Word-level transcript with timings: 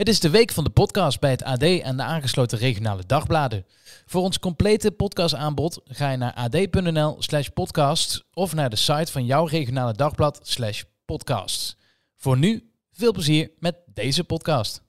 Het 0.00 0.08
is 0.08 0.20
de 0.20 0.30
week 0.30 0.52
van 0.52 0.64
de 0.64 0.70
podcast 0.70 1.20
bij 1.20 1.30
het 1.30 1.42
AD 1.42 1.62
en 1.62 1.96
de 1.96 2.02
aangesloten 2.02 2.58
regionale 2.58 3.02
dagbladen. 3.06 3.66
Voor 4.06 4.22
ons 4.22 4.38
complete 4.38 4.90
podcastaanbod 4.90 5.80
ga 5.84 6.10
je 6.10 6.16
naar 6.16 6.34
ad.nl 6.34 7.16
slash 7.18 7.48
podcast 7.48 8.24
of 8.32 8.54
naar 8.54 8.70
de 8.70 8.76
site 8.76 9.12
van 9.12 9.24
jouw 9.24 9.44
regionale 9.44 9.92
dagblad 9.92 10.40
slash 10.42 10.82
podcast. 11.04 11.76
Voor 12.16 12.38
nu, 12.38 12.70
veel 12.92 13.12
plezier 13.12 13.50
met 13.58 13.76
deze 13.86 14.24
podcast. 14.24 14.82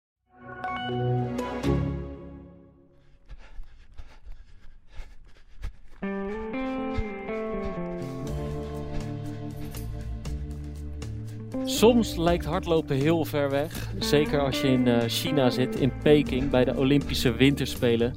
Soms 11.71 12.15
lijkt 12.15 12.45
hardlopen 12.45 12.95
heel 12.95 13.25
ver 13.25 13.49
weg. 13.49 13.91
Zeker 13.99 14.39
als 14.39 14.61
je 14.61 14.67
in 14.67 14.87
eh, 14.87 15.07
China 15.07 15.49
zit, 15.49 15.79
in 15.79 15.91
Peking, 16.03 16.49
bij 16.49 16.65
de 16.65 16.77
Olympische 16.77 17.33
Winterspelen. 17.33 18.15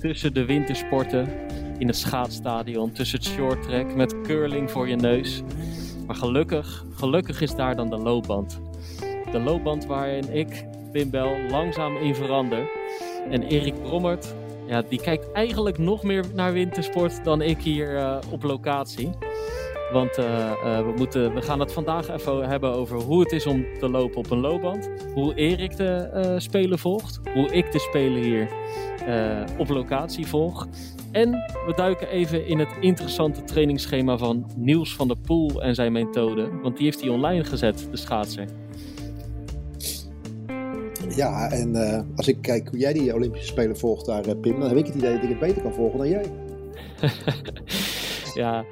Tussen 0.00 0.34
de 0.34 0.44
wintersporten, 0.44 1.28
in 1.78 1.86
het 1.86 1.96
schaatsstadion, 1.96 2.92
tussen 2.92 3.18
het 3.18 3.26
shorttrack, 3.26 3.94
met 3.94 4.20
curling 4.20 4.70
voor 4.70 4.88
je 4.88 4.96
neus. 4.96 5.42
Maar 6.06 6.16
gelukkig, 6.16 6.84
gelukkig 6.90 7.40
is 7.40 7.54
daar 7.54 7.76
dan 7.76 7.90
de 7.90 7.98
loopband. 7.98 8.60
De 9.32 9.38
loopband 9.38 9.86
waarin 9.86 10.32
ik, 10.32 10.66
Pim 10.92 11.10
Bel, 11.10 11.36
langzaam 11.48 11.96
in 11.96 12.14
verander. 12.14 12.70
En 13.30 13.42
Erik 13.42 13.82
Brommert, 13.82 14.34
ja, 14.66 14.82
die 14.88 15.00
kijkt 15.00 15.32
eigenlijk 15.32 15.78
nog 15.78 16.02
meer 16.02 16.24
naar 16.34 16.52
wintersport 16.52 17.24
dan 17.24 17.42
ik 17.42 17.58
hier 17.58 17.94
uh, 17.94 18.16
op 18.30 18.42
locatie. 18.42 19.10
Want 19.92 20.18
uh, 20.18 20.24
uh, 20.24 20.78
we, 20.78 20.92
moeten, 20.96 21.34
we 21.34 21.42
gaan 21.42 21.60
het 21.60 21.72
vandaag 21.72 22.08
even 22.08 22.48
hebben 22.48 22.72
over 22.74 22.96
hoe 22.96 23.20
het 23.20 23.32
is 23.32 23.46
om 23.46 23.64
te 23.78 23.88
lopen 23.88 24.16
op 24.16 24.30
een 24.30 24.40
loopband. 24.40 24.90
Hoe 25.14 25.34
Erik 25.34 25.76
de 25.76 26.10
uh, 26.14 26.34
Spelen 26.38 26.78
volgt. 26.78 27.20
Hoe 27.34 27.52
ik 27.52 27.72
de 27.72 27.78
Spelen 27.78 28.22
hier 28.22 28.48
op 29.58 29.68
locatie 29.68 30.26
volg. 30.26 30.68
En 31.12 31.30
we 31.66 31.72
duiken 31.76 32.08
even 32.08 32.46
in 32.46 32.58
het 32.58 32.68
interessante 32.80 33.44
trainingsschema 33.44 34.16
van 34.16 34.50
Niels 34.56 34.94
van 34.94 35.08
der 35.08 35.16
Poel 35.16 35.62
en 35.62 35.74
zijn 35.74 35.92
methode. 35.92 36.48
Want 36.62 36.76
die 36.76 36.84
heeft 36.84 37.00
hij 37.00 37.10
online 37.10 37.44
gezet, 37.44 37.88
de 37.90 37.96
schaatser. 37.96 38.48
Ja, 41.16 41.50
en 41.50 41.76
als 42.16 42.28
ik 42.28 42.38
kijk 42.40 42.68
hoe 42.68 42.78
jij 42.78 42.92
die 42.92 43.14
Olympische 43.14 43.46
Spelen 43.46 43.78
volgt 43.78 44.06
daar, 44.06 44.36
Pim, 44.36 44.60
dan 44.60 44.68
heb 44.68 44.78
ik 44.78 44.86
het 44.86 44.94
idee 44.94 45.14
dat 45.14 45.22
ik 45.22 45.28
het 45.28 45.38
beter 45.38 45.62
kan 45.62 45.72
volgen 45.72 45.98
dan 45.98 46.08
jij. 46.08 46.24
ja, 48.42 48.64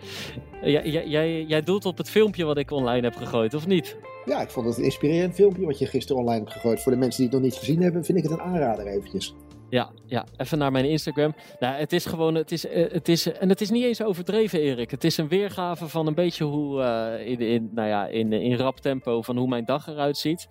jij, 0.63 1.07
jij, 1.07 1.43
jij 1.43 1.63
doelt 1.63 1.85
op 1.85 1.99
het 1.99 2.11
filmpje 2.11 2.45
wat 2.45 2.59
ik 2.59 2.71
online 2.71 3.07
heb 3.07 3.17
gegooid, 3.17 3.55
of 3.55 3.67
niet? 3.67 3.97
Ja, 4.25 4.41
ik 4.41 4.51
vond 4.51 4.67
het 4.67 4.77
een 4.77 4.85
inspirerend 4.85 5.35
filmpje 5.35 5.67
wat 5.67 5.79
je 5.79 5.87
gisteren 5.87 6.21
online 6.21 6.41
hebt 6.41 6.53
gegooid. 6.53 6.83
Voor 6.83 6.93
de 6.93 6.99
mensen 6.99 7.23
die 7.23 7.31
het 7.31 7.35
nog 7.35 7.51
niet 7.51 7.59
gezien 7.59 7.83
hebben, 7.83 8.05
vind 8.05 8.19
ik 8.19 8.25
het 8.25 8.33
een 8.33 8.41
aanrader 8.41 8.87
eventjes. 8.87 9.35
Ja, 9.69 9.91
ja, 10.07 10.27
even 10.37 10.59
naar 10.59 10.73
mijn 10.73 10.85
Instagram. 10.85 11.35
Nou, 11.61 11.75
het 11.75 11.93
is 11.93 12.07
gewoon, 12.07 12.35
het 12.35 12.53
is, 12.53 12.69
het 12.69 13.09
is, 13.09 13.33
en 13.33 13.49
het 13.49 13.61
is 13.61 13.71
niet 13.71 13.85
eens 13.85 14.03
overdreven, 14.03 14.61
Erik. 14.61 14.91
Het 14.91 15.05
is 15.05 15.17
een 15.17 15.29
weergave 15.29 15.89
van 15.89 16.07
een 16.07 16.15
beetje 16.15 16.45
hoe, 16.45 16.81
uh, 16.81 17.27
in, 17.27 17.41
in, 17.41 17.71
nou 17.75 17.89
ja, 17.89 18.07
in, 18.07 18.33
in 18.33 18.57
rap 18.57 18.81
tempo, 18.81 19.23
van 19.23 19.37
hoe 19.37 19.49
mijn 19.49 19.65
dag 19.65 19.87
eruit 19.87 20.17
ziet. 20.17 20.49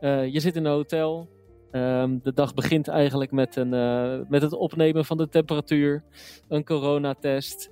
Uh, 0.00 0.26
je 0.32 0.40
zit 0.40 0.56
in 0.56 0.64
een 0.64 0.72
hotel, 0.72 1.28
Um, 1.76 2.20
de 2.22 2.32
dag 2.32 2.54
begint 2.54 2.88
eigenlijk 2.88 3.30
met, 3.30 3.56
een, 3.56 3.72
uh, 3.72 4.28
met 4.28 4.42
het 4.42 4.52
opnemen 4.52 5.04
van 5.04 5.16
de 5.16 5.28
temperatuur, 5.28 6.04
een 6.48 6.64
coronatest. 6.64 7.70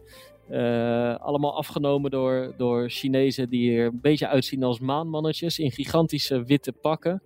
Uh, 0.53 1.17
allemaal 1.17 1.57
afgenomen 1.57 2.11
door, 2.11 2.55
door 2.57 2.91
Chinezen 2.91 3.49
die 3.49 3.77
er 3.77 3.87
een 3.87 4.01
beetje 4.01 4.29
uitzien 4.29 4.63
als 4.63 4.81
maanmannetjes 4.81 5.59
in 5.59 5.71
gigantische 5.71 6.45
witte 6.45 6.73
pakken. 6.73 7.23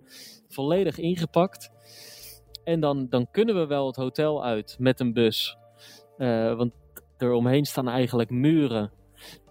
Volledig 0.47 0.97
ingepakt. 0.97 1.69
En 2.63 2.79
dan, 2.79 3.07
dan 3.09 3.27
kunnen 3.31 3.55
we 3.55 3.65
wel 3.65 3.87
het 3.87 3.95
hotel 3.95 4.45
uit 4.45 4.75
met 4.79 4.99
een 4.99 5.13
bus. 5.13 5.57
Uh, 6.17 6.55
want 6.55 6.71
eromheen 7.17 7.65
staan 7.65 7.89
eigenlijk 7.89 8.29
muren. 8.29 8.91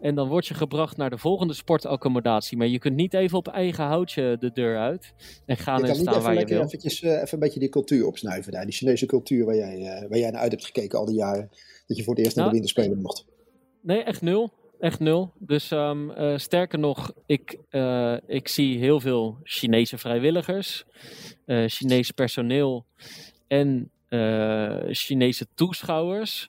En 0.01 0.15
dan 0.15 0.29
word 0.29 0.47
je 0.47 0.55
gebracht 0.55 0.97
naar 0.97 1.11
de 1.11 1.19
volgende 1.19 1.55
sportaccommodatie. 1.55 2.57
Maar 2.57 2.67
je 2.67 2.79
kunt 2.79 2.97
niet 2.97 3.15
even 3.15 3.39
op 3.39 3.49
eigen 3.49 3.85
houtje 3.85 4.37
de 4.41 4.53
deur 4.53 4.79
uit 4.79 5.15
en 5.47 5.57
gaan 5.57 5.85
en 5.85 5.95
staan 5.95 6.23
waar 6.23 6.39
je 6.39 6.45
wil. 6.45 6.63
Eventjes, 6.63 7.03
uh, 7.03 7.11
even 7.11 7.29
een 7.31 7.39
beetje 7.39 7.61
die 7.61 7.69
cultuur 7.69 8.07
opsnuiven 8.07 8.53
daar. 8.53 8.65
Die 8.65 8.75
Chinese 8.75 9.07
cultuur 9.07 9.45
waar 9.45 9.57
jij, 9.57 9.79
uh, 9.79 10.09
waar 10.09 10.19
jij 10.19 10.31
naar 10.31 10.41
uit 10.41 10.53
hebt 10.53 10.65
gekeken 10.65 10.99
al 10.99 11.07
die 11.07 11.17
jaren. 11.17 11.51
Dat 11.87 11.97
je 11.97 12.05
voor 12.05 12.15
het 12.15 12.25
eerst 12.25 12.37
nou, 12.37 12.49
naar 12.49 12.57
de 12.57 12.63
winterspelen 12.63 13.03
mocht. 13.03 13.35
Nee, 13.87 14.03
echt 14.03 14.23
nul. 14.23 14.53
Echt 14.81 15.01
nul. 15.01 15.33
Dus 15.39 15.71
um, 15.71 16.11
uh, 16.11 16.39
sterker 16.39 16.79
nog, 16.79 17.13
ik, 17.27 17.59
ik 18.27 18.49
zie 18.49 18.79
heel 18.79 19.01
veel 19.01 19.39
Chinese 19.43 19.99
vrijwilligers, 19.99 20.85
Chinees 21.47 22.11
personeel 22.11 22.87
en 23.47 23.91
Chinese 24.91 25.47
toeschouwers. 25.55 26.49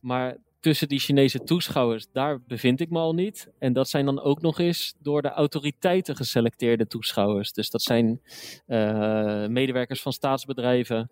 Maar 0.00 0.36
tussen 0.60 0.88
die 0.88 0.98
Chinese 0.98 1.42
toeschouwers, 1.42 2.06
daar 2.12 2.40
bevind 2.42 2.80
ik 2.80 2.90
me 2.90 2.98
al 2.98 3.14
niet. 3.14 3.48
En 3.58 3.72
dat 3.72 3.88
zijn 3.88 4.04
dan 4.04 4.20
ook 4.20 4.40
nog 4.40 4.58
eens 4.58 4.94
door 5.02 5.22
de 5.22 5.30
autoriteiten 5.30 6.16
geselecteerde 6.16 6.86
toeschouwers. 6.86 7.52
Dus 7.52 7.70
dat 7.70 7.82
zijn 7.82 8.20
uh, 8.66 9.46
medewerkers 9.46 10.02
van 10.02 10.12
staatsbedrijven, 10.12 11.10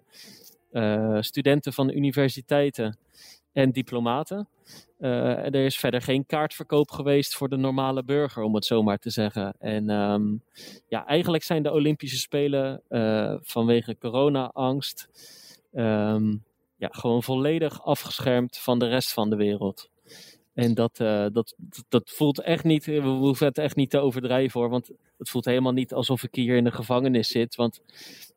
uh, 0.73 1.19
studenten 1.21 1.73
van 1.73 1.91
universiteiten 1.91 2.99
en 3.53 3.71
diplomaten. 3.71 4.49
Uh, 4.99 5.45
er 5.45 5.65
is 5.65 5.79
verder 5.79 6.03
geen 6.03 6.27
kaartverkoop 6.27 6.91
geweest 6.91 7.35
voor 7.35 7.49
de 7.49 7.57
normale 7.57 8.05
burger, 8.05 8.43
om 8.43 8.55
het 8.55 8.65
zo 8.65 8.83
maar 8.83 8.99
te 8.99 9.11
zeggen. 9.11 9.55
En 9.59 9.91
um, 9.91 10.43
ja, 10.89 11.07
eigenlijk 11.07 11.43
zijn 11.43 11.63
de 11.63 11.73
Olympische 11.73 12.19
Spelen 12.19 12.83
vanwege 13.43 13.97
corona-angst. 13.99 15.09
Um, 15.73 16.45
ja, 16.79 16.89
gewoon 16.91 17.23
volledig 17.23 17.85
afgeschermd 17.85 18.59
van 18.59 18.79
de 18.79 18.89
rest 18.89 19.13
van 19.13 19.31
de 19.31 19.37
wereld. 19.37 19.91
En 20.55 20.75
dat, 20.75 21.01
uh, 21.01 21.27
dat, 21.33 21.55
dat 21.89 22.11
voelt 22.11 22.41
echt 22.41 22.65
niet, 22.65 22.85
we 22.85 23.01
hoeven 23.01 23.47
het 23.47 23.59
echt 23.59 23.77
niet 23.77 23.91
te 23.91 23.99
overdrijven 23.99 24.61
hoor, 24.61 24.71
want 24.71 24.91
het 25.19 25.29
voelt 25.29 25.45
helemaal 25.45 25.73
niet 25.73 25.95
alsof 25.95 26.23
ik 26.23 26.35
hier 26.35 26.57
in 26.57 26.65
de 26.65 26.73
gevangenis 26.73 27.29
zit. 27.29 27.55
Want 27.55 27.81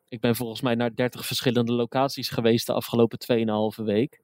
ik 0.08 0.20
ben 0.20 0.36
volgens 0.36 0.60
mij 0.60 0.74
naar 0.74 0.94
30 0.94 1.26
verschillende 1.26 1.72
locaties 1.72 2.28
geweest 2.28 2.66
de 2.66 2.72
afgelopen 2.72 3.18
2,5 3.78 3.84
week. 3.84 4.20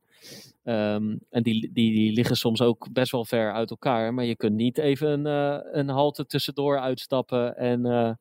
Um, 0.65 1.19
en 1.31 1.43
die, 1.43 1.71
die, 1.73 1.93
die 1.93 2.13
liggen 2.13 2.37
soms 2.37 2.61
ook 2.61 2.93
best 2.93 3.13
wel 3.13 3.25
ver 3.25 3.53
uit 3.53 3.71
elkaar, 3.71 4.15
maar 4.15 4.25
je 4.25 4.37
kunt 4.37 4.55
niet 4.55 4.79
even 4.79 5.09
een, 5.09 5.27
uh, 5.27 5.73
een 5.73 5.89
halte 5.89 6.27
tussendoor 6.27 6.79
uitstappen 6.79 7.57
en 7.57 7.87
uh, 7.87 8.13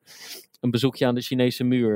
een 0.59 0.71
bezoekje 0.71 1.05
aan 1.05 1.15
de 1.15 1.21
Chinese 1.21 1.63
muur 1.63 1.95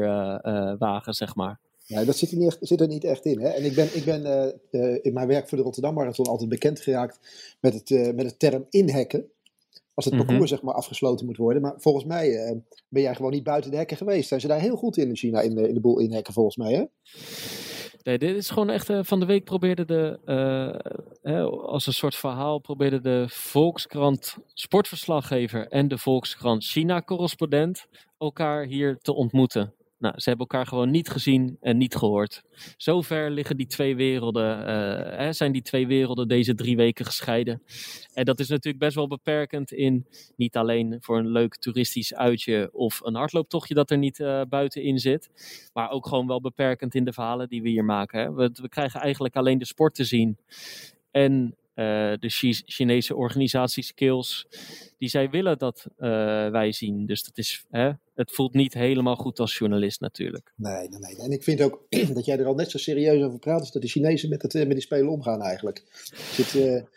wagen, 0.77 1.13
zeg 1.13 1.35
maar. 1.35 1.59
Nee, 1.87 2.05
dat 2.05 2.17
zit 2.17 2.31
er 2.31 2.37
niet, 2.37 2.47
echt, 2.47 2.57
zit 2.61 2.81
er 2.81 2.87
niet 2.87 3.03
echt 3.03 3.25
in. 3.25 3.39
Hè? 3.39 3.47
En 3.47 3.65
ik 3.65 3.75
ben, 3.75 3.95
ik 3.95 4.03
ben 4.03 4.23
in 5.03 5.13
mijn 5.13 5.27
werk 5.27 5.49
voor 5.49 5.57
de 5.57 5.63
Rotterdam 5.63 5.93
Marathon 5.93 6.25
altijd 6.25 6.49
bekend 6.49 6.79
geraakt 6.79 7.19
met 7.59 7.73
het, 7.73 8.15
met 8.15 8.25
het 8.25 8.39
term 8.39 8.65
inhekken. 8.69 9.25
Als 9.93 10.05
het 10.05 10.13
mm 10.13 10.19
-hmm. 10.19 10.27
parcours 10.27 10.51
zeg 10.51 10.61
maar 10.61 10.73
afgesloten 10.73 11.25
moet 11.25 11.37
worden. 11.37 11.61
Maar 11.61 11.73
volgens 11.77 12.05
mij 12.05 12.61
ben 12.87 13.01
jij 13.01 13.15
gewoon 13.15 13.31
niet 13.31 13.43
buiten 13.43 13.71
de 13.71 13.77
hekken 13.77 13.97
geweest. 13.97 14.27
Zijn 14.27 14.41
ze 14.41 14.47
daar 14.47 14.59
heel 14.59 14.75
goed 14.75 14.97
in 14.97 15.07
in 15.07 15.17
China, 15.17 15.41
in 15.41 15.55
de, 15.55 15.67
in 15.67 15.73
de 15.73 15.79
boel 15.79 15.99
inhekken 15.99 16.33
volgens 16.33 16.55
mij 16.55 16.73
hè? 16.73 16.83
Nee, 18.03 18.17
dit 18.17 18.35
is 18.35 18.49
gewoon 18.49 18.69
echt. 18.69 18.89
van 19.01 19.19
de 19.19 19.25
week 19.25 19.43
probeerde 19.43 19.85
de. 19.85 20.19
als 21.67 21.87
een 21.87 21.93
soort 21.93 22.15
verhaal. 22.15 22.59
probeerde 22.59 23.01
de 23.01 23.25
Volkskrant 23.29 24.37
sportverslaggever. 24.53 25.67
en 25.67 25.87
de 25.87 25.97
Volkskrant 25.97 26.63
China-correspondent. 26.63 27.85
elkaar 28.17 28.65
hier 28.65 28.97
te 28.97 29.13
ontmoeten. 29.13 29.73
Nou, 30.01 30.13
ze 30.17 30.29
hebben 30.29 30.47
elkaar 30.47 30.67
gewoon 30.67 30.91
niet 30.91 31.09
gezien 31.09 31.57
en 31.59 31.77
niet 31.77 31.95
gehoord. 31.95 32.43
Zover 32.77 33.31
liggen 33.31 33.57
die 33.57 33.67
twee 33.67 33.95
werelden, 33.95 34.59
uh, 34.59 35.17
hè, 35.17 35.33
zijn 35.33 35.51
die 35.51 35.61
twee 35.61 35.87
werelden 35.87 36.27
deze 36.27 36.55
drie 36.55 36.75
weken 36.75 37.05
gescheiden. 37.05 37.61
En 38.13 38.25
dat 38.25 38.39
is 38.39 38.47
natuurlijk 38.47 38.83
best 38.83 38.95
wel 38.95 39.07
beperkend 39.07 39.71
in, 39.71 40.07
niet 40.35 40.57
alleen 40.57 40.97
voor 40.99 41.17
een 41.17 41.31
leuk 41.31 41.55
toeristisch 41.55 42.13
uitje 42.13 42.69
of 42.73 43.01
een 43.03 43.15
hardlooptochtje 43.15 43.73
dat 43.73 43.91
er 43.91 43.97
niet 43.97 44.19
uh, 44.19 44.41
buitenin 44.49 44.99
zit, 44.99 45.29
maar 45.73 45.89
ook 45.89 46.07
gewoon 46.07 46.27
wel 46.27 46.41
beperkend 46.41 46.95
in 46.95 47.05
de 47.05 47.13
verhalen 47.13 47.49
die 47.49 47.61
we 47.61 47.69
hier 47.69 47.85
maken. 47.85 48.19
Hè. 48.19 48.33
We, 48.33 48.49
we 48.53 48.69
krijgen 48.69 48.99
eigenlijk 48.99 49.35
alleen 49.35 49.57
de 49.57 49.65
sport 49.65 49.95
te 49.95 50.03
zien. 50.03 50.37
En 51.11 51.55
de 51.73 52.29
Ch 52.29 52.61
Chinese 52.65 53.15
organisatie 53.15 53.83
Skills, 53.83 54.47
die 54.97 55.09
zij 55.09 55.29
willen 55.29 55.57
dat 55.57 55.85
uh, 55.97 56.07
wij 56.49 56.71
zien. 56.71 57.05
Dus 57.05 57.23
dat 57.23 57.37
is, 57.37 57.65
hè, 57.69 57.91
het 58.13 58.31
voelt 58.31 58.53
niet 58.53 58.73
helemaal 58.73 59.15
goed 59.15 59.39
als 59.39 59.57
journalist 59.57 59.99
natuurlijk. 59.99 60.53
Nee, 60.55 60.89
nee, 60.89 60.99
nee. 60.99 61.17
En 61.17 61.31
ik 61.31 61.43
vind 61.43 61.61
ook 61.61 61.85
dat 62.13 62.25
jij 62.25 62.39
er 62.39 62.45
al 62.45 62.55
net 62.55 62.71
zo 62.71 62.77
serieus 62.77 63.23
over 63.23 63.39
praat 63.39 63.59
als 63.59 63.71
dat 63.71 63.81
de 63.81 63.87
Chinezen 63.87 64.29
met, 64.29 64.41
het, 64.41 64.53
met 64.53 64.71
die 64.71 64.81
spelen 64.81 65.09
omgaan 65.09 65.41
eigenlijk. 65.41 65.77
Er 66.09 66.17
zit, 66.33 66.53
er 66.53 66.89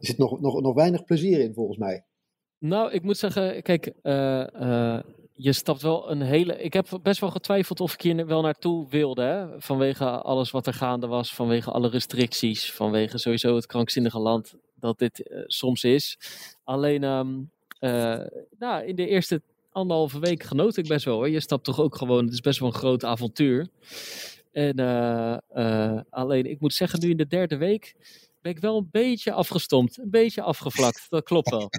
zit 0.00 0.18
nog, 0.18 0.40
nog, 0.40 0.60
nog 0.60 0.74
weinig 0.74 1.04
plezier 1.04 1.40
in 1.40 1.54
volgens 1.54 1.78
mij. 1.78 2.04
Nou, 2.58 2.92
ik 2.92 3.02
moet 3.02 3.18
zeggen, 3.18 3.62
kijk, 3.62 3.92
je 5.40 5.52
stapt 5.52 5.82
wel 5.82 6.10
een 6.10 6.20
hele. 6.20 6.62
Ik 6.62 6.72
heb 6.72 6.98
best 7.02 7.20
wel 7.20 7.30
getwijfeld 7.30 7.80
of 7.80 7.92
ik 7.92 8.00
hier 8.00 8.26
wel 8.26 8.42
naartoe 8.42 8.88
wilde. 8.88 9.22
Hè? 9.22 9.60
Vanwege 9.60 10.04
alles 10.04 10.50
wat 10.50 10.66
er 10.66 10.74
gaande 10.74 11.06
was, 11.06 11.34
vanwege 11.34 11.70
alle 11.70 11.88
restricties, 11.88 12.72
vanwege 12.72 13.18
sowieso 13.18 13.54
het 13.54 13.66
krankzinnige 13.66 14.18
land 14.18 14.54
dat 14.74 14.98
dit 14.98 15.28
uh, 15.30 15.42
soms 15.46 15.84
is. 15.84 16.18
Alleen, 16.64 17.02
um, 17.02 17.50
uh, 17.80 18.20
nou, 18.58 18.84
in 18.84 18.96
de 18.96 19.08
eerste 19.08 19.42
anderhalve 19.72 20.18
week 20.18 20.42
genoot 20.42 20.76
ik 20.76 20.88
best 20.88 21.04
wel 21.04 21.14
hoor. 21.14 21.28
Je 21.28 21.40
stapt 21.40 21.64
toch 21.64 21.80
ook 21.80 21.96
gewoon, 21.96 22.24
het 22.24 22.32
is 22.32 22.40
best 22.40 22.58
wel 22.58 22.68
een 22.68 22.74
groot 22.74 23.04
avontuur. 23.04 23.68
En 24.52 24.78
alleen, 26.10 26.46
ik 26.46 26.60
moet 26.60 26.74
zeggen, 26.74 27.00
nu 27.00 27.10
in 27.10 27.16
de 27.16 27.26
derde 27.26 27.56
week 27.56 27.94
ben 28.40 28.52
ik 28.52 28.58
wel 28.58 28.76
een 28.76 28.88
beetje 28.90 29.32
afgestompt. 29.32 29.98
Een 29.98 30.10
beetje 30.10 30.42
afgevlakt. 30.42 31.06
Dat 31.08 31.24
klopt 31.24 31.50
wel. 31.50 31.70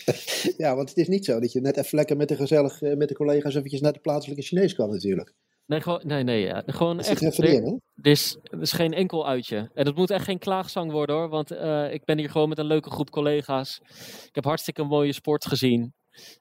ja, 0.64 0.76
want 0.76 0.88
het 0.88 0.98
is 0.98 1.08
niet 1.08 1.24
zo 1.24 1.40
dat 1.40 1.52
je 1.52 1.60
net 1.60 1.76
even 1.76 1.96
lekker 1.96 2.16
met 2.16 2.28
de 2.28 2.36
gezellig, 2.36 2.80
met 2.80 3.08
de 3.08 3.14
collega's 3.14 3.54
eventjes 3.54 3.80
naar 3.80 3.92
de 3.92 4.00
plaatselijke 4.00 4.42
Chinees 4.42 4.74
kan 4.74 4.90
natuurlijk. 4.90 5.34
Nee, 5.66 5.80
gewoon, 5.80 6.00
nee, 6.04 6.22
nee, 6.22 6.40
ja. 6.40 6.62
gewoon 6.66 6.96
Dat 6.96 7.06
echt. 7.06 7.38
er 7.38 7.44
in? 7.44 7.82
Er 8.02 8.10
is, 8.10 8.36
er 8.42 8.60
is 8.60 8.72
geen 8.72 8.92
enkel 8.92 9.28
uitje. 9.28 9.70
En 9.74 9.86
het 9.86 9.96
moet 9.96 10.10
echt 10.10 10.24
geen 10.24 10.38
klaagzang 10.38 10.90
worden 10.92 11.16
hoor. 11.16 11.28
Want 11.28 11.50
eh, 11.50 11.92
ik 11.92 12.04
ben 12.04 12.18
hier 12.18 12.30
gewoon 12.30 12.48
met 12.48 12.58
een 12.58 12.66
leuke 12.66 12.90
groep 12.90 13.10
collega's. 13.10 13.80
Ik 14.26 14.34
heb 14.34 14.44
hartstikke 14.44 14.82
mooie 14.82 15.12
sport 15.12 15.46
gezien. 15.46 15.94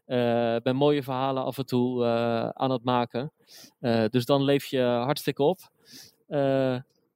Eh 0.05 0.55
ben 0.63 0.75
mooie 0.75 1.03
verhalen 1.03 1.43
af 1.43 1.57
en 1.57 1.65
toe 1.65 2.03
eh, 2.03 2.49
aan 2.49 2.71
het 2.71 2.83
maken. 2.83 3.31
Eh, 3.79 4.05
dus 4.09 4.25
dan 4.25 4.43
leef 4.43 4.65
je 4.65 4.81
hartstikke 4.81 5.43
op. 5.43 5.59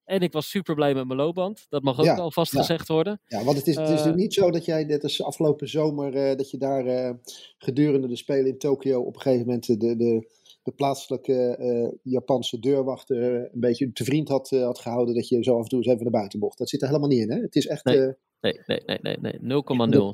En 0.09 0.21
ik 0.21 0.33
was 0.33 0.50
super 0.50 0.75
blij 0.75 0.94
met 0.94 1.06
mijn 1.07 1.19
loopband. 1.19 1.65
Dat 1.69 1.83
mag 1.83 2.00
ook 2.00 2.06
Ja, 2.06 2.15
alvast 2.15 2.51
ja. 2.53 2.59
gezegd 2.59 2.88
worden. 2.88 3.21
Ja, 3.25 3.44
want 3.44 3.57
het 3.57 3.67
is, 3.67 3.75
het 3.75 3.89
is 3.89 4.01
Eh, 4.06 4.13
niet 4.13 4.33
zo 4.33 4.51
dat 4.51 4.65
jij, 4.65 4.83
net 4.83 5.03
als 5.03 5.23
afgelopen 5.23 5.69
zomer, 5.69 6.15
eh, 6.15 6.35
dat 6.38 6.51
je 6.51 6.57
daar 6.57 6.85
eh, 6.85 7.13
gedurende 7.57 8.07
de 8.07 8.15
Spelen 8.15 8.45
in 8.47 8.57
Tokio 8.57 9.01
op 9.01 9.15
een 9.15 9.21
gegeven 9.21 9.45
moment 9.45 9.65
de, 9.65 9.77
de, 9.95 10.27
de 10.63 10.71
plaatselijke 10.71 11.97
Japanse 12.03 12.59
deurwachter 12.59 13.23
een 13.53 13.59
beetje 13.59 13.91
te 13.91 14.03
vriend 14.03 14.27
had, 14.29 14.50
had 14.50 14.79
gehouden 14.79 15.15
dat 15.15 15.27
je 15.27 15.44
zo 15.44 15.56
af 15.56 15.63
en 15.63 15.69
toe 15.69 15.77
eens 15.77 15.88
even 15.88 16.03
naar 16.03 16.11
buiten 16.11 16.39
mocht. 16.39 16.57
Dat 16.57 16.69
zit 16.69 16.81
er 16.81 16.88
helemaal 16.88 17.09
niet 17.09 17.19
in, 17.21 17.31
hè? 17.31 17.41
Het 17.41 17.56
is 17.56 17.67
echt 17.67 17.85
Nee, 17.85 18.13
Nee, 18.41 18.59
nee, 18.65 18.81
nee, 18.85 19.00
nee, 19.01 19.17
nee. 19.21 19.33
0,0. 19.33 19.39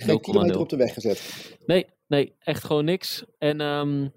geen 0.06 0.20
kilometer 0.22 0.56
0,0. 0.56 0.60
op 0.62 0.70
de 0.70 0.76
weg 0.78 0.94
gezet. 0.94 1.22
Nee, 1.66 1.86
nee, 2.08 2.34
echt 2.40 2.64
gewoon 2.64 2.86
niks. 2.86 3.26
En, 3.38 3.62
ehm, 3.62 4.08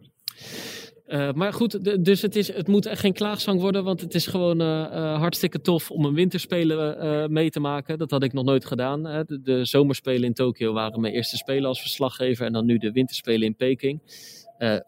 eh, 1.08 1.32
maar 1.32 1.52
goed, 1.52 2.04
dus 2.04 2.22
het, 2.22 2.36
is, 2.36 2.52
het 2.52 2.68
moet 2.68 2.86
echt 2.86 3.00
geen 3.00 3.12
klaagzang 3.12 3.60
worden, 3.60 3.84
want 3.84 4.00
het 4.00 4.14
is 4.14 4.26
gewoon 4.26 4.60
eh, 4.60 4.84
eh, 4.84 5.18
hartstikke 5.18 5.60
tof 5.60 5.90
om 5.90 6.04
een 6.04 6.14
winterspelen 6.14 7.32
mee 7.32 7.50
te 7.50 7.60
maken. 7.60 7.98
Dat 7.98 8.10
had 8.10 8.22
ik 8.22 8.32
nog 8.32 8.44
nooit 8.44 8.64
gedaan. 8.64 9.04
Hè. 9.04 9.24
De, 9.24 9.40
de 9.40 9.64
zomerspelen 9.64 10.24
in 10.24 10.34
Tokio 10.34 10.72
waren 10.72 11.00
mijn 11.00 11.14
eerste 11.14 11.36
spelen 11.36 11.68
als 11.68 11.80
verslaggever 11.80 12.46
en 12.46 12.52
dan 12.52 12.66
nu 12.66 12.78
de 12.78 12.92
winterspelen 12.92 13.46
in 13.46 13.56
Peking. 13.56 14.02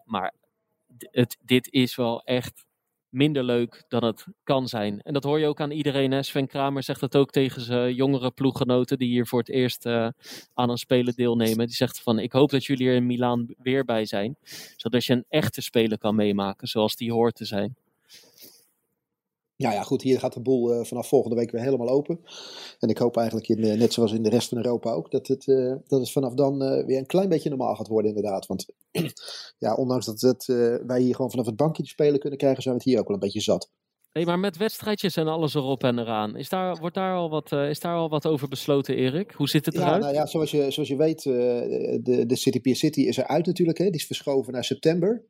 Maar 0.05 0.33
het, 0.97 1.37
dit 1.45 1.67
is 1.71 1.95
wel 1.95 2.23
echt 2.23 2.65
minder 3.11 3.43
leuk 3.43 3.83
dan 3.87 4.03
het 4.03 4.25
kan 4.43 4.67
zijn. 4.67 5.01
En 5.01 5.13
dat 5.13 5.23
hoor 5.23 5.39
je 5.39 5.47
ook 5.47 5.61
aan 5.61 5.71
iedereen. 5.71 6.11
Hè. 6.11 6.23
Sven 6.23 6.47
Kramer 6.47 6.83
zegt 6.83 6.99
dat 6.99 7.15
ook 7.15 7.31
tegen 7.31 7.61
zijn 7.61 7.93
jongere 7.93 8.31
ploeggenoten 8.31 8.97
die 8.97 9.09
hier 9.09 9.27
voor 9.27 9.39
het 9.39 9.49
eerst 9.49 9.85
eh, 9.85 10.07
aan 10.53 10.69
een 10.69 10.77
spelen 10.77 11.13
deelnemen. 11.13 11.65
Die 11.65 11.75
zegt 11.75 12.01
van 12.01 12.19
ik 12.19 12.31
hoop 12.31 12.49
dat 12.49 12.65
jullie 12.65 12.87
er 12.87 12.95
in 12.95 13.05
Milaan 13.05 13.47
weer 13.57 13.85
bij 13.85 14.05
zijn. 14.05 14.37
Zodat 14.75 15.05
je 15.05 15.13
een 15.13 15.25
echte 15.29 15.61
spelen 15.61 15.97
kan 15.97 16.15
meemaken 16.15 16.67
zoals 16.67 16.95
die 16.95 17.11
hoort 17.11 17.35
te 17.35 17.45
zijn. 17.45 17.75
Ja, 19.61 19.73
ja, 19.73 19.83
goed, 19.83 20.01
hier 20.01 20.19
gaat 20.19 20.33
de 20.33 20.41
boel 20.41 20.73
eh, 20.73 20.83
vanaf 20.85 21.07
volgende 21.07 21.35
week 21.35 21.51
weer 21.51 21.61
helemaal 21.61 21.89
open. 21.89 22.19
En 22.79 22.89
ik 22.89 22.97
hoop 22.97 23.17
eigenlijk, 23.17 23.47
in, 23.47 23.63
eh, 23.63 23.77
net 23.77 23.93
zoals 23.93 24.11
in 24.11 24.23
de 24.23 24.29
rest 24.29 24.49
van 24.49 24.57
Europa 24.57 24.91
ook, 24.91 25.11
dat 25.11 25.27
het, 25.27 25.47
eh, 25.47 25.73
dat 25.87 25.99
het 25.99 26.11
vanaf 26.11 26.33
dan 26.33 26.57
weer 26.85 26.97
een 26.97 27.05
klein 27.05 27.29
beetje 27.29 27.49
normaal 27.49 27.75
gaat 27.75 27.87
worden 27.87 28.15
inderdaad. 28.15 28.45
Want 28.45 28.65
ja, 29.65 29.75
ondanks 29.75 30.05
dat, 30.05 30.19
dat 30.19 30.45
wij 30.85 31.01
hier 31.01 31.15
gewoon 31.15 31.31
vanaf 31.31 31.45
het 31.45 31.55
bankje 31.55 31.83
te 31.83 31.89
spelen 31.89 32.19
kunnen 32.19 32.39
krijgen, 32.39 32.61
zijn 32.63 32.75
we 32.75 32.81
het 32.81 32.89
hier 32.89 32.99
ook 32.99 33.07
wel 33.07 33.15
een 33.15 33.23
beetje 33.23 33.41
zat. 33.41 33.69
Nee, 34.13 34.25
maar 34.25 34.39
met 34.39 34.57
wedstrijdjes 34.57 35.15
en 35.15 35.27
alles 35.27 35.53
erop 35.53 35.83
en 35.83 35.99
eraan. 35.99 36.35
Is 36.35 36.49
daar, 36.49 36.77
wordt 36.77 36.95
daar 36.95 37.15
al 37.15 37.29
wat, 37.29 37.51
is 37.51 37.79
daar 37.79 37.95
al 37.95 38.09
wat 38.09 38.25
over 38.25 38.47
besloten, 38.47 38.95
Erik? 38.95 39.31
Hoe 39.31 39.49
zit 39.49 39.65
het 39.65 39.75
Ja, 39.75 39.81
eruit? 39.81 40.01
nou 40.01 40.13
ja, 40.13 40.25
zoals 40.25 40.51
je, 40.51 40.71
zoals 40.71 40.89
je 40.89 40.95
weet, 40.95 41.23
de, 41.23 42.23
de 42.27 42.35
City 42.35 42.61
Pier 42.61 42.75
City 42.75 43.01
is 43.01 43.17
eruit 43.17 43.45
natuurlijk. 43.45 43.77
Hè? 43.77 43.85
Die 43.85 43.99
is 43.99 44.05
verschoven 44.05 44.53
naar 44.53 44.63
september. 44.63 45.25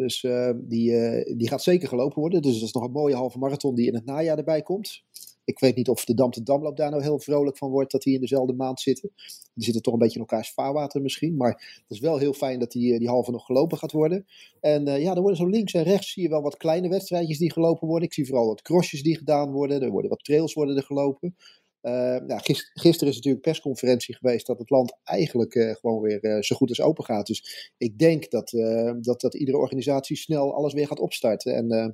Dus 0.00 0.24
eh, 0.24 0.50
die, 0.56 0.96
eh, 0.96 1.36
die 1.36 1.48
gaat 1.48 1.62
zeker 1.62 1.88
gelopen 1.88 2.20
worden. 2.20 2.42
Dus 2.42 2.54
dat 2.54 2.62
is 2.62 2.72
nog 2.72 2.84
een 2.84 2.90
mooie 2.90 3.14
halve 3.14 3.38
marathon 3.38 3.74
die 3.74 3.86
in 3.86 3.94
het 3.94 4.04
najaar 4.04 4.38
erbij 4.38 4.62
komt. 4.62 5.02
Ik 5.50 5.58
weet 5.58 5.76
niet 5.76 5.88
of 5.88 6.04
de 6.04 6.14
Dam 6.14 6.30
te 6.30 6.42
Damloop 6.42 6.76
daar 6.76 6.90
nou 6.90 7.02
heel 7.02 7.18
vrolijk 7.18 7.56
van 7.56 7.70
wordt 7.70 7.92
dat 7.92 8.02
die 8.02 8.14
in 8.14 8.20
dezelfde 8.20 8.52
maand 8.52 8.80
zitten. 8.80 9.10
Die 9.54 9.64
zitten 9.64 9.82
toch 9.82 9.92
een 9.92 9.98
beetje 9.98 10.14
in 10.14 10.20
elkaars 10.20 10.52
vaarwater 10.52 11.02
misschien. 11.02 11.36
Maar 11.36 11.50
het 11.50 11.84
is 11.88 12.00
wel 12.00 12.18
heel 12.18 12.32
fijn 12.32 12.58
dat 12.58 12.72
die, 12.72 12.92
eh, 12.92 12.98
die 12.98 13.08
halve 13.08 13.30
nog 13.30 13.46
gelopen 13.46 13.78
gaat 13.78 13.92
worden. 13.92 14.26
En 14.60 14.86
eh, 14.86 15.02
ja, 15.02 15.14
er 15.14 15.20
worden 15.20 15.36
zo 15.36 15.46
links 15.46 15.72
en 15.72 15.82
rechts 15.82 16.12
zie 16.12 16.22
je 16.22 16.28
wel 16.28 16.42
wat 16.42 16.56
kleine 16.56 16.88
wedstrijdjes 16.88 17.38
die 17.38 17.52
gelopen 17.52 17.88
worden. 17.88 18.08
Ik 18.08 18.14
zie 18.14 18.26
vooral 18.26 18.46
wat 18.46 18.62
crossjes 18.62 19.02
die 19.02 19.16
gedaan 19.16 19.52
worden. 19.52 19.82
Er 19.82 19.90
worden 19.90 20.10
wat 20.10 20.24
trails 20.24 20.54
worden 20.54 20.76
er 20.76 20.82
gelopen. 20.82 21.36
Nou, 21.82 22.40
gis- 22.40 22.70
gisteren 22.72 23.08
is 23.08 23.16
natuurlijk 23.16 23.44
persconferentie 23.44 24.16
geweest 24.16 24.46
dat 24.46 24.58
het 24.58 24.70
land 24.70 24.98
eigenlijk 25.02 25.54
eh, 25.54 25.74
gewoon 25.74 26.02
weer 26.02 26.20
eh, 26.20 26.42
zo 26.42 26.56
goed 26.56 26.68
als 26.68 26.80
open 26.80 27.04
gaat. 27.04 27.26
Dus 27.26 27.72
ik 27.76 27.98
denk 27.98 28.30
dat, 28.30 28.52
eh, 28.52 28.92
dat, 29.00 29.20
dat 29.20 29.34
iedere 29.34 29.58
organisatie 29.58 30.16
snel 30.16 30.54
alles 30.54 30.72
weer 30.72 30.86
gaat 30.86 31.00
opstarten. 31.00 31.54
En 31.54 31.70
eh, 31.70 31.88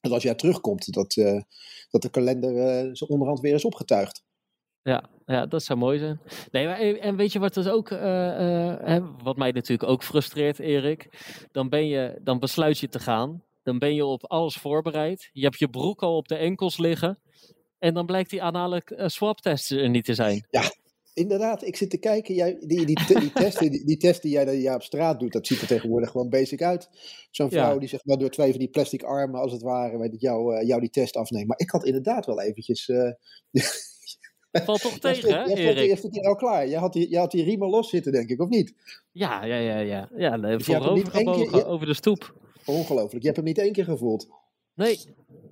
dat 0.00 0.12
als 0.12 0.22
jij 0.22 0.34
terugkomt, 0.34 0.92
dat, 0.92 1.12
dat 1.90 2.02
de 2.02 2.10
kalender 2.10 2.96
zo 2.96 3.04
onderhand 3.04 3.40
weer 3.40 3.54
is 3.54 3.64
opgetuigd. 3.64 4.24
Ja, 4.82 5.10
ja, 5.26 5.46
dat 5.46 5.62
zou 5.62 5.78
mooi 5.78 5.98
zijn. 5.98 6.20
Nee, 6.50 6.66
maar, 6.66 6.78
en 6.78 7.16
weet 7.16 7.32
je 7.32 7.38
wat, 7.38 7.54
dus 7.54 7.68
ook, 7.68 7.88
wat 9.22 9.36
mij 9.36 9.50
natuurlijk 9.50 9.90
ook 9.90 10.04
frustreert, 10.04 10.58
Erik? 10.58 11.08
Dan, 11.52 11.68
ben 11.68 11.86
je, 11.86 12.20
dan 12.22 12.38
besluit 12.38 12.78
je 12.78 12.88
te 12.88 12.98
gaan. 12.98 13.44
Dan 13.62 13.78
ben 13.78 13.94
je 13.94 14.04
op 14.04 14.26
alles 14.26 14.56
voorbereid. 14.56 15.30
Je 15.32 15.42
hebt 15.42 15.58
je 15.58 15.68
broek 15.68 16.02
al 16.02 16.16
op 16.16 16.28
de 16.28 16.36
enkels 16.36 16.78
liggen. 16.78 17.18
En 17.80 17.94
dan 17.94 18.06
blijkt 18.06 18.30
die 18.30 18.42
anale 18.42 18.82
eh, 18.84 19.06
swabtest 19.08 19.70
er 19.70 19.88
niet 19.88 20.04
te 20.04 20.14
zijn. 20.14 20.46
Inderdaad, 21.14 21.66
ik 21.66 21.76
zit 21.76 21.90
te 21.90 21.98
kijken. 21.98 22.34
Jij, 22.34 22.56
die, 22.60 22.86
die, 22.86 22.96
die, 23.20 23.32
testen, 23.32 23.70
die, 23.70 23.84
die 23.86 23.96
test 23.96 24.22
die 24.22 24.30
jij, 24.32 24.44
die 24.44 24.60
jij 24.60 24.74
op 24.74 24.82
straat 24.82 25.20
doet, 25.20 25.32
dat 25.32 25.46
ziet 25.46 25.60
er 25.60 25.66
tegenwoordig 25.66 26.10
gewoon 26.10 26.28
basic 26.28 26.62
uit. 26.62 26.88
Zo'n 27.30 27.48
Ja. 27.50 27.64
vrouw 27.64 27.78
die 27.78 27.88
zeg 27.88 28.04
maar 28.04 28.18
door 28.18 28.30
twee 28.30 28.50
van 28.50 28.58
die 28.58 28.68
plastic 28.70 29.02
armen, 29.02 29.40
als 29.40 29.52
het 29.52 29.62
ware, 29.62 29.98
weet 29.98 30.12
het, 30.12 30.20
jou, 30.20 30.56
eh, 30.56 30.66
jou 30.66 30.80
die 30.80 30.90
test 30.90 31.16
afneemt. 31.16 31.46
Maar 31.48 31.58
ik 31.58 31.70
had 31.70 31.84
inderdaad 31.84 32.26
wel 32.26 32.40
eventjes... 32.40 32.88
eh, 32.88 33.10
Valt 34.64 34.80
toch 34.80 34.90
jij 35.00 35.00
tegen, 35.00 35.16
stond, 35.30 35.34
hè, 35.34 35.38
jij 35.44 35.46
stond 35.46 35.56
de 35.56 35.62
Erik? 35.74 35.90
eerste 35.90 36.08
keer 36.10 36.26
al 36.28 36.34
klaar. 36.36 36.68
Jij 36.68 36.78
had, 36.78 36.92
die, 36.92 37.08
jij 37.08 37.20
had 37.20 37.30
die 37.30 37.44
riemen 37.44 37.68
los 37.68 37.88
zitten, 37.90 38.12
denk 38.12 38.28
ik, 38.30 38.40
of 38.40 38.48
niet? 38.48 38.74
Ja, 39.12 39.44
ja, 39.44 39.56
ja, 39.56 39.78
ja. 39.78 40.08
ja 40.16 40.36
nee, 40.36 40.56
Dus 40.56 40.66
keer- 40.66 41.56
je- 41.56 41.64
over 41.64 41.86
de 41.86 41.94
stoep. 41.94 42.34
Ongelooflijk. 42.64 43.20
Je 43.20 43.24
hebt 43.24 43.36
hem 43.36 43.44
niet 43.46 43.58
één 43.58 43.72
keer 43.72 43.84
gevoeld. 43.84 44.28
Nee, 44.80 44.98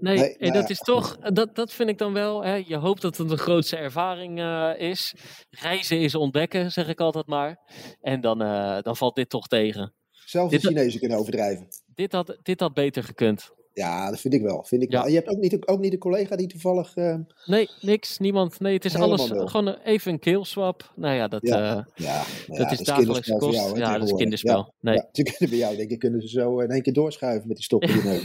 nee. 0.01 0.19
Nee, 0.19 0.37
en 0.37 0.49
nou 0.49 0.61
dat 0.61 0.71
is 0.71 0.79
toch, 0.79 1.17
dat, 1.19 1.55
dat 1.55 1.73
vind 1.73 1.89
ik 1.89 1.99
dan 1.99 2.13
wel. 2.13 2.45
Hè, 2.45 2.55
je 2.55 2.77
hoopt 2.77 3.03
dat 3.03 3.17
het 3.17 3.31
een 3.31 3.39
grootste 3.39 3.77
ervaring 3.77 4.39
eh, 4.39 4.73
is. 4.79 5.15
Reizen 5.51 6.01
is 6.01 6.15
ontdekken, 6.15 6.73
zeg 6.73 6.89
ik 6.89 7.01
altijd 7.01 7.27
maar. 7.27 7.59
En 8.01 8.21
dan, 8.21 8.43
eh, 8.43 8.83
dan 8.83 8.97
valt 8.97 9.15
dit 9.15 9.29
toch 9.31 9.47
tegen. 9.47 9.95
Zelfs 10.11 10.53
de 10.53 10.59
Chinezen 10.59 11.01
kunnen 11.01 11.19
overdrijven. 11.19 11.69
Dit 11.95 12.13
had, 12.13 12.39
dit 12.43 12.61
had 12.61 12.75
beter 12.75 13.05
gekund. 13.05 13.51
Ja, 13.79 14.11
dat 14.11 14.21
vind 14.21 14.35
ik 14.35 14.43
wel. 14.43 14.65
Vind 14.65 14.83
ik 14.83 14.91
Ja. 14.93 14.99
wel. 15.01 15.09
Je 15.09 15.15
hebt 15.15 15.29
ook 15.29 15.37
niet, 15.39 15.67
ook 15.67 15.79
niet 15.81 15.93
een 15.93 15.99
collega 15.99 16.37
die 16.37 16.47
toevallig... 16.47 16.95
eh, 16.97 17.15
Nee, 17.45 17.69
niks, 17.81 18.19
niemand. 18.19 18.61
Nee, 18.61 18.75
het 18.75 18.85
is 18.85 18.95
alles 18.95 19.31
gewoon 19.31 19.69
even 19.85 20.13
een 20.13 20.19
keelswap. 20.19 20.93
Nou 20.97 21.15
ja, 21.15 21.29
dat, 21.29 21.41
Ja, 21.47 21.57
eh, 21.77 21.85
ja, 22.07 22.23
nou 22.47 22.59
dat 22.59 22.59
ja, 22.59 22.71
is 22.71 22.77
kinderspel 22.77 22.95
dagelijkse 22.95 23.31
voor 23.31 23.41
kost. 23.41 23.55
jou, 23.59 23.73
hè, 23.73 23.79
ja, 23.79 23.99
dat 23.99 24.09
is 24.09 24.15
kinderspel. 24.15 24.75
Nee. 24.81 25.03
Ze 25.13 25.23
kunnen 25.23 25.49
bij 25.49 25.59
jou, 25.59 25.77
denk 25.77 25.91
ik, 25.91 25.99
kunnen 25.99 26.21
ze 26.21 26.29
zo 26.29 26.61
in 26.61 26.71
één 26.71 26.83
keer 26.83 26.93
doorschuiven 26.93 27.47
met 27.49 27.57
die 27.57 27.65
stokken 27.65 27.93
die 27.93 28.03
neus. 28.11 28.23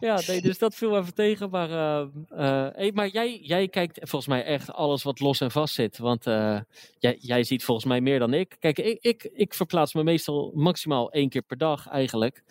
Ja, 0.00 0.20
nee, 0.26 0.40
dus 0.40 0.58
dat 0.58 0.74
viel 0.74 0.96
even 0.98 1.14
tegen. 1.14 1.50
Maar, 1.50 1.70
eh, 1.70 2.06
eh, 2.28 2.74
hey, 2.74 2.90
maar 2.94 3.08
jij, 3.08 3.38
jij 3.42 3.68
kijkt 3.68 3.98
volgens 4.00 4.26
mij 4.26 4.44
echt 4.44 4.72
alles 4.72 5.02
wat 5.02 5.20
los 5.20 5.40
en 5.40 5.50
vast 5.50 5.74
zit. 5.74 5.98
Want 5.98 6.26
eh, 6.26 6.60
jij, 6.98 7.16
jij 7.20 7.44
ziet 7.44 7.64
volgens 7.64 7.86
mij 7.86 8.00
meer 8.00 8.18
dan 8.18 8.34
ik. 8.34 8.56
Kijk, 8.58 8.78
ik, 8.78 8.98
ik, 9.00 9.30
ik 9.34 9.54
verplaats 9.54 9.94
me 9.94 10.02
meestal 10.02 10.52
maximaal 10.54 11.10
één 11.10 11.28
keer 11.28 11.42
per 11.42 11.56
dag 11.58 11.88
eigenlijk. 11.88 12.42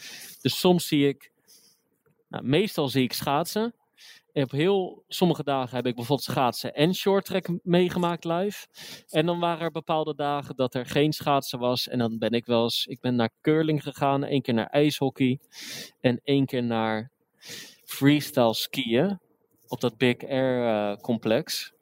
Dus 0.42 0.60
soms 0.60 0.88
zie 0.88 1.08
ik, 1.08 1.32
nou, 2.28 2.44
meestal 2.44 2.88
zie 2.88 3.04
ik 3.04 3.14
schaatsen. 3.14 3.76
En 4.32 4.44
op 4.44 4.52
heel 4.52 5.04
sommige 5.08 5.44
dagen 5.44 5.76
heb 5.76 5.86
ik 5.86 5.96
bijvoorbeeld 5.96 6.28
schaatsen 6.28 6.74
en 6.74 6.96
shorttrack 6.96 7.50
meegemaakt 7.64 8.24
live. 8.24 8.68
En 9.10 9.26
dan 9.26 9.40
waren 9.40 9.62
er 9.62 9.72
bepaalde 9.72 10.16
dagen 10.16 10.56
dat 10.56 10.74
er 10.74 10.86
geen 10.86 11.14
schaatsen 11.14 11.60
was. 11.60 11.88
En 11.88 11.98
dan 11.98 12.18
ben 12.18 12.32
ik 12.32 12.46
wel 12.46 12.64
eens, 12.64 12.86
ik 12.86 13.02
ben 13.02 13.16
naar 13.16 13.30
curling 13.42 13.84
gegaan, 13.84 14.24
één 14.24 14.42
keer 14.42 14.54
naar 14.54 14.68
ijshockey 14.68 15.40
en 16.02 16.20
één 16.24 16.46
keer 16.46 16.64
naar 16.64 17.12
freestyle 17.86 18.54
skiën 18.54 19.20
op 19.68 19.82
dat 19.82 19.98
Big 19.98 20.24
Air 20.24 20.68
eh, 20.68 20.98
complex. 21.02 21.74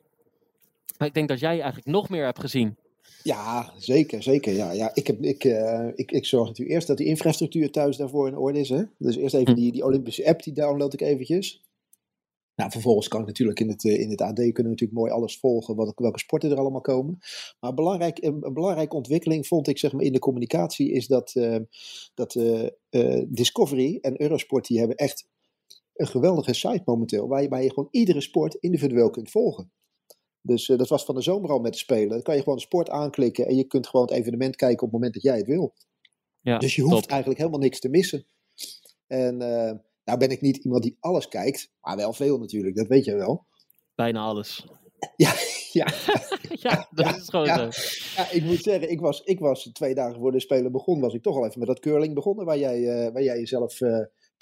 Maar 0.98 1.08
ik 1.08 1.14
denk 1.14 1.28
dat 1.28 1.40
jij 1.40 1.56
eigenlijk 1.56 1.86
nog 1.86 2.10
meer 2.10 2.26
hebt 2.26 2.40
gezien. 2.40 2.78
Ja, 3.24 3.74
zeker, 3.78 4.24
zeker. 4.24 4.54
Ja, 4.54 4.72
ja, 4.72 4.92
ik, 4.94 5.08
heb, 5.08 5.24
ik, 5.24 5.44
eh, 5.44 5.88
ik, 5.96 6.12
ik 6.12 6.26
zorg 6.26 6.48
natuurlijk 6.48 6.76
eerst 6.76 6.88
dat 6.88 6.98
die 6.98 7.08
infrastructuur 7.08 7.72
thuis 7.72 7.98
daarvoor 7.98 8.28
in 8.28 8.38
orde 8.38 8.60
is. 8.60 8.70
Hè? 8.70 8.84
Dus 8.98 9.16
eerst 9.16 9.36
even 9.36 9.54
Hm. 9.54 9.60
die, 9.60 9.72
die 9.72 9.86
Olympische 9.86 10.28
app, 10.28 10.44
die 10.44 10.54
download 10.54 10.94
ik 10.94 11.02
eventjes. 11.02 11.64
Nou, 12.56 12.72
vervolgens 12.72 13.08
kan 13.08 13.22
ik 13.22 13.28
natuurlijk 13.28 13.60
in 13.60 13.70
het, 13.70 13.86
eh, 13.86 14.00
in 14.00 14.10
het 14.10 14.22
AD 14.22 14.36
kunnen 14.36 14.54
we 14.56 14.70
natuurlijk 14.70 15.00
mooi 15.00 15.12
alles 15.12 15.40
volgen, 15.40 15.76
wat, 15.76 15.94
welke 15.96 16.20
sporten 16.20 16.52
er 16.52 16.58
allemaal 16.58 16.82
komen. 16.82 17.18
Maar 17.60 17.74
belangrijk, 17.74 18.24
een, 18.24 18.46
een 18.46 18.54
belangrijke 18.54 18.96
ontwikkeling 18.96 19.48
vond 19.48 19.68
ik 19.68 19.78
zeg 19.78 19.92
maar, 19.92 20.04
in 20.04 20.14
de 20.14 20.20
communicatie 20.20 20.92
is 20.92 21.08
dat, 21.08 21.36
eh, 21.36 21.58
dat 22.14 22.40
Discovery 23.28 23.98
en 24.02 24.22
Eurosport 24.22 24.68
die 24.68 24.80
hebben 24.80 24.98
echt 24.98 25.28
een 25.94 26.08
geweldige 26.08 26.54
site 26.54 26.82
momenteel, 26.86 27.28
waarbij 27.28 27.64
je 27.64 27.70
gewoon 27.74 27.88
iedere 27.92 28.22
sport 28.22 28.56
individueel 28.56 29.10
kunt 29.10 29.32
volgen. 29.32 29.72
Dus 30.42 30.66
dat 30.66 30.90
was 30.90 31.06
van 31.06 31.16
de 31.16 31.22
zomer 31.22 31.50
al 31.50 31.60
met 31.60 31.74
de 31.74 31.80
Spelen. 31.80 32.10
Dan 32.10 32.22
kan 32.22 32.36
je 32.36 32.42
gewoon 32.42 32.58
de 32.58 32.64
sport 32.64 32.90
aanklikken 32.90 33.48
en 33.48 33.56
je 33.56 33.64
kunt 33.64 33.88
gewoon 33.88 34.06
het 34.06 34.16
evenement 34.16 34.56
kijken 34.56 34.78
op 34.78 34.92
het 34.92 34.92
moment 34.92 35.14
dat 35.14 35.24
jij 35.24 35.38
het 35.38 35.48
wil. 35.48 35.74
Ja, 36.42 36.58
dus 36.58 36.76
je 36.76 36.82
hoeft 36.82 37.06
eigenlijk 37.06 37.40
helemaal 37.40 37.60
niks 37.60 37.80
te 37.80 37.90
missen. 37.90 38.26
En 39.08 39.38
nou 40.04 40.18
ben 40.18 40.30
ik 40.30 40.42
niet 40.42 40.58
iemand 40.58 40.84
die 40.84 40.98
alles 41.00 41.28
kijkt, 41.28 41.72
maar 41.82 41.96
wel 41.96 42.14
veel 42.14 42.38
natuurlijk, 42.38 42.76
dat 42.76 42.88
weet 42.88 43.06
je 43.06 43.16
wel. 43.16 43.46
Bijna 43.96 44.20
alles. 44.20 44.66
Ja, 45.16 45.34
ja. 45.80 45.88
ja, 46.68 46.88
dat 46.92 47.18
is 47.18 47.30
gewoon 47.30 47.46
zo. 47.46 47.70
Ja, 48.16 48.32
ik 48.32 48.44
moet 48.44 48.62
zeggen, 48.62 48.92
ik 48.92 49.00
was, 49.00 49.22
ik 49.22 49.40
was 49.40 49.70
twee 49.74 49.96
dagen 49.96 50.20
voor 50.20 50.32
de 50.32 50.40
Spelen 50.40 50.72
begon, 50.72 51.00
was 51.00 51.14
ik 51.14 51.22
toch 51.22 51.36
al 51.36 51.46
even 51.46 51.60
met 51.60 51.68
dat 51.68 51.80
curling 51.80 52.14
begonnen, 52.14 52.46
waar 52.46 52.58
jij, 52.58 52.80
uh, 52.80 53.14
waar 53.14 53.24
jij 53.24 53.38
jezelf 53.38 53.80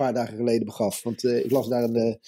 paar 0.03 0.13
dagen 0.13 0.35
geleden 0.35 0.65
begaf. 0.65 1.03
Want 1.03 1.23
uh, 1.23 1.45
ik 1.45 1.51
las 1.51 1.67
daar 1.67 1.83
een, 1.83 2.19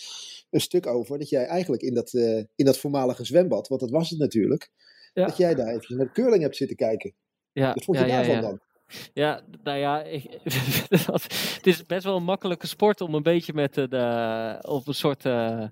een 0.49 0.61
stuk 0.61 0.87
over, 0.87 1.19
dat 1.19 1.29
jij 1.29 1.45
eigenlijk 1.45 1.81
in 1.81 1.93
dat, 1.93 2.13
in 2.55 2.65
dat 2.65 2.77
voormalige 2.77 3.25
zwembad, 3.25 3.67
want 3.67 3.81
dat 3.81 3.89
was 3.89 4.09
het 4.09 4.19
natuurlijk, 4.19 4.71
ja. 5.13 5.25
dat 5.25 5.37
jij 5.37 5.55
daar 5.55 5.67
even 5.67 5.97
naar 5.97 6.05
de 6.05 6.11
curling 6.11 6.41
hebt 6.41 6.55
zitten 6.55 6.77
kijken. 6.77 7.13
Ja, 7.51 7.73
Wat 7.73 7.83
vond 7.83 7.99
je 7.99 8.05
daarvan 8.05 8.41
dan? 8.41 8.59
Ja, 9.13 9.41
nou 9.63 9.77
ja, 9.77 10.03
ik, 10.03 10.39
het 11.55 11.67
is 11.67 11.85
best 11.85 12.03
wel 12.03 12.15
een 12.15 12.23
makkelijke 12.23 12.67
sport 12.67 13.01
om 13.01 13.15
een 13.15 13.23
beetje 13.23 13.53
met 13.53 13.73
de, 13.73 14.57
op 14.61 14.87
een 14.87 14.93
soort 14.93 15.25
uh, 15.25 15.65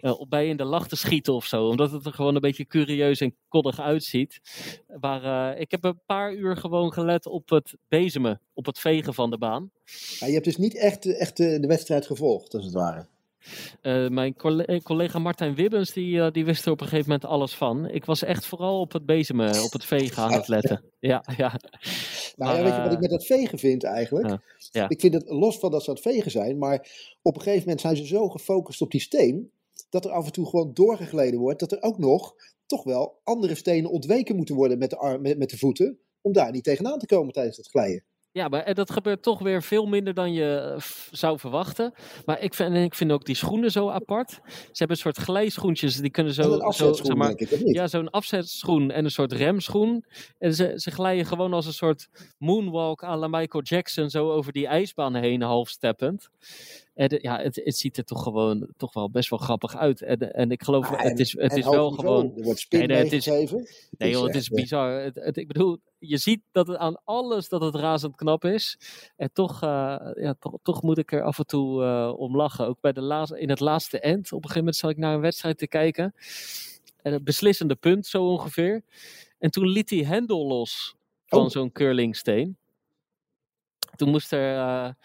op 0.00 0.30
bij 0.30 0.48
in 0.48 0.56
de 0.56 0.64
lach 0.64 0.88
te 0.88 0.96
schieten 0.96 1.34
of 1.34 1.46
zo. 1.46 1.68
Omdat 1.68 1.92
het 1.92 2.06
er 2.06 2.12
gewoon 2.12 2.34
een 2.34 2.40
beetje 2.40 2.66
curieus 2.66 3.20
en 3.20 3.36
koddig 3.48 3.80
uitziet. 3.80 4.40
Maar 5.00 5.24
uh, 5.24 5.60
ik 5.60 5.70
heb 5.70 5.84
een 5.84 6.00
paar 6.06 6.34
uur 6.34 6.56
gewoon 6.56 6.92
gelet 6.92 7.26
op 7.26 7.48
het 7.48 7.76
bezemen, 7.88 8.40
op 8.54 8.66
het 8.66 8.78
vegen 8.78 9.14
van 9.14 9.30
de 9.30 9.38
baan. 9.38 9.70
Ja, 10.18 10.26
je 10.26 10.32
hebt 10.32 10.44
dus 10.44 10.56
niet 10.56 10.76
echt, 10.76 11.16
echt 11.16 11.36
de 11.36 11.66
wedstrijd 11.66 12.06
gevolgd, 12.06 12.54
als 12.54 12.64
het 12.64 12.74
ware. 12.74 13.06
Uh, 13.82 14.08
mijn 14.08 14.36
collega, 14.36 14.78
collega 14.78 15.18
Martijn 15.18 15.54
Wibbens, 15.54 15.92
die, 15.92 16.16
uh, 16.16 16.30
die 16.30 16.44
wist 16.44 16.66
er 16.66 16.72
op 16.72 16.80
een 16.80 16.86
gegeven 16.86 17.10
moment 17.10 17.30
alles 17.30 17.54
van. 17.54 17.88
Ik 17.88 18.04
was 18.04 18.22
echt 18.22 18.46
vooral 18.46 18.80
op 18.80 18.92
het 18.92 19.06
bezemen, 19.06 19.62
op 19.62 19.72
het 19.72 19.84
vegen 19.84 20.22
aan 20.22 20.32
het 20.32 20.48
letten. 20.48 20.84
Ja, 21.00 21.24
ja. 21.36 21.60
Nou 22.36 22.52
maar, 22.52 22.56
ja, 22.56 22.62
weet 22.62 22.74
je 22.74 22.82
wat 22.82 22.92
ik 22.92 23.00
met 23.00 23.10
dat 23.10 23.26
vegen 23.26 23.58
vind 23.58 23.84
eigenlijk? 23.84 24.38
Ja. 24.70 24.88
Ik 24.88 25.00
vind 25.00 25.14
het 25.14 25.30
los 25.30 25.58
van 25.58 25.70
dat 25.70 25.82
ze 25.82 25.88
aan 25.88 25.94
het 25.94 26.04
vegen 26.04 26.30
zijn, 26.30 26.58
maar 26.58 26.88
op 27.22 27.34
een 27.34 27.42
gegeven 27.42 27.62
moment 27.62 27.80
zijn 27.80 27.96
ze 27.96 28.06
zo 28.06 28.28
gefocust 28.28 28.80
op 28.80 28.90
die 28.90 29.00
steen, 29.00 29.50
dat 29.90 30.04
er 30.04 30.10
af 30.10 30.26
en 30.26 30.32
toe 30.32 30.46
gewoon 30.46 30.74
doorgegleden 30.74 31.40
wordt, 31.40 31.60
dat 31.60 31.72
er 31.72 31.82
ook 31.82 31.98
nog 31.98 32.34
toch 32.66 32.84
wel 32.84 33.20
andere 33.24 33.54
stenen 33.54 33.90
ontweken 33.90 34.36
moeten 34.36 34.54
worden 34.54 34.78
met 34.78 34.90
de, 34.90 34.96
arm, 34.96 35.22
met, 35.22 35.38
met 35.38 35.50
de 35.50 35.58
voeten, 35.58 35.98
om 36.20 36.32
daar 36.32 36.50
niet 36.50 36.64
tegenaan 36.64 36.98
te 36.98 37.06
komen 37.06 37.32
tijdens 37.32 37.56
het 37.56 37.68
glijden. 37.68 38.04
Ja, 38.36 38.48
maar 38.48 38.74
dat 38.74 38.90
gebeurt 38.90 39.22
toch 39.22 39.38
weer 39.38 39.62
veel 39.62 39.86
minder 39.86 40.14
dan 40.14 40.32
je 40.32 40.74
eh, 40.74 40.82
zou 41.10 41.38
verwachten. 41.38 41.92
Maar 42.24 42.40
ik 42.40 42.54
vind, 42.54 42.74
ik 42.74 42.94
vind 42.94 43.12
ook 43.12 43.24
die 43.24 43.34
schoenen 43.34 43.70
zo 43.70 43.88
apart. 43.88 44.30
Ze 44.30 44.40
hebben 44.72 44.96
een 44.96 45.02
soort 45.02 45.16
glijschoentjes. 45.16 45.96
Die 45.96 46.10
kunnen 46.10 46.34
zo. 46.34 46.70
zo 46.70 46.92
zeg 46.92 47.16
maar, 47.16 47.34
ja, 47.64 47.86
zo'n 47.86 48.10
afzetschoen 48.10 48.90
en 48.90 49.04
een 49.04 49.10
soort 49.10 49.32
remschoen. 49.32 50.04
En 50.38 50.54
ze, 50.54 50.72
ze 50.76 50.90
glijden 50.90 51.26
gewoon 51.26 51.52
als 51.52 51.66
een 51.66 51.72
soort 51.72 52.08
moonwalk 52.38 53.02
à 53.04 53.16
la 53.16 53.28
Michael 53.28 53.64
Jackson. 53.64 54.10
Zo 54.10 54.30
over 54.30 54.52
die 54.52 54.66
ijsbaan 54.66 55.14
heen, 55.14 55.42
half 55.42 55.68
steppend. 55.68 56.30
En 56.94 57.18
ja, 57.22 57.42
het, 57.42 57.60
het 57.64 57.76
ziet 57.76 57.96
er 57.96 58.04
toch 58.04 58.22
gewoon 58.22 58.68
toch 58.76 58.94
wel 58.94 59.10
best 59.10 59.30
wel 59.30 59.38
grappig 59.38 59.76
uit. 59.76 60.02
En, 60.02 60.34
en 60.34 60.50
ik 60.50 60.62
geloof, 60.62 60.90
ah, 60.90 61.00
het 61.00 61.18
is, 61.18 61.32
het 61.38 61.56
is 61.56 61.64
wel 61.64 61.90
gewoon. 61.90 62.32
Er 62.36 62.42
wordt 62.42 62.60
spin 62.60 62.88
nee, 62.88 62.96
het 62.96 63.12
is, 63.12 63.26
Nee, 63.26 64.10
joh, 64.10 64.26
het 64.26 64.34
is 64.34 64.48
bizar. 64.48 64.90
Het, 64.90 65.36
ik 65.36 65.46
bedoel, 65.46 65.78
je 66.08 66.16
ziet 66.16 66.42
dat 66.52 66.66
het 66.66 66.76
aan 66.76 66.96
alles 67.04 67.48
dat 67.48 67.60
het 67.60 67.74
razend 67.74 68.16
knap 68.16 68.44
is. 68.44 68.78
En 69.16 69.32
toch, 69.32 69.62
uh, 69.62 69.96
ja, 70.14 70.34
toch, 70.38 70.54
toch 70.62 70.82
moet 70.82 70.98
ik 70.98 71.12
er 71.12 71.22
af 71.22 71.38
en 71.38 71.46
toe 71.46 71.82
uh, 71.82 72.12
om 72.16 72.36
lachen. 72.36 72.66
Ook 72.66 72.80
bij 72.80 72.92
de 72.92 73.00
laatste, 73.00 73.40
in 73.40 73.48
het 73.48 73.60
laatste 73.60 74.00
end. 74.00 74.26
Op 74.26 74.32
een 74.32 74.48
gegeven 74.48 74.58
moment 74.58 74.76
zat 74.76 74.90
ik 74.90 74.96
naar 74.96 75.14
een 75.14 75.20
wedstrijd 75.20 75.58
te 75.58 75.68
kijken. 75.68 76.14
En 77.02 77.12
het 77.12 77.24
beslissende 77.24 77.74
punt, 77.74 78.06
zo 78.06 78.24
ongeveer. 78.24 78.82
En 79.38 79.50
toen 79.50 79.68
liet 79.68 79.90
hij 79.90 80.04
hendel 80.04 80.46
los 80.46 80.96
van 81.26 81.44
oh. 81.44 81.48
zo'n 81.50 81.72
curlingsteen. 81.72 82.56
Toen 83.96 84.10
moest 84.10 84.32
er. 84.32 84.96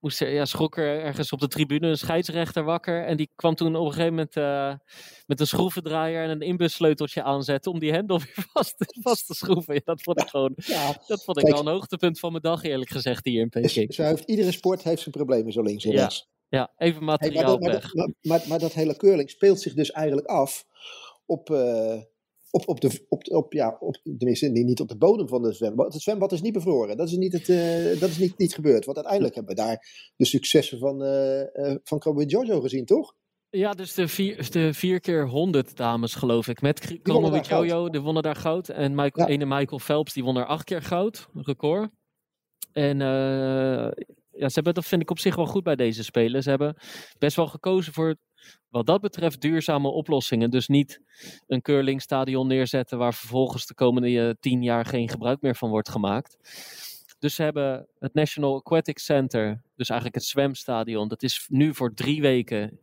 Moest 0.00 0.20
er, 0.20 0.32
ja, 0.32 0.44
schrok 0.44 0.76
er 0.76 1.00
ergens 1.00 1.32
op 1.32 1.40
de 1.40 1.48
tribune 1.48 1.88
een 1.88 1.98
scheidsrechter 1.98 2.64
wakker. 2.64 3.04
En 3.04 3.16
die 3.16 3.30
kwam 3.34 3.54
toen 3.54 3.76
op 3.76 3.86
een 3.86 3.92
gegeven 3.92 4.14
moment 4.14 4.36
uh, 4.36 4.74
met 5.26 5.40
een 5.40 5.46
schroevendraaier 5.46 6.22
en 6.22 6.30
een 6.30 6.40
inbussleuteltje 6.40 7.22
aanzetten 7.22 7.72
om 7.72 7.78
die 7.78 7.92
hendel 7.92 8.18
weer 8.24 8.46
vast, 8.52 8.74
vast 9.02 9.26
te 9.26 9.34
schroeven. 9.34 9.74
Ja, 9.74 9.80
dat 9.84 10.02
vond 10.02 10.20
ik 10.20 10.28
gewoon, 10.28 10.52
ja, 10.56 11.02
dat 11.06 11.24
vond 11.24 11.38
ik 11.38 11.46
wel 11.46 11.60
een 11.60 11.66
hoogtepunt 11.66 12.18
van 12.18 12.30
mijn 12.30 12.42
dag 12.42 12.62
eerlijk 12.62 12.90
gezegd 12.90 13.24
hier 13.24 13.40
in 13.40 13.48
Peking. 13.48 13.94
Zo 13.94 14.02
heeft, 14.02 14.24
iedere 14.24 14.52
sport 14.52 14.82
heeft 14.82 15.02
zijn 15.02 15.14
problemen 15.14 15.52
zo 15.52 15.62
links 15.62 15.84
en 15.84 15.92
rechts. 15.92 16.28
Ja, 16.48 16.72
even 16.76 17.04
materiaal 17.04 17.58
maar, 17.58 17.72
weg. 17.72 17.94
Maar, 17.94 18.12
maar, 18.20 18.44
maar, 18.48 18.58
dat 18.58 18.72
hele 18.72 18.96
curling 18.96 19.30
speelt 19.30 19.60
zich 19.60 19.74
dus 19.74 19.90
eigenlijk 19.90 20.26
af 20.26 20.64
op... 21.26 21.50
Uh, 21.50 22.00
op, 22.50 22.68
op 22.68 22.80
de, 22.80 23.06
op, 23.08 23.28
op, 23.28 23.52
ja, 23.52 23.76
op, 23.80 23.96
tenminste 24.18 24.48
niet 24.48 24.80
op 24.80 24.88
de 24.88 24.96
bodem 24.96 25.28
van 25.28 25.42
de 25.42 25.52
zwembad. 25.52 25.92
Het 25.92 26.02
zwembad 26.02 26.32
is 26.32 26.40
niet 26.40 26.52
bevroren. 26.52 26.96
Dat 26.96 27.08
is 27.08 27.16
niet, 27.16 27.32
het, 27.32 27.48
uh, 27.48 28.00
dat 28.00 28.08
is 28.08 28.18
niet, 28.18 28.38
niet 28.38 28.54
gebeurd. 28.54 28.84
Want 28.84 28.96
uiteindelijk 28.96 29.34
hebben 29.34 29.54
we 29.54 29.62
daar 29.62 30.10
de 30.16 30.24
successen 30.24 30.78
van, 30.78 31.02
uh, 31.02 31.40
uh, 31.40 31.74
van 31.84 31.98
Kobe 31.98 32.24
Jojo 32.24 32.60
gezien, 32.60 32.84
toch? 32.84 33.14
Ja, 33.50 33.72
dus 33.72 33.94
de 33.94 34.08
vier, 34.08 34.50
de 34.50 34.74
vier 34.74 35.00
keer 35.00 35.28
honderd 35.28 35.76
dames, 35.76 36.14
geloof 36.14 36.48
ik. 36.48 36.60
Met 36.60 36.98
Kobe 37.02 37.40
Jojo, 37.40 37.88
die 37.90 38.00
wonnen 38.00 38.22
daar 38.22 38.36
goud. 38.36 38.68
En 38.68 38.94
Michael, 38.94 39.26
ja. 39.26 39.32
ene 39.32 39.46
Michael 39.46 39.78
Phelps, 39.78 40.12
die 40.12 40.24
won 40.24 40.36
er 40.36 40.46
acht 40.46 40.64
keer 40.64 40.82
goud. 40.82 41.28
Record. 41.34 41.90
En 42.72 43.00
ja, 44.38 44.48
ze 44.48 44.54
hebben, 44.54 44.74
dat 44.74 44.86
vind 44.86 45.02
ik 45.02 45.10
op 45.10 45.18
zich 45.18 45.36
wel 45.36 45.46
goed 45.46 45.62
bij 45.62 45.76
deze 45.76 46.04
spelen. 46.04 46.42
Ze 46.42 46.48
hebben 46.48 46.76
best 47.18 47.36
wel 47.36 47.46
gekozen 47.46 47.92
voor 47.92 48.16
wat 48.68 48.86
dat 48.86 49.00
betreft 49.00 49.40
duurzame 49.40 49.88
oplossingen. 49.88 50.50
Dus 50.50 50.68
niet 50.68 51.00
een 51.46 51.62
curlingstadion 51.62 52.46
neerzetten 52.46 52.98
waar 52.98 53.14
vervolgens 53.14 53.66
de 53.66 53.74
komende 53.74 54.20
eh, 54.20 54.34
tien 54.40 54.62
jaar 54.62 54.84
geen 54.84 55.08
gebruik 55.08 55.40
meer 55.40 55.56
van 55.56 55.70
wordt 55.70 55.88
gemaakt. 55.88 56.36
Dus 57.18 57.34
ze 57.34 57.42
hebben 57.42 57.88
het 57.98 58.14
National 58.14 58.56
Aquatic 58.56 58.98
Center, 58.98 59.62
dus 59.76 59.88
eigenlijk 59.88 60.20
het 60.20 60.28
zwemstadion. 60.28 61.08
Dat 61.08 61.22
is 61.22 61.46
nu 61.48 61.74
voor 61.74 61.94
drie 61.94 62.20
weken, 62.20 62.80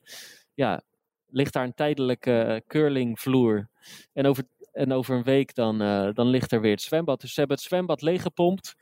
ja, 0.53 0.81
ligt 1.27 1.53
daar 1.53 1.63
een 1.63 1.73
tijdelijke 1.73 2.63
curlingvloer. 2.67 3.69
En 4.13 4.25
over, 4.25 4.43
en 4.75 4.91
over 4.91 5.15
een 5.15 5.23
week 5.23 5.55
dan, 5.55 5.81
uh, 5.81 6.09
dan 6.13 6.27
ligt 6.27 6.51
er 6.51 6.61
weer 6.61 6.71
het 6.71 6.81
zwembad. 6.81 7.21
Dus 7.21 7.33
ze 7.33 7.39
hebben 7.39 7.57
het 7.57 7.65
zwembad 7.65 8.01
leeggepompt 8.01 8.75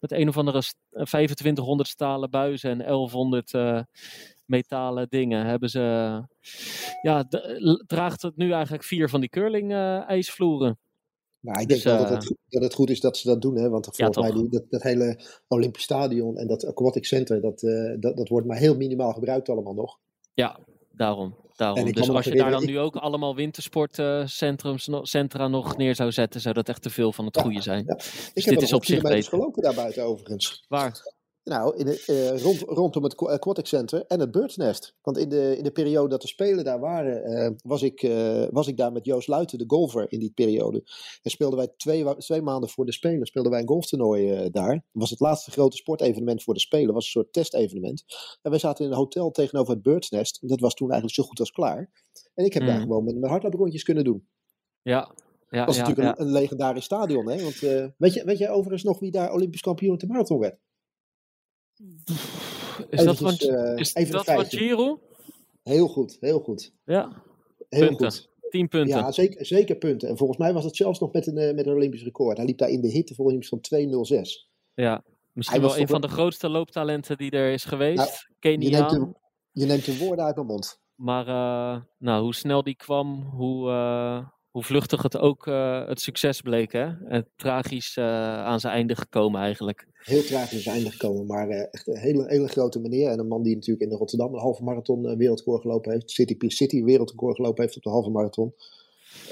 met 0.00 0.12
een 0.12 0.28
of 0.28 0.36
andere 0.36 0.62
2500 0.90 1.88
stalen 1.88 2.30
buizen 2.30 2.70
en 2.70 2.78
1100 2.78 3.52
uh, 3.52 3.82
metalen 4.44 5.06
dingen 5.08 5.46
hebben 5.46 5.70
ze. 5.70 5.80
Ja, 7.02 7.28
draagt 7.86 8.22
het 8.22 8.36
nu 8.36 8.52
eigenlijk 8.52 8.84
vier 8.84 9.08
van 9.08 9.20
die 9.20 9.28
curling 9.28 9.72
uh, 9.72 10.08
ijsvloeren. 10.08 10.78
Nou, 11.40 11.60
ik 11.60 11.68
denk 11.68 11.82
dus, 11.82 11.92
wel 11.92 11.98
dat 11.98 12.08
het, 12.08 12.36
dat 12.48 12.62
het, 12.62 12.74
goed 12.74 12.90
is 12.90 13.00
dat 13.00 13.16
ze 13.16 13.28
dat 13.28 13.42
doen. 13.42 13.56
Hè? 13.56 13.68
Want 13.68 13.88
volgens 13.96 14.16
mij 14.16 14.32
die, 14.32 14.48
dat, 14.48 14.64
dat, 14.70 14.82
hele 14.82 15.20
Olympisch 15.48 15.82
Stadion 15.82 16.36
en 16.36 16.46
dat 16.46 16.66
Aquatic 16.66 17.04
Center, 17.04 17.40
dat, 17.40 17.60
dat, 18.00 18.16
dat 18.16 18.28
wordt 18.28 18.46
maar 18.46 18.56
heel 18.56 18.76
minimaal 18.76 19.12
gebruikt 19.12 19.48
allemaal 19.48 19.74
nog. 19.74 19.98
Ja, 20.34 20.58
daarom. 20.98 21.36
daarom. 21.56 21.92
Dus 21.92 22.08
als 22.08 22.24
je 22.24 22.34
daar 22.34 22.50
dan 22.50 22.64
nu 22.64 22.78
ook 22.78 22.96
allemaal 22.96 23.34
wintersportcentra 23.34 25.48
nog 25.48 25.76
neer 25.76 25.94
zou 25.94 26.12
zetten, 26.12 26.40
zou 26.40 26.54
dat 26.54 26.68
echt 26.68 26.82
te 26.82 26.90
veel 26.90 27.12
van 27.12 27.24
het 27.24 27.40
goede 27.40 27.62
zijn. 27.62 27.84
Dus 27.86 28.30
ik 28.34 28.44
dit 28.44 28.62
is 28.62 28.72
op 28.72 28.84
zich 28.84 29.02
beter. 29.02 29.30
gelopen 29.30 29.62
daar 29.62 29.74
buiten 29.74 30.04
overigens. 30.04 30.64
Waar? 30.68 31.16
Nou, 31.44 31.76
in 31.76 31.84
de, 31.84 32.04
uh, 32.06 32.42
rond, 32.42 32.60
rondom 32.60 33.02
het 33.02 33.16
Aquatic 33.16 33.66
Center 33.66 34.04
en 34.06 34.20
het 34.20 34.30
Birdsnest. 34.30 34.96
Want 35.02 35.18
in 35.18 35.28
de, 35.28 35.54
in 35.56 35.64
de 35.64 35.70
periode 35.70 36.08
dat 36.08 36.20
de 36.20 36.28
Spelen 36.28 36.64
daar 36.64 36.80
waren, 36.80 37.30
uh, 37.30 37.50
was, 37.62 37.82
ik, 37.82 38.02
uh, 38.02 38.44
was 38.50 38.66
ik 38.66 38.76
daar 38.76 38.92
met 38.92 39.04
Joost 39.04 39.28
Luiten, 39.28 39.58
de 39.58 39.64
golfer, 39.66 40.12
in 40.12 40.18
die 40.18 40.32
periode. 40.34 40.82
En 41.22 41.30
speelden 41.30 41.58
wij 41.58 41.68
twee, 41.76 42.16
twee 42.16 42.42
maanden 42.42 42.68
voor 42.68 42.86
de 42.86 42.92
Spelen, 42.92 43.26
speelden 43.26 43.52
wij 43.52 43.60
een 43.60 43.68
golftoernooi 43.68 44.50
daar. 44.50 44.72
Dat 44.72 44.82
was 44.92 45.10
het 45.10 45.20
laatste 45.20 45.50
grote 45.50 45.76
sportevenement 45.76 46.42
voor 46.42 46.54
de 46.54 46.60
Spelen, 46.60 46.94
was 46.94 47.04
een 47.04 47.10
soort 47.10 47.32
testevenement. 47.32 48.04
En 48.42 48.50
wij 48.50 48.60
zaten 48.60 48.84
in 48.84 48.90
een 48.90 48.96
hotel 48.96 49.30
tegenover 49.30 49.72
het 49.72 49.82
Birdsnest. 49.82 50.48
Dat 50.48 50.60
was 50.60 50.74
toen 50.74 50.90
eigenlijk 50.90 51.20
zo 51.20 51.28
goed 51.28 51.40
als 51.40 51.50
klaar. 51.50 51.90
En 52.34 52.44
ik 52.44 52.52
heb 52.52 52.62
mm. 52.62 52.68
daar 52.68 52.80
gewoon 52.80 53.04
met 53.04 53.16
mijn 53.16 53.32
hardlooprondjes 53.32 53.82
kunnen 53.82 54.04
doen. 54.04 54.28
Ja, 54.82 55.14
ja, 55.50 55.58
dat 55.58 55.66
was 55.66 55.76
ja, 55.76 55.82
natuurlijk 55.82 56.16
ja. 56.16 56.22
Een, 56.22 56.26
een, 56.26 56.32
legendarisch 56.32 56.84
stadion. 56.84 57.28
Hè? 57.28 57.42
Want, 57.42 57.58
weet, 57.98 58.14
je, 58.14 58.24
weet 58.24 58.38
jij 58.38 58.50
overigens 58.50 58.82
nog 58.82 58.98
wie 58.98 59.10
daar 59.10 59.32
Olympisch 59.32 59.60
kampioen 59.60 59.92
op 59.92 60.00
de 60.00 60.06
marathon 60.06 60.38
werd? 60.38 60.58
Is 62.90 63.04
dat 63.04 63.18
van, 63.18 63.32
is 63.74 64.10
dat 64.10 64.24
van 64.24 64.44
Giro? 64.44 65.00
Heel 65.62 65.88
goed, 65.88 66.16
heel 66.20 66.40
goed. 66.40 66.72
Ja, 66.84 67.22
heel 67.68 67.86
punten. 67.86 68.12
goed. 68.12 68.28
10 68.50 68.68
punten. 68.68 68.98
Ja, 68.98 69.12
zeker, 69.12 69.46
zeker 69.46 69.76
punten. 69.76 70.08
En 70.08 70.16
volgens 70.16 70.38
mij 70.38 70.52
was 70.52 70.64
het 70.64 70.76
zelfs 70.76 70.98
nog 70.98 71.12
met 71.12 71.26
een, 71.26 71.36
uh, 71.36 71.54
met 71.54 71.66
een 71.66 71.72
Olympisch 71.72 72.02
record. 72.02 72.36
Hij 72.36 72.46
liep 72.46 72.58
daar 72.58 72.68
in 72.68 72.80
de 72.80 72.88
hitte 72.88 73.14
volgens 73.14 73.48
van 73.48 73.60
2.06. 73.60 74.48
Ja, 74.74 75.04
misschien 75.32 75.60
wel 75.60 75.78
een 75.78 75.88
van 75.88 76.00
de 76.00 76.08
grootste 76.08 76.48
looptalenten 76.48 77.18
die 77.18 77.30
er 77.30 77.52
is 77.52 77.64
geweest. 77.64 77.96
Nou. 78.40 78.60
Je 78.60 78.70
neemt, 78.70 78.90
de, 78.90 79.12
je 79.52 79.66
neemt 79.66 79.84
de 79.84 79.98
woorden 79.98 80.24
uit 80.24 80.34
mijn 80.34 80.46
mond. 80.46 80.80
Maar 80.94 81.28
uh, 81.28 81.82
nou, 81.98 82.22
hoe 82.22 82.34
snel 82.34 82.62
die 82.62 82.76
kwam, 82.76 83.22
hoe, 83.22 83.70
hoe 84.50 84.62
vluchtig 84.62 85.02
het 85.02 85.18
ook 85.18 85.46
uh, 85.46 85.86
het 85.86 86.00
succes 86.00 86.40
bleek. 86.40 86.72
Hè? 86.72 87.06
En 87.08 87.28
tragisch 87.36 87.96
uh, 87.96 88.04
aan 88.44 88.60
zijn 88.60 88.72
einde 88.72 88.96
gekomen 88.96 89.40
eigenlijk. 89.40 89.86
Heel 89.98 90.22
tragisch 90.22 90.54
aan 90.54 90.60
zijn 90.60 90.74
einde 90.74 90.90
gekomen, 90.90 91.26
maar 91.26 91.48
uh, 91.48 91.60
echt 91.70 91.86
een 91.86 91.98
hele, 91.98 92.24
hele 92.26 92.48
grote 92.48 92.80
meneer. 92.80 93.10
En 93.10 93.18
een 93.18 93.28
man 93.28 93.42
die 93.42 93.54
natuurlijk 93.54 93.82
in 93.82 93.88
de 93.88 93.96
Rotterdam 93.96 94.34
een 94.34 94.40
halve 94.40 94.64
marathon 94.64 95.16
wereldrecord 95.16 95.60
gelopen 95.60 95.92
heeft. 95.92 96.10
City 96.10 96.36
Peer 96.36 96.50
City 96.50 96.82
wereldrecord 96.82 97.36
gelopen 97.36 97.62
heeft 97.62 97.76
op 97.76 97.82
de 97.82 97.90
halve 97.90 98.10
marathon. 98.10 98.54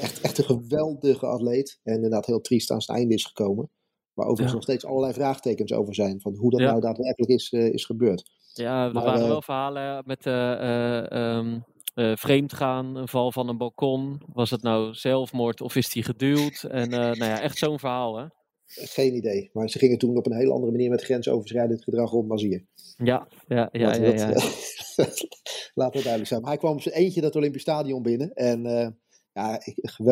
Echt, 0.01 0.21
echt 0.21 0.39
een 0.39 0.45
geweldige 0.45 1.27
atleet. 1.27 1.81
En 1.83 1.95
inderdaad 1.95 2.27
heel 2.27 2.41
triest 2.41 2.71
aan 2.71 2.83
zijn 2.83 2.99
einde 2.99 3.15
is 3.15 3.25
gekomen. 3.25 3.71
Waar 4.13 4.27
overigens 4.27 4.55
nog 4.55 4.63
steeds 4.63 4.85
allerlei 4.85 5.13
vraagtekens 5.13 5.73
over 5.73 5.95
zijn. 5.95 6.21
Van 6.21 6.35
hoe 6.35 6.51
dat 6.51 6.61
nou 6.61 6.81
daadwerkelijk 6.81 7.33
is, 7.33 7.51
is 7.51 7.85
gebeurd. 7.85 8.31
Ja, 8.53 8.87
er 8.87 8.93
waren 8.93 9.29
wel 9.29 9.43
verhalen 9.43 10.03
met 10.07 10.27
um, 10.27 11.65
vreemdgaan, 11.97 12.97
een 12.97 13.09
val 13.09 13.33
van 13.33 13.49
een 13.49 13.59
balkon. 13.59 14.23
Was 14.33 14.51
het 14.51 14.63
nou 14.63 14.95
zelfmoord 14.95 15.61
of 15.61 15.77
is 15.77 15.95
hij 15.95 16.03
geduwd? 16.03 16.63
En 16.63 16.91
nou 16.91 17.17
ja, 17.17 17.41
echt 17.41 17.59
zo'n 17.59 17.79
verhaal 17.79 18.17
hè. 18.17 18.27
Geen 18.67 19.15
idee. 19.15 19.51
Maar 19.53 19.71
ze 19.71 19.79
gingen 19.79 19.99
toen 19.99 20.17
op 20.17 20.27
een 20.27 20.37
hele 20.37 20.53
andere 20.53 20.73
manier 20.73 20.91
met 20.91 21.03
grensoverschrijdend 21.03 21.85
gedrag 21.85 22.13
om 22.13 22.31
als 22.31 22.43
hier. 22.43 22.65
Ja, 22.97 23.29
ja, 23.49 23.69
ja. 23.73 23.95
ja, 23.95 24.13
ja, 24.13 24.29
laat 25.75 25.93
dat 25.93 26.03
duidelijk 26.03 26.27
zijn. 26.27 26.41
Maar 26.41 26.51
hij 26.51 26.59
kwam 26.59 26.73
op 26.73 26.81
zijn 26.81 26.95
eentje 26.95 27.21
dat 27.21 27.37
Olympisch 27.37 27.63
Stadion 27.63 28.03
binnen. 28.03 28.33
En 28.33 28.67
uh, 28.67 28.89
ja, 29.37 29.61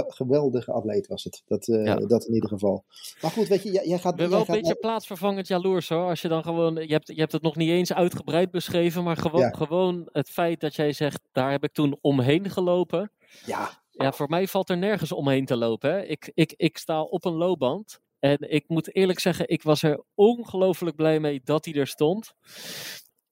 geweldige 0.08 0.72
atleet 0.72 1.06
was 1.06 1.24
het. 1.24 1.42
Dat, 1.46 1.68
uh, 1.68 1.96
dat 2.06 2.24
in 2.24 2.34
ieder 2.34 2.48
geval. 2.48 2.84
Maar 3.20 3.30
goed, 3.30 3.48
weet 3.48 3.62
je, 3.62 3.70
jij, 3.70 3.98
gaat... 3.98 4.12
Ik 4.12 4.18
ben 4.18 4.30
wel 4.30 4.40
een 4.40 4.46
beetje 4.60 4.74
plaatsvervangend 4.74 5.48
jaloers 5.48 5.88
hoor. 5.88 6.08
Als 6.08 6.22
je 6.22 6.28
dan 6.28 6.42
gewoon... 6.42 6.74
Je 6.74 6.92
hebt, 6.92 7.08
je 7.08 7.20
hebt 7.20 7.32
het 7.32 7.42
nog 7.42 7.56
niet 7.56 7.68
eens 7.68 7.92
uitgebreid 7.92 8.50
beschreven. 8.50 9.04
Maar 9.04 9.16
gewoon, 9.16 9.54
gewoon 9.54 10.08
het 10.12 10.28
feit 10.28 10.60
dat 10.60 10.74
jij 10.74 10.92
zegt... 10.92 11.20
Daar 11.32 11.50
heb 11.50 11.64
ik 11.64 11.72
toen 11.72 11.98
omheen 12.00 12.50
gelopen. 12.50 13.10
Ja. 13.46 13.82
Ja, 13.90 14.12
voor 14.12 14.28
mij 14.28 14.48
valt 14.48 14.70
er 14.70 14.78
nergens 14.78 15.12
omheen 15.12 15.44
te 15.44 15.56
lopen. 15.56 15.90
Hè. 15.90 16.02
Ik, 16.02 16.30
ik, 16.34 16.54
ik 16.56 16.78
sta 16.78 17.02
op 17.02 17.24
een 17.24 17.36
loopband. 17.36 18.00
En 18.18 18.52
ik 18.52 18.64
moet 18.68 18.94
eerlijk 18.94 19.18
zeggen, 19.18 19.48
ik 19.48 19.62
was 19.62 19.82
er 19.82 20.02
ongelooflijk 20.14 20.96
blij 20.96 21.20
mee 21.20 21.40
dat 21.44 21.64
hij 21.64 21.74
er 21.74 21.86
stond. 21.86 22.34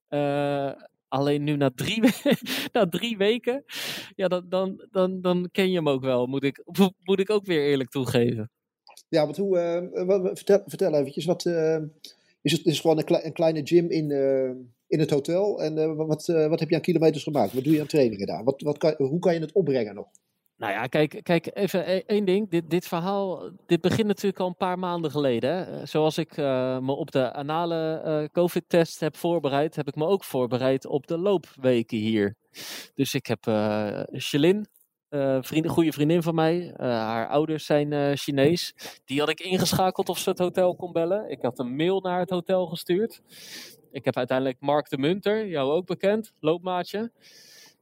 Uh, 0.09 0.71
alleen 1.13 1.43
nu 1.43 1.55
na 1.55 1.71
drie, 1.75 2.01
na 2.75 2.89
drie 2.89 3.17
weken, 3.17 3.63
ja, 4.15 4.27
dan, 4.27 4.45
dan, 4.49 4.87
dan, 4.91 5.21
dan 5.21 5.49
ken 5.51 5.69
je 5.69 5.75
hem 5.75 5.89
ook 5.89 6.01
wel, 6.01 6.25
moet 6.25 6.43
ik, 6.43 6.63
moet 7.07 7.19
ik 7.19 7.29
ook 7.29 7.45
weer 7.45 7.63
eerlijk 7.65 7.89
toegeven. 7.89 8.51
Ja, 9.09 9.23
want 9.23 9.37
hoe, 9.37 9.57
uh, 9.57 10.25
vertel, 10.33 10.61
vertel 10.65 10.93
eventjes, 10.93 11.25
wat, 11.25 11.45
uh, 11.45 11.77
is 12.41 12.51
het 12.51 12.65
is 12.65 12.79
gewoon 12.79 12.97
een, 12.97 13.33
kleine 13.33 13.61
gym 13.63 13.89
in, 13.89 14.11
in 14.87 14.99
het 14.99 15.09
hotel 15.09 15.61
en 15.61 15.95
wat, 15.95 16.25
wat 16.25 16.59
heb 16.59 16.69
je 16.69 16.75
aan 16.75 16.81
kilometers 16.81 17.23
gemaakt? 17.23 17.53
Wat 17.53 17.63
doe 17.63 17.73
je 17.73 17.81
aan 17.81 17.87
trainingen 17.87 18.27
daar? 18.27 18.43
Wat, 18.43 18.61
wat 18.61 18.77
kan, 18.77 18.93
hoe 18.97 19.19
kan 19.19 19.33
je 19.33 19.39
het 19.39 19.51
opbrengen 19.51 19.95
nog? 19.95 20.07
Nou 20.63 20.75
ja, 20.75 20.87
kijk, 20.87 21.19
kijk 21.23 21.49
even 21.53 21.89
e-, 21.89 22.03
één 22.05 22.25
ding. 22.25 22.49
Dit, 22.49 22.69
dit 22.69 22.87
verhaal, 22.87 23.49
dit 23.65 23.81
begint 23.81 24.07
natuurlijk 24.07 24.39
al 24.39 24.47
een 24.47 24.55
paar 24.55 24.79
maanden 24.79 25.11
geleden. 25.11 25.55
Hè? 25.55 25.79
Eh, 25.79 25.85
zoals 25.85 26.17
ik 26.17 26.37
uh, 26.37 26.45
me 26.79 26.91
op 26.91 27.11
de 27.11 27.33
anale 27.33 28.01
uh, 28.05 28.29
COVID-test 28.31 28.99
heb 28.99 29.15
voorbereid, 29.15 29.75
heb 29.75 29.87
ik 29.87 29.95
me 29.95 30.05
ook 30.05 30.23
voorbereid 30.23 30.85
op 30.85 31.07
de 31.07 31.17
loopweken 31.17 31.97
hier. 31.97 32.35
Dus 32.95 33.13
ik 33.13 33.25
heb 33.25 33.47
uh, 33.47 33.99
Shalin, 34.17 34.67
vriend, 35.41 35.67
goede 35.67 35.91
vriendin 35.91 36.23
van 36.23 36.35
mij. 36.35 36.73
haar 36.77 37.27
ouders 37.27 37.65
zijn 37.65 38.17
Chinees. 38.17 38.73
Die 39.05 39.19
had 39.19 39.29
ik 39.29 39.39
ingeschakeld 39.39 40.09
of 40.09 40.17
ze 40.17 40.29
het 40.29 40.39
hotel 40.39 40.75
kon 40.75 40.91
bellen. 40.91 41.29
Ik 41.29 41.41
had 41.41 41.59
een 41.59 41.75
mail 41.75 42.01
naar 42.01 42.19
het 42.19 42.29
hotel 42.29 42.65
gestuurd. 42.67 43.21
Ik 43.91 44.05
heb 44.05 44.17
uiteindelijk 44.17 44.59
Mark 44.59 44.89
de 44.89 44.97
Munter, 44.97 45.47
jou 45.47 45.71
ook 45.71 45.85
bekend, 45.85 46.33
loopmaatje. 46.39 47.11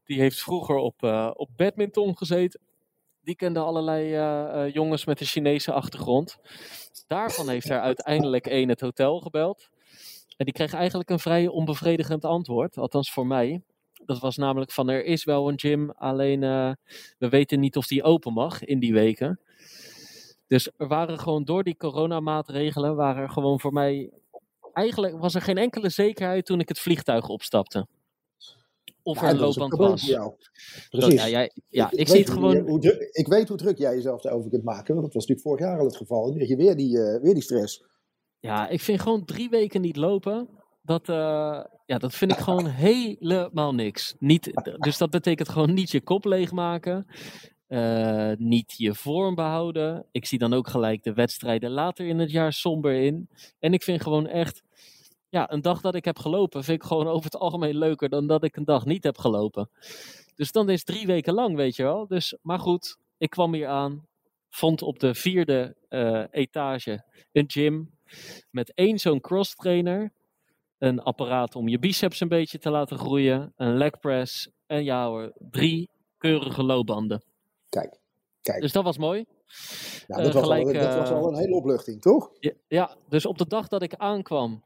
Die 0.04 0.20
heeft 0.20 0.42
vroeger 0.42 0.76
op, 0.76 1.04
op 1.36 1.50
badminton 1.56 2.18
gezeten 2.18 2.60
die 3.24 3.36
kende 3.36 3.60
allerlei 3.60 4.06
uh, 4.06 4.66
uh, 4.66 4.74
jongens 4.74 5.06
met 5.06 5.20
een 5.20 5.26
Chinese 5.26 5.72
achtergrond. 5.72 6.38
Daarvan 7.08 7.50
heeft 7.50 7.70
er 7.70 7.80
uiteindelijk 7.80 8.48
één 8.48 8.70
het 8.70 8.82
hotel 8.82 9.20
gebeld. 9.20 9.70
En 10.38 10.46
die 10.46 10.54
kreeg 10.54 10.74
eigenlijk 10.74 11.10
een 11.10 11.20
vrij 11.20 11.48
onbevredigend 11.48 12.26
antwoord, 12.26 12.78
althans 12.78 13.12
voor 13.12 13.28
mij. 13.28 13.62
Dat 14.06 14.20
was 14.20 14.38
namelijk 14.38 14.72
van 14.72 14.90
er 14.90 15.06
is 15.06 15.24
wel 15.24 15.50
een 15.50 15.60
gym, 15.60 15.90
alleen 15.92 16.42
uh, 16.42 16.72
we 17.18 17.30
weten 17.30 17.60
niet 17.60 17.78
of 17.78 17.88
die 17.88 18.04
open 18.04 18.34
mag 18.34 18.64
in 18.64 18.80
die 18.80 18.94
weken. 18.94 19.40
Dus 20.48 20.72
er 20.78 20.88
waren 20.88 21.20
gewoon 21.20 21.44
door 21.44 21.64
die 21.64 21.78
coronamaatregelen, 21.78 22.96
waren 22.96 23.24
er 23.24 23.30
gewoon 23.30 23.60
voor 23.60 23.74
mij, 23.74 24.12
eigenlijk 24.74 25.20
was 25.20 25.36
er 25.36 25.42
geen 25.42 25.58
enkele 25.58 25.90
zekerheid 25.90 26.46
toen 26.46 26.60
ik 26.60 26.68
het 26.68 26.80
vliegtuig 26.80 27.28
opstapte 27.28 27.88
of 29.04 29.22
ja, 29.22 29.28
er 29.28 29.40
loopband 29.40 29.76
was. 29.76 30.16
Precies. 30.90 31.14
Ja, 31.14 31.30
jij, 31.30 31.52
ja 31.70 31.92
ik, 31.92 32.00
ik 32.00 32.08
zie 32.08 32.20
het 32.20 32.30
gewoon. 32.30 32.58
Hoe, 32.58 33.10
ik 33.12 33.28
weet 33.28 33.48
hoe 33.48 33.58
druk 33.58 33.78
jij 33.78 33.96
jezelf 33.96 34.22
daarover 34.22 34.50
kunt 34.50 34.64
maken. 34.64 34.94
Want 34.94 35.06
dat 35.06 35.14
was 35.14 35.28
natuurlijk 35.28 35.48
vorig 35.48 35.66
jaar 35.66 35.80
al 35.80 35.86
het 35.86 35.98
geval. 35.98 36.32
Nu 36.32 36.40
heb 36.40 36.48
je 36.48 36.56
weer 36.56 36.76
die, 36.76 36.98
uh, 36.98 37.22
weer 37.22 37.34
die 37.34 37.44
stress. 37.44 37.84
Ja, 38.40 38.70
ik 38.70 38.82
vind 38.82 39.02
gewoon 39.02 39.26
drie 39.26 39.50
weken 39.50 39.82
niet 39.82 39.96
lopen. 39.96 40.50
Dat, 40.82 41.10
uh, 41.10 41.64
ja, 41.86 41.98
dat 41.98 42.14
vind 42.14 42.32
ik 42.32 42.38
gewoon 42.38 42.66
helemaal 42.88 43.74
niks. 43.74 44.16
Niet, 44.20 44.52
dus 44.78 44.98
dat 44.98 45.10
betekent 45.10 45.50
gewoon 45.50 45.74
niet 45.74 45.92
je 45.92 46.02
kop 46.02 46.26
leegmaken. 46.26 47.08
Uh, 47.68 48.32
niet 48.38 48.74
je 48.78 48.94
vorm 48.94 49.36
behouden. 49.36 50.06
Ik 50.12 50.26
zie 50.26 50.40
dan 50.40 50.54
ook 50.54 50.68
gelijk 50.68 51.04
de 51.04 51.14
wedstrijden 51.14 51.70
later 51.70 52.08
in 52.08 52.20
het 52.20 52.32
jaar 52.32 52.54
somber 52.54 52.94
in. 52.94 53.30
En 53.60 53.74
ik 53.74 53.84
vind 53.84 54.02
gewoon 54.02 54.28
echt 54.28 54.64
ja, 55.32 55.52
een 55.52 55.62
dag 55.62 55.82
dat 55.82 55.96
ik 55.96 56.06
heb 56.06 56.20
gelopen 56.20 56.64
vind 56.64 56.82
ik 56.82 56.88
gewoon 56.88 57.08
over 57.08 57.24
het 57.24 57.36
algemeen 57.36 57.78
leuker 57.78 58.10
dan 58.10 58.28
dat 58.28 58.44
ik 58.44 58.56
een 58.56 58.66
dag 58.66 58.86
niet 58.86 59.04
heb 59.04 59.18
gelopen. 59.18 59.70
Dus 60.36 60.52
dan 60.52 60.70
is 60.70 60.84
drie 60.84 61.06
weken 61.06 61.34
lang, 61.34 61.56
weet 61.56 61.76
je 61.76 61.84
wel. 61.84 62.08
Dus, 62.08 62.38
maar 62.42 62.60
goed, 62.60 62.98
ik 63.18 63.30
kwam 63.30 63.54
hier 63.54 63.68
aan, 63.68 64.08
vond 64.50 64.82
op 64.82 65.00
de 65.00 65.16
vierde 65.16 65.76
uh, 65.90 66.24
etage 66.32 67.04
een 67.32 67.50
gym 67.52 67.92
met 68.50 68.74
één 68.74 69.00
zo'n 69.00 69.20
cross 69.20 69.56
trainer, 69.56 70.14
een 70.78 71.00
apparaat 71.00 71.56
om 71.56 71.68
je 71.68 71.80
biceps 71.80 72.20
een 72.20 72.28
beetje 72.28 72.58
te 72.58 72.70
laten 72.70 72.98
groeien, 72.98 73.54
een 73.56 73.78
leg 73.78 74.00
press 74.00 74.50
en 74.66 74.84
ja 74.84 75.08
hoor, 75.08 75.34
drie 75.38 75.90
keurige 76.18 76.64
loopbanden. 76.64 77.24
Kijk, 77.70 78.00
kijk. 78.42 78.62
Dus 78.62 78.72
dat 78.72 78.84
was 78.84 78.98
mooi. 78.98 79.26
Ja, 80.08 80.18
dat, 80.18 80.28
uh, 80.28 80.34
was 80.34 80.44
gelijk, 80.44 80.66
al, 80.66 80.74
dat 80.74 80.96
was 80.96 81.10
al 81.10 81.28
een 81.28 81.38
hele 81.38 81.56
opluchting, 81.56 82.02
toch? 82.02 82.32
Ja, 82.40 82.52
ja, 82.68 82.96
dus 83.10 83.26
op 83.26 83.38
de 83.38 83.48
dag 83.48 83.68
dat 83.68 83.82
ik 83.82 83.96
aankwam, 83.96 84.64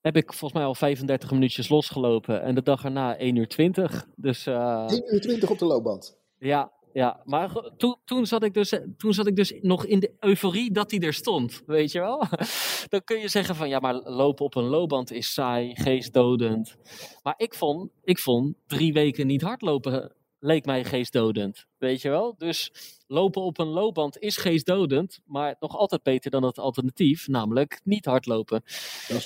heb 0.00 0.16
ik 0.16 0.32
volgens 0.32 0.52
mij 0.52 0.64
al 0.64 0.74
35 0.74 1.30
minuutjes 1.30 1.68
losgelopen. 1.68 2.42
En 2.42 2.54
de 2.54 2.62
dag 2.62 2.84
erna 2.84 3.16
1 3.16 3.36
uur 3.36 3.48
20. 3.48 4.06
Dus, 4.16 4.46
uh, 4.46 4.84
1 4.86 5.14
uur 5.14 5.20
20 5.20 5.50
op 5.50 5.58
de 5.58 5.64
loopband. 5.64 6.18
Ja, 6.38 6.72
ja. 6.92 7.20
maar 7.24 7.70
toen, 7.76 7.96
toen, 8.04 8.26
zat 8.26 8.42
ik 8.42 8.54
dus, 8.54 8.80
toen 8.96 9.14
zat 9.14 9.26
ik 9.26 9.36
dus 9.36 9.54
nog 9.60 9.86
in 9.86 10.00
de 10.00 10.12
euforie 10.20 10.72
dat 10.72 10.90
hij 10.90 11.00
er 11.00 11.14
stond. 11.14 11.62
Weet 11.66 11.92
je 11.92 12.00
wel? 12.00 12.24
Dan 12.88 13.04
kun 13.04 13.18
je 13.18 13.28
zeggen 13.28 13.54
van 13.54 13.68
ja, 13.68 13.78
maar 13.78 13.94
lopen 13.94 14.44
op 14.44 14.54
een 14.54 14.64
loopband 14.64 15.12
is 15.12 15.32
saai, 15.32 15.74
geestdodend. 15.74 16.76
Maar 17.22 17.34
ik 17.36 17.54
vond, 17.54 17.90
ik 18.04 18.18
vond 18.18 18.54
drie 18.66 18.92
weken 18.92 19.26
niet 19.26 19.42
hardlopen 19.42 20.12
leek 20.40 20.64
mij 20.64 20.84
geestdodend. 20.84 21.66
Weet 21.78 22.02
je 22.02 22.08
wel? 22.08 22.34
Dus 22.38 22.72
lopen 23.06 23.42
op 23.42 23.58
een 23.58 23.66
loopband 23.66 24.18
is 24.18 24.36
geestdodend, 24.36 25.20
maar 25.24 25.56
nog 25.60 25.76
altijd 25.76 26.02
beter 26.02 26.30
dan 26.30 26.42
het 26.42 26.58
alternatief, 26.58 27.28
namelijk 27.28 27.80
niet 27.84 28.04
hardlopen. 28.04 28.62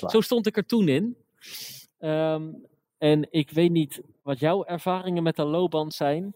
Zo 0.07 0.21
stond 0.21 0.47
ik 0.47 0.57
er 0.57 0.65
toen 0.65 0.87
in. 0.87 1.17
Um, 1.99 2.65
en 2.97 3.27
ik 3.31 3.49
weet 3.49 3.71
niet 3.71 4.01
wat 4.21 4.39
jouw 4.39 4.65
ervaringen 4.65 5.23
met 5.23 5.35
de 5.35 5.43
loopband 5.43 5.93
zijn, 5.93 6.35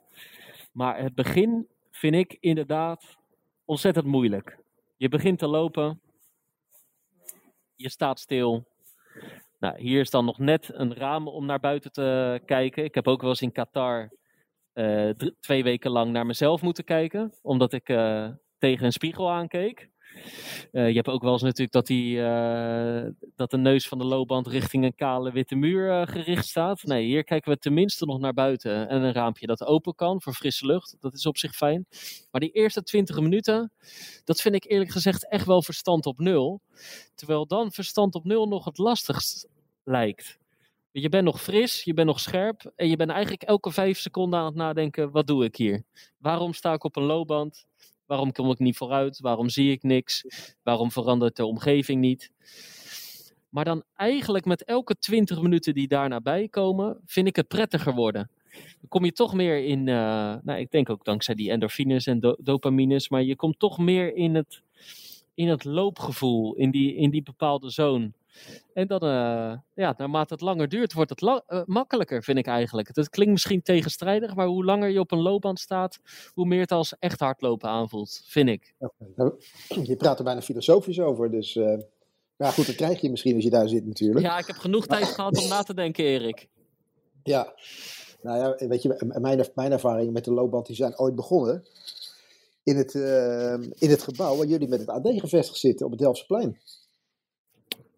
maar 0.72 1.02
het 1.02 1.16
begin 1.16 1.68
vind 1.92 2.16
ik 2.16 2.38
inderdaad 2.40 3.18
ontzettend 3.66 4.06
moeilijk. 4.06 4.58
Je 4.98 5.10
begint 5.10 5.40
te 5.40 5.48
lopen, 5.48 6.02
je 7.76 7.90
staat 7.90 8.20
stil. 8.20 8.68
Nou, 9.60 9.82
hier 9.82 10.00
is 10.00 10.10
dan 10.10 10.26
nog 10.26 10.38
net 10.38 10.70
een 10.74 10.94
raam 10.94 11.28
om 11.28 11.46
naar 11.46 11.60
buiten 11.60 11.92
te 11.92 12.42
kijken. 12.46 12.84
Ik 12.84 12.96
heb 12.96 13.08
ook 13.08 13.22
wel 13.22 13.30
eens 13.30 13.42
in 13.42 13.52
Qatar 13.52 14.12
uh, 14.80 15.10
twee 15.40 15.64
weken 15.64 15.92
lang 15.92 16.12
naar 16.12 16.26
mezelf 16.26 16.62
moeten 16.62 16.84
kijken, 16.84 17.34
omdat 17.42 17.74
ik 17.74 17.90
uh, 17.90 18.30
tegen 18.58 18.86
een 18.86 18.92
spiegel 18.92 19.32
aankeek. 19.32 19.90
Uh, 20.72 20.88
je 20.88 20.96
hebt 20.96 21.08
ook 21.08 21.22
wel 21.22 21.32
eens 21.32 21.42
natuurlijk 21.42 21.72
dat, 21.72 21.88
die, 21.88 22.18
dat 23.36 23.52
de 23.52 23.58
neus 23.58 23.88
van 23.88 23.98
de 23.98 24.04
loopband 24.06 24.48
richting 24.48 24.84
een 24.84 24.96
kale 24.96 25.32
witte 25.32 25.56
muur 25.56 26.08
gericht 26.08 26.46
staat. 26.46 26.84
Nee, 26.84 27.06
hier 27.06 27.24
kijken 27.24 27.52
we 27.52 27.58
tenminste 27.58 28.06
nog 28.06 28.20
naar 28.20 28.34
buiten 28.34 28.90
en 28.90 29.02
een 29.02 29.14
raampje 29.14 29.48
dat 29.48 29.66
open 29.66 29.96
kan 29.96 30.22
voor 30.22 30.34
frisse 30.34 30.66
lucht. 30.66 30.96
Dat 31.00 31.14
is 31.14 31.26
op 31.26 31.38
zich 31.38 31.56
fijn. 31.56 31.86
Maar 32.32 32.42
die 32.42 32.52
eerste 32.52 32.84
20 32.84 33.20
minuten, 33.20 33.72
dat 34.24 34.42
vind 34.42 34.56
ik 34.56 34.66
eerlijk 34.66 34.92
gezegd 34.92 35.28
echt 35.28 35.46
wel 35.46 35.62
verstand 35.62 36.06
op 36.06 36.20
nul. 36.20 36.62
Terwijl 37.16 37.48
dan 37.48 37.72
verstand 37.72 38.16
op 38.16 38.24
nul 38.24 38.48
nog 38.48 38.66
het 38.66 38.78
lastigst 38.78 39.48
lijkt. 39.84 40.40
Je 40.92 41.10
bent 41.10 41.24
nog 41.24 41.42
fris, 41.42 41.84
je 41.84 41.94
bent 41.94 42.08
nog 42.08 42.20
scherp 42.20 42.72
en 42.76 42.90
je 42.90 42.96
bent 42.96 43.10
eigenlijk 43.10 43.44
elke 43.44 43.72
vijf 43.72 44.00
seconden 44.00 44.40
aan 44.40 44.46
het 44.46 44.56
nadenken: 44.56 45.12
wat 45.12 45.28
doe 45.28 45.44
ik 45.44 45.56
hier? 45.56 45.84
Waarom 46.18 46.54
sta 46.54 46.74
ik 46.74 46.84
op 46.84 46.96
een 46.96 47.04
loopband? 47.04 47.66
Waarom 48.06 48.32
kom 48.32 48.52
ik 48.52 48.60
niet 48.60 48.78
vooruit? 48.78 49.20
Waarom 49.20 49.50
zie 49.50 49.72
ik 49.72 49.84
niks? 49.84 50.26
Waarom 50.64 50.92
verandert 50.92 51.36
de 51.36 51.46
omgeving 51.46 52.02
niet? 52.02 52.32
Maar 53.50 53.66
dan 53.66 53.84
eigenlijk 53.96 54.46
met 54.46 54.64
elke 54.64 54.98
20 54.98 55.42
minuten 55.42 55.74
die 55.74 55.88
daarna 55.88 56.22
bij 56.22 56.48
komen, 56.48 57.02
vind 57.06 57.28
ik 57.28 57.36
het 57.36 57.48
prettiger 57.48 57.94
worden. 57.94 58.30
Dan 58.52 58.88
kom 58.88 59.06
je 59.06 59.12
toch 59.12 59.34
meer 59.34 59.66
in, 59.66 59.80
uh, 59.80 60.36
nou, 60.42 60.60
ik 60.60 60.72
denk 60.72 60.90
ook 60.90 61.06
dankzij 61.06 61.36
die 61.36 61.52
endorfines 61.52 62.06
en 62.06 62.20
do 62.20 62.36
dopamines, 62.40 63.10
maar 63.10 63.24
je 63.24 63.36
komt 63.36 63.60
toch 63.60 63.78
meer 63.78 64.16
in 64.16 64.36
het, 64.36 64.62
in 65.34 65.48
het 65.48 65.64
loopgevoel, 65.64 66.56
in 66.56 66.72
die, 66.72 66.96
in 66.96 67.10
die 67.10 67.24
bepaalde 67.24 67.70
zone. 67.70 68.12
En 68.74 68.88
dan, 68.88 69.04
uh, 69.04 69.58
ja, 69.74 69.94
naarmate 69.98 70.34
het 70.34 70.42
langer 70.42 70.70
duurt, 70.70 70.94
wordt 70.94 71.10
het 71.10 71.22
la 71.22 71.44
uh, 71.48 71.62
makkelijker, 71.66 72.24
vind 72.24 72.38
ik 72.38 72.48
eigenlijk. 72.48 72.96
Het 72.96 73.10
klinkt 73.10 73.32
misschien 73.32 73.62
tegenstrijdig, 73.62 74.36
maar 74.36 74.48
hoe 74.48 74.66
langer 74.66 74.90
je 74.90 75.00
op 75.00 75.12
een 75.12 75.22
loopband 75.22 75.60
staat, 75.60 76.00
hoe 76.34 76.46
meer 76.46 76.60
het 76.60 76.72
als 76.72 76.96
echt 77.00 77.20
hardlopen 77.20 77.70
aanvoelt, 77.70 78.22
vind 78.26 78.50
ik. 78.50 78.74
Okay. 78.78 79.32
Je 79.90 79.96
praat 79.96 80.18
er 80.18 80.24
bijna 80.24 80.42
filosofisch 80.42 81.00
over, 81.00 81.32
dus 81.32 81.56
uh, 81.56 81.78
ja, 82.38 82.52
goed, 82.52 82.66
dat 82.66 82.76
krijg 82.76 83.02
je 83.02 83.10
misschien 83.10 83.36
als 83.36 83.44
je 83.44 83.50
daar 83.50 83.70
zit 83.70 83.86
natuurlijk. 83.86 84.26
Ja, 84.26 84.38
ik 84.38 84.48
heb 84.48 84.58
genoeg 84.58 84.88
tijd 84.88 85.06
gehad 85.06 85.38
om 85.38 85.48
na 85.48 85.64
te 85.64 85.74
denken, 85.74 86.04
Erik. 86.04 86.48
Ja, 87.24 87.54
nou 88.22 88.38
ja, 88.38 88.68
weet 88.68 88.82
je, 88.82 89.12
mijn, 89.22 89.50
mijn 89.54 89.72
ervaringen 89.72 90.14
met 90.14 90.26
de 90.26 90.34
loopband 90.34 90.66
die 90.66 90.76
zijn 90.76 91.00
ooit 91.00 91.16
begonnen 91.16 91.68
in 92.64 92.78
het, 92.78 92.94
in 93.80 93.90
het 93.90 94.04
gebouw 94.04 94.36
waar 94.36 94.46
jullie 94.46 94.68
met 94.68 94.80
het 94.80 94.90
AD 94.90 95.08
gevestigd 95.08 95.60
zitten 95.60 95.86
op 95.86 95.92
het 95.92 96.02
Delftsplein. 96.02 96.58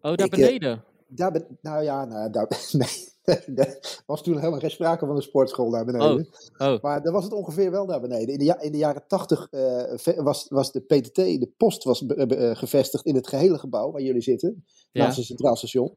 Oh, 0.02 0.14
daar 0.14 0.26
ik, 0.26 0.30
beneden? 0.30 0.84
Daar 1.06 1.32
ben, 1.32 1.58
nou 1.60 1.82
ja, 1.82 2.04
nou, 2.04 2.30
daar, 2.30 2.48
nee, 2.72 3.10
er 3.54 4.02
was 4.06 4.22
toen 4.22 4.38
helemaal 4.38 4.60
geen 4.60 4.70
sprake 4.70 5.06
van 5.06 5.16
een 5.16 5.22
sportschool 5.22 5.70
daar 5.70 5.84
beneden. 5.84 6.28
Oh, 6.58 6.68
oh. 6.72 6.82
Maar 6.82 7.02
daar 7.02 7.12
was 7.12 7.24
het 7.24 7.32
ongeveer 7.32 7.70
wel 7.70 7.86
daar 7.86 8.00
beneden. 8.00 8.28
In 8.28 8.38
de, 8.38 8.56
in 8.60 8.72
de 8.72 8.78
jaren 8.78 9.04
tachtig 9.06 9.48
uh, 9.50 10.16
was, 10.16 10.46
was 10.48 10.72
de 10.72 10.80
PTT, 10.80 11.14
de 11.14 11.52
post, 11.56 11.84
was 11.84 12.02
uh, 12.02 12.56
gevestigd 12.56 13.06
in 13.06 13.14
het 13.14 13.28
gehele 13.28 13.58
gebouw 13.58 13.90
waar 13.90 14.02
jullie 14.02 14.22
zitten. 14.22 14.64
Ja. 14.92 15.04
Naast 15.04 15.16
het 15.16 15.26
Centraal 15.26 15.56
Station. 15.56 15.96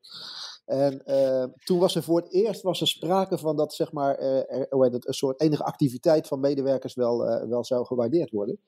En 0.65 1.01
uh, 1.05 1.43
toen 1.63 1.79
was 1.79 1.95
er 1.95 2.03
voor 2.03 2.21
het 2.21 2.33
eerst 2.33 2.61
was 2.61 2.81
er 2.81 2.87
sprake 2.87 3.37
van 3.37 3.55
dat 3.55 3.73
zeg 3.73 3.91
maar, 3.91 4.17
er, 4.17 4.67
hoe 4.69 4.83
heet 4.83 4.93
het, 4.93 5.07
een 5.07 5.13
soort 5.13 5.41
enige 5.41 5.63
activiteit 5.63 6.27
van 6.27 6.39
medewerkers 6.39 6.95
wel, 6.95 7.47
wel 7.47 7.63
zou 7.63 7.85
gewaardeerd 7.85 8.31
worden. 8.31 8.59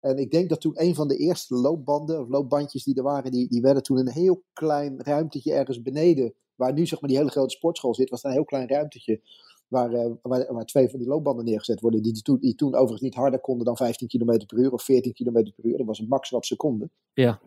En 0.00 0.18
ik 0.18 0.30
denk 0.30 0.48
dat 0.48 0.60
toen 0.60 0.72
een 0.74 0.94
van 0.94 1.08
de 1.08 1.16
eerste 1.16 1.54
loopbanden 1.54 2.20
of 2.20 2.28
loopbandjes 2.28 2.84
die 2.84 2.94
er 2.94 3.02
waren, 3.02 3.30
die, 3.30 3.48
die 3.48 3.60
werden 3.60 3.82
toen 3.82 3.98
een 3.98 4.10
heel 4.10 4.42
klein 4.52 5.02
ruimtetje 5.02 5.52
ergens 5.52 5.82
beneden. 5.82 6.34
Waar 6.54 6.72
nu 6.72 6.86
zeg 6.86 7.00
maar 7.00 7.10
die 7.10 7.18
hele 7.18 7.30
grote 7.30 7.54
sportschool 7.56 7.94
zit, 7.94 8.10
was 8.10 8.24
een 8.24 8.30
heel 8.30 8.44
klein 8.44 8.68
ruimtetje. 8.68 9.20
Waar, 9.68 9.92
uh, 9.92 10.10
waar, 10.22 10.52
waar, 10.52 10.64
twee 10.64 10.88
van 10.88 10.98
die 10.98 11.08
loopbanden 11.08 11.44
neergezet 11.44 11.80
worden. 11.80 12.02
Die, 12.02 12.12
die, 12.12 12.22
toen, 12.22 12.38
die 12.38 12.54
toen 12.54 12.74
overigens 12.74 13.00
niet 13.00 13.14
harder 13.14 13.40
konden 13.40 13.64
dan 13.64 13.76
15 13.76 14.08
km 14.08 14.46
per 14.46 14.58
uur 14.58 14.72
of 14.72 14.82
14 14.82 15.12
km 15.12 15.32
per 15.32 15.64
uur. 15.64 15.76
Dat 15.76 15.86
was 15.86 15.98
een 15.98 16.08
max 16.08 16.30
wat 16.30 16.46
seconden. 16.46 16.90
Ja. 17.12 17.40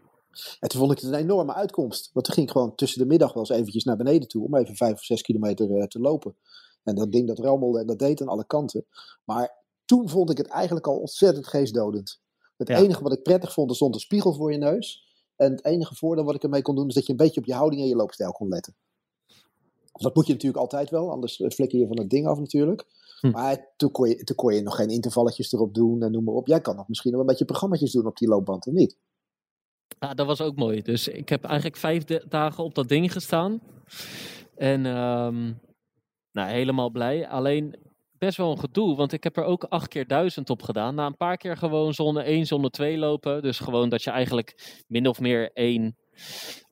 En 0.60 0.70
toen 0.70 0.80
vond 0.80 0.92
ik 0.92 1.00
het 1.00 1.08
een 1.08 1.20
enorme 1.20 1.54
uitkomst. 1.54 2.10
Want 2.14 2.26
toen 2.26 2.34
ging 2.34 2.48
ik 2.48 2.52
gewoon 2.52 2.76
tussen 2.76 3.02
de 3.02 3.08
middag 3.08 3.34
wel 3.34 3.44
eens 3.44 3.58
eventjes 3.58 3.84
naar 3.84 3.98
beneden 3.98 4.28
toe. 4.28 4.46
Om 4.46 4.56
even 4.56 4.76
5 4.76 4.94
of 4.94 5.04
6 5.04 5.22
kilometer 5.22 5.70
uh, 5.70 5.84
te 5.84 6.00
lopen. 6.00 6.36
En 6.84 6.96
dat 6.96 7.12
ding 7.12 7.28
dat 7.28 7.40
rammelde 7.40 7.80
en 7.80 7.88
dat 7.88 8.00
deed 8.00 8.22
aan 8.22 8.28
alle 8.28 8.46
kanten. 8.46 8.86
Maar 9.24 9.58
toen 9.86 10.10
vond 10.10 10.30
ik 10.30 10.38
het 10.38 10.48
eigenlijk 10.48 10.88
al 10.88 11.00
ontzettend 11.00 11.48
geestdodend. 11.48 12.22
Het 12.68 12.78
enige 12.78 13.04
wat 13.04 13.14
ik 13.14 13.24
prettig 13.24 13.54
vond, 13.54 13.70
er 13.70 13.76
stond 13.76 13.96
een 13.96 14.02
spiegel 14.02 14.34
voor 14.34 14.52
je 14.52 14.58
neus. 14.58 15.10
En 15.36 15.52
het 15.52 15.66
enige 15.66 15.96
voordeel 15.96 16.24
wat 16.24 16.36
ik 16.36 16.44
ermee 16.44 16.62
kon 16.62 16.76
doen, 16.76 16.88
is 16.88 16.94
dat 16.94 17.06
je 17.06 17.12
een 17.12 17.18
beetje 17.18 17.40
op 17.40 17.46
je 17.46 17.54
houding 17.54 17.82
en 17.82 17.88
je 17.88 17.96
loopstijl 17.96 18.32
kon 18.32 18.48
letten. 18.48 18.76
Dat 19.92 20.16
moet 20.16 20.28
je 20.28 20.34
natuurlijk 20.34 20.62
altijd 20.62 20.90
wel, 20.90 21.12
anders 21.12 21.36
flikker 21.36 21.80
je 21.80 21.88
van 21.88 22.00
het 22.00 22.10
ding 22.10 22.28
af 22.28 22.40
natuurlijk. 22.40 22.86
Hm. 23.20 23.30
Maar 23.30 23.74
toen 23.78 23.92
kon, 23.92 24.10
je, 24.10 24.24
toen 24.24 24.36
kon 24.36 24.54
je 24.54 24.62
nog 24.62 24.76
geen 24.76 24.90
intervalletjes 24.90 25.52
erop 25.52 25.74
doen 25.74 26.04
en 26.04 26.12
noem 26.12 26.24
maar 26.24 26.34
op. 26.34 26.48
Jij 26.48 26.62
kan 26.62 26.76
nog 26.76 26.88
misschien 26.88 27.12
nog 27.12 27.22
een 27.22 27.28
beetje 27.28 27.46
programma's 27.46 27.92
doen 27.92 28.06
op 28.06 28.18
die 28.18 28.28
loopband, 28.28 28.68
of 28.68 28.74
niet? 28.74 28.98
Ja, 30.00 30.14
dat 30.14 30.26
was 30.26 30.42
ook 30.42 30.56
mooi. 30.56 30.82
Dus 30.82 31.08
ik 31.08 31.30
heb 31.30 31.44
eigenlijk 31.44 31.78
vijf 31.78 32.04
dagen 32.30 32.64
op 32.64 32.76
dat 32.76 32.88
ding 32.88 33.12
gestaan. 33.12 33.62
En 34.56 34.86
um, 34.86 35.60
nou, 36.32 36.50
helemaal 36.50 36.90
blij. 36.90 37.28
Alleen 37.28 37.76
best 38.22 38.38
wel 38.38 38.52
een 38.52 38.60
gedoe, 38.60 38.96
want 38.96 39.14
ik 39.14 39.24
heb 39.24 39.38
er 39.38 39.44
ook 39.44 39.64
acht 39.64 39.88
keer 39.88 40.08
duizend 40.08 40.50
op 40.50 40.62
gedaan. 40.62 40.96
Na 40.96 41.06
een 41.06 41.18
paar 41.18 41.38
keer 41.38 41.58
gewoon 41.58 41.94
zone 41.94 42.24
1, 42.24 42.46
zone 42.46 42.70
2 42.70 42.98
lopen. 42.98 43.42
Dus 43.42 43.60
gewoon 43.60 43.90
dat 43.90 44.04
je 44.04 44.10
eigenlijk 44.10 44.82
min 44.88 45.08
of 45.08 45.20
meer 45.20 45.52
één 45.54 45.98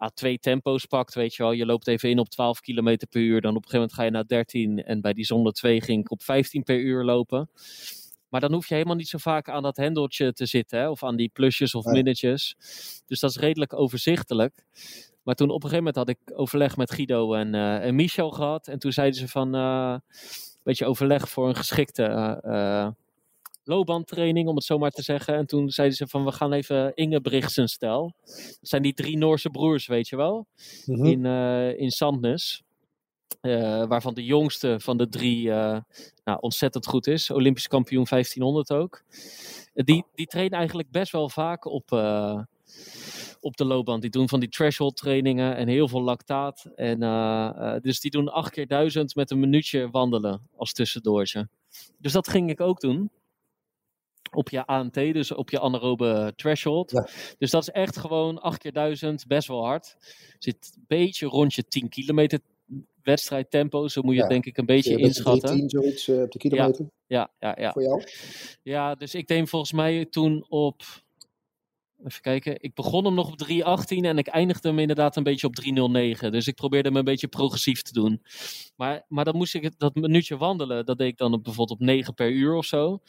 à 0.01 0.09
twee 0.09 0.39
tempo's 0.39 0.85
pakt, 0.85 1.13
weet 1.13 1.35
je 1.35 1.43
wel. 1.43 1.51
Je 1.51 1.65
loopt 1.65 1.87
even 1.87 2.09
in 2.09 2.19
op 2.19 2.29
12 2.29 2.59
km 2.59 2.97
per 3.09 3.21
uur, 3.21 3.41
dan 3.41 3.55
op 3.55 3.63
een 3.63 3.69
gegeven 3.69 3.79
moment 3.79 3.93
ga 3.93 4.03
je 4.03 4.11
naar 4.11 4.27
13. 4.27 4.83
En 4.83 5.01
bij 5.01 5.13
die 5.13 5.25
zone 5.25 5.51
2 5.51 5.81
ging 5.81 5.99
ik 5.99 6.11
op 6.11 6.23
15 6.23 6.63
per 6.63 6.79
uur 6.79 7.03
lopen. 7.03 7.49
Maar 8.29 8.41
dan 8.41 8.53
hoef 8.53 8.67
je 8.67 8.73
helemaal 8.73 8.95
niet 8.95 9.07
zo 9.07 9.17
vaak 9.17 9.49
aan 9.49 9.63
dat 9.63 9.77
hendeltje 9.77 10.33
te 10.33 10.45
zitten, 10.45 10.79
hè? 10.79 10.89
of 10.89 11.03
aan 11.03 11.15
die 11.15 11.29
plusjes 11.29 11.75
of 11.75 11.85
minnetjes. 11.85 12.55
Dus 13.07 13.19
dat 13.19 13.29
is 13.29 13.37
redelijk 13.37 13.73
overzichtelijk. 13.73 14.65
Maar 15.23 15.35
toen 15.35 15.49
op 15.49 15.63
een 15.63 15.69
gegeven 15.69 15.93
moment 15.93 15.95
had 15.95 16.09
ik 16.09 16.39
overleg 16.39 16.77
met 16.77 16.91
Guido 16.91 17.33
en, 17.33 17.53
uh, 17.53 17.85
en 17.85 17.95
Michel 17.95 18.31
gehad. 18.31 18.67
En 18.67 18.79
toen 18.79 18.91
zeiden 18.91 19.19
ze 19.19 19.27
van, 19.27 19.55
uh, 19.55 19.95
beetje 20.63 20.85
overleg 20.85 21.29
voor 21.29 21.47
een 21.47 21.55
geschikte 21.55 22.39
uh, 22.45 22.87
loopbandtraining, 23.63 24.47
om 24.47 24.55
het 24.55 24.63
zo 24.63 24.77
maar 24.77 24.91
te 24.91 25.01
zeggen. 25.01 25.35
En 25.35 25.45
toen 25.45 25.69
zeiden 25.69 25.97
ze 25.97 26.07
van, 26.07 26.25
we 26.25 26.31
gaan 26.31 26.53
even 26.53 26.95
Ingebrigtsen 26.95 27.67
stel. 27.67 28.15
Dat 28.25 28.57
zijn 28.61 28.81
die 28.81 28.93
drie 28.93 29.17
Noorse 29.17 29.49
broers, 29.49 29.87
weet 29.87 30.07
je 30.07 30.15
wel, 30.15 30.47
mm 30.85 30.95
-hmm. 30.95 31.05
in, 31.05 31.25
uh, 31.25 31.79
in 31.79 31.89
Sandnes. 31.91 32.63
Uh, 33.41 33.85
waarvan 33.87 34.13
de 34.13 34.23
jongste 34.23 34.79
van 34.79 34.97
de 34.97 35.09
drie 35.09 35.47
nou, 36.23 36.37
ontzettend 36.39 36.87
goed 36.87 37.07
is. 37.07 37.29
Olympisch 37.31 37.67
kampioen 37.67 38.05
1500 38.09 38.71
ook. 38.71 39.03
Die, 39.73 40.05
die 40.15 40.25
trainen 40.25 40.57
eigenlijk 40.57 40.91
best 40.91 41.11
wel 41.11 41.29
vaak 41.29 41.65
op 41.65 41.91
op 43.39 43.57
de 43.57 43.65
loopband. 43.65 44.01
Die 44.01 44.11
doen 44.11 44.29
van 44.29 44.39
die 44.39 44.49
threshold 44.49 44.97
trainingen 44.97 45.55
en 45.55 45.67
heel 45.67 45.87
veel 45.87 46.01
lactaat. 46.01 46.65
En, 46.75 47.01
uh, 47.03 47.75
dus 47.81 47.99
die 47.99 48.11
doen 48.11 48.29
acht 48.29 48.51
keer 48.51 48.67
duizend 48.67 49.15
met 49.15 49.31
een 49.31 49.39
minuutje 49.39 49.89
wandelen 49.89 50.47
als 50.55 50.73
tussendoortje. 50.73 51.49
Dus 51.97 52.11
dat 52.11 52.27
ging 52.27 52.49
ik 52.49 52.61
ook 52.61 52.79
doen. 52.79 53.11
Op 54.31 54.49
je 54.49 54.65
ANT, 54.65 54.93
dus 54.93 55.31
op 55.31 55.49
je 55.49 55.59
anaerobe 55.59 56.33
threshold. 56.35 56.91
Ja. 56.91 57.07
Dus 57.37 57.51
dat 57.51 57.61
is 57.61 57.69
echt 57.69 57.97
gewoon 57.97 58.41
acht 58.41 58.57
keer 58.57 58.73
duizend, 58.73 59.27
best 59.27 59.47
wel 59.47 59.65
hard. 59.65 59.95
Zit 60.39 60.73
een 60.75 60.85
beetje 60.87 61.27
rond 61.27 61.53
je 61.53 61.63
10 61.63 61.89
kilometer 61.89 62.39
wedstrijdtempo. 63.03 63.87
Zo 63.87 64.01
moet 64.01 64.11
je 64.11 64.17
ja. 64.17 64.23
het 64.23 64.31
denk 64.31 64.45
ik 64.45 64.57
een 64.57 64.65
beetje 64.65 64.97
inschatten. 64.97 65.55
10 65.55 65.69
zoiets 65.69 66.07
uh, 66.07 66.21
op 66.21 66.31
de 66.31 66.37
kilometer? 66.37 66.89
Ja, 67.07 67.31
ja, 67.39 67.47
ja, 67.49 67.63
ja. 67.63 67.71
Voor 67.71 67.81
jou? 67.81 68.03
Ja, 68.63 68.95
dus 68.95 69.15
ik 69.15 69.27
deed 69.27 69.49
volgens 69.49 69.71
mij 69.71 70.05
toen 70.05 70.45
op 70.49 70.83
Even 72.05 72.21
kijken. 72.21 72.61
Ik 72.61 72.73
begon 72.73 73.05
hem 73.05 73.13
nog 73.13 73.31
op 73.31 73.47
3.18 73.49 73.97
en 74.01 74.17
ik 74.17 74.27
eindigde 74.27 74.67
hem 74.67 74.79
inderdaad 74.79 75.15
een 75.15 75.23
beetje 75.23 75.47
op 75.47 75.55
3.09. 76.23 76.29
Dus 76.29 76.47
ik 76.47 76.55
probeerde 76.55 76.87
hem 76.87 76.97
een 76.97 77.03
beetje 77.03 77.27
progressief 77.27 77.81
te 77.81 77.93
doen. 77.93 78.21
Maar, 78.75 79.05
maar 79.07 79.25
dan 79.25 79.35
moest 79.35 79.53
ik 79.53 79.79
dat 79.79 79.95
minuutje 79.95 80.37
wandelen. 80.37 80.85
Dat 80.85 80.97
deed 80.97 81.07
ik 81.07 81.17
dan 81.17 81.33
op, 81.33 81.43
bijvoorbeeld 81.43 81.79
op 81.79 81.85
9 81.85 82.13
per 82.13 82.31
uur 82.31 82.55
of 82.55 82.65
zo. 82.65 82.99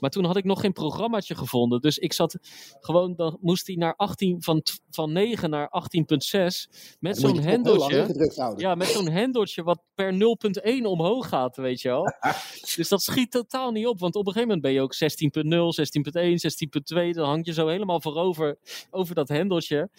Maar 0.00 0.10
toen 0.10 0.24
had 0.24 0.36
ik 0.36 0.44
nog 0.44 0.60
geen 0.60 0.72
programmaatje 0.72 1.34
gevonden. 1.34 1.80
Dus 1.80 1.98
ik 1.98 2.12
zat 2.12 2.38
gewoon, 2.80 3.14
dan 3.16 3.38
moest 3.40 3.66
hij 3.66 3.76
naar 3.76 3.96
18, 3.96 4.42
van, 4.42 4.62
van 4.90 5.12
9 5.12 5.50
naar 5.50 5.68
18.6. 5.68 6.96
Met 7.00 7.18
zo'n 7.18 7.38
hendeltje. 7.38 8.54
Ja, 8.56 8.74
met 8.74 8.86
zo'n 8.86 9.08
hendeltje 9.08 9.62
wat 9.62 9.82
per 9.94 10.12
0.1 10.12 10.82
omhoog 10.82 11.28
gaat, 11.28 11.56
weet 11.56 11.80
je 11.80 11.88
wel. 11.88 12.04
dus 12.76 12.88
dat 12.88 13.02
schiet 13.02 13.30
totaal 13.30 13.70
niet 13.70 13.86
op. 13.86 14.00
Want 14.00 14.14
op 14.14 14.26
een 14.26 14.32
gegeven 14.32 14.48
moment 14.48 14.66
ben 14.66 14.72
je 14.72 14.80
ook 14.80 14.94
16.0, 14.94 15.00
16.1, 17.00 17.06
16.2. 17.08 17.10
Dan 17.10 17.28
hang 17.28 17.46
je 17.46 17.52
zo 17.52 17.68
helemaal 17.68 18.00
voorover 18.00 18.33
over, 18.34 18.58
over 18.90 19.14
dat 19.14 19.28
hendeltje. 19.28 19.90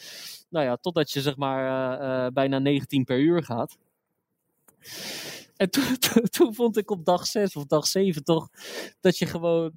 Nou 0.50 0.66
ja, 0.66 0.76
totdat 0.76 1.12
je 1.12 1.22
zeg 1.22 1.36
maar 1.36 2.00
uh, 2.02 2.26
uh, 2.26 2.28
bijna 2.34 2.60
19 2.60 3.04
per 3.04 3.20
uur 3.20 3.44
gaat. 3.44 3.78
En 5.56 5.70
toen, 5.76 5.98
toen 6.30 6.54
vond 6.54 6.78
ik 6.78 6.92
op 6.92 7.06
dag 7.06 7.26
6 7.26 7.56
of 7.56 7.66
dag 7.66 7.88
7 7.88 8.24
toch 8.24 8.50
dat 9.00 9.18
je 9.18 9.26
gewoon 9.26 9.72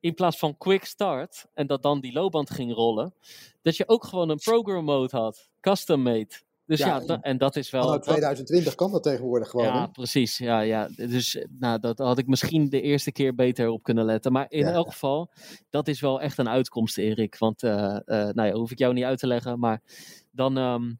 in 0.00 0.14
plaats 0.14 0.38
van 0.38 0.56
quick 0.56 0.84
start 0.84 1.46
en 1.54 1.66
dat 1.66 1.82
dan 1.82 2.00
die 2.00 2.12
loopband 2.12 2.50
ging 2.50 2.72
rollen, 2.72 3.14
dat 3.62 3.76
je 3.76 3.88
ook 3.88 4.04
gewoon 4.04 4.28
een 4.28 4.38
program 4.38 4.84
mode 4.84 5.16
had, 5.16 5.48
custom 5.60 6.02
made. 6.02 6.46
Dus 6.68 6.78
ja, 6.78 7.02
ja 7.06 7.20
en 7.20 7.38
dat 7.38 7.56
is 7.56 7.70
wel. 7.70 7.98
2020 7.98 8.74
kan 8.74 8.90
dat 8.90 9.02
tegenwoordig 9.02 9.48
gewoon. 9.48 9.66
Ja, 9.66 9.86
precies. 9.86 10.38
Ja, 10.38 10.60
ja. 10.60 10.88
Dus 10.96 11.46
nou, 11.58 11.80
dat 11.80 11.98
had 11.98 12.18
ik 12.18 12.26
misschien 12.26 12.68
de 12.68 12.80
eerste 12.80 13.12
keer 13.12 13.34
beter 13.34 13.68
op 13.68 13.82
kunnen 13.82 14.04
letten. 14.04 14.32
Maar 14.32 14.46
in 14.48 14.66
elk 14.66 14.86
geval, 14.86 15.30
dat 15.70 15.88
is 15.88 16.00
wel 16.00 16.20
echt 16.20 16.38
een 16.38 16.48
uitkomst, 16.48 16.98
Erik. 16.98 17.38
Want, 17.38 17.62
uh, 17.62 17.72
uh, 17.72 18.00
nou 18.06 18.42
ja, 18.42 18.52
hoef 18.52 18.70
ik 18.70 18.78
jou 18.78 18.94
niet 18.94 19.04
uit 19.04 19.18
te 19.18 19.26
leggen. 19.26 19.58
Maar 19.58 19.82
dan, 20.30 20.56
um, 20.56 20.98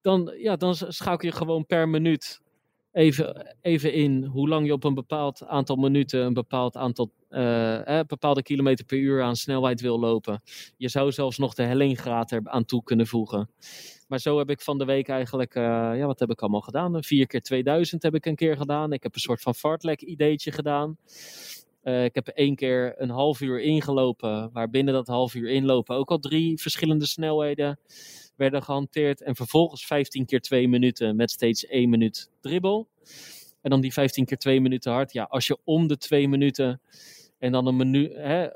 dan, 0.00 0.34
ja, 0.38 0.56
dan 0.56 0.74
schakel 0.74 1.28
je 1.28 1.34
gewoon 1.34 1.66
per 1.66 1.88
minuut 1.88 2.40
even, 2.92 3.56
even 3.60 3.92
in 3.92 4.24
hoe 4.24 4.48
lang 4.48 4.66
je 4.66 4.72
op 4.72 4.84
een 4.84 4.94
bepaald 4.94 5.46
aantal 5.46 5.76
minuten 5.76 6.20
een 6.20 6.34
bepaald 6.34 6.76
aantal 6.76 7.10
uh, 7.30 7.98
eh, 7.98 8.06
bepaalde 8.06 8.42
kilometer 8.42 8.84
per 8.84 8.98
uur 8.98 9.22
aan 9.22 9.36
snelheid 9.36 9.80
wil 9.80 9.98
lopen. 9.98 10.42
Je 10.76 10.88
zou 10.88 11.12
zelfs 11.12 11.38
nog 11.38 11.54
de 11.54 11.62
hellinggraad 11.62 12.30
er 12.30 12.40
aan 12.44 12.64
toe 12.64 12.82
kunnen 12.82 13.06
voegen. 13.06 13.50
Maar 14.08 14.18
zo 14.18 14.38
heb 14.38 14.50
ik 14.50 14.60
van 14.60 14.78
de 14.78 14.84
week 14.84 15.08
eigenlijk, 15.08 15.54
uh, 15.54 15.62
ja, 15.94 16.06
wat 16.06 16.18
heb 16.18 16.30
ik 16.30 16.40
allemaal 16.40 16.60
gedaan? 16.60 17.04
Vier 17.04 17.26
keer 17.26 17.42
2000 17.42 18.02
heb 18.02 18.14
ik 18.14 18.26
een 18.26 18.36
keer 18.36 18.56
gedaan. 18.56 18.92
Ik 18.92 19.02
heb 19.02 19.14
een 19.14 19.20
soort 19.20 19.40
van 19.40 19.54
fartlek 19.54 20.00
ideetje 20.00 20.52
gedaan. 20.52 20.96
Uh, 21.84 22.04
ik 22.04 22.14
heb 22.14 22.28
één 22.28 22.54
keer 22.54 22.94
een 22.96 23.10
half 23.10 23.40
uur 23.40 23.60
ingelopen, 23.60 24.50
waar 24.52 24.70
binnen 24.70 24.94
dat 24.94 25.06
half 25.06 25.34
uur 25.34 25.50
inlopen 25.50 25.96
ook 25.96 26.10
al 26.10 26.18
drie 26.18 26.58
verschillende 26.60 27.06
snelheden 27.06 27.78
werden 28.36 28.62
gehanteerd. 28.62 29.22
En 29.22 29.36
vervolgens 29.36 29.86
15 29.86 30.26
keer 30.26 30.40
2 30.40 30.68
minuten 30.68 31.16
met 31.16 31.30
steeds 31.30 31.66
1 31.66 31.88
minuut 31.88 32.30
dribbel. 32.40 32.88
En 33.60 33.70
dan 33.70 33.80
die 33.80 33.92
15 33.92 34.24
keer 34.24 34.38
2 34.38 34.60
minuten 34.60 34.92
hard. 34.92 35.12
Ja, 35.12 35.22
als 35.22 35.46
je 35.46 35.58
om 35.64 35.86
de 35.86 35.96
2 35.96 36.28
minuten 36.28 36.80
en 37.38 37.52
dan 37.52 37.66
een 37.66 37.76
minuut, 37.76 38.12
eh, 38.12 38.46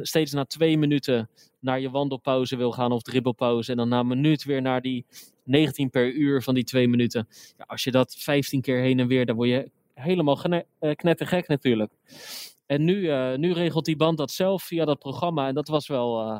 steeds 0.00 0.32
na 0.32 0.44
twee 0.44 0.78
minuten 0.78 1.28
naar 1.62 1.80
je 1.80 1.90
wandelpauze 1.90 2.56
wil 2.56 2.72
gaan 2.72 2.92
of 2.92 3.02
dribbelpauze. 3.02 3.70
En 3.70 3.76
dan 3.76 3.88
na 3.88 4.00
een 4.00 4.06
minuut 4.06 4.44
weer 4.44 4.62
naar 4.62 4.80
die 4.80 5.06
19 5.44 5.90
per 5.90 6.12
uur 6.12 6.42
van 6.42 6.54
die 6.54 6.64
twee 6.64 6.88
minuten. 6.88 7.28
Ja, 7.58 7.64
als 7.66 7.84
je 7.84 7.90
dat 7.90 8.14
15 8.18 8.60
keer 8.60 8.80
heen 8.80 9.00
en 9.00 9.06
weer, 9.06 9.26
dan 9.26 9.36
word 9.36 9.48
je 9.48 9.70
helemaal 9.94 10.42
eh, 10.42 10.94
knettergek 10.94 11.48
natuurlijk. 11.48 11.92
En 12.66 12.84
nu, 12.84 13.08
eh, 13.10 13.36
nu 13.36 13.52
regelt 13.52 13.84
die 13.84 13.96
band 13.96 14.18
dat 14.18 14.30
zelf 14.30 14.62
via 14.62 14.84
dat 14.84 14.98
programma. 14.98 15.48
En 15.48 15.54
dat 15.54 15.68
was 15.68 15.86
wel, 15.86 16.20
eh, 16.20 16.38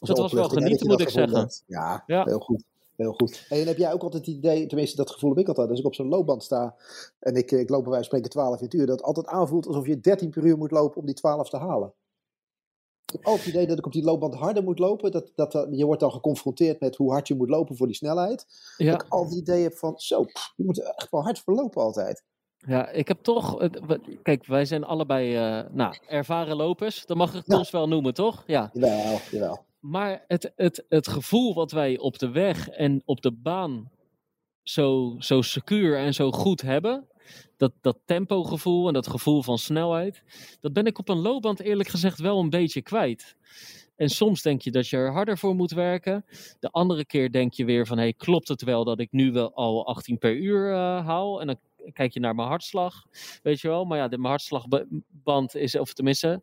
dat 0.00 0.18
was 0.18 0.32
wel 0.32 0.48
genieten, 0.48 0.86
moet 0.86 1.00
ik 1.00 1.08
zeggen. 1.08 1.50
Ja, 1.66 2.04
Ja. 2.06 2.24
heel 2.24 2.38
goed. 2.38 2.64
Heel 2.96 3.12
goed. 3.12 3.46
En 3.48 3.66
heb 3.66 3.76
jij 3.76 3.92
ook 3.92 4.02
altijd 4.02 4.26
het 4.26 4.36
idee, 4.36 4.66
tenminste 4.66 4.96
dat 4.96 5.10
gevoel 5.10 5.30
heb 5.30 5.38
ik 5.38 5.48
altijd, 5.48 5.70
als 5.70 5.78
ik 5.78 5.86
op 5.86 5.94
zo'n 5.94 6.08
loopband 6.08 6.42
sta 6.42 6.74
en 7.18 7.34
ik, 7.34 7.50
ik 7.50 7.68
loop 7.68 7.82
bij 7.82 7.92
wijze 7.92 8.08
van 8.08 8.18
spreken 8.18 8.30
12 8.30 8.60
uur, 8.60 8.86
dat 8.86 8.96
het 8.96 9.02
altijd 9.02 9.26
aanvoelt 9.26 9.66
alsof 9.66 9.86
je 9.86 10.00
13 10.00 10.30
per 10.30 10.44
uur 10.44 10.58
moet 10.58 10.70
lopen 10.70 11.00
om 11.00 11.06
die 11.06 11.14
12 11.14 11.48
te 11.48 11.56
halen. 11.56 11.92
Ik 13.08 13.14
heb 13.14 13.24
altijd 13.24 13.44
het 13.44 13.54
idee 13.54 13.66
dat 13.66 13.78
ik 13.78 13.86
op 13.86 13.92
die 13.92 14.04
loopband 14.04 14.34
harder 14.34 14.62
moet 14.62 14.78
lopen. 14.78 15.10
Dat, 15.10 15.32
dat, 15.34 15.52
dat- 15.52 15.68
je 15.70 15.84
wordt 15.86 16.00
dan 16.00 16.12
geconfronteerd 16.12 16.80
met 16.80 16.96
hoe 16.96 17.10
hard 17.12 17.28
je 17.28 17.34
moet 17.34 17.48
lopen 17.48 17.76
voor 17.76 17.86
die 17.86 17.96
snelheid. 17.96 18.46
Ja. 18.76 18.90
Dat 18.92 19.02
ik 19.02 19.08
altijd 19.08 19.30
het 19.30 19.40
idee 19.48 19.62
heb 19.62 19.74
van, 19.74 19.94
zo, 19.98 20.24
pff, 20.24 20.52
je 20.56 20.64
moet 20.64 20.78
er 20.78 20.84
echt 20.84 21.10
wel 21.10 21.22
hard 21.22 21.38
voor 21.38 21.54
lopen 21.54 21.82
altijd. 21.82 22.24
Ja, 22.66 22.88
ik 22.88 23.08
heb 23.08 23.18
toch. 23.22 23.68
Kijk, 24.22 24.46
wij 24.46 24.64
zijn 24.64 24.84
allebei 24.84 25.36
eh, 25.36 25.70
nou, 25.72 25.94
ervaren 26.08 26.56
lopers. 26.56 27.06
Dat 27.06 27.16
mag 27.16 27.34
ik 27.34 27.52
ons 27.52 27.70
wel 27.70 27.88
noemen, 27.88 28.14
toch? 28.14 28.42
Ja. 28.46 28.70
Jawel, 28.72 29.18
jawel. 29.30 29.64
Maar 29.80 30.24
het, 30.26 30.52
het, 30.56 30.84
het 30.88 31.08
gevoel 31.08 31.54
wat 31.54 31.70
wij 31.70 31.98
op 31.98 32.18
de 32.18 32.30
weg 32.30 32.68
en 32.68 33.02
op 33.04 33.20
de 33.22 33.32
baan 33.32 33.90
zo, 34.62 35.14
zo 35.18 35.42
secuur 35.42 35.98
en 35.98 36.14
zo 36.14 36.30
goed 36.30 36.60
hebben. 36.60 37.06
Dat, 37.56 37.72
dat 37.80 37.98
tempogevoel 38.04 38.86
en 38.86 38.92
dat 38.92 39.08
gevoel 39.08 39.42
van 39.42 39.58
snelheid. 39.58 40.22
Dat 40.60 40.72
ben 40.72 40.86
ik 40.86 40.98
op 40.98 41.08
een 41.08 41.20
loopband 41.20 41.60
eerlijk 41.60 41.88
gezegd 41.88 42.18
wel 42.18 42.38
een 42.38 42.50
beetje 42.50 42.82
kwijt. 42.82 43.36
En 43.98 44.08
soms 44.08 44.42
denk 44.42 44.62
je 44.62 44.70
dat 44.70 44.88
je 44.88 44.96
er 44.96 45.12
harder 45.12 45.38
voor 45.38 45.54
moet 45.54 45.70
werken. 45.70 46.24
De 46.60 46.70
andere 46.70 47.04
keer 47.04 47.32
denk 47.32 47.52
je 47.52 47.64
weer 47.64 47.86
van, 47.86 47.98
hey, 47.98 48.12
klopt 48.12 48.48
het 48.48 48.62
wel 48.62 48.84
dat 48.84 49.00
ik 49.00 49.12
nu 49.12 49.32
wel 49.32 49.54
al 49.54 49.86
18 49.86 50.18
per 50.18 50.36
uur 50.36 50.72
eh, 50.72 51.06
haal? 51.06 51.40
En 51.40 51.46
dan 51.46 51.56
kijk 51.92 52.12
je 52.12 52.20
naar 52.20 52.34
mijn 52.34 52.48
hartslag, 52.48 53.04
weet 53.42 53.60
je 53.60 53.68
wel. 53.68 53.84
Maar 53.84 53.98
ja, 53.98 54.08
de, 54.08 54.18
mijn 54.18 54.28
hartslagband 54.28 55.54
is, 55.54 55.78
of 55.78 55.92
tenminste, 55.92 56.42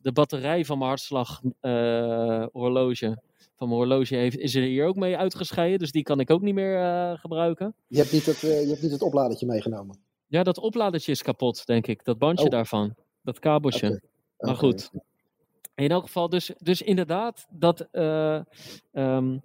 de 0.00 0.12
batterij 0.12 0.64
van 0.64 0.78
mijn 0.78 0.90
hartslaghorloge, 0.90 3.22
van 3.56 3.68
mijn 3.68 3.80
horloge 3.80 4.14
heeft, 4.14 4.38
is 4.38 4.54
er 4.54 4.62
hier 4.62 4.86
ook 4.86 4.96
mee 4.96 5.16
uitgescheiden. 5.16 5.78
Dus 5.78 5.92
die 5.92 6.02
kan 6.02 6.20
ik 6.20 6.30
ook 6.30 6.42
niet 6.42 6.54
meer 6.54 6.80
eh, 6.80 7.18
gebruiken. 7.18 7.74
Je 7.86 7.98
hebt 7.98 8.12
niet 8.12 8.26
het, 8.26 8.42
eh, 8.42 8.62
je 8.62 8.68
hebt 8.68 8.82
niet 8.82 8.90
het 8.90 9.02
opladertje 9.02 9.46
meegenomen. 9.46 10.05
Ja, 10.26 10.42
dat 10.42 10.58
opladertje 10.58 11.12
is 11.12 11.22
kapot, 11.22 11.66
denk 11.66 11.86
ik. 11.86 12.04
Dat 12.04 12.18
bandje 12.18 12.44
Oh. 12.44 12.50
daarvan. 12.50 12.94
Dat 13.22 13.38
kabeltje. 13.38 14.02
Maar 14.38 14.56
goed. 14.56 14.90
In 15.74 15.88
elk 15.90 16.04
geval, 16.04 16.28
dus, 16.28 16.50
dus 16.58 16.82
inderdaad, 16.82 17.46
dat, 17.50 17.88
eh, 17.92 18.40
ehm, 18.92 19.38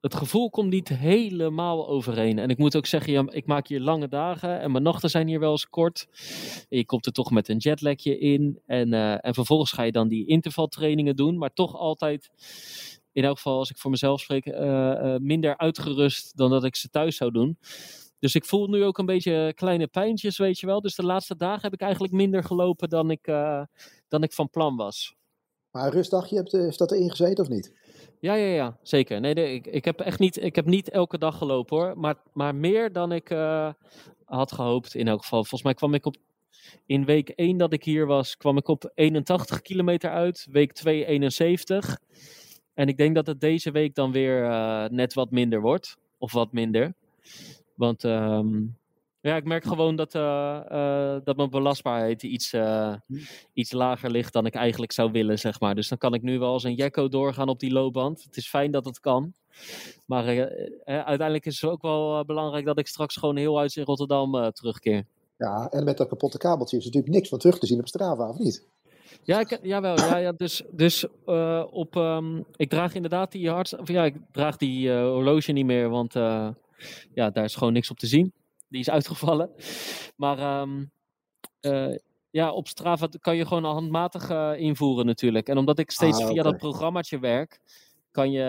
het 0.00 0.14
gevoel 0.14 0.50
komt 0.50 0.70
niet 0.70 0.88
helemaal 0.88 1.88
overeen. 1.88 2.38
En 2.38 2.48
ik 2.48 2.58
moet 2.58 2.76
ook 2.76 2.86
zeggen, 2.86 3.12
ja, 3.12 3.24
ik 3.28 3.46
maak 3.46 3.68
hier 3.68 3.80
lange 3.80 4.08
dagen 4.08 4.60
en 4.60 4.70
mijn 4.70 4.82
nachten 4.82 5.10
zijn 5.10 5.26
hier 5.26 5.40
wel 5.40 5.50
eens 5.50 5.68
kort. 5.68 6.06
Je 6.68 6.84
komt 6.84 7.06
er 7.06 7.12
toch 7.12 7.30
met 7.30 7.48
een 7.48 7.56
jetlagje 7.56 8.18
in. 8.18 8.60
En, 8.66 8.92
eh, 8.92 9.24
en 9.26 9.34
vervolgens 9.34 9.72
ga 9.72 9.82
je 9.82 9.92
dan 9.92 10.08
die 10.08 10.26
intervaltrainingen 10.26 11.16
doen, 11.16 11.38
maar 11.38 11.52
toch 11.52 11.74
altijd, 11.76 12.30
in 13.12 13.24
elk 13.24 13.36
geval 13.36 13.58
als 13.58 13.70
ik 13.70 13.76
voor 13.78 13.90
mezelf 13.90 14.20
spreek, 14.20 14.46
eh, 14.46 15.16
minder 15.16 15.56
uitgerust 15.56 16.36
dan 16.36 16.50
dat 16.50 16.64
ik 16.64 16.76
ze 16.76 16.88
thuis 16.88 17.16
zou 17.16 17.30
doen. 17.30 17.58
Dus 18.18 18.34
ik 18.34 18.44
voel 18.44 18.66
nu 18.66 18.84
ook 18.84 18.98
een 18.98 19.06
beetje 19.06 19.52
kleine 19.54 19.86
pijntjes, 19.86 20.38
weet 20.38 20.58
je 20.58 20.66
wel. 20.66 20.80
Dus 20.80 20.94
de 20.94 21.04
laatste 21.04 21.36
dagen 21.36 21.62
heb 21.62 21.72
ik 21.72 21.80
eigenlijk 21.80 22.12
minder 22.12 22.44
gelopen 22.44 22.88
dan 22.88 23.10
ik, 23.10 23.26
eh, 23.26 23.62
dan 24.08 24.22
ik 24.22 24.32
van 24.32 24.50
plan 24.50 24.76
was. 24.76 25.14
Maar 25.70 25.84
een 25.84 25.92
rustdagje, 25.92 26.36
hebt, 26.36 26.54
eh, 26.54 26.60
heeft 26.60 26.78
dat 26.78 26.92
erin 26.92 27.10
gezeten 27.10 27.44
of 27.44 27.50
niet? 27.50 27.72
Ja, 28.20 28.34
ja, 28.34 28.54
ja, 28.54 28.78
zeker. 28.82 29.20
Nee, 29.20 29.34
nee 29.34 29.54
ik, 29.54 29.66
ik 29.66 29.84
heb 29.84 30.00
echt 30.00 30.18
niet, 30.18 30.42
ik 30.42 30.54
heb 30.54 30.66
niet 30.66 30.90
elke 30.90 31.18
dag 31.18 31.38
gelopen 31.38 31.76
hoor. 31.76 31.98
Maar, 31.98 32.16
maar 32.32 32.54
meer 32.54 32.92
dan 32.92 33.12
ik 33.12 33.30
eh, 33.30 33.72
had 34.24 34.52
gehoopt 34.52 34.94
in 34.94 35.08
elk 35.08 35.22
geval. 35.22 35.38
Volgens 35.38 35.62
mij 35.62 35.74
kwam 35.74 35.94
ik 35.94 36.06
op, 36.06 36.16
in 36.86 37.04
week 37.04 37.28
1 37.28 37.56
dat 37.56 37.72
ik 37.72 37.84
hier 37.84 38.06
was, 38.06 38.36
kwam 38.36 38.56
ik 38.56 38.68
op 38.68 38.90
81 38.94 39.62
kilometer 39.62 40.10
uit. 40.10 40.46
Week 40.50 40.72
2 40.72 41.06
71. 41.06 41.98
En 42.74 42.88
ik 42.88 42.96
denk 42.96 43.14
dat 43.14 43.26
het 43.26 43.40
deze 43.40 43.70
week 43.70 43.94
dan 43.94 44.12
weer 44.12 44.40
net 44.92 45.14
wat 45.14 45.30
minder 45.30 45.60
wordt. 45.60 45.96
Of 46.18 46.32
wat 46.32 46.52
minder. 46.52 46.94
Want 47.76 48.04
ehm, 48.04 48.64
ja, 49.26 49.36
ik 49.36 49.44
merk 49.44 49.64
gewoon 49.64 49.96
dat, 49.96 50.14
eh, 50.14 50.56
eh, 50.68 51.20
dat 51.24 51.36
mijn 51.36 51.50
belastbaarheid 51.50 52.22
iets, 52.22 52.52
eh, 52.52 52.94
iets 53.52 53.72
lager 53.72 54.10
ligt 54.10 54.32
dan 54.32 54.46
ik 54.46 54.54
eigenlijk 54.54 54.92
zou 54.92 55.10
willen, 55.10 55.38
zeg 55.38 55.60
maar. 55.60 55.74
Dus 55.74 55.88
dan 55.88 55.98
kan 55.98 56.14
ik 56.14 56.22
nu 56.22 56.38
wel 56.38 56.52
als 56.52 56.64
een 56.64 56.74
jekko 56.74 57.08
doorgaan 57.08 57.48
op 57.48 57.60
die 57.60 57.72
loopband. 57.72 58.22
Het 58.22 58.36
is 58.36 58.48
fijn 58.48 58.70
dat 58.70 58.84
het 58.84 59.00
kan. 59.00 59.32
Maar 60.04 60.24
uiteindelijk 60.84 61.46
is 61.46 61.60
het 61.60 61.70
ook 61.70 61.82
wel 61.82 62.24
belangrijk 62.24 62.64
dat 62.64 62.78
ik 62.78 62.86
straks 62.86 63.16
gewoon 63.16 63.36
heel 63.36 63.58
uit 63.58 63.76
in 63.76 63.84
Rotterdam 63.84 64.52
terugkeer. 64.52 65.06
Ja, 65.38 65.68
en 65.70 65.84
met 65.84 65.96
dat 65.96 66.08
kapotte 66.08 66.38
kabeltje 66.38 66.76
is 66.76 66.84
natuurlijk 66.84 67.12
niks 67.12 67.28
van 67.28 67.38
terug 67.38 67.58
te 67.58 67.66
zien 67.66 67.78
op 67.78 67.88
Strava, 67.88 68.28
of 68.28 68.38
niet? 68.38 68.66
Ja, 69.22 69.40
ik, 69.40 69.58
jawel. 69.62 69.96
Ja, 69.96 70.16
ja, 70.16 70.32
dus 70.32 70.62
dus 70.70 71.06
op, 71.70 71.96
ehm, 71.96 72.40
ik 72.56 72.68
draag 72.68 72.94
inderdaad 72.94 73.32
die 73.32 73.50
harts... 73.50 73.76
Of 73.76 73.88
ja, 73.88 74.04
ik 74.04 74.16
draag 74.32 74.56
die 74.56 74.92
horloge 74.92 75.52
niet 75.52 75.66
meer, 75.66 75.88
want 75.88 76.16
eh, 76.16 76.48
ja, 77.14 77.30
daar 77.30 77.44
is 77.44 77.54
gewoon 77.54 77.72
niks 77.72 77.90
op 77.90 77.98
te 77.98 78.06
zien. 78.06 78.32
Die 78.68 78.80
is 78.80 78.90
uitgevallen. 78.90 79.50
Maar 80.16 80.38
ehm, 80.38 80.84
eh, 81.60 81.96
ja, 82.30 82.52
op 82.52 82.68
Strava 82.68 83.08
kan 83.20 83.36
je 83.36 83.46
gewoon 83.46 83.64
handmatig 83.64 84.30
eh, 84.30 84.52
invoeren 84.56 85.06
natuurlijk. 85.06 85.48
En 85.48 85.58
omdat 85.58 85.78
ik 85.78 85.90
steeds 85.90 86.22
Ah, 86.22 86.28
via 86.28 86.42
dat 86.42 86.56
programmaatje 86.56 87.18
werk, 87.18 87.60
kan 88.10 88.30
je 88.30 88.44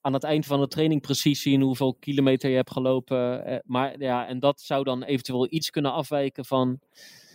aan 0.00 0.12
het 0.12 0.24
eind 0.24 0.46
van 0.46 0.60
de 0.60 0.68
training 0.68 1.00
precies 1.00 1.42
zien 1.42 1.60
hoeveel 1.60 1.94
kilometer 1.94 2.50
je 2.50 2.56
hebt 2.56 2.72
gelopen. 2.72 3.44
Eh, 3.44 3.58
maar 3.64 4.00
ja, 4.00 4.26
en 4.26 4.40
dat 4.40 4.60
zou 4.60 4.84
dan 4.84 5.02
eventueel 5.02 5.46
iets 5.50 5.70
kunnen 5.70 5.92
afwijken 5.92 6.44
van 6.44 6.80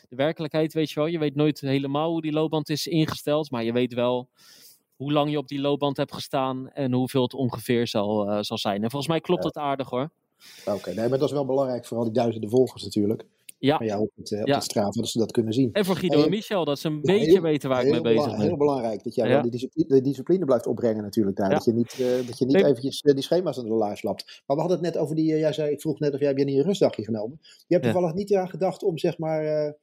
de 0.09 0.15
werkelijkheid, 0.15 0.73
weet 0.73 0.89
je 0.89 0.95
wel. 0.95 1.07
Je 1.07 1.19
weet 1.19 1.35
nooit 1.35 1.59
helemaal 1.59 2.11
hoe 2.11 2.21
die 2.21 2.31
loopband 2.31 2.69
is 2.69 2.87
ingesteld, 2.87 3.51
maar 3.51 3.63
je 3.63 3.73
weet 3.73 3.93
wel 3.93 4.29
hoe 5.01 5.11
lang 5.11 5.31
je 5.31 5.37
op 5.37 5.47
die 5.47 5.59
loopband 5.61 5.97
hebt 5.97 6.13
gestaan 6.13 6.69
en 6.73 6.93
hoeveel 6.93 7.21
het 7.21 7.33
ongeveer 7.33 7.87
zal, 7.87 8.29
eh, 8.29 8.37
zal 8.41 8.57
zijn. 8.57 8.83
En 8.83 8.89
volgens 8.89 9.07
mij 9.11 9.21
klopt 9.21 9.43
het 9.43 9.55
aardig 9.57 9.89
hoor. 9.89 10.09
Oké, 10.65 10.93
nee, 10.93 11.09
maar 11.09 11.17
dat 11.19 11.27
is 11.27 11.33
wel 11.33 11.45
belangrijk 11.45 11.85
voor 11.85 11.97
al 11.97 12.03
die 12.03 12.13
duizenden 12.13 12.49
volgers 12.49 12.83
natuurlijk. 12.83 13.25
Ja, 13.59 13.77
Maar 13.77 13.87
ja, 13.87 13.99
op 13.99 14.09
het, 14.15 14.31
eh, 14.31 14.41
op 14.41 14.47
Ja. 14.47 14.57
de 14.57 14.63
Strava, 14.63 14.89
dat 15.01 15.07
ze 15.07 15.17
dat 15.19 15.31
kunnen 15.31 15.53
zien. 15.53 15.69
en 15.73 15.85
voor 15.85 15.95
Guido 15.95 16.23
en 16.23 16.29
Michel, 16.29 16.65
dat 16.65 16.79
ze 16.79 16.87
een 16.87 16.93
Ja, 16.95 16.99
beetje 17.01 17.31
heel- 17.31 17.41
weten 17.41 17.69
waar 17.69 17.83
ik 17.85 17.91
mee 17.91 18.01
bezig 18.01 18.31
ben. 18.31 18.41
Heel 18.41 18.57
belangrijk 18.57 19.03
dat 19.03 19.15
jij 19.15 19.29
Ja. 19.29 19.41
die 19.41 19.51
discipline, 19.51 19.87
de 19.87 20.01
discipline 20.01 20.45
blijft 20.45 20.67
opbrengen 20.67 21.03
natuurlijk 21.03 21.37
daar. 21.37 21.49
Dat 21.49 21.63
je 21.65 21.73
niet, 21.73 21.91
eh, 21.99 22.27
dat 22.27 22.37
je 22.37 22.45
niet 22.45 22.55
Nee. 22.55 22.65
eventjes 22.65 23.01
die 23.01 23.21
schema's 23.21 23.57
aan 23.59 23.65
de 23.65 23.71
laars 23.71 24.01
lapt. 24.03 24.41
Maar 24.45 24.55
we 24.55 24.61
hadden 24.61 24.83
het 24.83 24.93
net 24.93 25.03
over 25.03 25.15
die, 25.15 25.25
jij 25.25 25.53
zei, 25.53 25.71
ik 25.71 25.81
vroeg 25.81 25.99
net 25.99 26.13
of 26.13 26.19
jij 26.19 26.27
heb 26.27 26.37
je 26.37 26.43
niet 26.45 26.57
een 26.57 26.63
rustdagje 26.63 27.03
genomen. 27.03 27.39
Je 27.41 27.73
hebt 27.75 27.83
toevallig 27.83 28.13
niet 28.13 28.35
aan 28.35 28.49
gedacht 28.49 28.83
om 28.83 28.97
zeg 28.97 29.17
maar 29.17 29.75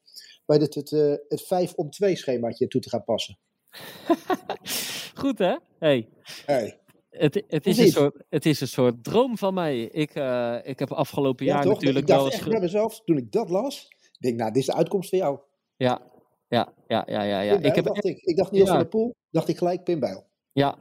bij 0.46 0.58
dit, 0.58 0.74
het, 0.74 0.92
eh, 0.92 1.12
het 1.28 1.42
5 1.42 1.74
om 1.74 1.90
2 1.90 2.16
schemaatje 2.16 2.68
toe 2.68 2.80
te 2.80 2.88
gaan 2.88 3.04
passen. 3.04 3.38
Goed 5.20 5.38
hè? 5.38 5.56
Hey. 5.78 6.08
Hey. 6.46 6.78
Het, 7.10 7.44
het, 7.48 7.66
is 7.66 7.78
een 7.78 7.84
niet? 7.84 7.92
soort, 7.92 8.24
het 8.28 8.46
is 8.46 8.60
een 8.60 8.68
soort 8.68 9.04
droom 9.04 9.38
van 9.38 9.54
mij. 9.54 9.80
Ik, 9.82 10.14
eh, 10.14 10.56
ik 10.62 10.78
heb 10.78 10.92
afgelopen 10.92 11.46
Ja, 11.46 11.52
jaar 11.52 11.62
toch? 11.62 11.72
natuurlijk 11.72 11.98
ik 12.00 12.06
dacht 12.06 12.20
wel 12.20 12.30
eens... 12.30 12.40
echt 12.40 12.50
bij 12.50 12.60
mezelf, 12.60 13.00
toen 13.04 13.16
ik 13.16 13.32
dat 13.32 13.50
las, 13.50 13.86
ik 13.88 14.16
denk 14.18 14.36
nou, 14.36 14.50
dit 14.52 14.60
is 14.60 14.66
de 14.66 14.74
uitkomst 14.74 15.08
voor 15.08 15.18
jou. 15.18 15.38
Ja, 15.76 16.00
ja, 16.48 16.72
ja, 16.86 17.04
ja, 17.06 17.22
ja. 17.22 17.40
ja. 17.40 17.58
Ik 17.58 17.74
heb 17.74 17.84
dacht 17.84 18.04
ik. 18.04 18.18
Ik 18.18 18.36
dacht 18.36 18.50
Niels 18.50 18.66
Ja. 18.66 18.70
van 18.70 18.80
der 18.82 18.90
Poel, 18.90 19.14
dacht 19.30 19.48
ik 19.48 19.58
gelijk 19.58 19.84
Pim 19.84 20.00
Bijl. 20.00 20.26
Ja, 20.52 20.78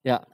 ja. 0.00 0.24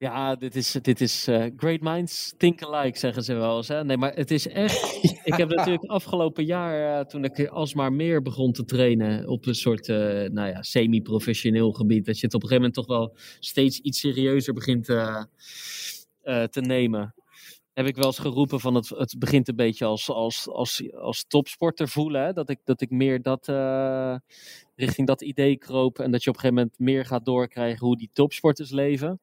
Ja, 0.00 0.34
dit 0.34 0.56
is, 0.56 0.72
dit 0.82 1.00
is 1.00 1.26
eh, 1.26 1.46
great 1.56 1.80
minds 1.80 2.34
think 2.36 2.62
alike, 2.62 2.98
zeggen 2.98 3.22
ze 3.22 3.34
wel 3.34 3.56
eens. 3.56 3.68
Hè? 3.68 3.84
Nee, 3.84 3.96
maar 3.96 4.14
het 4.14 4.30
is 4.30 4.48
echt... 4.48 4.98
Ik 5.24 5.34
heb 5.34 5.48
natuurlijk 5.48 5.84
afgelopen 5.84 6.44
jaar, 6.44 6.98
eh, 6.98 7.04
toen 7.06 7.24
ik 7.24 7.46
alsmaar 7.48 7.92
meer 7.92 8.22
begon 8.22 8.52
te 8.52 8.64
trainen... 8.64 9.28
op 9.28 9.46
een 9.46 9.54
soort 9.54 9.88
eh, 9.88 9.96
nou 10.30 10.48
ja, 10.48 10.62
semi-professioneel 10.62 11.72
gebied... 11.72 12.06
dat 12.06 12.18
je 12.18 12.26
het 12.26 12.34
op 12.34 12.42
een 12.42 12.48
gegeven 12.48 12.70
moment 12.70 12.88
toch 12.88 12.98
wel 12.98 13.16
steeds 13.38 13.78
iets 13.78 14.00
serieuzer 14.00 14.54
begint 14.54 14.84
te 14.84 16.60
nemen... 16.60 17.14
heb 17.72 17.86
ik 17.86 17.96
wel 17.96 18.06
eens 18.06 18.18
geroepen 18.18 18.60
van 18.60 18.74
het, 18.74 18.88
het 18.88 19.14
begint 19.18 19.48
een 19.48 19.56
beetje 19.56 19.84
als, 19.84 20.10
als, 20.10 20.48
als, 20.48 20.92
als 20.92 21.24
topsporter 21.28 21.88
voelen. 21.88 22.24
Hè? 22.24 22.32
Dat, 22.32 22.50
ik, 22.50 22.58
dat 22.64 22.80
ik 22.80 22.90
meer 22.90 23.22
dat, 23.22 23.46
richting 24.76 25.06
dat 25.06 25.22
idee 25.22 25.56
kroop. 25.56 25.98
En 25.98 26.10
dat 26.10 26.22
je 26.24 26.30
op 26.30 26.34
een 26.34 26.40
gegeven 26.40 26.62
moment 26.62 26.78
meer 26.78 27.06
gaat 27.06 27.24
doorkrijgen 27.24 27.86
hoe 27.86 27.96
die 27.96 28.10
topsporters 28.12 28.70
leven. 28.70 29.20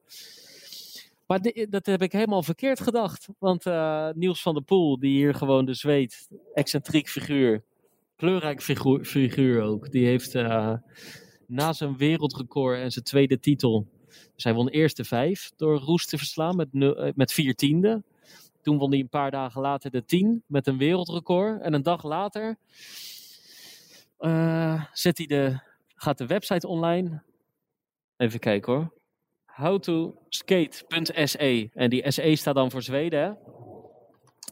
Maar 1.27 1.41
dat 1.69 1.85
heb 1.85 2.01
ik 2.01 2.11
helemaal 2.11 2.43
verkeerd 2.43 2.79
gedacht. 2.79 3.27
Want 3.39 3.65
eh, 3.65 4.09
Niels 4.13 4.41
van 4.41 4.53
der 4.53 4.63
Poel, 4.63 4.99
die 4.99 5.11
hier 5.11 5.33
gewoon 5.33 5.65
dus 5.65 5.83
weet, 5.83 6.27
excentriek 6.53 7.09
figuur, 7.09 7.63
kleurrijk 8.15 8.61
figuur, 8.61 9.05
figuur 9.05 9.61
ook. 9.61 9.91
Die 9.91 10.05
heeft 10.05 10.35
eh, 10.35 10.73
na 11.47 11.73
zijn 11.73 11.97
wereldrecord 11.97 12.79
en 12.79 12.91
zijn 12.91 13.05
tweede 13.05 13.39
titel, 13.39 13.87
hij 14.35 14.53
won 14.53 14.69
eerst 14.69 14.97
de 14.97 15.03
vijf 15.03 15.51
door 15.55 15.77
Roes 15.77 16.05
te 16.05 16.17
verslaan 16.17 16.55
met, 16.55 16.67
eh, 16.71 17.11
met 17.15 17.33
vier 17.33 17.55
tiende. 17.55 18.03
Toen 18.61 18.77
won 18.77 18.91
hij 18.91 18.99
een 18.99 19.09
paar 19.09 19.31
dagen 19.31 19.61
later 19.61 19.91
de 19.91 20.05
tien 20.05 20.43
met 20.45 20.67
een 20.67 20.77
wereldrecord. 20.77 21.61
En 21.61 21.73
een 21.73 21.83
dag 21.83 22.03
later 22.03 22.57
zet 24.93 25.17
hij 25.17 25.27
de, 25.27 25.59
gaat 25.95 26.17
de 26.17 26.25
website 26.25 26.67
online. 26.67 27.23
Even 28.17 28.39
kijken 28.39 28.73
hoor. 28.73 28.96
howtoskate.se. 29.57 31.69
En 31.73 31.89
die 31.89 32.11
SE 32.11 32.35
staat 32.35 32.55
dan 32.55 32.71
voor 32.71 32.81
Zweden. 32.81 33.37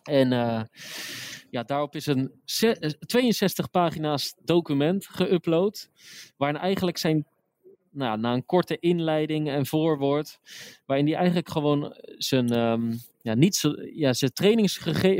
En 0.03 0.31
uh, 0.31 0.61
ja, 1.49 1.63
daarop 1.63 1.95
is 1.95 2.05
een 2.05 2.31
62 3.05 3.71
pagina's 3.71 4.35
document 4.43 5.07
geüpload. 5.07 5.89
Waarin 6.37 6.59
eigenlijk 6.59 6.97
zijn, 6.97 7.25
nou, 7.91 8.19
na 8.19 8.33
een 8.33 8.45
korte 8.45 8.79
inleiding 8.79 9.49
en 9.49 9.65
voorwoord, 9.65 10.39
waarin 10.85 11.05
hij 11.05 11.15
eigenlijk 11.15 11.49
gewoon 11.49 11.95
zijn, 12.17 12.59
um, 12.59 12.99
ja, 13.21 13.33
niet 13.33 13.55
zo, 13.55 13.73
ja, 13.93 14.13
zijn, 14.13 14.31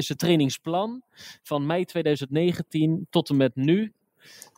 zijn 0.01 0.17
trainingsplan 0.17 1.01
van 1.43 1.65
mei 1.65 1.85
2019 1.85 3.07
tot 3.09 3.29
en 3.29 3.37
met 3.37 3.55
nu 3.55 3.93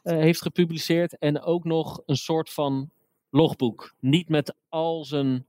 heeft 0.03 0.41
gepubliceerd. 0.41 1.17
En 1.17 1.41
ook 1.41 1.63
nog 1.63 2.01
een 2.05 2.17
soort 2.17 2.49
van 2.49 2.91
logboek. 3.37 3.93
Niet 3.99 4.29
met 4.29 4.55
al 4.69 5.05
zijn 5.05 5.45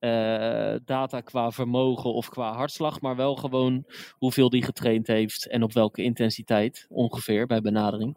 uh, 0.00 0.74
data 0.84 1.20
qua 1.20 1.50
vermogen 1.50 2.12
of 2.12 2.28
qua 2.28 2.52
hartslag, 2.52 3.00
maar 3.00 3.16
wel 3.16 3.36
gewoon 3.36 3.84
hoeveel 4.10 4.48
die 4.48 4.64
getraind 4.64 5.06
heeft 5.06 5.46
en 5.46 5.62
op 5.62 5.72
welke 5.72 6.02
intensiteit 6.02 6.86
ongeveer 6.88 7.46
bij 7.46 7.60
benadering. 7.60 8.16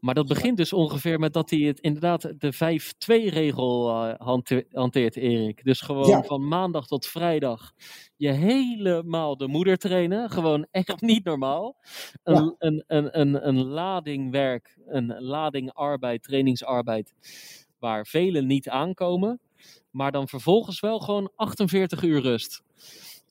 Maar 0.00 0.14
dat 0.14 0.26
begint 0.26 0.56
dus 0.56 0.72
ongeveer 0.72 1.18
met 1.18 1.32
dat 1.32 1.50
hij 1.50 1.58
het 1.58 1.80
inderdaad 1.80 2.32
de 2.38 2.54
5-2-regel 2.54 3.88
uh, 3.90 4.14
hanteert, 4.18 4.66
hanteert, 4.72 5.16
Erik. 5.16 5.64
Dus 5.64 5.80
gewoon 5.80 6.08
ja. 6.08 6.22
van 6.22 6.48
maandag 6.48 6.86
tot 6.86 7.06
vrijdag 7.06 7.72
je 8.16 8.30
helemaal 8.30 9.36
de 9.36 9.48
moeder 9.48 9.76
trainen. 9.76 10.30
Gewoon 10.30 10.66
echt 10.70 11.00
niet 11.00 11.24
normaal. 11.24 11.76
Een, 12.22 12.34
ja. 12.34 12.54
een, 12.58 12.84
een, 12.86 13.20
een, 13.20 13.48
een 13.48 13.64
lading 13.64 14.30
werk, 14.30 14.78
een 14.86 15.20
lading 15.20 15.72
arbeid, 15.72 16.22
trainingsarbeid, 16.22 17.14
waar 17.78 18.06
velen 18.06 18.46
niet 18.46 18.68
aankomen. 18.68 19.40
Maar 19.90 20.12
dan 20.12 20.28
vervolgens 20.28 20.80
wel 20.80 21.00
gewoon 21.00 21.32
48 21.34 22.02
uur 22.02 22.20
rust. 22.20 22.62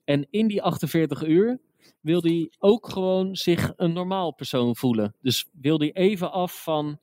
En 0.04 0.28
in 0.30 0.48
die 0.48 0.62
48 0.62 1.24
uur 1.24 1.60
wil 2.02 2.22
hij 2.22 2.52
ook 2.60 2.90
gewoon 2.90 3.36
zich 3.36 3.74
een 3.76 3.94
normaal 3.94 4.34
persoon 4.34 4.76
voelen. 4.76 5.16
Dus 5.22 5.50
wil 5.52 5.80
hij 5.80 5.94
even 5.94 6.32
af 6.32 6.64
van 6.64 7.00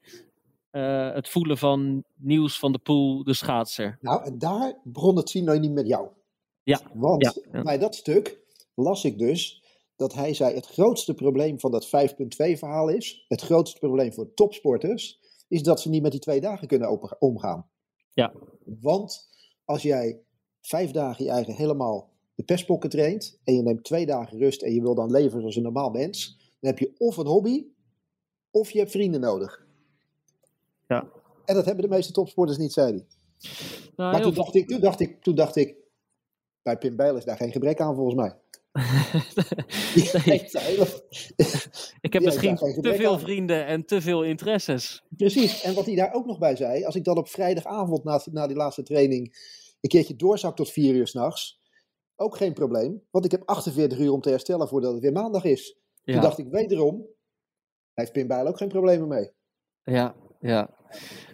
uh, 0.73 1.12
het 1.12 1.29
voelen 1.29 1.59
van 1.59 2.05
nieuws 2.14 2.59
van 2.59 2.73
de 2.73 2.79
pool, 2.79 3.25
de 3.25 3.35
schaatser. 3.35 3.99
Nou, 4.01 4.25
en 4.25 4.38
daar 4.38 4.81
begon 4.85 5.16
het 5.16 5.31
zien 5.31 5.44
nou 5.44 5.59
niet 5.59 5.73
met 5.73 5.87
jou. 5.87 6.09
Ja. 6.62 6.81
Want 6.94 7.23
ja, 7.23 7.33
ja. 7.53 7.62
bij 7.62 7.79
dat 7.79 7.94
stuk 7.94 8.40
las 8.75 9.05
ik 9.05 9.18
dus 9.18 9.62
dat 9.97 10.14
hij 10.14 10.35
zei: 10.35 10.55
het 10.55 10.66
grootste 10.66 11.14
probleem 11.14 11.61
van 11.61 11.70
dat 11.70 11.87
5.2 11.87 11.90
verhaal 12.37 12.88
is, 12.88 13.25
het 13.29 13.40
grootste 13.40 13.79
probleem 13.79 14.12
voor 14.12 14.35
topsporters, 14.35 15.20
is 15.49 15.62
dat 15.62 15.81
ze 15.81 15.88
niet 15.88 16.03
met 16.03 16.11
die 16.11 16.20
twee 16.20 16.40
dagen 16.40 16.68
kunnen 16.68 17.20
omgaan. 17.20 17.68
Ja. 18.11 18.33
Want 18.64 19.29
als 19.64 19.83
jij 19.83 20.20
vijf 20.61 20.90
dagen 20.90 21.25
je 21.25 21.31
eigen 21.31 21.55
helemaal 21.55 22.13
de 22.35 22.42
pestpokken 22.42 22.90
traint 22.90 23.38
en 23.44 23.55
je 23.55 23.62
neemt 23.62 23.85
twee 23.85 24.07
dagen 24.07 24.38
rust 24.38 24.62
en 24.62 24.75
je 24.75 24.81
wil 24.81 24.94
dan 24.94 25.11
leven 25.11 25.40
zoals 25.40 25.57
een 25.57 25.62
normaal 25.62 25.90
mens, 25.90 26.37
dan 26.61 26.70
heb 26.70 26.79
je 26.79 26.94
of 26.99 27.16
een 27.16 27.27
hobby 27.27 27.64
of 28.51 28.70
je 28.70 28.79
hebt 28.79 28.90
vrienden 28.90 29.20
nodig. 29.20 29.66
Ja. 30.88 31.09
En 31.44 31.55
dat 31.55 31.64
hebben 31.64 31.85
de 31.85 31.90
meeste 31.90 32.12
topsporters 32.12 32.59
niet, 32.59 32.73
zei 32.73 32.92
hij. 32.92 33.07
Nou, 33.97 34.12
maar 34.12 34.23
toen 34.23 34.35
dacht, 34.35 34.55
ik, 34.55 34.68
toen, 34.68 34.81
dacht 34.81 35.01
ik, 35.01 35.23
toen 35.23 35.35
dacht 35.35 35.57
ik, 35.57 35.77
bij 36.62 36.79
Pim 36.79 36.97
Bijl 36.97 37.16
is 37.16 37.25
daar 37.25 37.37
geen 37.37 37.53
gebrek 37.53 37.81
aan 37.81 37.94
volgens 37.94 38.16
mij. 38.16 38.37
Nee. 40.25 40.49
Ik 42.01 42.12
heb 42.12 42.23
misschien 42.23 42.57
te 42.57 42.94
veel 42.94 43.12
aan. 43.12 43.20
vrienden 43.20 43.66
en 43.66 43.85
te 43.85 44.01
veel 44.01 44.25
interesses. 44.25 45.05
Precies. 45.16 45.62
En 45.62 45.75
wat 45.75 45.87
hij 45.87 45.94
daar 45.94 46.12
ook 46.12 46.27
nog 46.27 46.38
bij 46.38 46.57
zei, 46.57 46.85
als 46.85 46.94
ik 46.94 47.05
dan 47.05 47.16
op 47.16 47.29
vrijdagavond 47.29 48.05
na, 48.05 48.20
na 48.31 48.47
die 48.47 48.57
laatste 48.57 48.83
training 48.83 49.37
een 49.81 49.88
keertje 49.88 50.16
doorzak 50.16 50.57
tot 50.57 50.70
vier 50.70 50.94
uur 50.94 51.07
s'nachts, 51.07 51.61
ook 52.16 52.37
geen 52.37 52.53
probleem. 52.53 53.03
Want 53.11 53.24
ik 53.24 53.31
heb 53.31 53.42
48 53.44 53.98
uur 53.98 54.12
om 54.12 54.20
te 54.20 54.31
herstellen 54.31 54.68
voordat 54.68 54.92
het 54.92 55.03
weer 55.03 55.12
maandag 55.12 55.44
is. 55.44 55.77
Toen 56.05 56.14
Ja, 56.14 56.20
dacht 56.20 56.38
ik 56.38 56.48
wederom, 56.48 57.07
heeft 57.94 58.12
Pim 58.12 58.27
Bijl 58.27 58.46
ook 58.46 58.57
geen 58.57 58.68
problemen 58.68 59.09
mee. 59.09 59.31
ja, 59.83 60.14
ja. 60.40 60.70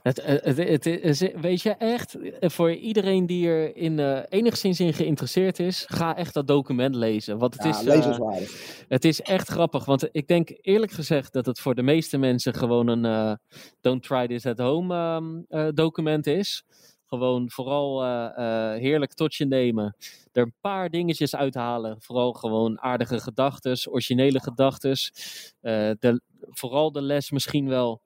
Het, 0.03 0.23
het, 0.25 0.57
het, 0.57 0.85
het 0.85 1.41
weet 1.41 1.63
je 1.63 1.71
echt, 1.71 2.17
voor 2.41 2.73
iedereen 2.73 3.27
die 3.27 3.49
er 3.49 3.77
in, 3.77 3.99
eh, 3.99 4.23
enigszins 4.29 4.81
in 4.81 4.93
geïnteresseerd 4.93 5.59
is, 5.59 5.85
ga 5.89 6.17
echt 6.17 6.35
dat 6.35 6.47
document 6.47 6.95
lezen. 6.95 7.39
Want 7.39 7.55
het 7.55 7.63
Ja, 7.63 7.71
is, 7.71 7.79
eh, 7.79 7.85
lezenswaardig. 7.85 8.85
Het 8.89 9.05
is 9.05 9.21
echt 9.21 9.49
grappig, 9.49 9.85
want 9.85 10.09
ik 10.13 10.27
denk 10.27 10.49
eerlijk 10.61 10.93
gezegd 10.93 11.33
dat 11.33 11.47
het 11.47 11.61
voor 11.61 11.75
de 11.75 11.83
meeste 11.83 12.19
mensen 12.19 12.55
gewoon 12.55 12.89
een 12.89 13.05
eh, 13.05 13.35
don't 13.81 14.03
try 14.03 14.27
this 14.27 14.47
at 14.47 14.59
home 14.59 14.95
ehm, 14.95 15.41
eh, 15.49 15.69
document 15.75 16.27
is. 16.27 16.65
Gewoon 17.11 17.51
vooral 17.51 18.05
eh, 18.05 18.27
eh, 18.27 18.81
heerlijk 18.81 19.15
tot 19.15 19.35
je 19.35 19.47
nemen. 19.47 19.97
Er 20.33 20.43
een 20.43 20.55
paar 20.61 20.91
dingetjes 20.91 21.37
uithalen. 21.37 22.03
Vooral 22.03 22.33
gewoon 22.33 22.81
aardige 22.81 23.21
gedachten, 23.21 23.93
originele 23.93 24.41
gedachten. 24.41 24.97
de, 25.61 26.21
vooral 26.41 26.93
de 26.93 27.03
les 27.03 27.31
misschien 27.31 27.69
wel 27.69 28.03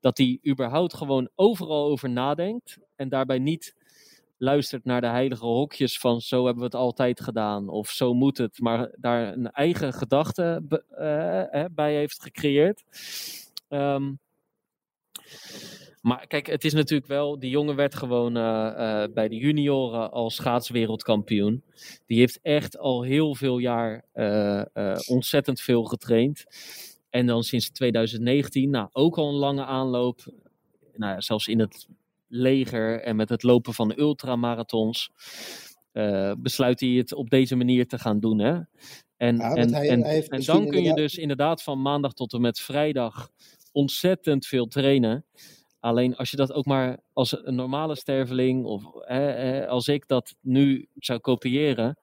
dat 0.00 0.18
hij 0.18 0.38
überhaupt 0.48 0.94
gewoon 0.94 1.28
overal 1.34 1.84
over 1.84 2.10
nadenkt. 2.10 2.78
En 2.96 3.08
daarbij 3.08 3.38
niet 3.38 3.74
luistert 4.38 4.84
naar 4.84 5.00
de 5.00 5.06
heilige 5.06 5.44
hokjes 5.44 5.98
van 5.98 6.20
zo 6.20 6.36
hebben 6.44 6.58
we 6.58 6.64
het 6.64 6.74
altijd 6.74 7.20
gedaan 7.20 7.68
of 7.68 7.88
zo 7.88 8.14
moet 8.14 8.38
het, 8.38 8.60
maar 8.60 8.90
daar 8.96 9.32
een 9.32 9.50
eigen 9.50 9.92
gedachte 9.92 10.62
eh, 10.90 11.62
eh, 11.62 11.70
bij 11.70 11.94
heeft 11.94 12.22
gecreëerd. 12.22 12.84
Ehm, 13.68 14.12
maar 16.06 16.26
kijk, 16.26 16.46
het 16.46 16.64
is 16.64 16.72
natuurlijk 16.72 17.08
wel, 17.08 17.38
die 17.38 17.50
jongen 17.50 17.76
werd 17.76 17.94
gewoon 17.94 18.36
eh, 18.36 19.02
eh, 19.02 19.12
bij 19.12 19.28
de 19.28 19.36
junioren 19.36 20.10
als 20.10 20.34
schaatswereldkampioen. 20.34 21.64
Die 22.06 22.18
heeft 22.18 22.38
echt 22.42 22.78
al 22.78 23.02
heel 23.02 23.34
veel 23.34 23.58
jaar 23.58 24.04
eh, 24.12 24.62
ontzettend 25.06 25.60
veel 25.60 25.84
getraind. 25.84 26.44
En 27.10 27.26
dan 27.26 27.42
sinds 27.42 27.70
2019, 27.70 28.70
nou 28.70 28.88
ook 28.92 29.16
al 29.18 29.28
een 29.28 29.34
lange 29.34 29.64
aanloop. 29.64 30.20
Nou 30.96 31.12
ja, 31.12 31.20
zelfs 31.20 31.46
in 31.46 31.58
het 31.60 31.86
leger 32.28 33.00
en 33.02 33.16
met 33.16 33.28
het 33.28 33.42
lopen 33.42 33.74
van 33.74 33.98
ultramarathons. 33.98 35.10
besluit 36.38 36.80
hij 36.80 36.88
het 36.88 37.12
op 37.14 37.30
deze 37.30 37.56
manier 37.56 37.86
te 37.88 37.98
gaan 37.98 38.20
doen. 38.20 38.38
Hè? 38.38 38.60
En, 39.16 39.36
Ja, 39.36 39.54
en, 39.54 39.72
hij- 39.74 39.88
en, 39.88 40.02
hij 40.02 40.26
dan 40.28 40.56
kun 40.56 40.64
je 40.66 40.76
inderdaad- 40.76 40.96
dus 40.96 41.14
inderdaad 41.16 41.62
van 41.62 41.82
maandag 41.82 42.12
tot 42.12 42.32
en 42.32 42.40
met 42.40 42.60
vrijdag 42.60 43.30
ontzettend 43.72 44.46
veel 44.46 44.66
trainen. 44.66 45.24
Alleen 45.86 46.16
als 46.16 46.30
je 46.30 46.36
dat 46.36 46.52
ook 46.52 46.64
maar 46.64 47.00
als 47.12 47.44
een 47.44 47.54
normale 47.54 47.96
sterveling 47.96 48.64
of 48.64 48.82
hè, 48.94 49.20
hè, 49.20 49.68
als 49.68 49.88
ik 49.88 50.08
dat 50.08 50.34
nu 50.40 50.88
zou 50.94 51.18
kopiëren, 51.18 51.98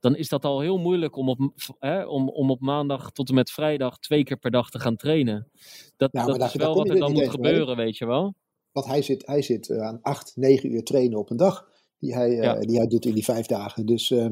dan 0.00 0.16
is 0.16 0.28
dat 0.28 0.44
al 0.44 0.60
heel 0.60 0.78
moeilijk 0.78 1.16
om 1.16 1.28
op, 1.28 1.38
hè, 1.78 2.04
om, 2.04 2.28
om 2.28 2.50
op 2.50 2.60
maandag 2.60 3.10
tot 3.10 3.28
en 3.28 3.34
met 3.34 3.50
vrijdag 3.50 3.98
twee 3.98 4.24
keer 4.24 4.36
per 4.36 4.50
dag 4.50 4.70
te 4.70 4.78
gaan 4.78 4.96
trainen. 4.96 5.50
Dat, 5.96 6.12
dat 6.12 6.38
daar- 6.38 6.48
is 6.48 6.54
wel 6.54 6.74
wat 6.74 6.88
er 6.88 6.98
dan 6.98 7.12
moet 7.12 7.20
mee. 7.20 7.30
gebeuren, 7.30 7.76
weet 7.76 7.96
je 7.96 8.06
wel. 8.06 8.34
Want 8.72 8.86
hij 8.86 9.02
zit, 9.02 9.26
hij 9.26 9.42
zit 9.42 9.70
eh, 9.70 9.80
aan 9.80 9.98
8, 10.02 10.32
9 10.36 10.72
uur 10.72 10.82
trainen 10.84 11.18
op 11.18 11.30
een 11.30 11.36
dag. 11.36 11.68
Die 11.98 12.14
hij, 12.14 12.38
eh, 12.38 12.60
die 12.60 12.76
hij 12.76 12.86
doet 12.86 13.04
in 13.04 13.14
die 13.14 13.24
vijf 13.24 13.46
dagen. 13.46 13.86
Dus 13.86 14.10
eh, 14.10 14.26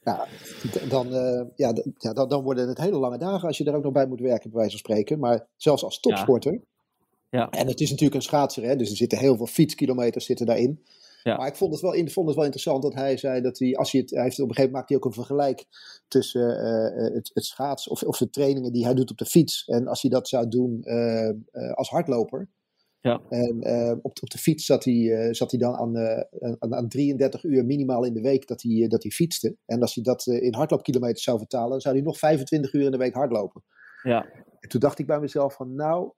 ja, 0.00 0.26
dan, 0.88 1.14
eh, 1.14 1.42
ja, 1.56 1.72
dan, 2.12 2.28
dan 2.28 2.42
worden 2.42 2.68
het 2.68 2.78
hele 2.78 2.98
lange 2.98 3.18
dagen 3.18 3.48
als 3.48 3.58
je 3.58 3.64
er 3.64 3.74
ook 3.74 3.82
nog 3.82 3.92
bij 3.92 4.06
moet 4.06 4.20
werken, 4.20 4.50
bij 4.50 4.58
wijze 4.58 4.70
van 4.70 4.78
spreken. 4.78 5.18
Maar 5.18 5.46
zelfs 5.56 5.84
als 5.84 6.00
topsporter. 6.00 6.52
Ja. 6.52 6.60
En 7.42 7.66
het 7.66 7.80
is 7.80 7.90
natuurlijk 7.90 8.16
een 8.16 8.22
schaatser, 8.22 8.64
hè, 8.64 8.76
dus 8.76 8.90
er 8.90 8.96
zitten 8.96 9.18
heel 9.18 9.36
veel 9.36 9.46
fietskilometers 9.46 10.24
zitten 10.24 10.46
daarin. 10.46 10.84
Ja. 11.22 11.36
Maar 11.36 11.46
ik 11.46 11.56
vond 11.56 11.72
het, 11.72 11.82
wel, 11.82 11.92
in- 11.92 12.10
vond 12.10 12.26
het 12.26 12.36
wel 12.36 12.44
interessant 12.44 12.82
dat 12.82 12.94
hij 12.94 13.16
zei 13.16 13.40
dat 13.40 13.58
hij, 13.58 13.76
als 13.76 13.92
hij 13.92 14.00
het, 14.00 14.10
hij 14.10 14.22
heeft 14.22 14.40
op 14.40 14.48
een 14.48 14.54
gegeven 14.54 14.72
moment 14.72 14.72
maakt 14.72 14.88
hij 14.88 14.96
ook 14.96 15.04
een 15.04 15.24
vergelijk 15.24 15.64
tussen 16.08 16.58
eh, 16.58 17.06
eh, 17.06 17.14
het, 17.14 17.30
het 17.34 17.44
schaats 17.44 17.88
of, 17.88 18.02
of 18.02 18.18
de 18.18 18.30
trainingen 18.30 18.72
die 18.72 18.84
hij 18.84 18.94
doet 18.94 19.10
op 19.10 19.18
de 19.18 19.24
fiets. 19.26 19.64
En 19.64 19.86
als 19.88 20.02
hij 20.02 20.10
dat 20.10 20.28
zou 20.28 20.48
doen 20.48 20.82
eh, 20.82 21.30
als 21.74 21.88
hardloper. 21.88 22.48
Ja. 23.00 23.20
En 23.28 23.58
op, 24.02 24.18
op 24.22 24.30
de 24.30 24.38
fiets 24.38 24.66
zat 24.66 24.84
hij, 24.84 25.34
zat 25.34 25.50
hij 25.50 25.60
dan 25.60 25.74
aan, 25.74 25.98
aan, 26.58 26.74
aan 26.74 26.88
33 26.88 27.44
uur 27.44 27.64
minimaal 27.64 28.04
in 28.04 28.14
de 28.14 28.20
week 28.20 28.46
dat 28.46 28.62
hij, 28.62 28.86
dat 28.88 29.02
hij 29.02 29.12
fietste. 29.12 29.56
En 29.66 29.80
als 29.80 29.94
hij 29.94 30.04
dat 30.04 30.26
in 30.26 30.54
hardloopkilometers 30.54 31.22
zou 31.24 31.38
vertalen, 31.38 31.70
dan 31.70 31.80
zou 31.80 31.94
hij 31.94 32.04
nog 32.04 32.18
25 32.18 32.72
uur 32.72 32.84
in 32.84 32.90
de 32.90 32.96
week 32.96 33.14
hardlopen. 33.14 33.62
Ja. 34.02 34.26
En 34.60 34.68
toen 34.68 34.80
dacht 34.80 34.98
ik 34.98 35.06
bij 35.06 35.20
mezelf 35.20 35.54
van 35.54 35.74
nou, 35.74 36.12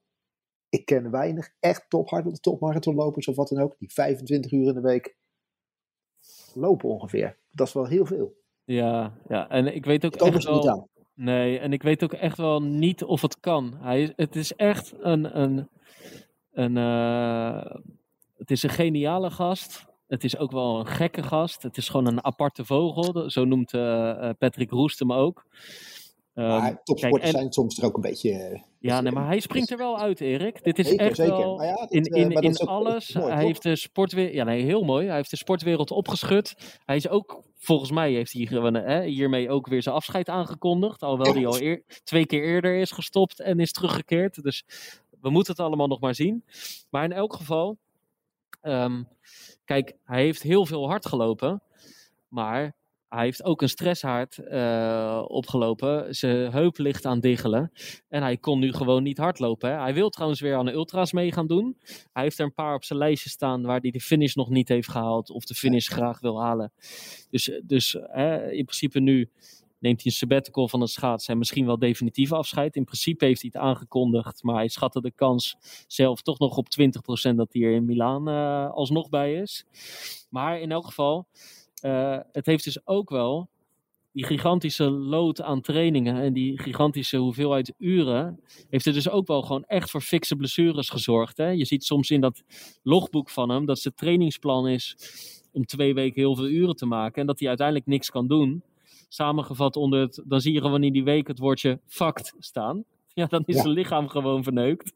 ik 0.77 0.85
ken 0.85 1.11
weinig 1.11 1.53
echt 1.61 1.85
top, 1.89 2.09
topmarathonlopers 2.41 3.29
of 3.29 3.37
wat 3.37 3.49
dan 3.49 3.63
ook, 3.63 3.79
die 3.79 3.93
25 3.93 4.53
uur 4.53 4.69
in 4.69 4.75
de 4.75 4.81
week 4.81 5.17
lopen 6.55 6.89
ongeveer. 6.89 7.37
Dat 7.51 7.67
is 7.67 7.73
wel 7.73 7.87
heel 7.87 8.07
veel. 8.07 8.37
Ja, 8.65 9.19
ja, 9.29 9.49
en 9.49 9.75
ik 9.75 9.85
weet 9.85 10.05
ook 10.05 10.19
komen 10.19 10.35
echt 10.35 10.51
niet 10.51 10.67
aan. 10.67 10.89
Nee, 11.15 11.59
en 11.59 11.73
ik 11.73 11.83
weet 11.83 12.05
ook 12.05 12.13
echt 12.13 12.37
wel 12.37 12.63
niet 12.63 13.05
of 13.05 13.23
het 13.23 13.41
kan. 13.41 13.75
Hij, 13.81 14.13
het 14.17 14.37
is 14.37 14.53
echt 14.55 14.95
een. 14.99 15.41
een, 15.41 15.69
een 16.53 16.77
eh, 16.77 17.75
het 18.37 18.51
is 18.51 18.63
een 18.63 18.71
geniale 18.71 19.31
gast. 19.31 19.87
Het 20.07 20.25
is 20.25 20.37
ook 20.37 20.51
wel 20.51 20.79
een 20.79 20.87
gekke 20.87 21.23
gast. 21.23 21.63
Het 21.63 21.77
is 21.77 21.89
gewoon 21.89 22.07
een 22.07 22.25
aparte 22.25 22.65
vogel. 22.65 23.31
Zo 23.31 23.45
noemt 23.45 23.75
eh, 23.75 24.11
eh, 24.11 24.37
Patrick 24.39 24.71
Roest 24.71 24.99
hem 24.99 25.13
ook. 25.13 25.47
Maar 26.37 26.67
Ehm, 26.71 26.75
topsporters 26.85 27.31
zijn 27.31 27.53
soms 27.53 27.79
er 27.79 27.85
ook 27.85 27.95
een 27.97 28.01
beetje... 28.03 28.31
eh, 28.33 28.61
Ja, 28.79 29.01
nee, 29.01 29.13
maar 29.13 29.27
hij 29.27 29.41
springt 29.41 29.71
er 29.71 29.77
wel 29.79 29.99
uit, 29.99 30.21
Erik. 30.21 30.65
Dit 30.65 30.79
is 30.79 30.89
zeker, 30.89 31.07
echt 31.07 31.17
zeker. 31.17 31.37
wel... 31.37 31.63
Ja, 31.63 31.87
In, 31.89 32.05
eh, 32.05 32.21
in, 32.23 32.31
in 32.31 32.61
ook 32.61 32.69
alles. 32.69 33.13
mooi, 33.13 33.27
hij 33.27 33.37
toch? 33.37 33.47
heeft 33.47 33.63
de 33.63 33.77
sportwereld. 33.77 34.35
Ja, 34.35 34.45
nee, 34.45 34.63
heel 34.63 34.83
mooi. 34.83 35.07
Hij 35.07 35.17
heeft 35.17 35.31
de 35.31 35.37
sportwereld 35.37 35.91
opgeschud. 35.91 36.55
Hij 36.85 36.97
is 36.97 37.09
ook, 37.09 37.43
volgens 37.57 37.91
mij, 37.91 38.13
heeft 38.13 38.33
hij 38.33 38.43
hè, 38.85 39.03
hiermee 39.05 39.51
ook 39.51 39.67
weer 39.67 39.83
zijn 39.83 39.95
afscheid 39.95 40.29
aangekondigd. 40.29 41.03
Alhoewel 41.03 41.35
hij 41.35 41.47
al 41.47 41.61
eer, 41.61 41.83
twee 42.05 42.27
keer 42.27 42.43
eerder 42.43 42.77
is 42.77 42.91
gestopt 42.91 43.41
en 43.41 43.61
is 43.61 43.73
teruggekeerd. 43.73 44.43
Dus 44.43 44.65
we 45.21 45.31
moeten 45.31 45.53
het 45.53 45.63
allemaal 45.63 45.87
nog 45.87 46.01
maar 46.01 46.15
zien. 46.15 46.45
Maar 46.91 47.05
in 47.05 47.13
elk 47.13 47.35
geval, 47.35 47.77
ehm, 48.61 49.03
kijk, 49.65 49.97
hij 50.05 50.23
heeft 50.23 50.43
heel 50.43 50.67
veel 50.67 50.89
hard 50.89 51.07
gelopen. 51.07 51.63
Maar 52.29 52.75
hij 53.09 53.25
heeft 53.25 53.45
ook 53.45 53.63
een 53.63 53.69
stresshaard 53.69 54.39
eh, 54.39 55.25
opgelopen. 55.27 56.15
Zijn 56.15 56.53
heup 56.53 56.79
ligt 56.79 57.07
aan 57.07 57.21
diggelen. 57.21 57.73
En 58.09 58.23
hij 58.23 58.37
kon 58.37 58.59
nu 58.59 58.73
gewoon 58.73 59.03
niet 59.03 59.19
hardlopen. 59.19 59.71
Hè. 59.71 59.81
Hij 59.81 59.95
wil 59.95 60.11
trouwens 60.11 60.41
weer 60.41 60.57
aan 60.57 60.67
de 60.67 60.73
ultra's 60.73 61.13
mee 61.13 61.33
gaan 61.33 61.47
doen. 61.47 61.77
Hij 62.13 62.23
heeft 62.23 62.39
er 62.39 62.45
een 62.45 62.55
paar 62.55 62.75
op 62.75 62.85
zijn 62.85 62.99
lijstje 62.99 63.31
staan 63.31 63.63
waar 63.63 63.81
hij 63.81 63.91
de 63.91 64.01
finish 64.01 64.35
nog 64.35 64.49
niet 64.49 64.69
heeft 64.69 64.91
gehaald. 64.91 65.31
Of 65.31 65.45
de 65.45 65.55
finish 65.55 65.89
graag 65.89 66.21
wil 66.21 66.43
halen. 66.43 66.73
Dus, 67.31 67.61
dus 67.63 67.97
hè, 68.01 68.51
in 68.51 68.65
principe 68.65 69.01
nu 69.01 69.31
neemt 69.79 70.03
hij 70.03 70.11
een 70.11 70.17
sabbatical 70.17 70.69
van 70.69 70.81
het 70.81 70.91
schaatsen. 70.91 71.33
En 71.33 71.39
misschien 71.39 71.67
wel 71.67 71.79
definitief 71.79 72.33
afscheid. 72.33 72.77
In 72.77 72.85
principe 72.85 73.25
heeft 73.25 73.41
hij 73.41 73.51
het 73.53 73.63
aangekondigd. 73.63 74.43
Maar 74.43 74.55
hij 74.55 74.69
schatte 74.69 75.01
de 75.01 75.11
kans 75.11 75.57
zelf 75.87 76.23
toch 76.23 76.39
nog 76.39 76.57
op 76.57 76.67
20% 77.31 77.35
dat 77.35 77.53
hij 77.53 77.63
er 77.63 77.73
in 77.73 77.85
Milaan 77.85 78.29
eh, 78.29 78.71
alsnog 78.71 79.09
bij 79.09 79.35
is. 79.35 79.65
Maar 80.31 80.61
in 80.61 80.73
elk 80.73 80.87
geval, 80.87 81.27
eh, 81.81 82.19
het 82.33 82.47
heeft 82.47 82.65
dus 82.65 82.87
ook 82.87 83.11
wel 83.11 83.49
die 84.17 84.25
gigantische 84.25 84.91
lood 84.91 85.43
aan 85.43 85.61
trainingen 85.61 86.17
en 86.17 86.33
die 86.33 86.61
gigantische 86.61 87.17
hoeveelheid 87.17 87.75
uren, 87.79 88.41
heeft 88.71 88.87
er 88.87 88.93
dus 88.93 89.09
ook 89.09 89.27
wel 89.27 89.43
gewoon 89.43 89.65
echt 89.65 89.91
voor 89.91 90.01
fikse 90.01 90.37
blessures 90.37 90.89
gezorgd. 90.89 91.37
Hè? 91.37 91.49
Je 91.49 91.65
ziet 91.65 91.85
soms 91.85 92.11
in 92.11 92.21
dat 92.21 92.43
logboek 92.83 93.31
van 93.31 93.49
hem 93.49 93.67
dat 93.67 93.79
zijn 93.79 93.95
trainingsplan 93.95 94.69
is 94.69 94.97
om 95.53 95.67
twee 95.67 95.95
weken 95.95 96.21
heel 96.21 96.37
veel 96.37 96.49
uren 96.49 96.77
te 96.77 96.87
maken 96.87 97.21
en 97.21 97.27
dat 97.27 97.39
hij 97.39 97.49
uiteindelijk 97.49 97.87
niks 97.87 98.11
kan 98.11 98.27
doen. 98.27 98.63
Samengevat 99.09 99.77
onder 99.77 100.01
het, 100.01 100.23
dan 100.25 100.41
zie 100.41 100.53
je 100.53 100.61
gewoon 100.61 100.83
in 100.83 100.93
die 100.93 101.05
week 101.05 101.27
het 101.27 101.39
woordje 101.39 101.81
fucked 101.87 102.35
staan. 102.39 102.85
Ja, 103.21 103.27
dan 103.27 103.43
is 103.47 103.55
Ja. 103.55 103.63
zijn 103.63 103.75
lichaam 103.75 104.09
gewoon 104.09 104.43
verneukt. 104.43 104.93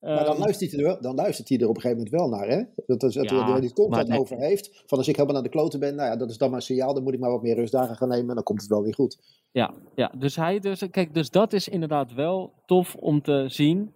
Maar 0.00 0.24
dan 0.24 0.34
Ehm, 0.34 0.40
luistert, 0.40 0.72
hij 0.72 0.84
er 0.84 1.02
dan 1.02 1.14
luistert 1.14 1.48
hij 1.48 1.58
er 1.58 1.68
op 1.68 1.74
een 1.76 1.80
gegeven 1.80 2.04
moment 2.04 2.20
wel 2.20 2.38
naar, 2.38 2.48
hè? 2.48 2.56
Dat, 2.86 3.00
dat, 3.00 3.12
dat 3.12 3.30
Ja, 3.30 3.52
hij 3.52 3.70
maar 3.88 4.06
nee. 4.06 4.18
over 4.18 4.36
heeft. 4.38 4.82
Van 4.86 4.98
als 4.98 5.08
ik 5.08 5.14
helemaal 5.16 5.34
naar 5.34 5.50
de 5.50 5.56
kloten 5.56 5.80
ben, 5.80 5.94
nou 5.94 6.10
ja, 6.10 6.16
dat 6.16 6.30
is 6.30 6.38
dan 6.38 6.48
maar 6.48 6.58
een 6.58 6.64
signaal. 6.64 6.94
Dan 6.94 7.02
moet 7.02 7.14
ik 7.14 7.20
maar 7.20 7.30
wat 7.30 7.42
meer 7.42 7.54
rustdagen 7.54 7.96
gaan 7.96 8.08
nemen 8.08 8.28
en 8.28 8.34
dan 8.34 8.44
komt 8.44 8.60
het 8.60 8.70
wel 8.70 8.82
weer 8.82 8.94
goed. 8.94 9.18
Ja, 9.50 9.74
ja, 9.94 10.12
dus 10.18 10.36
hij 10.36 10.58
dus, 10.58 10.90
kijk, 10.90 11.14
dus 11.14 11.30
dat 11.30 11.52
is 11.52 11.68
inderdaad 11.68 12.12
wel 12.12 12.52
tof 12.66 12.94
om 12.94 13.22
te 13.22 13.44
zien. 13.48 13.94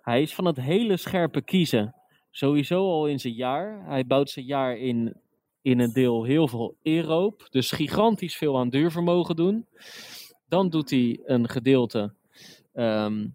Hij 0.00 0.22
is 0.22 0.34
van 0.34 0.44
het 0.44 0.60
hele 0.60 0.96
scherpe 0.96 1.42
kiezen. 1.42 1.94
Sowieso 2.30 2.90
al 2.90 3.06
in 3.06 3.20
zijn 3.20 3.34
jaar. 3.34 3.84
Hij 3.86 4.06
bouwt 4.06 4.30
zijn 4.30 4.44
jaar 4.46 4.76
in, 4.78 5.16
in 5.62 5.78
een 5.80 5.92
deel 5.92 6.24
heel 6.24 6.48
veel 6.48 6.74
aeroop. 6.82 7.46
Dus 7.50 7.70
gigantisch 7.70 8.36
veel 8.36 8.58
aan 8.58 8.68
duurvermogen 8.68 9.36
doen. 9.36 9.66
Dan 10.48 10.68
doet 10.68 10.90
hij 10.90 11.20
een 11.24 11.48
gedeelte. 11.48 12.14
Ehm, 12.74 13.26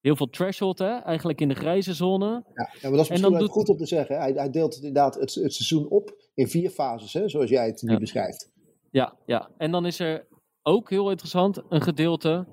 heel 0.00 0.16
veel 0.16 0.30
threshold, 0.30 0.78
hè? 0.78 0.96
eigenlijk 0.96 1.40
in 1.40 1.48
de 1.48 1.54
grijze 1.54 1.94
zone. 1.94 2.26
Ja, 2.26 2.42
maar 2.54 2.68
dat 2.82 2.92
is 2.92 3.08
misschien 3.08 3.30
wel 3.30 3.40
doet- 3.40 3.50
goed 3.50 3.68
om 3.68 3.76
te 3.76 3.86
zeggen. 3.86 4.18
Hij, 4.18 4.32
hij 4.32 4.50
deelt 4.50 4.74
het 4.74 4.84
inderdaad 4.84 5.14
het, 5.14 5.34
het 5.34 5.54
seizoen 5.54 5.88
op 5.88 6.14
in 6.34 6.48
vier 6.48 6.70
fases, 6.70 7.12
hè? 7.12 7.28
zoals 7.28 7.50
jij 7.50 7.66
het 7.66 7.82
nu 7.82 7.92
Ja. 7.92 7.98
beschrijft. 7.98 8.50
Ja, 8.90 9.16
ja, 9.26 9.50
en 9.58 9.70
dan 9.70 9.86
is 9.86 9.98
er 10.00 10.26
ook 10.62 10.90
heel 10.90 11.10
interessant 11.10 11.62
een 11.68 11.82
gedeelte 11.82 12.46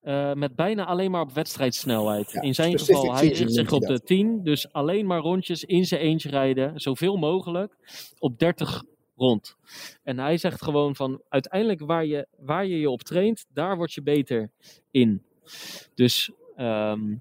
eh, 0.00 0.32
met 0.32 0.54
bijna 0.56 0.84
alleen 0.84 1.10
maar 1.10 1.20
op 1.20 1.32
wedstrijdsnelheid. 1.32 2.30
Ja, 2.30 2.40
in 2.40 2.54
zijn 2.54 2.78
geval, 2.78 3.14
hij 3.14 3.28
richt 3.28 3.52
zich 3.54 3.72
op 3.72 3.82
de 3.82 4.00
10, 4.00 4.42
dus 4.42 4.72
alleen 4.72 5.06
maar 5.06 5.20
rondjes 5.20 5.64
in 5.64 5.84
zijn 5.86 6.00
eentje 6.00 6.28
rijden, 6.28 6.80
zoveel 6.80 7.16
mogelijk, 7.16 7.76
op 8.18 8.38
30 8.38 8.82
rond. 9.16 9.56
En 10.02 10.18
hij 10.18 10.36
zegt 10.36 10.62
gewoon 10.62 10.96
van, 10.96 11.22
uiteindelijk 11.28 11.80
waar 11.80 12.04
je 12.06 12.26
waar 12.38 12.66
je, 12.66 12.78
je 12.78 12.90
op 12.90 13.02
traint, 13.02 13.46
daar 13.52 13.76
word 13.76 13.92
je 13.92 14.02
beter 14.02 14.50
in. 14.90 15.22
Dus 15.94 16.30
ehm, 16.56 17.14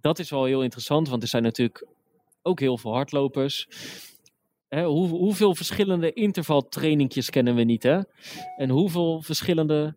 dat 0.00 0.18
is 0.18 0.30
wel 0.30 0.44
heel 0.44 0.62
interessant, 0.62 1.08
want 1.08 1.22
er 1.22 1.28
zijn 1.28 1.42
natuurlijk 1.42 1.86
ook 2.42 2.60
heel 2.60 2.78
veel 2.78 2.92
hardlopers. 2.92 3.68
Hè, 4.68 4.84
hoe, 4.84 5.08
hoeveel 5.08 5.54
verschillende 5.54 6.12
intervaltrainingjes 6.12 7.30
kennen 7.30 7.54
we 7.54 7.62
niet, 7.62 7.82
hè? 7.82 8.00
En 8.56 8.68
hoeveel 8.70 9.22
verschillende 9.22 9.96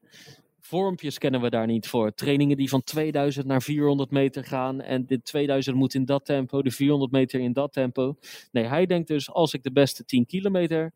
vormpjes 0.60 1.18
kennen 1.18 1.42
we 1.42 1.50
daar 1.50 1.68
niet 1.68 1.88
voor? 1.88 2.14
Trainingen 2.14 2.58
die 2.58 2.70
van 2.70 2.84
2000 2.84 3.46
naar 3.46 3.62
400 3.62 4.12
meter 4.12 4.44
gaan 4.44 4.82
en 4.82 5.06
dit 5.06 5.26
2000 5.26 5.76
moet 5.76 5.94
in 5.94 6.06
dat 6.06 6.26
tempo, 6.26 6.62
de 6.62 6.72
400 6.72 7.12
meter 7.12 7.40
in 7.40 7.54
dat 7.54 7.74
tempo. 7.74 8.16
Nee, 8.52 8.64
hij 8.64 8.86
denkt 8.86 9.08
dus 9.08 9.30
als 9.30 9.54
ik 9.54 9.64
de 9.64 9.72
beste 9.72 10.06
10 10.06 10.26
kilometer 10.26 10.94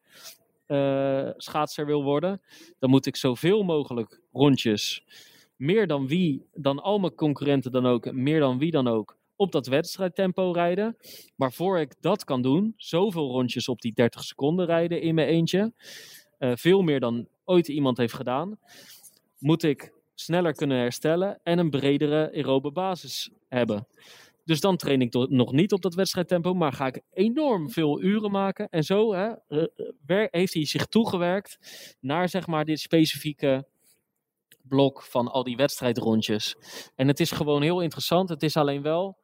eh, 0.65 1.30
schaatser 1.38 1.86
wil 1.86 2.03
worden, 2.03 2.41
dan 2.80 2.89
moet 2.89 3.05
ik 3.05 3.15
zoveel 3.15 3.63
mogelijk 3.63 4.22
rondjes, 4.32 5.03
meer 5.58 5.88
dan 5.88 6.08
wie, 6.08 6.45
dan 6.53 6.80
al 6.80 6.99
mijn 6.99 7.16
concurrenten 7.16 7.72
dan 7.72 7.86
ook, 7.86 8.12
meer 8.12 8.39
dan 8.39 8.58
wie 8.58 8.72
dan 8.72 8.88
ook, 8.88 9.18
op 9.36 9.51
dat 9.51 9.68
wedstrijdtempo 9.68 10.51
rijden. 10.51 10.97
Maar 11.36 11.53
voor 11.53 11.80
ik 11.80 11.93
dat 11.99 12.24
kan 12.24 12.41
doen, 12.41 12.74
zoveel 12.78 13.32
rondjes 13.32 13.68
op 13.68 13.82
die 13.82 13.93
30 13.93 14.24
seconden 14.24 14.66
rijden 14.66 15.01
in 15.01 15.16
mijn 15.16 15.28
eentje, 15.28 15.74
eh, 16.38 16.51
veel 16.55 16.82
meer 16.82 16.99
dan 16.99 17.28
ooit 17.45 17.68
iemand 17.68 17.97
heeft 17.97 18.14
gedaan, 18.14 18.60
moet 19.39 19.64
ik 19.64 19.93
sneller 20.14 20.53
kunnen 20.53 20.78
herstellen 20.78 21.39
en 21.43 21.60
een 21.60 21.70
bredere 21.70 22.32
aerobe 22.34 22.72
basis 22.72 23.30
hebben. 23.47 23.88
Dus 24.43 24.60
dan 24.60 24.78
train 24.78 25.01
ik 25.01 25.14
nog 25.14 25.51
niet 25.51 25.72
op 25.72 25.82
dat 25.82 25.93
wedstrijdtempo, 25.93 26.53
maar 26.53 26.74
ga 26.74 26.88
ik 26.88 27.01
enorm 27.14 27.72
veel 27.72 28.01
uren 28.01 28.32
maken. 28.32 28.70
En 28.70 28.84
zo 28.84 29.14
hè, 29.14 29.34
eh, 29.47 29.64
eh, 30.05 30.28
heeft 30.32 30.53
hij 30.53 30.66
zich 30.66 30.86
toegewerkt 30.86 31.58
naar 31.99 32.30
zeg 32.30 32.47
maar 32.47 32.66
dit 32.66 32.80
specifieke 32.80 33.68
blok 34.68 35.03
van 35.03 35.28
al 35.28 35.43
die 35.43 35.55
wedstrijdrondjes. 35.55 36.55
En 36.95 37.07
het 37.07 37.20
is 37.20 37.32
gewoon 37.32 37.61
heel 37.61 37.82
interessant. 37.82 38.30
Het 38.30 38.43
is 38.43 38.57
alleen 38.57 38.82
wel. 38.82 39.18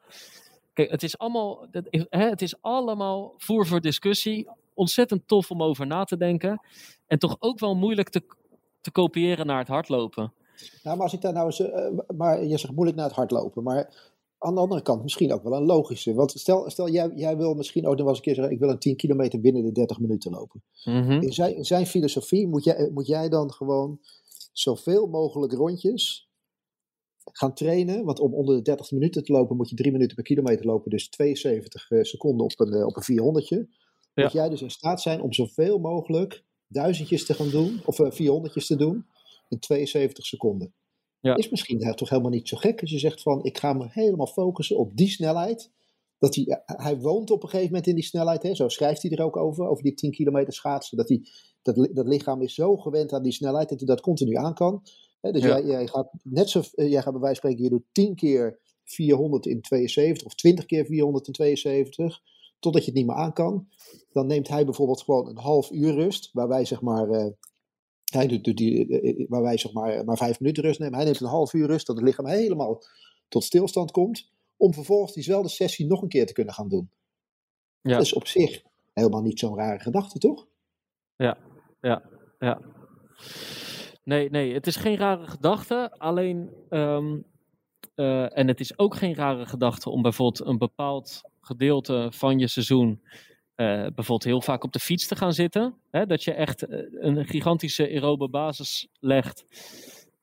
Kijk, 0.74 0.92
het 0.92 1.04
is 1.04 1.18
allemaal, 1.18 1.68
het 1.72 1.88
is- 1.90 2.06
hè, 2.10 2.30
het 2.30 2.42
is 2.42 2.62
allemaal 2.62 3.34
voer 3.38 3.68
voor 3.68 3.82
discussie. 3.82 4.48
Ontzettend 4.74 5.28
tof 5.28 5.52
om 5.52 5.64
over 5.64 5.88
na 5.88 6.04
te 6.04 6.18
denken. 6.18 6.62
En 7.08 7.20
toch 7.20 7.36
ook 7.40 7.60
wel 7.60 7.76
moeilijk 7.76 8.10
te, 8.10 8.22
te 8.82 8.92
kopiëren 8.92 9.46
naar 9.46 9.60
het 9.60 9.68
hardlopen. 9.68 10.34
Nou, 10.84 10.96
maar 10.96 11.06
als 11.06 11.14
ik 11.14 11.22
daar 11.22 11.34
nou 11.34 11.46
eens. 11.46 11.60
eh, 11.60 11.88
maar 12.18 12.44
je 12.46 12.58
zegt 12.58 12.74
moeilijk 12.74 12.98
naar 12.98 13.08
het 13.08 13.16
hardlopen. 13.16 13.64
Maar 13.64 14.12
aan 14.38 14.54
de 14.56 14.60
andere 14.62 14.82
kant 14.82 15.04
misschien 15.04 15.34
ook 15.34 15.44
wel 15.44 15.54
een 15.54 15.66
logische. 15.66 16.14
Want 16.14 16.32
stel, 16.32 16.70
stel 16.70 16.90
jij, 16.90 17.12
jij 17.16 17.38
wil 17.38 17.54
misschien 17.54 17.86
ook 17.88 17.92
nog 17.96 18.00
wel 18.00 18.08
eens 18.08 18.18
een 18.18 18.24
keer 18.24 18.36
zeggen: 18.36 18.54
ik 18.54 18.60
wil 18.60 18.70
een 18.70 18.80
10 18.80 18.96
kilometer 18.96 19.42
binnen 19.42 19.64
de 19.64 19.72
30 19.72 20.00
minuten 20.00 20.32
lopen. 20.32 20.64
Mhm. 20.84 21.12
In 21.12 21.34
zijn, 21.34 21.56
in 21.56 21.66
zijn 21.66 21.86
filosofie 21.86 22.48
moet 22.48 22.64
jij, 22.64 22.90
moet 22.94 23.08
jij 23.08 23.30
dan 23.30 23.52
gewoon 23.52 24.00
zoveel 24.54 25.08
mogelijk 25.08 25.54
rondjes 25.54 26.32
gaan 27.32 27.54
trainen. 27.54 28.06
Want 28.06 28.20
om 28.20 28.34
onder 28.34 28.56
de 28.56 28.62
30 28.62 28.92
minuten 28.92 29.24
te 29.24 29.32
lopen 29.32 29.56
moet 29.56 29.70
je 29.70 29.76
3 29.76 29.92
minuten 29.92 30.16
per 30.16 30.24
kilometer 30.24 30.66
lopen. 30.66 30.90
Dus 30.90 31.10
72 31.10 31.92
eh, 31.92 32.04
seconden 32.04 32.46
op 32.46 32.60
een, 32.60 32.74
eh, 32.74 32.86
op 32.86 32.96
een 32.96 33.04
400. 33.04 33.48
Ja. 33.48 33.66
Moet 34.14 34.32
jij 34.32 34.50
dus 34.50 34.62
in 34.62 34.72
staat 34.72 35.02
zijn 35.02 35.22
om 35.22 35.34
zoveel 35.34 35.80
mogelijk 35.80 36.44
duizendjes 36.68 37.26
te 37.26 37.34
gaan 37.34 37.50
doen. 37.50 37.82
Of 37.86 38.00
eh, 38.00 38.12
400 38.12 38.68
te 38.68 38.76
doen 38.76 39.06
in 39.50 39.60
72 39.60 40.26
seconden. 40.26 40.74
Ja. 41.20 41.36
Is 41.36 41.50
misschien 41.50 41.96
toch 41.96 42.10
helemaal 42.10 42.32
niet 42.32 42.48
zo 42.48 42.58
gek 42.58 42.82
als 42.82 42.92
je 42.92 43.00
zegt 43.00 43.22
van 43.22 43.44
ik 43.44 43.58
ga 43.58 43.74
me 43.74 43.88
helemaal 43.90 44.28
focussen 44.28 44.78
op 44.78 44.98
die 44.98 45.10
snelheid. 45.10 45.72
Dat 46.24 46.36
hij, 46.36 46.46
eh, 46.46 46.58
hij 46.86 46.98
woont 47.00 47.32
op 47.32 47.44
een 47.44 47.50
gegeven 47.50 47.72
moment 47.72 47.88
in 47.88 47.96
die 47.96 48.04
snelheid. 48.04 48.44
Hè? 48.44 48.56
Zo 48.56 48.68
schrijft 48.70 49.02
hij 49.02 49.12
er 49.12 49.24
ook 49.24 49.38
over, 49.38 49.68
over 49.68 49.84
die 49.84 49.94
10 49.94 50.12
kilometer 50.12 50.54
schaatsen. 50.54 50.98
Dat, 50.98 51.10
hij, 51.10 51.22
dat, 51.62 51.78
li- 51.78 51.94
dat 51.94 52.08
lichaam 52.08 52.42
is 52.42 52.54
zo 52.54 52.78
gewend 52.78 53.14
aan 53.14 53.24
die 53.24 53.32
snelheid 53.32 53.70
dat 53.70 53.78
hij 53.80 53.88
dat 53.88 54.02
continu 54.02 54.36
aan 54.36 54.54
kan. 54.54 54.84
Hè? 55.22 55.32
Dus 55.32 55.42
Ja. 55.44 55.48
jij, 55.48 55.66
jij 55.66 55.88
gaat 55.88 56.10
net 56.24 56.50
zo, 56.50 56.62
eh, 56.76 56.92
jij 56.92 57.02
gaat 57.02 57.12
bij 57.14 57.22
wijze 57.22 57.42
van 57.42 57.50
spreken, 57.52 57.64
je 57.64 57.70
doet 57.70 57.86
10 57.92 58.16
keer 58.16 58.60
400 58.84 59.46
in 59.46 59.62
72 59.62 60.26
of 60.28 60.36
20 60.36 60.66
keer 60.66 60.86
400 60.86 61.28
in 61.28 61.34
72, 61.34 62.22
totdat 62.60 62.82
je 62.82 62.88
het 62.90 62.98
niet 62.98 63.08
meer 63.08 63.16
aan 63.16 63.34
kan. 63.34 63.68
Dan 64.12 64.28
neemt 64.28 64.48
hij 64.48 64.66
bijvoorbeeld 64.66 65.02
gewoon 65.02 65.28
een 65.30 65.38
half 65.38 65.72
uur 65.72 65.94
rust, 65.94 66.30
waar 66.34 66.48
wij 66.48 66.66
zeg 66.66 66.82
maar... 66.82 67.10
eh, 67.10 67.26
hij 68.12 68.28
doet, 68.28 68.44
doet 68.44 68.58
die, 68.58 69.26
waar 69.30 69.42
wij 69.42 69.58
zeg 69.58 69.74
maar, 69.74 70.06
maar 70.06 70.18
vijf 70.18 70.40
minuten 70.40 70.64
rust 70.64 70.80
nemen. 70.80 70.96
Hij 70.96 71.04
neemt 71.06 71.20
een 71.20 71.28
half 71.28 71.54
uur 71.54 71.68
rust, 71.68 71.88
dat 71.88 71.96
het 71.96 72.06
lichaam 72.06 72.26
helemaal 72.28 72.84
tot 73.28 73.44
stilstand 73.44 73.92
komt. 73.92 74.32
Om 74.58 74.74
vervolgens 74.74 75.14
diezelfde 75.14 75.50
sessie 75.50 75.88
nog 75.88 76.02
een 76.02 76.08
keer 76.08 76.26
te 76.26 76.34
kunnen 76.34 76.54
gaan 76.54 76.70
doen. 76.70 76.92
Ja. 77.82 77.92
Dat 77.92 78.02
is 78.02 78.14
op 78.14 78.28
zich 78.28 78.62
helemaal 78.94 79.22
niet 79.22 79.40
zo'n 79.40 79.58
rare 79.58 79.80
gedachte, 79.80 80.20
toch? 80.20 80.48
Ja, 81.16 81.38
ja. 81.82 82.02
Nee, 84.04 84.30
nee, 84.30 84.54
het 84.54 84.68
is 84.68 84.76
geen 84.76 84.98
rare 84.98 85.28
gedachte. 85.28 85.92
Alleen, 85.98 86.50
ehm, 86.70 87.18
eh, 87.96 88.38
en 88.38 88.48
het 88.48 88.60
is 88.60 88.78
ook 88.78 88.96
geen 88.96 89.16
rare 89.16 89.46
gedachte 89.46 89.90
om 89.90 90.02
bijvoorbeeld 90.02 90.48
een 90.48 90.58
bepaald 90.58 91.22
gedeelte 91.42 92.08
van 92.12 92.40
je 92.40 92.48
seizoen, 92.48 93.02
eh, 93.56 93.66
bijvoorbeeld 93.66 94.24
heel 94.24 94.42
vaak 94.42 94.64
op 94.64 94.72
de 94.72 94.80
fiets 94.80 95.08
te 95.08 95.16
gaan 95.16 95.34
zitten. 95.34 95.76
Hè, 95.90 96.06
dat 96.06 96.24
je 96.24 96.34
echt 96.34 96.64
eh, 96.64 96.80
een 96.92 97.26
gigantische 97.26 97.84
aerobe 97.84 98.30
basis 98.30 98.88
legt. 99.00 99.46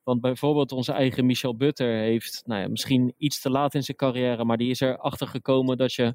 Want 0.02 0.20
bijvoorbeeld 0.20 0.72
onze 0.72 0.92
eigen 0.92 1.26
Michel 1.26 1.56
Butter 1.56 1.98
heeft 1.98 2.42
nou 2.46 2.60
ja, 2.60 2.68
misschien 2.68 3.14
iets 3.16 3.40
te 3.40 3.50
laat 3.50 3.74
in 3.74 3.82
zijn 3.82 3.96
carrière, 3.96 4.44
maar 4.44 4.56
die 4.56 4.70
is 4.70 4.80
erachter 4.80 5.26
gekomen 5.26 5.76
dat 5.76 5.92
je 5.92 6.14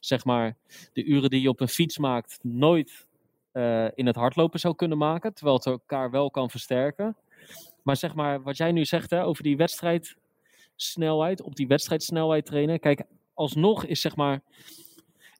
zeg 0.00 0.24
maar 0.24 0.56
de 0.92 1.04
uren 1.04 1.30
die 1.30 1.40
je 1.40 1.48
op 1.48 1.60
een 1.60 1.68
fiets 1.68 1.98
maakt 1.98 2.38
nooit 2.42 3.06
uh, 3.52 3.86
in 3.94 4.06
het 4.06 4.16
hardlopen 4.16 4.60
zou 4.60 4.74
kunnen 4.74 4.98
maken, 4.98 5.34
terwijl 5.34 5.56
het 5.56 5.66
elkaar 5.66 6.10
wel 6.10 6.30
kan 6.30 6.50
versterken. 6.50 7.16
Maar 7.82 7.96
zeg 7.96 8.14
maar, 8.14 8.42
wat 8.42 8.56
jij 8.56 8.72
nu 8.72 8.84
zegt 8.84 9.10
hè, 9.10 9.24
over 9.24 9.42
die 9.42 9.56
wedstrijdsnelheid, 9.56 11.42
op 11.42 11.56
die 11.56 11.66
wedstrijdsnelheid 11.66 12.46
trainen. 12.46 12.80
Kijk, 12.80 13.02
alsnog 13.34 13.84
is 13.84 14.00
zeg 14.00 14.16
maar 14.16 14.42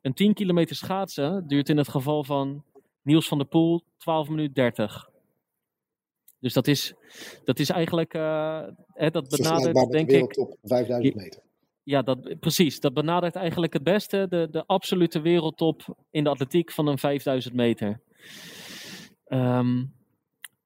een 0.03 0.15
10 0.15 0.35
kilometer 0.35 0.77
schaatsen 0.77 1.47
duurt 1.47 1.69
in 1.69 1.77
het 1.77 1.89
geval 1.89 2.25
van 2.25 2.65
Niels 3.03 3.29
van 3.29 3.39
der 3.39 3.47
Poel 3.47 3.83
12 3.97 4.29
minuten 4.29 4.55
30. 4.55 5.08
Dus 6.41 6.53
dat 6.53 6.67
is, 6.67 6.95
dat 7.45 7.59
is 7.59 7.71
eigenlijk, 7.71 8.15
uh, 8.15 8.63
hè, 8.93 9.11
dat 9.11 9.29
benadert 9.29 9.91
denk 9.91 10.11
ik... 10.11 10.39
op 10.39 10.57
5000 10.63 11.15
meter. 11.15 11.43
Ja, 11.83 12.03
dat, 12.03 12.41
precies. 12.41 12.81
Dat 12.81 12.95
benadert 12.95 13.35
eigenlijk 13.35 13.73
het 13.73 13.83
beste 13.83 14.27
de, 14.29 14.49
de 14.51 14.67
absolute 14.67 15.21
wereldtop 15.21 15.97
in 16.11 16.25
de 16.25 16.31
atletiek 16.31 16.71
van 16.71 16.87
een 16.87 16.99
5000 16.99 17.55
meter. 17.55 18.01
Um, 19.29 19.95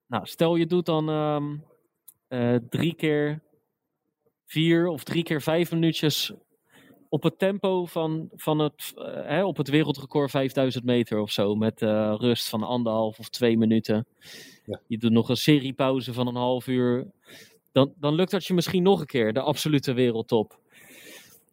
nou, 0.06 0.26
stel 0.26 0.56
je 0.56 0.66
doet 0.66 0.86
dan 0.86 1.08
um, 1.08 1.64
uh, 2.28 2.56
drie 2.68 2.94
keer 2.94 3.42
vier 4.46 4.86
of 4.86 5.04
drie 5.04 5.22
keer 5.22 5.42
vijf 5.42 5.72
minuutjes 5.72 6.32
op 7.12 7.22
het 7.22 7.38
tempo 7.38 7.86
van, 7.86 8.28
van 8.34 8.58
het, 8.58 8.92
uh, 8.96 9.04
hè, 9.04 9.44
op 9.44 9.56
het 9.56 9.68
wereldrecord 9.68 10.30
5000 10.30 10.84
meter 10.84 11.18
of 11.18 11.30
zo. 11.30 11.54
Met 11.54 11.82
uh, 11.82 12.14
rust 12.18 12.48
van 12.48 12.62
anderhalf 12.62 13.18
of 13.18 13.28
twee 13.28 13.58
minuten. 13.58 14.06
Ja. 14.64 14.80
Je 14.86 14.98
doet 14.98 15.10
nog 15.10 15.28
een 15.28 15.36
seriepauze 15.36 16.12
van 16.12 16.26
een 16.26 16.34
half 16.34 16.66
uur. 16.66 17.06
Dan, 17.72 17.92
dan 17.96 18.14
lukt 18.14 18.30
dat 18.30 18.44
je 18.44 18.54
misschien 18.54 18.82
nog 18.82 19.00
een 19.00 19.06
keer, 19.06 19.32
de 19.32 19.40
absolute 19.40 19.92
wereldtop. 19.92 20.58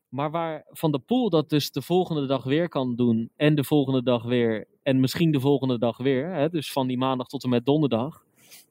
Maar 0.09 0.31
waar 0.31 0.65
Van 0.69 0.91
de 0.91 0.99
Poel 0.99 1.29
dat 1.29 1.49
dus 1.49 1.71
de 1.71 1.81
volgende 1.81 2.25
dag 2.25 2.43
weer 2.43 2.69
kan 2.69 2.95
doen. 2.95 3.29
En 3.35 3.55
de 3.55 3.63
volgende 3.63 4.03
dag 4.03 4.23
weer. 4.23 4.67
En 4.83 4.99
misschien 4.99 5.31
de 5.31 5.39
volgende 5.39 5.77
dag 5.77 5.97
weer. 5.97 6.33
Hè, 6.33 6.49
dus 6.49 6.71
van 6.71 6.87
die 6.87 6.97
maandag 6.97 7.27
tot 7.27 7.43
en 7.43 7.49
met 7.49 7.65
donderdag. 7.65 8.23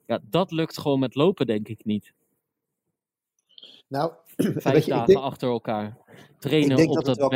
Ja, 0.05 0.19
dat 0.29 0.51
lukt 0.51 0.77
gewoon 0.77 0.99
met 0.99 1.15
lopen, 1.15 1.45
denk 1.45 1.67
ik 1.67 1.85
niet. 1.85 2.13
Nou, 3.89 4.13
vijf 4.55 4.85
je, 4.85 4.91
dagen 4.91 5.07
denk, 5.07 5.19
achter 5.19 5.49
elkaar. 5.49 5.97
Trainen 6.39 6.87
op 6.87 6.93
dat, 6.93 7.05
dat 7.05 7.17
wel. 7.17 7.29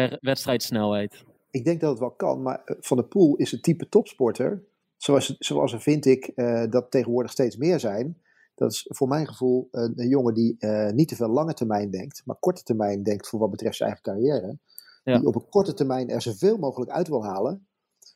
Ik 1.52 1.66
denk 1.66 1.82
dat 1.82 1.90
het 1.90 2.00
wel 2.00 2.12
kan, 2.12 2.42
maar 2.42 2.62
eh, 2.66 2.76
Van 2.80 2.98
der 2.98 3.06
Poel 3.06 3.36
is 3.36 3.52
een 3.52 3.62
type 3.62 3.90
topsporter. 3.90 4.64
Zoals, 4.98 5.36
zoals 5.40 5.74
er 5.74 5.82
vind 5.82 6.06
ik 6.06 6.32
uh, 6.36 6.64
dat 6.70 6.92
tegenwoordig 6.92 7.32
steeds 7.32 7.58
meer 7.58 7.80
zijn. 7.80 8.22
Dat 8.56 8.72
is 8.72 8.86
voor 8.90 9.08
mijn 9.08 9.28
gevoel 9.28 9.68
een, 9.72 9.94
een 9.96 10.08
jongen 10.08 10.34
die 10.34 10.56
uh, 10.60 10.90
niet 10.90 11.08
te 11.08 11.16
veel 11.16 11.30
lange 11.30 11.54
termijn 11.54 11.92
denkt, 11.92 12.22
maar 12.26 12.36
korte 12.36 12.64
termijn 12.64 13.04
denkt 13.04 13.28
voor 13.28 13.40
wat 13.40 13.50
betreft 13.50 13.76
zijn 13.76 13.90
eigen 13.90 14.12
carrière. 14.12 14.58
Ja. 15.04 15.18
Die 15.18 15.28
op 15.28 15.36
een 15.36 15.50
korte 15.50 15.74
termijn 15.74 16.10
er 16.10 16.22
zoveel 16.22 16.58
mogelijk 16.58 16.92
uit 16.92 17.08
wil 17.08 17.26
halen. 17.26 17.68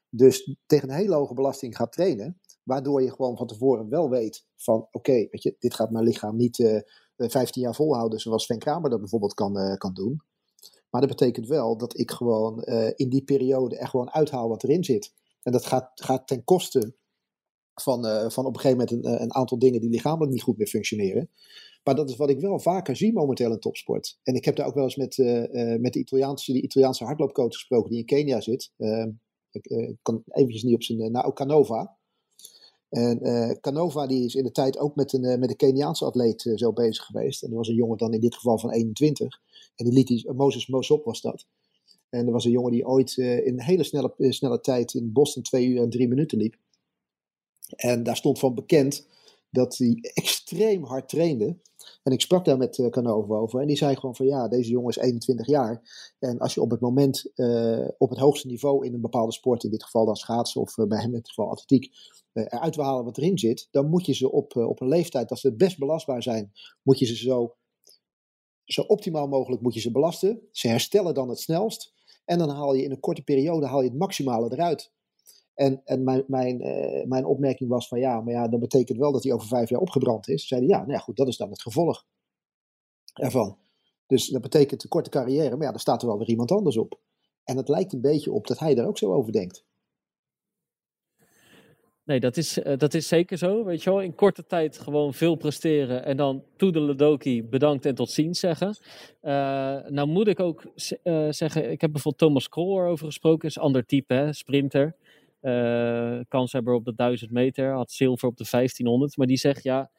Dus 0.09 0.55
tegen 0.65 0.89
een 0.89 0.95
hele 0.95 1.15
hoge 1.15 1.33
belasting 1.33 1.75
gaat 1.75 1.91
trainen. 1.91 2.39
Waardoor 2.63 3.01
je 3.01 3.11
gewoon 3.11 3.37
van 3.37 3.47
tevoren 3.47 3.89
wel 3.89 4.09
weet 4.09 4.45
van 4.55 4.75
oké, 4.75 4.97
okay, 4.97 5.27
weet 5.31 5.43
je, 5.43 5.55
dit 5.59 5.73
gaat 5.73 5.91
mijn 5.91 6.05
lichaam 6.05 6.35
niet 6.35 6.59
uh, 6.59 6.79
15 7.17 7.61
jaar 7.61 7.75
volhouden 7.75 8.19
zoals 8.19 8.43
Sven 8.43 8.59
Kramer 8.59 8.89
dat 8.89 8.99
bijvoorbeeld 8.99 9.33
kan, 9.33 9.57
uh, 9.57 9.73
kan 9.75 9.93
doen. 9.93 10.21
Maar 10.89 11.01
dat 11.01 11.09
betekent 11.09 11.47
wel 11.47 11.77
dat 11.77 11.99
ik 11.99 12.11
gewoon 12.11 12.63
uh, 12.65 12.89
in 12.95 13.09
die 13.09 13.23
periode 13.23 13.77
echt 13.77 13.89
gewoon 13.89 14.11
uithaal 14.11 14.49
wat 14.49 14.63
erin 14.63 14.83
zit. 14.83 15.13
En 15.43 15.51
dat 15.51 15.65
gaat, 15.65 15.91
gaat 15.93 16.27
ten 16.27 16.43
koste 16.43 16.95
van, 17.73 18.31
van 18.31 18.45
op 18.45 18.53
een 18.53 18.59
gegeven 18.59 18.85
moment 18.85 18.91
een, 18.91 19.21
een, 19.21 19.33
aantal 19.33 19.59
dingen 19.59 19.81
die 19.81 19.89
lichamelijk 19.89 20.31
niet 20.31 20.41
goed 20.41 20.57
meer 20.57 20.67
functioneren. 20.67 21.29
Maar 21.83 21.95
dat 21.95 22.09
is 22.09 22.15
wat 22.15 22.29
ik 22.29 22.39
wel 22.39 22.59
vaker 22.59 22.95
zie 22.95 23.13
momenteel 23.13 23.51
in 23.51 23.59
topsport. 23.59 24.19
En 24.23 24.33
ik 24.33 24.45
heb 24.45 24.55
daar 24.55 24.67
ook 24.67 24.73
wel 24.73 24.83
eens 24.83 24.95
met, 24.95 25.17
met 25.81 25.93
de 25.93 25.99
Italiaanse, 25.99 26.53
die 26.53 26.61
Italiaanse 26.61 27.03
hardloopcoach 27.03 27.53
gesproken 27.53 27.89
die 27.89 27.99
in 27.99 28.05
Kenia 28.05 28.41
zit. 28.41 28.71
ik 29.51 29.95
kan 30.01 30.23
eventjes 30.25 30.63
niet 30.63 30.73
op 30.73 30.83
zijn 30.83 31.11
naam, 31.11 31.33
Canova. 31.33 31.96
En 32.89 33.27
uh, 33.27 33.51
Canova 33.61 34.07
die 34.07 34.25
is 34.25 34.35
in 34.35 34.43
de 34.43 34.51
tijd 34.51 34.77
ook 34.77 34.95
met 34.95 35.13
een, 35.13 35.23
uh, 35.23 35.37
met 35.37 35.49
een 35.49 35.55
Keniaanse 35.55 36.05
atleet 36.05 36.45
uh, 36.45 36.57
zo 36.57 36.73
bezig 36.73 37.05
geweest. 37.05 37.43
En 37.43 37.49
er 37.49 37.55
was 37.55 37.67
een 37.67 37.75
jongen 37.75 37.97
dan 37.97 38.13
in 38.13 38.19
dit 38.19 38.35
geval 38.35 38.59
van 38.59 38.71
21. 38.71 39.41
En 39.75 39.85
die 39.85 39.93
liet 39.93 40.07
die, 40.07 40.31
Moses 40.33 40.67
Mosop 40.67 41.05
was 41.05 41.21
dat. 41.21 41.45
En 42.09 42.25
er 42.25 42.31
was 42.31 42.45
een 42.45 42.51
jongen 42.51 42.71
die 42.71 42.87
ooit 42.87 43.17
in 43.17 43.53
een 43.53 43.61
hele 43.61 43.83
snelle, 43.83 44.13
snelle 44.17 44.59
tijd 44.59 44.93
in 44.93 45.11
Boston 45.11 45.43
2 45.43 45.67
uur 45.67 45.81
en 45.81 45.89
3 45.89 46.07
minuten 46.07 46.37
liep. 46.37 46.55
En 47.75 48.03
daar 48.03 48.15
stond 48.15 48.39
van 48.39 48.55
bekend 48.55 49.07
dat 49.49 49.77
hij 49.77 49.97
extreem 50.13 50.83
hard 50.83 51.09
trainde. 51.09 51.57
En 52.03 52.11
ik 52.11 52.21
sprak 52.21 52.45
daar 52.45 52.57
met 52.57 52.77
uh, 52.77 52.89
Canova 52.89 53.35
over. 53.35 53.61
En 53.61 53.67
die 53.67 53.77
zei 53.77 53.95
gewoon 53.95 54.15
van 54.15 54.25
ja, 54.25 54.47
deze 54.47 54.69
jongen 54.69 54.89
is 54.89 54.97
21 54.97 55.47
jaar. 55.47 55.81
En 56.19 56.39
als 56.39 56.53
je 56.53 56.61
op 56.61 56.71
het 56.71 56.79
moment 56.79 57.31
uh, 57.35 57.87
op 57.97 58.09
het 58.09 58.19
hoogste 58.19 58.47
niveau 58.47 58.85
in 58.85 58.93
een 58.93 59.01
bepaalde 59.01 59.31
sport, 59.31 59.63
in 59.63 59.71
dit 59.71 59.83
geval 59.83 60.05
dan 60.05 60.15
schaatsen 60.15 60.61
of 60.61 60.77
uh, 60.77 60.85
bij 60.87 60.99
hem 60.99 61.09
in 61.09 61.17
het 61.17 61.29
geval 61.29 61.49
atletiek, 61.49 61.93
eruit 62.33 62.75
wil 62.75 62.85
halen 62.85 63.05
wat 63.05 63.17
erin 63.17 63.37
zit, 63.37 63.67
dan 63.71 63.89
moet 63.89 64.05
je 64.05 64.13
ze 64.13 64.31
op, 64.31 64.55
op 64.55 64.81
een 64.81 64.87
leeftijd 64.87 65.29
dat 65.29 65.39
ze 65.39 65.55
best 65.55 65.77
belastbaar 65.77 66.23
zijn, 66.23 66.51
moet 66.81 66.99
je 66.99 67.05
ze 67.05 67.15
zo, 67.15 67.55
zo 68.65 68.81
optimaal 68.81 69.27
mogelijk 69.27 69.61
moet 69.61 69.73
je 69.73 69.79
ze 69.79 69.91
belasten. 69.91 70.41
Ze 70.51 70.67
herstellen 70.67 71.13
dan 71.13 71.29
het 71.29 71.39
snelst. 71.39 71.95
En 72.25 72.37
dan 72.37 72.49
haal 72.49 72.73
je 72.73 72.83
in 72.83 72.91
een 72.91 72.99
korte 72.99 73.21
periode 73.21 73.65
haal 73.65 73.81
je 73.81 73.89
het 73.89 73.97
maximale 73.97 74.51
eruit. 74.51 74.91
En, 75.57 75.81
en 75.85 76.03
mijn, 76.03 76.23
mijn, 76.27 76.61
uh, 76.61 77.05
mijn 77.05 77.25
opmerking 77.25 77.69
was 77.69 77.87
van 77.87 77.99
ja, 77.99 78.21
maar 78.21 78.33
ja, 78.33 78.47
dat 78.47 78.59
betekent 78.59 78.97
wel 78.97 79.11
dat 79.11 79.23
hij 79.23 79.33
over 79.33 79.47
vijf 79.47 79.69
jaar 79.69 79.79
opgebrand 79.79 80.27
is. 80.27 80.47
Zeiden 80.47 80.69
ja, 80.69 80.77
nou 80.77 80.91
ja, 80.91 80.97
goed, 80.97 81.17
dat 81.17 81.27
is 81.27 81.37
dan 81.37 81.49
het 81.49 81.61
gevolg 81.61 82.05
ervan. 83.13 83.57
Dus 84.07 84.27
dat 84.27 84.41
betekent 84.41 84.83
een 84.83 84.89
korte 84.89 85.09
carrière, 85.09 85.55
maar 85.55 85.65
ja, 85.65 85.71
daar 85.71 85.79
staat 85.79 86.01
er 86.01 86.07
wel 86.07 86.17
weer 86.17 86.29
iemand 86.29 86.51
anders 86.51 86.77
op. 86.77 86.99
En 87.43 87.57
het 87.57 87.67
lijkt 87.67 87.93
een 87.93 88.01
beetje 88.01 88.31
op 88.31 88.47
dat 88.47 88.59
hij 88.59 88.75
daar 88.75 88.87
ook 88.87 88.97
zo 88.97 89.13
over 89.13 89.31
denkt. 89.31 89.65
Nee, 92.03 92.19
dat 92.19 92.37
is, 92.37 92.57
uh, 92.57 92.77
dat 92.77 92.93
is 92.93 93.07
zeker 93.07 93.37
zo. 93.37 93.63
Weet 93.63 93.83
je 93.83 93.89
wel, 93.89 94.01
in 94.01 94.15
korte 94.15 94.45
tijd 94.45 94.77
gewoon 94.77 95.13
veel 95.13 95.35
presteren 95.35 96.05
en 96.05 96.17
dan 96.17 96.43
toedeledoki, 96.57 97.43
bedankt 97.43 97.85
en 97.85 97.95
tot 97.95 98.11
ziens 98.11 98.39
zeggen. 98.39 98.77
Uh, 99.21 99.31
nou 99.87 100.07
moet 100.07 100.27
ik 100.27 100.39
ook 100.39 100.63
zeggen, 101.29 101.71
ik 101.71 101.81
heb 101.81 101.91
bijvoorbeeld 101.91 102.17
Thomas 102.17 102.49
Krol 102.49 102.79
erover 102.79 103.05
gesproken, 103.05 103.47
is 103.47 103.59
ander 103.59 103.85
type, 103.85 104.13
hè, 104.13 104.33
sprinter. 104.33 104.95
Uh, 105.41 106.19
kanshebber 106.27 106.73
op 106.73 106.85
de 106.85 106.95
1000 106.95 107.31
meter, 107.31 107.73
had 107.73 107.91
zilver 107.91 108.27
op 108.27 108.37
de 108.37 108.47
1500. 108.49 109.17
Maar 109.17 109.27
die 109.27 109.37
zegt 109.37 109.63
ja, 109.63 109.91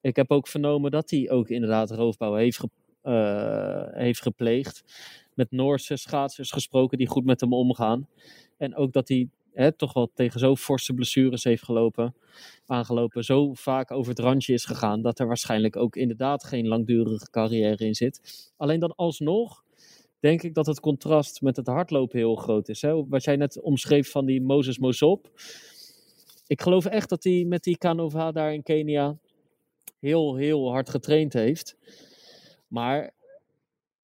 ik 0.00 0.16
heb 0.16 0.30
ook 0.30 0.48
vernomen 0.48 0.90
dat 0.90 1.10
hij 1.10 1.30
ook 1.30 1.48
inderdaad 1.48 1.90
roofbouw 1.90 2.34
heeft, 2.34 2.58
ge, 2.58 2.68
uh, 3.02 3.98
heeft 4.02 4.22
gepleegd. 4.22 4.84
Met 5.34 5.50
Noorse 5.50 5.96
schaatsers 5.96 6.50
gesproken 6.50 6.98
die 6.98 7.06
goed 7.06 7.24
met 7.24 7.40
hem 7.40 7.52
omgaan. 7.52 8.08
En 8.58 8.76
ook 8.76 8.92
dat 8.92 9.08
hij 9.08 9.28
hè, 9.52 9.72
toch 9.72 9.92
wel 9.92 10.10
tegen 10.14 10.40
zo 10.40 10.56
forse 10.56 10.94
blessures 10.94 11.44
heeft 11.44 11.64
gelopen, 11.64 12.14
aangelopen. 12.66 13.24
Zo 13.24 13.54
vaak 13.54 13.90
over 13.90 14.10
het 14.10 14.18
randje 14.18 14.52
is 14.52 14.64
gegaan 14.64 15.02
dat 15.02 15.18
er 15.18 15.26
waarschijnlijk 15.26 15.76
ook 15.76 15.96
inderdaad 15.96 16.44
geen 16.44 16.68
langdurige 16.68 17.30
carrière 17.30 17.84
in 17.84 17.94
zit. 17.94 18.52
Alleen 18.56 18.80
dan 18.80 18.94
alsnog 18.94 19.64
denk 20.22 20.42
ik 20.42 20.54
dat 20.54 20.66
het 20.66 20.80
contrast 20.80 21.40
met 21.40 21.56
het 21.56 21.66
hardlopen 21.66 22.18
heel 22.18 22.34
groot 22.34 22.68
is. 22.68 22.82
Hè? 22.82 23.06
Wat 23.06 23.24
jij 23.24 23.36
net 23.36 23.60
omschreef 23.60 24.10
van 24.10 24.26
die 24.26 24.42
Moses 24.42 24.78
Mosop. 24.78 25.30
Ik 26.46 26.62
geloof 26.62 26.86
echt 26.86 27.08
dat 27.08 27.24
hij 27.24 27.44
met 27.44 27.62
die 27.62 27.78
Canova 27.78 28.32
daar 28.32 28.54
in 28.54 28.62
Kenia 28.62 29.18
heel, 29.98 30.36
heel 30.36 30.70
hard 30.70 30.90
getraind 30.90 31.32
heeft. 31.32 31.76
Maar 32.68 33.14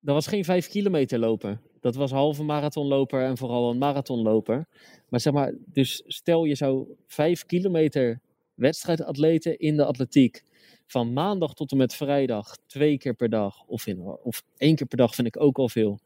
dat 0.00 0.14
was 0.14 0.26
geen 0.26 0.44
vijf 0.44 0.68
kilometer 0.68 1.18
loper. 1.18 1.60
Dat 1.80 1.94
was 1.94 2.10
halve 2.10 2.42
marathonloper 2.42 3.24
en 3.24 3.36
vooral 3.36 3.70
een 3.70 3.78
marathonloper. 3.78 4.66
Maar 5.08 5.20
zeg 5.20 5.32
maar, 5.32 5.54
dus 5.66 6.02
stel 6.06 6.44
je 6.44 6.54
zou 6.54 6.94
vijf 7.06 7.46
kilometer 7.46 8.20
wedstrijdatleten 8.54 9.58
in 9.58 9.76
de 9.76 9.84
atletiek 9.84 10.42
van 10.88 11.12
maandag 11.12 11.54
tot 11.54 11.70
en 11.70 11.76
met 11.76 11.94
vrijdag 11.94 12.56
twee 12.66 12.98
keer 12.98 13.14
per 13.14 13.28
dag, 13.28 13.64
of, 13.66 13.86
in, 13.86 14.00
of 14.02 14.42
één 14.56 14.76
keer 14.76 14.86
per 14.86 14.98
dag 14.98 15.14
vind 15.14 15.26
ik 15.26 15.40
ook 15.40 15.58
al 15.58 15.68
veel, 15.68 15.98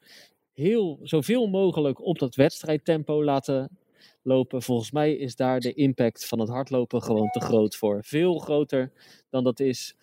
heel 0.53 0.99
zoveel 1.03 1.47
mogelijk 1.47 2.05
op 2.05 2.18
dat 2.18 2.35
wedstrijdtempo 2.35 3.24
laten 3.24 3.78
lopen. 4.22 4.62
Volgens 4.62 4.91
mij 4.91 5.14
is 5.14 5.37
daar 5.37 5.61
de 5.61 5.72
impact 5.72 6.26
van 6.26 6.39
het 6.39 6.49
hardlopen 6.49 7.03
gewoon 7.03 7.30
te 7.30 7.41
groot 7.41 7.76
voor. 7.76 8.05
Veel 8.05 8.39
groter 8.39 8.93
dan 9.30 9.45
dat 9.45 9.61
is 9.61 9.95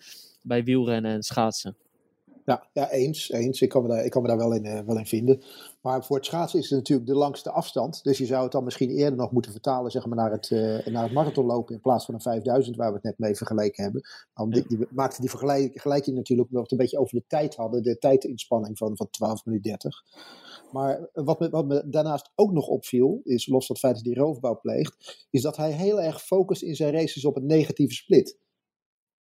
bij 0.42 0.64
wielrennen 0.64 1.12
en 1.12 1.22
schaatsen. 1.22 1.76
Ja, 2.50 2.68
ja 2.72 2.90
eens, 2.90 3.30
eens. 3.30 3.60
Ik 3.60 3.68
kan 3.68 3.82
me 3.82 3.88
daar, 3.88 4.04
ik 4.04 4.10
kan 4.10 4.22
me 4.22 4.28
daar 4.28 4.36
wel, 4.36 4.52
in, 4.52 4.64
uh, 4.64 4.80
wel 4.80 4.98
in 4.98 5.06
vinden. 5.06 5.42
Maar 5.80 6.04
voor 6.04 6.16
het 6.16 6.26
schaatsen 6.26 6.58
is 6.58 6.70
het 6.70 6.78
natuurlijk 6.78 7.08
de 7.08 7.14
langste 7.14 7.50
afstand. 7.50 8.02
Dus 8.02 8.18
je 8.18 8.26
zou 8.26 8.42
het 8.42 8.52
dan 8.52 8.64
misschien 8.64 8.90
eerder 8.90 9.18
nog 9.18 9.32
moeten 9.32 9.52
vertalen 9.52 9.90
zeg 9.90 10.06
maar, 10.06 10.16
naar, 10.16 10.30
het, 10.30 10.50
uh, 10.50 10.86
naar 10.86 11.02
het 11.02 11.12
marathonlopen 11.12 11.74
in 11.74 11.80
plaats 11.80 12.04
van 12.04 12.14
een 12.14 12.20
5000 12.20 12.76
waar 12.76 12.88
we 12.88 12.94
het 12.94 13.02
net 13.02 13.18
mee 13.18 13.34
vergeleken 13.34 13.82
hebben. 13.82 14.02
Want 14.34 14.54
die, 14.54 14.64
die 14.68 14.86
maakte 14.90 15.20
die 15.20 15.30
vergelijking 15.30 16.16
natuurlijk 16.16 16.50
nog 16.50 16.70
een 16.70 16.76
beetje 16.76 16.98
over 16.98 17.14
de 17.14 17.24
tijd 17.26 17.56
hadden. 17.56 17.82
De 17.82 17.98
tijdinspanning 17.98 18.78
van, 18.78 18.96
van 18.96 19.10
12 19.10 19.44
minuten 19.44 19.70
30. 19.70 20.02
Maar 20.72 21.08
wat 21.12 21.40
me, 21.40 21.50
wat 21.50 21.66
me 21.66 21.82
daarnaast 21.86 22.30
ook 22.34 22.52
nog 22.52 22.66
opviel, 22.66 23.20
is 23.24 23.46
los 23.46 23.66
van 23.66 23.74
het 23.74 23.84
feit 23.84 23.96
dat 23.96 24.04
hij 24.04 24.24
roofbouw 24.24 24.60
pleegt, 24.60 25.26
is 25.30 25.42
dat 25.42 25.56
hij 25.56 25.72
heel 25.72 26.00
erg 26.00 26.22
focust 26.22 26.62
in 26.62 26.76
zijn 26.76 26.92
races 26.92 27.24
op 27.24 27.36
een 27.36 27.46
negatieve 27.46 27.94
split. 27.94 28.38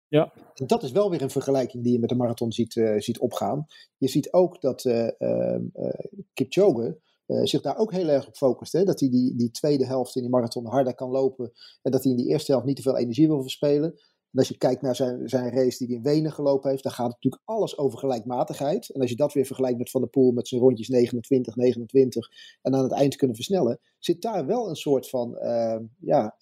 Ja. 0.09 0.33
En 0.53 0.67
dat 0.67 0.83
is 0.83 0.91
wel 0.91 1.09
weer 1.09 1.21
een 1.21 1.29
vergelijking 1.29 1.83
die 1.83 1.91
je 1.91 1.99
met 1.99 2.09
de 2.09 2.15
marathon 2.15 2.51
ziet, 2.51 2.75
uh, 2.75 2.99
ziet 2.99 3.19
opgaan. 3.19 3.65
Je 3.97 4.07
ziet 4.07 4.33
ook 4.33 4.61
dat 4.61 4.85
uh, 4.85 5.07
uh, 5.19 5.59
Kipchoge 6.33 6.99
zich 7.43 7.61
daar 7.61 7.77
ook 7.77 7.91
heel 7.91 8.07
erg 8.07 8.27
op 8.27 8.35
focust. 8.35 8.73
Hè? 8.73 8.83
Dat 8.83 8.99
hij 8.99 9.09
die, 9.09 9.35
die 9.35 9.51
tweede 9.51 9.85
helft 9.85 10.15
in 10.15 10.21
die 10.21 10.31
marathon 10.31 10.65
harder 10.65 10.95
kan 10.95 11.09
lopen. 11.09 11.51
En 11.81 11.91
dat 11.91 12.03
hij 12.03 12.11
in 12.11 12.17
die 12.17 12.27
eerste 12.27 12.51
helft 12.51 12.67
niet 12.67 12.75
te 12.75 12.81
veel 12.81 12.97
energie 12.97 13.27
wil 13.27 13.41
verspelen. 13.41 13.89
En 14.31 14.39
als 14.39 14.47
je 14.47 14.57
kijkt 14.57 14.81
naar 14.81 14.95
zijn, 14.95 15.29
zijn 15.29 15.49
race 15.49 15.77
die 15.77 15.87
hij 15.87 15.95
in 15.95 16.03
Wenen 16.03 16.31
gelopen 16.31 16.69
heeft, 16.69 16.83
dan 16.83 16.91
gaat 16.91 17.05
het 17.05 17.13
natuurlijk 17.13 17.41
alles 17.45 17.77
over 17.77 17.99
gelijkmatigheid. 17.99 18.89
En 18.89 19.01
als 19.01 19.09
je 19.09 19.15
dat 19.15 19.33
weer 19.33 19.45
vergelijkt 19.45 19.77
met 19.77 19.89
Van 19.89 20.01
der 20.01 20.09
Poel 20.09 20.31
met 20.31 20.47
zijn 20.47 20.61
rondjes 20.61 20.87
29, 20.87 21.55
29 21.55 22.29
en 22.61 22.75
aan 22.75 22.83
het 22.83 22.91
eind 22.91 23.15
kunnen 23.15 23.35
versnellen, 23.35 23.79
zit 23.99 24.21
daar 24.21 24.45
wel 24.45 24.69
een 24.69 24.75
soort 24.75 25.09
van 25.09 25.37
ja, 25.99 26.37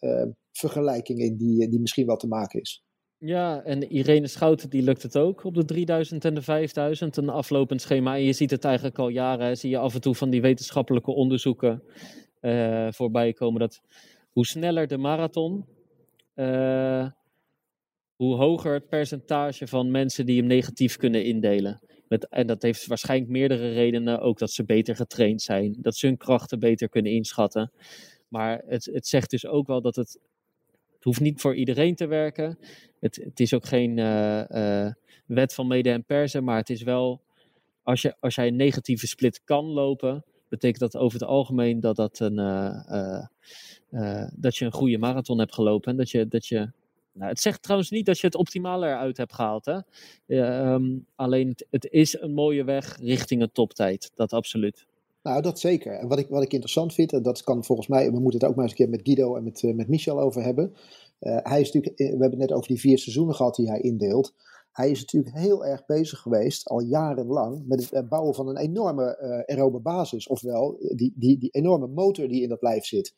vergelijking 0.52 1.20
in 1.20 1.38
die, 1.38 1.70
die 1.70 1.80
misschien 1.80 2.06
wel 2.06 2.18
te 2.18 2.28
maken 2.28 2.62
is. 2.62 2.87
Ja, 3.20 3.64
en 3.64 3.92
Irene 3.92 4.28
Schouten 4.28 4.70
die 4.70 4.82
lukt 4.82 5.04
het 5.04 5.18
ook 5.18 5.44
op 5.44 5.54
de 5.54 5.66
3000 5.66 6.26
en 6.26 6.34
de 6.34 6.42
5000, 6.42 7.18
een 7.18 7.30
aflopend 7.30 7.82
schema. 7.82 8.16
En 8.16 8.24
je 8.24 8.34
ziet 8.34 8.52
het 8.52 8.64
eigenlijk 8.64 9.00
al 9.00 9.10
jaren, 9.10 9.58
zie 9.58 9.70
je 9.70 9.78
af 9.78 9.94
en 9.94 10.02
toe 10.02 10.16
van 10.16 10.30
die 10.30 10.42
wetenschappelijke 10.42 11.12
onderzoeken 11.12 11.84
uh, 12.42 12.88
voorbij 12.92 13.34
komen. 13.34 13.60
Dat 13.60 13.82
hoe 14.32 14.46
sneller 14.46 14.88
de 14.88 14.98
marathon, 14.98 15.66
uh, 16.36 17.08
hoe 18.16 18.36
hoger 18.36 18.74
het 18.74 18.90
percentage 18.90 19.68
van 19.68 19.92
mensen 19.92 20.26
die 20.26 20.38
hem 20.38 20.48
negatief 20.48 20.98
kunnen 20.98 21.24
indelen. 21.24 21.82
Met, 22.08 22.28
en 22.28 22.48
dat 22.48 22.62
heeft 22.62 22.88
waarschijnlijk 22.88 23.32
meerdere 23.32 23.74
redenen. 23.74 24.20
Ook 24.20 24.40
dat 24.40 24.52
ze 24.52 24.64
beter 24.64 24.96
getraind 24.96 25.42
zijn, 25.42 25.78
dat 25.80 25.96
ze 25.96 26.08
hun 26.08 26.18
krachten 26.18 26.60
beter 26.60 26.90
kunnen 26.90 27.12
inschatten. 27.12 27.72
Maar 28.28 28.62
het, 28.66 28.86
het 28.86 29.08
zegt 29.08 29.30
dus 29.30 29.46
ook 29.46 29.68
wel 29.68 29.82
dat 29.82 29.96
het 29.96 30.20
hoeft 31.08 31.20
niet 31.20 31.42
voor 31.42 31.56
iedereen 31.56 31.96
te 31.96 32.06
werken. 32.06 32.60
Het, 33.00 33.16
het 33.16 33.40
is 33.40 33.54
ook 33.54 33.66
geen 33.66 33.98
uh, 33.98 34.44
uh, 34.50 34.92
wet 35.26 35.54
van 35.54 35.68
mede 35.68 35.90
en 35.90 36.04
persen, 36.04 36.44
maar 36.44 36.58
het 36.58 36.70
is 36.70 36.84
wel, 36.84 37.22
als, 37.84 38.02
je, 38.02 38.16
als 38.20 38.36
jij 38.36 38.48
een 38.48 38.56
negatieve 38.56 39.08
split 39.08 39.42
kan 39.44 39.66
lopen, 39.66 40.26
betekent 40.50 40.80
dat 40.80 40.98
over 40.98 41.20
het 41.20 41.28
algemeen 41.28 41.80
dat, 41.80 41.96
dat, 41.96 42.20
een, 42.20 42.38
uh, 43.90 44.28
dat 44.34 44.56
je 44.56 44.66
een 44.66 44.72
goede 44.72 44.98
marathon 44.98 45.40
hebt 45.40 45.54
gelopen. 45.54 45.92
En 45.92 45.98
dat 45.98 46.10
je, 46.10 46.28
dat 46.28 46.48
je 46.48 46.72
nou, 47.14 47.30
het 47.30 47.40
zegt 47.40 47.62
trouwens 47.62 47.90
niet 47.90 48.06
dat 48.06 48.20
je 48.20 48.28
het 48.28 48.36
optimale 48.36 48.88
eruit 48.88 49.18
hebt 49.18 49.34
gehaald. 49.34 49.66
Hè? 49.66 49.80
Um, 50.74 51.06
alleen 51.16 51.56
het 51.70 51.88
is 51.92 52.22
een 52.22 52.34
mooie 52.34 52.64
weg 52.64 52.98
richting 53.02 53.42
een 53.42 53.52
toptijd. 53.52 54.12
Dat 54.16 54.34
absoluut. 54.34 54.86
Nou, 55.22 55.42
dat 55.42 55.60
zeker. 55.60 55.94
En 55.94 56.08
wat 56.08 56.20
ik, 56.20 56.28
wat 56.28 56.44
ik 56.44 56.54
interessant 56.54 56.94
vind, 56.94 57.14
en 57.14 57.22
dat 57.22 57.44
kan 57.44 57.64
volgens 57.64 57.88
mij, 57.88 58.12
we 58.12 58.20
moeten 58.20 58.40
het 58.40 58.50
ook 58.50 58.56
maar 58.56 58.64
eens 58.64 58.74
een 58.74 58.86
keer 58.86 58.90
met 58.90 59.02
Guido 59.04 59.36
en 59.36 59.44
met, 59.44 59.62
uh, 59.62 59.76
met 59.76 59.88
Michel 59.88 60.20
over 60.20 60.44
hebben. 60.44 60.74
Uh, 61.20 61.38
hij 61.42 61.62
is 61.62 61.72
natuurlijk, 61.72 61.98
we 61.98 62.04
hebben 62.06 62.30
het 62.30 62.40
net 62.40 62.52
over 62.52 62.68
die 62.68 62.80
vier 62.80 62.98
seizoenen 62.98 63.36
gehad 63.36 63.56
die 63.56 63.70
hij 63.70 63.80
indeelt. 63.80 64.34
Hij 64.72 64.90
is 64.90 65.00
natuurlijk 65.00 65.36
heel 65.36 65.66
erg 65.66 65.86
bezig 65.86 66.20
geweest, 66.20 66.68
al 66.68 66.80
jarenlang, 66.80 67.64
met 67.68 67.90
het 67.90 68.10
bouwen 68.10 68.36
van 68.36 68.48
een 68.48 68.58
enorme 68.58 69.18
uh, 69.22 69.56
aerobe 69.56 69.80
basis. 69.80 70.28
Ofwel, 70.28 70.78
die, 70.96 71.14
die, 71.16 71.38
die 71.38 71.50
enorme 71.50 71.88
motor 71.88 72.28
die 72.28 72.42
in 72.42 72.50
dat 72.50 72.62
lijf 72.62 72.86
zit. 72.86 73.16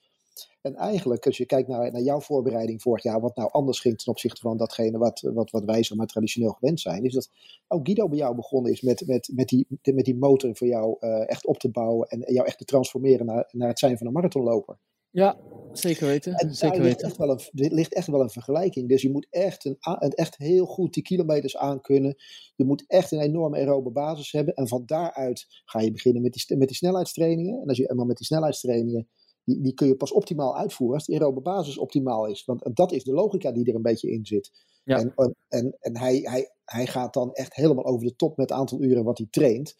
En 0.62 0.76
eigenlijk, 0.76 1.26
als 1.26 1.38
je 1.38 1.46
kijkt 1.46 1.68
naar, 1.68 1.92
naar 1.92 2.02
jouw 2.02 2.20
voorbereiding 2.20 2.82
vorig 2.82 3.04
jaar, 3.04 3.22
wat 3.22 3.36
nou 3.36 3.52
anders 3.52 3.80
ging 3.80 3.98
ten 3.98 4.12
opzichte 4.12 4.42
van 4.42 4.58
datgene 4.58 4.98
wat, 4.98 5.22
wat, 5.22 5.52
wat 5.52 5.66
wij 5.66 5.84
zeg 5.84 5.98
maar 5.98 6.08
traditioneel 6.08 6.52
gewend 6.52 6.80
zijn, 6.80 7.04
is 7.04 7.14
dat 7.14 7.30
ook 7.68 7.86
Guido 7.86 8.08
bij 8.08 8.18
jou 8.18 8.36
begonnen 8.36 8.72
is 8.72 8.82
met, 8.82 9.04
met, 9.08 9.30
met, 9.34 9.48
die, 9.48 9.68
met 9.84 10.06
die 10.06 10.18
motor 10.18 10.56
voor 10.56 10.68
jou 10.68 10.98
uh, 11.00 11.30
echt 11.30 11.46
op 11.46 11.58
te 11.58 11.70
bouwen 11.70 12.08
en 12.08 12.34
jou 12.34 12.48
echt 12.48 12.58
te 12.58 12.66
transformeren 12.66 13.26
naar, 13.26 13.50
naar 13.52 13.68
het 13.68 13.80
zijn 13.80 13.98
van 13.98 14.08
een 14.08 14.14
marathonloper. 14.14 14.78
Ja, 15.12 15.38
zeker 15.72 16.08
weten. 16.08 16.34
En 16.34 16.56
zeker 16.56 16.78
daar 16.78 16.86
ligt 16.86 17.04
echt, 17.04 17.18
wel 17.18 17.30
een, 17.30 17.40
ligt 17.52 17.94
echt 17.94 18.08
wel 18.08 18.22
een 18.22 18.30
vergelijking. 18.30 18.90
Dus 18.90 19.02
je 19.02 19.12
moet 19.12 19.28
echt, 19.30 19.66
een, 19.66 19.78
een, 19.80 20.12
echt 20.12 20.38
heel 20.38 20.66
goed 20.66 20.94
die 20.94 21.04
kilometers 21.04 21.58
aankunnen. 21.58 22.16
Je 22.56 22.66
moet 22.66 22.84
echt 22.88 23.12
een 23.12 23.20
enorme 23.20 23.58
aerobe 23.58 23.90
basis 23.90 24.32
hebben. 24.32 24.54
En 24.54 24.68
van 24.68 24.84
daaruit 24.86 25.46
ga 25.66 25.80
je 25.80 25.92
beginnen 25.92 26.22
met 26.22 26.34
die, 26.34 26.58
met 26.58 26.68
die 26.68 26.78
snelheidstrainingen. 26.78 27.62
En 27.62 27.68
als 27.68 27.78
je 27.78 27.90
eenmaal 27.90 28.06
met 28.06 28.18
die 28.18 28.26
snelheidstrainingen 28.26 29.08
die, 29.50 29.62
die 29.62 29.74
kun 29.74 29.88
je 29.88 29.95
pas 29.95 30.12
optimaal 30.12 30.58
uitvoeren 30.58 30.95
als 30.95 31.06
die 31.06 31.16
aerobe 31.16 31.41
basis 31.41 31.78
optimaal 31.78 32.26
is. 32.26 32.45
Want 32.45 32.70
dat 32.74 32.91
is 32.91 33.04
de 33.04 33.14
logica 33.14 33.52
die 33.52 33.66
er 33.66 33.76
een 33.76 33.82
beetje 33.82 34.12
in 34.12 34.26
zit. 34.26 34.52
Ja. 34.84 34.97
En, 34.97 35.36
en, 35.47 35.78
en 35.80 35.97
hij, 35.97 36.20
hij, 36.24 36.52
hij 36.66 36.88
gaat 36.88 37.14
dan 37.14 37.34
echt 37.34 37.56
helemaal 37.56 37.86
over 37.86 38.08
de 38.08 38.16
top 38.16 38.38
met 38.38 38.50
het 38.50 38.60
aantal 38.60 38.82
uren 38.82 39.04
wat 39.04 39.18
hij 39.18 39.28
traint. 39.30 39.76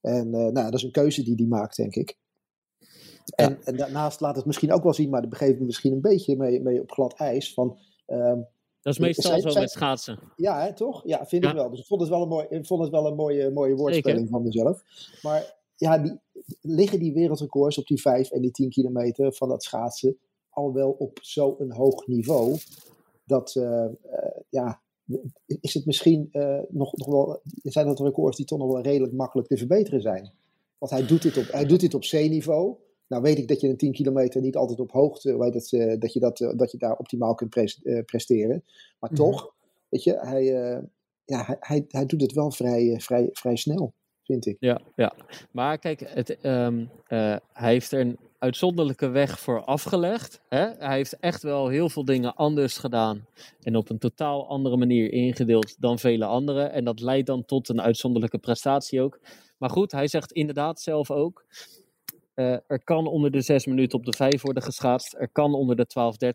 En 0.00 0.26
uh, 0.26 0.32
nou, 0.32 0.52
dat 0.52 0.74
is 0.74 0.82
een 0.82 0.90
keuze 0.90 1.22
die 1.22 1.34
hij 1.34 1.46
maakt, 1.46 1.76
denk 1.76 1.94
ik. 1.94 2.18
En, 3.34 3.50
ja. 3.50 3.58
en, 3.64 3.76
daarnaast 3.76 4.20
laat 4.20 4.36
het 4.36 4.44
misschien 4.44 4.72
ook 4.72 4.82
wel 4.82 4.94
zien, 4.94 5.10
maar 5.10 5.20
daar 5.20 5.30
begeven 5.30 5.58
we 5.58 5.64
misschien 5.64 5.92
een 5.92 6.00
beetje 6.00 6.36
mee, 6.36 6.62
mee 6.62 6.80
op 6.80 6.90
glad 6.90 7.14
ijs. 7.14 7.54
Van, 7.54 7.78
uh, 8.06 8.34
dat 8.80 8.94
is 8.94 8.98
meestal 8.98 9.30
zijn, 9.30 9.52
zo 9.52 9.60
met 9.60 9.70
schaatsen. 9.70 10.18
Ja, 10.36 10.60
hè, 10.60 10.74
toch? 10.74 11.02
Ja, 11.06 11.26
vind 11.26 11.42
ja. 11.42 11.50
ik 11.50 11.56
wel. 11.56 11.70
Dus 11.70 11.80
ik 11.80 11.86
vond 11.86 12.00
het 12.00 12.10
wel 12.10 12.22
een, 12.22 12.28
mooi, 12.28 12.46
ik 12.48 12.66
vond 12.66 12.82
het 12.82 12.90
wel 12.90 13.06
een 13.06 13.14
mooie, 13.14 13.50
mooie 13.50 13.74
woordspeling 13.74 14.18
Zeker. 14.18 14.32
van 14.32 14.42
mezelf. 14.42 14.82
Maar 15.22 15.55
ja, 15.76 15.98
die, 15.98 16.20
liggen 16.60 16.98
die 16.98 17.12
wereldrecords 17.12 17.78
op 17.78 17.86
die 17.86 18.00
5 18.00 18.30
en 18.30 18.40
die 18.40 18.50
10 18.50 18.70
kilometer 18.70 19.32
van 19.32 19.48
dat 19.48 19.62
schaatsen 19.62 20.18
al 20.50 20.72
wel 20.72 20.90
op 20.90 21.18
zo'n 21.22 21.72
hoog 21.72 22.06
niveau. 22.06 22.56
Dat, 23.24 23.54
uh, 23.54 23.86
ja, 24.48 24.80
is 25.46 25.74
het 25.74 25.86
misschien 25.86 26.28
uh, 26.32 26.60
nog, 26.68 26.96
nog 26.96 27.06
wel, 27.06 27.40
zijn 27.62 27.86
dat 27.86 28.00
records 28.00 28.36
die 28.36 28.46
toch 28.46 28.58
nog 28.58 28.72
wel 28.72 28.82
redelijk 28.82 29.12
makkelijk 29.12 29.48
te 29.48 29.56
verbeteren 29.56 30.00
zijn. 30.00 30.32
Want 30.78 30.92
hij 30.92 31.06
doet 31.06 31.22
dit 31.22 31.36
op, 31.36 31.44
hij 31.52 31.64
doet 31.64 31.80
dit 31.80 31.94
op 31.94 32.00
C-niveau. 32.00 32.74
Nou 33.06 33.22
weet 33.22 33.38
ik 33.38 33.48
dat 33.48 33.60
je 33.60 33.68
een 33.68 33.76
10 33.76 33.92
kilometer 33.92 34.40
niet 34.40 34.56
altijd 34.56 34.80
op 34.80 34.90
hoogte, 34.90 35.38
weet 35.38 35.52
dat, 35.52 36.00
dat, 36.00 36.12
je, 36.12 36.20
dat, 36.20 36.52
dat 36.56 36.70
je 36.70 36.78
daar 36.78 36.96
optimaal 36.96 37.34
kunt 37.34 37.50
presteren. 38.06 38.64
Maar 38.98 39.10
mm 39.10 39.16
-hmm. 39.16 39.30
toch, 39.30 39.54
weet 39.88 40.02
je, 40.02 40.18
hij, 40.18 40.44
ja, 41.24 41.44
hij, 41.44 41.56
hij, 41.60 41.84
hij 41.88 42.06
doet 42.06 42.20
het 42.20 42.32
wel 42.32 42.50
vrij, 42.50 43.00
vrij, 43.00 43.28
vrij 43.32 43.56
snel 43.56 43.92
vind 44.26 44.46
ik. 44.46 44.56
Ja, 44.60 44.80
ja. 44.96 45.12
maar 45.50 45.78
kijk, 45.78 46.00
het, 46.06 46.44
um, 46.44 46.78
uh, 47.08 47.36
hij 47.52 47.72
heeft 47.72 47.92
er 47.92 48.00
een 48.00 48.18
uitzonderlijke 48.38 49.08
weg 49.08 49.40
voor 49.40 49.64
afgelegd. 49.64 50.40
Hè? 50.48 50.66
Hij 50.78 50.96
heeft 50.96 51.18
echt 51.18 51.42
wel 51.42 51.68
heel 51.68 51.88
veel 51.88 52.04
dingen 52.04 52.34
anders 52.34 52.78
gedaan 52.78 53.26
en 53.62 53.76
op 53.76 53.90
een 53.90 53.98
totaal 53.98 54.48
andere 54.48 54.76
manier 54.76 55.12
ingedeeld 55.12 55.80
dan 55.80 55.98
vele 55.98 56.24
anderen. 56.24 56.72
En 56.72 56.84
dat 56.84 57.00
leidt 57.00 57.26
dan 57.26 57.44
tot 57.44 57.68
een 57.68 57.80
uitzonderlijke 57.80 58.38
prestatie 58.38 59.00
ook. 59.00 59.20
Maar 59.58 59.70
goed, 59.70 59.92
hij 59.92 60.08
zegt 60.08 60.32
inderdaad 60.32 60.80
zelf 60.80 61.10
ook. 61.10 61.44
Uh, 62.34 62.52
er 62.66 62.84
kan 62.84 63.06
onder 63.06 63.30
de 63.30 63.40
6 63.40 63.66
minuten 63.66 63.98
op 63.98 64.04
de 64.04 64.12
5 64.12 64.42
worden 64.42 64.62
geschaatst. 64.62 65.14
Er 65.18 65.28
kan 65.28 65.54
onder 65.54 65.76
de 65.76 65.86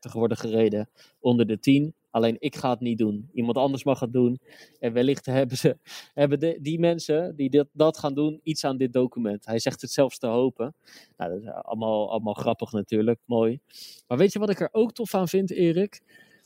12.30 0.08 0.12
worden 0.12 0.38
gereden. 0.38 0.90
Onder 1.20 1.48
de 1.48 1.60
10. 1.60 1.94
Alleen 2.12 2.36
ik 2.40 2.56
ga 2.56 2.70
het 2.70 2.80
niet 2.80 2.98
doen. 2.98 3.30
Iemand 3.34 3.58
anders 3.58 3.84
mag 3.84 4.00
het 4.00 4.14
doen. 4.14 4.40
En 4.80 4.94
wellicht 4.94 5.26
hebben, 5.26 5.58
ze, 5.58 5.78
hebben 6.14 6.40
de, 6.40 6.58
die 6.62 6.80
mensen 6.80 7.36
die 7.36 7.50
dit, 7.50 7.68
dat 7.72 7.98
gaan 7.98 8.14
doen 8.14 8.40
iets 8.44 8.64
aan 8.64 8.78
dit 8.78 8.94
document. 8.94 9.46
Hij 9.46 9.60
zegt 9.60 9.82
het 9.82 9.92
zelfs 9.92 10.18
te 10.18 10.28
hopen. 10.28 10.76
Nou, 11.18 11.32
dat 11.32 11.42
is 11.42 11.48
allemaal, 11.48 12.12
allemaal 12.12 12.34
grappig 12.34 12.72
natuurlijk. 12.72 13.20
Mooi. 13.26 13.60
Maar 14.08 14.18
weet 14.18 14.34
je 14.34 14.40
wat 14.40 14.50
ik 14.50 14.60
er 14.60 14.70
ook 14.72 14.94
tof 14.94 15.16
aan 15.16 15.28
vind, 15.28 15.52
Erik? 15.52 16.02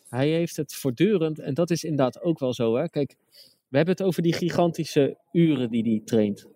Hij 0.10 0.30
heeft 0.30 0.58
het 0.58 0.74
voortdurend. 0.74 1.40
En 1.40 1.54
dat 1.54 1.70
is 1.70 1.84
inderdaad 1.84 2.22
ook 2.22 2.40
wel 2.40 2.54
zo. 2.54 2.76
Hè? 2.76 2.90
Kijk, 2.90 3.16
we 3.68 3.78
hebben 3.78 3.96
het 3.96 4.06
over 4.06 4.22
die 4.22 4.34
gigantische 4.34 5.18
uren 5.32 5.70
die 5.70 5.84
hij 5.84 6.02
traint 6.06 6.48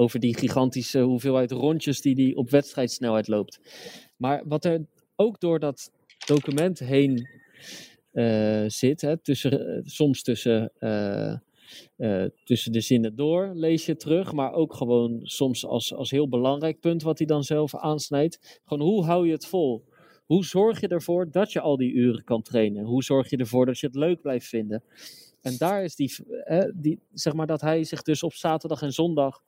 over 0.00 0.20
die 0.20 0.36
gigantische 0.36 1.00
hoeveelheid 1.00 1.50
rondjes 1.50 2.00
die 2.00 2.14
hij 2.14 2.34
op 2.34 2.50
wedstrijdsnelheid 2.50 3.28
loopt. 3.28 3.60
Maar 4.16 4.42
wat 4.44 4.64
er 4.64 4.86
ook 5.16 5.40
door 5.40 5.58
dat 5.58 5.90
document 6.26 6.78
heen 6.78 7.28
zit, 8.66 9.00
hè, 9.00 9.16
tussen, 9.16 9.76
uh, 9.76 9.80
soms 9.84 10.22
tussen, 10.22 10.72
uh, 10.80 12.24
tussen 12.44 12.72
de 12.72 12.80
zinnen 12.80 13.16
door 13.16 13.50
lees 13.54 13.86
je 13.86 13.96
terug, 13.96 14.32
maar 14.32 14.52
ook 14.52 14.74
gewoon 14.74 15.20
soms 15.22 15.66
als, 15.66 15.94
als 15.94 16.10
heel 16.10 16.28
belangrijk 16.28 16.80
punt 16.80 17.02
wat 17.02 17.18
hij 17.18 17.26
dan 17.26 17.44
zelf 17.44 17.76
aansnijdt. 17.76 18.60
Gewoon 18.64 18.88
hoe 18.88 19.04
hou 19.04 19.26
je 19.26 19.32
het 19.32 19.46
vol? 19.46 19.84
Hoe 20.26 20.44
zorg 20.44 20.80
je 20.80 20.88
ervoor 20.88 21.30
dat 21.30 21.52
je 21.52 21.60
al 21.60 21.76
die 21.76 21.92
uren 21.92 22.24
kan 22.24 22.42
trainen? 22.42 22.84
Hoe 22.84 23.02
zorg 23.02 23.30
je 23.30 23.36
ervoor 23.36 23.66
dat 23.66 23.78
je 23.78 23.86
het 23.86 23.96
leuk 23.96 24.20
blijft 24.20 24.46
vinden? 24.46 24.82
En 25.42 25.56
daar 25.58 25.84
is 25.84 25.94
die, 25.96 26.16
eh, 26.44 26.64
die, 26.74 27.00
zeg 27.12 27.32
maar 27.32 27.46
dat 27.46 27.60
hij 27.60 27.84
zich 27.84 28.02
dus 28.02 28.22
op 28.22 28.32
zaterdag 28.32 28.82
en 28.82 28.92
zondag 28.92 29.42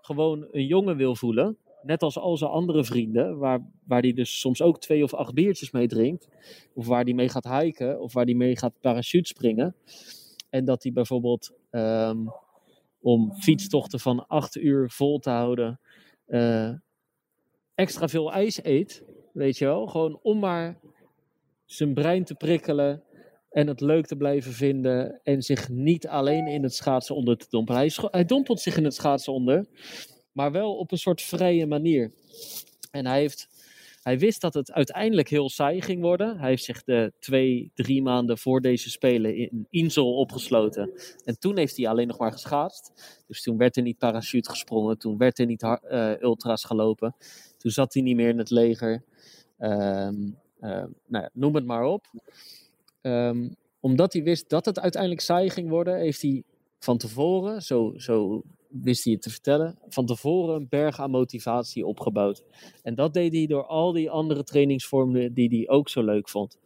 gewoon 0.00 0.48
een 0.50 0.66
jongen 0.66 0.96
wil 0.96 1.16
voelen. 1.16 1.58
Net 1.86 2.02
als 2.02 2.18
al 2.18 2.36
zijn 2.36 2.50
andere 2.50 2.84
vrienden, 2.84 3.38
waar, 3.38 3.60
waar 3.84 4.00
hij 4.00 4.12
dus 4.12 4.40
soms 4.40 4.62
ook 4.62 4.80
twee 4.80 5.02
of 5.02 5.14
acht 5.14 5.34
biertjes 5.34 5.70
mee 5.70 5.86
drinkt. 5.86 6.28
Of 6.74 6.86
waar 6.86 7.04
hij 7.04 7.12
mee 7.12 7.28
gaat 7.28 7.60
hiken, 7.60 8.00
of 8.00 8.12
waar 8.12 8.24
hij 8.24 8.34
mee 8.34 8.56
gaat 8.56 8.80
parachute 8.80 9.28
springen. 9.28 9.74
En 10.50 10.64
dat 10.64 10.82
hij 10.82 10.92
bijvoorbeeld 10.92 11.52
um, 11.70 12.32
om 13.00 13.34
fietstochten 13.34 14.00
van 14.00 14.26
acht 14.26 14.56
uur 14.56 14.90
vol 14.90 15.18
te 15.18 15.30
houden, 15.30 15.80
uh, 16.26 16.70
extra 17.74 18.08
veel 18.08 18.32
ijs 18.32 18.64
eet. 18.64 19.04
Weet 19.32 19.58
je 19.58 19.64
wel, 19.64 19.86
gewoon 19.86 20.18
om 20.22 20.38
maar 20.38 20.80
zijn 21.64 21.94
brein 21.94 22.24
te 22.24 22.34
prikkelen 22.34 23.02
en 23.50 23.66
het 23.66 23.80
leuk 23.80 24.06
te 24.06 24.16
blijven 24.16 24.52
vinden 24.52 25.20
en 25.22 25.42
zich 25.42 25.68
niet 25.68 26.08
alleen 26.08 26.46
in 26.46 26.62
het 26.62 26.74
schaatsen 26.74 27.14
onder 27.14 27.36
te 27.36 27.46
dompelen. 27.50 27.80
Hij, 27.80 27.90
hij 28.10 28.24
dompelt 28.24 28.60
zich 28.60 28.76
in 28.76 28.84
het 28.84 28.94
schaatsen 28.94 29.32
onder, 29.32 29.66
maar 30.36 30.52
wel 30.52 30.76
op 30.76 30.92
een 30.92 30.98
soort 30.98 31.22
vrije 31.22 31.66
manier. 31.66 32.12
En 32.90 33.06
hij 33.06 33.20
heeft, 33.20 33.48
Hij 34.06 34.18
wist 34.18 34.40
dat 34.40 34.54
het 34.54 34.72
uiteindelijk 34.72 35.28
heel 35.28 35.50
saai 35.50 35.80
ging 35.80 36.00
worden. 36.00 36.38
Hij 36.38 36.48
heeft 36.48 36.64
zich 36.64 36.84
de 36.84 37.12
twee, 37.18 37.70
drie 37.74 38.02
maanden 38.02 38.38
voor 38.38 38.60
deze 38.60 38.90
Spelen 38.90 39.36
in 39.36 39.66
Insel 39.70 40.14
opgesloten. 40.14 40.90
En 41.24 41.38
toen 41.38 41.58
heeft 41.58 41.76
hij 41.76 41.88
alleen 41.88 42.06
nog 42.06 42.18
maar 42.18 42.32
geschaatst. 42.32 42.92
Dus 43.26 43.42
toen 43.42 43.56
werd 43.56 43.76
er 43.76 43.82
niet 43.82 43.98
parachute 43.98 44.50
gesprongen. 44.50 44.98
Toen 44.98 45.16
werd 45.18 45.38
er 45.38 45.46
niet 45.46 45.62
uh, 45.62 46.12
ultra's 46.20 46.64
gelopen. 46.64 47.14
Toen 47.58 47.70
zat 47.70 47.94
hij 47.94 48.02
niet 48.02 48.16
meer 48.16 48.28
in 48.28 48.38
het 48.38 48.50
leger. 48.50 49.04
Um, 49.58 50.38
nou 50.60 50.94
ja, 51.08 51.30
noem 51.32 51.54
het 51.54 51.66
maar 51.66 51.84
op. 51.84 52.06
Um, 53.02 53.56
omdat 53.80 54.12
hij 54.12 54.22
wist 54.22 54.48
dat 54.48 54.64
het 54.64 54.80
uiteindelijk 54.80 55.22
saai 55.22 55.50
ging 55.50 55.68
worden, 55.68 55.98
heeft 55.98 56.22
hij 56.22 56.42
van 56.78 56.98
tevoren, 56.98 57.62
zo, 57.62 57.92
zo 57.96 58.42
wist 58.82 59.04
hij 59.04 59.12
het 59.12 59.22
te 59.22 59.30
vertellen, 59.30 59.78
van 59.88 60.06
tevoren 60.06 60.54
een 60.54 60.68
berg 60.68 61.00
aan 61.00 61.10
motivatie 61.10 61.86
opgebouwd. 61.86 62.42
En 62.82 62.94
dat 62.94 63.14
deed 63.14 63.32
hij 63.32 63.46
door 63.46 63.66
al 63.66 63.92
die 63.92 64.10
andere 64.10 64.44
trainingsvormen 64.44 65.34
die 65.34 65.48
hij 65.48 65.68
ook 65.76 65.88
zo 65.88 66.02
leuk 66.02 66.28
vond. 66.28 66.58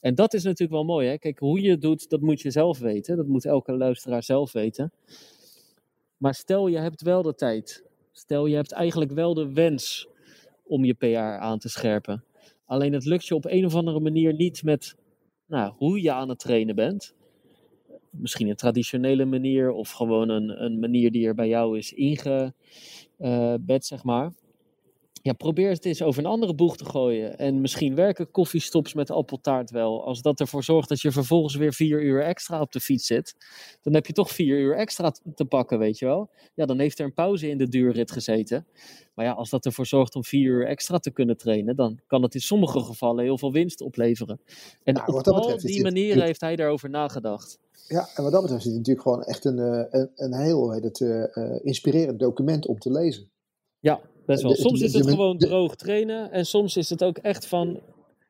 En 0.00 0.14
dat 0.14 0.34
is 0.34 0.42
natuurlijk 0.42 0.70
wel 0.70 0.84
mooi. 0.84 1.08
Hè? 1.08 1.18
Kijk, 1.18 1.38
hoe 1.38 1.60
je 1.60 1.70
het 1.70 1.80
doet, 1.80 2.08
dat 2.10 2.20
moet 2.20 2.40
je 2.40 2.50
zelf 2.50 2.78
weten. 2.78 3.16
Dat 3.16 3.26
moet 3.26 3.44
elke 3.44 3.72
luisteraar 3.72 4.22
zelf 4.22 4.52
weten. 4.52 4.92
Maar 6.16 6.34
stel 6.34 6.66
je 6.66 6.78
hebt 6.78 7.02
wel 7.02 7.22
de 7.22 7.34
tijd. 7.34 7.84
Stel 8.12 8.46
je 8.46 8.54
hebt 8.54 8.72
eigenlijk 8.72 9.12
wel 9.12 9.34
de 9.34 9.52
wens 9.52 10.08
om 10.64 10.84
je 10.84 10.94
PR 10.94 11.18
aan 11.18 11.58
te 11.58 11.68
scherpen. 11.68 12.24
Alleen 12.64 12.92
het 12.92 13.04
lukt 13.04 13.26
je 13.26 13.34
op 13.34 13.44
een 13.44 13.64
of 13.64 13.74
andere 13.74 14.00
manier 14.00 14.34
niet 14.34 14.62
met 14.62 14.96
nou, 15.46 15.72
hoe 15.76 16.02
je 16.02 16.12
aan 16.12 16.28
het 16.28 16.38
trainen 16.38 16.74
bent. 16.74 17.14
Misschien 18.18 18.48
een 18.48 18.56
traditionele 18.56 19.24
manier 19.24 19.70
of 19.70 19.90
gewoon 19.90 20.28
een, 20.28 20.64
een 20.64 20.78
manier 20.78 21.10
die 21.10 21.26
er 21.26 21.34
bij 21.34 21.48
jou 21.48 21.78
is 21.78 21.92
ingebed, 21.92 22.54
zeg 23.86 24.04
maar. 24.04 24.32
Ja, 25.28 25.34
probeer 25.34 25.70
het 25.70 25.84
eens 25.84 26.02
over 26.02 26.24
een 26.24 26.30
andere 26.30 26.54
boeg 26.54 26.76
te 26.76 26.84
gooien. 26.84 27.38
En 27.38 27.60
misschien 27.60 27.94
werken 27.94 28.30
koffiestops 28.30 28.94
met 28.94 29.10
appeltaart 29.10 29.70
wel. 29.70 30.04
Als 30.04 30.22
dat 30.22 30.40
ervoor 30.40 30.64
zorgt 30.64 30.88
dat 30.88 31.00
je 31.00 31.12
vervolgens 31.12 31.54
weer 31.54 31.72
vier 31.72 32.02
uur 32.02 32.22
extra 32.22 32.60
op 32.60 32.72
de 32.72 32.80
fiets 32.80 33.06
zit. 33.06 33.34
Dan 33.82 33.94
heb 33.94 34.06
je 34.06 34.12
toch 34.12 34.30
vier 34.30 34.58
uur 34.58 34.76
extra 34.76 35.12
te 35.34 35.44
pakken, 35.44 35.78
weet 35.78 35.98
je 35.98 36.04
wel. 36.04 36.30
Ja, 36.54 36.66
dan 36.66 36.78
heeft 36.78 36.98
er 36.98 37.04
een 37.04 37.14
pauze 37.14 37.48
in 37.48 37.58
de 37.58 37.68
duurrit 37.68 38.10
gezeten. 38.10 38.66
Maar 39.14 39.24
ja, 39.24 39.32
als 39.32 39.50
dat 39.50 39.66
ervoor 39.66 39.86
zorgt 39.86 40.14
om 40.14 40.24
vier 40.24 40.50
uur 40.50 40.66
extra 40.66 40.98
te 40.98 41.10
kunnen 41.10 41.36
trainen. 41.36 41.76
Dan 41.76 42.00
kan 42.06 42.22
het 42.22 42.34
in 42.34 42.40
sommige 42.40 42.80
gevallen 42.80 43.24
heel 43.24 43.38
veel 43.38 43.52
winst 43.52 43.80
opleveren. 43.80 44.40
En 44.84 44.94
nou, 44.94 45.12
op 45.12 45.26
al 45.26 45.58
die 45.58 45.82
manieren 45.82 46.24
heeft 46.24 46.40
hij 46.40 46.56
daarover 46.56 46.90
nagedacht. 46.90 47.58
Ja, 47.88 48.08
en 48.14 48.22
wat 48.22 48.32
dat 48.32 48.42
betreft 48.42 48.64
is 48.64 48.72
het 48.72 48.76
natuurlijk 48.76 49.06
gewoon 49.06 49.22
echt 49.22 49.44
een, 49.44 49.58
eh, 49.58 50.00
een, 50.00 50.10
een 50.14 50.34
heel 50.34 50.72
het, 50.72 51.00
uh, 51.00 51.24
inspirerend 51.62 52.18
document 52.18 52.66
om 52.66 52.78
te 52.78 52.90
lezen. 52.90 53.30
Ja, 53.80 54.00
best 54.28 54.42
wel. 54.42 54.54
Soms 54.54 54.80
is 54.80 54.92
het 54.92 55.08
gewoon 55.08 55.38
droog 55.38 55.74
trainen 55.76 56.30
en 56.30 56.46
soms 56.46 56.76
is 56.76 56.90
het 56.90 57.04
ook 57.04 57.18
echt 57.18 57.46
van 57.46 57.80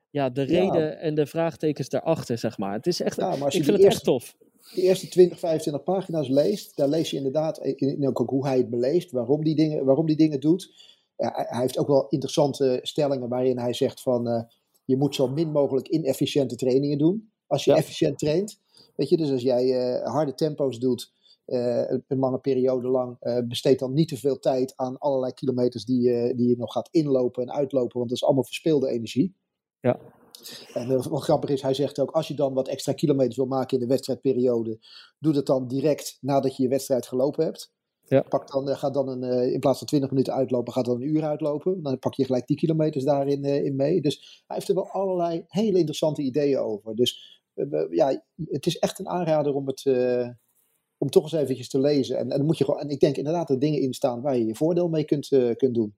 ja, 0.09 0.29
de 0.29 0.41
reden 0.41 0.99
en 0.99 1.15
de 1.15 1.25
vraagtekens 1.25 1.89
daarachter, 1.89 2.37
zeg 2.37 2.57
maar. 2.57 2.73
Het 2.73 2.87
is 2.87 3.01
echt, 3.01 3.15
ja, 3.15 3.29
maar 3.35 3.43
als 3.43 3.53
je 3.53 3.59
ik 3.59 3.65
vind 3.65 3.77
het 3.77 3.85
echt 3.85 4.03
tof. 4.03 4.35
De 4.73 4.81
eerste 4.81 5.07
20, 5.07 5.39
25 5.39 5.83
pagina's 5.83 6.27
leest, 6.27 6.77
daar 6.77 6.87
lees 6.87 7.09
je 7.09 7.17
inderdaad 7.17 7.57
in, 7.57 8.07
ook 8.07 8.29
hoe 8.29 8.47
hij 8.47 8.57
het 8.57 8.69
beleeft, 8.69 9.11
waarom 9.11 9.43
die 9.43 9.55
dingen, 9.55 9.85
waarom 9.85 10.05
die 10.05 10.15
dingen 10.15 10.39
doet. 10.39 10.71
Ja, 11.17 11.45
hij 11.49 11.61
heeft 11.61 11.77
ook 11.77 11.87
wel 11.87 12.07
interessante 12.09 12.79
stellingen 12.81 13.29
waarin 13.29 13.57
hij 13.57 13.73
zegt 13.73 14.01
van 14.01 14.27
uh, 14.27 14.41
je 14.85 14.97
moet 14.97 15.15
zo 15.15 15.27
min 15.27 15.51
mogelijk 15.51 15.87
inefficiënte 15.87 16.55
trainingen 16.55 16.97
doen 16.97 17.31
als 17.47 17.63
je 17.63 17.73
efficiënt 17.73 18.17
traint. 18.17 18.59
Weet 18.95 19.09
je, 19.09 19.17
dus 19.17 19.31
als 19.31 19.41
jij 19.41 19.65
uh, 19.65 20.07
harde 20.11 20.33
tempo's 20.33 20.79
doet, 20.79 21.11
een 21.49 22.19
lange 22.19 22.39
periode 22.39 22.87
lang, 22.87 23.17
uh, 23.21 23.37
besteed 23.47 23.79
dan 23.79 23.93
niet 23.93 24.07
te 24.07 24.17
veel 24.17 24.39
tijd 24.39 24.73
aan 24.75 24.97
allerlei 24.97 25.33
kilometers 25.33 25.85
die, 25.85 26.09
uh, 26.09 26.37
die 26.37 26.49
je 26.49 26.57
nog 26.57 26.71
gaat 26.71 26.89
inlopen 26.91 27.43
en 27.43 27.51
uitlopen, 27.51 27.97
want 27.97 28.09
dat 28.09 28.17
is 28.17 28.23
allemaal 28.23 28.43
verspilde 28.43 28.89
energie. 28.89 29.35
Ja. 29.79 29.99
En 30.73 31.09
wat 31.09 31.23
grappig 31.23 31.49
is, 31.49 31.61
hij 31.61 31.73
zegt 31.73 31.99
ook, 31.99 32.11
als 32.11 32.27
je 32.27 32.33
dan 32.33 32.53
wat 32.53 32.67
extra 32.67 32.93
kilometers 32.93 33.35
wil 33.35 33.45
maken 33.45 33.77
in 33.77 33.83
de 33.83 33.89
wedstrijdperiode, 33.89 34.79
doe 35.19 35.33
dat 35.33 35.45
dan 35.45 35.67
direct 35.67 36.17
nadat 36.21 36.55
je 36.55 36.63
je 36.63 36.69
wedstrijd 36.69 37.07
gelopen 37.07 37.43
hebt. 37.43 37.73
Ja. 38.07 38.21
Pak 38.21 38.51
dan, 38.51 38.67
ga 38.67 38.89
dan 38.89 39.07
een, 39.07 39.53
in 39.53 39.59
plaats 39.59 39.77
van 39.77 39.87
20 39.87 40.09
minuten 40.09 40.33
uitlopen, 40.33 40.73
gaat 40.73 40.85
dan 40.85 40.95
een 40.95 41.07
uur 41.07 41.23
uitlopen. 41.23 41.83
Dan 41.83 41.99
pak 41.99 42.13
je 42.13 42.25
gelijk 42.25 42.47
die 42.47 42.57
kilometers 42.57 43.03
daarin 43.03 43.43
in 43.43 43.75
mee. 43.75 44.01
Dus 44.01 44.43
hij 44.47 44.55
heeft 44.55 44.69
er 44.69 44.75
wel 44.75 44.89
allerlei 44.89 45.43
hele 45.47 45.77
interessante 45.77 46.21
ideeën 46.21 46.59
over. 46.59 46.95
Dus 46.95 47.41
ja, 47.89 48.23
het 48.45 48.65
is 48.65 48.77
echt 48.77 48.99
een 48.99 49.09
aanrader 49.09 49.53
om 49.53 49.67
het, 49.67 49.83
om 50.99 51.09
toch 51.09 51.23
eens 51.23 51.41
eventjes 51.41 51.69
te 51.69 51.79
lezen. 51.79 52.17
En, 52.17 52.31
en, 52.31 52.37
dan 52.37 52.45
moet 52.45 52.57
je 52.57 52.63
gewoon, 52.63 52.79
en 52.79 52.89
ik 52.89 52.99
denk 52.99 53.17
inderdaad 53.17 53.49
er 53.49 53.59
dingen 53.59 53.81
in 53.81 53.93
staan 53.93 54.21
waar 54.21 54.37
je 54.37 54.45
je 54.45 54.55
voordeel 54.55 54.87
mee 54.87 55.03
kunt, 55.03 55.31
uh, 55.31 55.55
kunt 55.55 55.73
doen. 55.73 55.93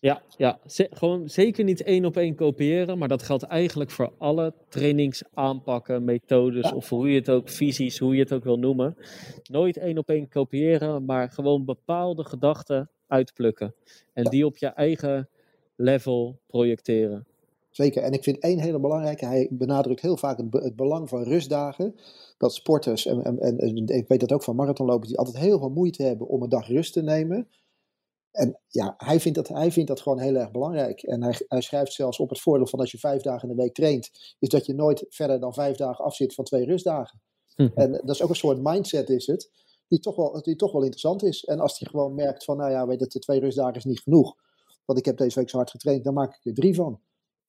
Ja, 0.00 0.22
ja. 0.36 0.58
gewoon 0.90 1.28
zeker 1.28 1.64
niet 1.64 1.82
één 1.82 2.04
op 2.04 2.16
één 2.16 2.34
kopiëren, 2.34 2.98
maar 2.98 3.08
dat 3.08 3.22
geldt 3.22 3.42
eigenlijk 3.42 3.90
voor 3.90 4.12
alle 4.18 4.54
trainingsaanpakken, 4.68 6.04
methodes 6.04 6.72
of 6.72 6.88
hoe 6.88 7.10
je 7.10 7.18
het 7.18 7.30
ook, 7.30 7.48
visies, 7.48 7.98
hoe 7.98 8.14
je 8.14 8.20
het 8.20 8.32
ook 8.32 8.44
wil 8.44 8.58
noemen. 8.58 8.96
Nooit 9.50 9.76
één 9.76 9.98
op 9.98 10.08
één 10.08 10.28
kopiëren, 10.28 11.04
maar 11.04 11.30
gewoon 11.30 11.64
bepaalde 11.64 12.24
gedachten 12.24 12.90
uitplukken 13.06 13.74
en 14.12 14.24
die 14.24 14.46
op 14.46 14.56
je 14.56 14.66
eigen 14.66 15.28
level 15.76 16.40
projecteren. 16.46 17.26
Zeker. 17.76 18.02
En 18.02 18.12
ik 18.12 18.22
vind 18.22 18.38
één 18.38 18.58
hele 18.58 18.80
belangrijke, 18.80 19.26
hij 19.26 19.48
benadrukt 19.50 20.00
heel 20.00 20.16
vaak 20.16 20.38
het, 20.38 20.76
belang 20.76 21.08
van 21.08 21.22
rustdagen. 21.22 21.94
Dat 22.38 22.54
sporters, 22.54 23.06
en, 23.06 23.22
en, 23.22 23.58
en, 23.58 23.86
ik 23.86 24.08
weet 24.08 24.20
dat 24.20 24.32
ook 24.32 24.42
van 24.42 24.56
marathonlopers, 24.56 25.08
die 25.08 25.18
altijd 25.18 25.36
heel 25.36 25.58
veel 25.58 25.68
moeite 25.68 26.02
hebben 26.02 26.26
om 26.26 26.42
een 26.42 26.48
dag 26.48 26.68
rust 26.68 26.92
te 26.92 27.02
nemen. 27.02 27.48
En 28.30 28.60
ja, 28.68 28.94
hij 28.96 29.20
vindt 29.20 29.38
dat, 29.38 29.48
hij 29.48 29.72
vindt 29.72 29.88
dat 29.88 30.00
gewoon 30.00 30.20
heel 30.20 30.34
erg 30.34 30.50
belangrijk. 30.50 31.02
En 31.02 31.22
hij, 31.22 31.34
hij 31.48 31.60
schrijft 31.60 31.92
zelfs 31.92 32.18
op 32.18 32.28
het 32.28 32.40
voordeel 32.40 32.66
van 32.66 32.78
als 32.78 32.90
je 32.90 32.98
vijf 32.98 33.22
dagen 33.22 33.48
in 33.48 33.56
de 33.56 33.62
week 33.62 33.74
traint, 33.74 34.10
is 34.38 34.48
dat 34.48 34.66
je 34.66 34.74
nooit 34.74 35.04
verder 35.08 35.40
dan 35.40 35.54
vijf 35.54 35.76
dagen 35.76 36.04
afzit 36.04 36.34
van 36.34 36.44
twee 36.44 36.64
rustdagen. 36.64 37.20
Hm. 37.54 37.68
En 37.74 37.92
dat 37.92 38.14
is 38.14 38.22
ook 38.22 38.28
een 38.28 38.36
soort 38.36 38.62
mindset 38.62 39.10
is 39.10 39.26
het, 39.26 39.50
die 39.88 39.98
toch, 39.98 40.16
wel, 40.16 40.42
die 40.42 40.56
toch 40.56 40.72
wel 40.72 40.82
interessant 40.82 41.22
is. 41.22 41.44
En 41.44 41.60
als 41.60 41.78
hij 41.78 41.88
gewoon 41.90 42.14
merkt 42.14 42.44
van, 42.44 42.56
nou 42.56 42.70
ja, 42.70 42.86
weet 42.86 43.00
het, 43.00 43.22
twee 43.22 43.40
rustdagen 43.40 43.74
is 43.74 43.84
niet 43.84 44.00
genoeg. 44.00 44.34
Want 44.84 44.98
ik 44.98 45.04
heb 45.04 45.16
deze 45.16 45.38
week 45.38 45.50
zo 45.50 45.56
hard 45.56 45.70
getraind, 45.70 46.04
dan 46.04 46.14
maak 46.14 46.36
ik 46.36 46.44
er 46.44 46.54
drie 46.54 46.74
van. 46.74 47.00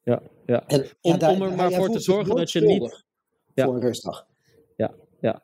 Ja, 0.08 0.22
ja. 0.46 0.68
En, 0.68 0.86
om, 1.02 1.14
om 1.14 1.42
er 1.42 1.56
maar 1.56 1.72
voor 1.72 1.90
te 1.90 2.00
zorgen 2.00 2.36
dat 2.36 2.52
je 2.52 2.62
niet. 2.62 3.06
Ja. 3.54 3.66
Voor 3.66 3.76
een 3.76 3.82
rustdag. 3.82 4.28
Ja, 4.76 4.94
ja. 5.22 5.42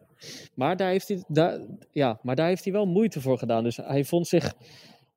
Maar 0.53 0.77
daar, 0.77 0.89
heeft 0.89 1.07
hij, 1.07 1.23
daar, 1.27 1.59
ja, 1.91 2.19
maar 2.21 2.35
daar 2.35 2.47
heeft 2.47 2.63
hij 2.63 2.73
wel 2.73 2.85
moeite 2.85 3.21
voor 3.21 3.37
gedaan. 3.37 3.63
Dus 3.63 3.77
hij 3.77 4.03
vond 4.03 4.27
zich. 4.27 4.53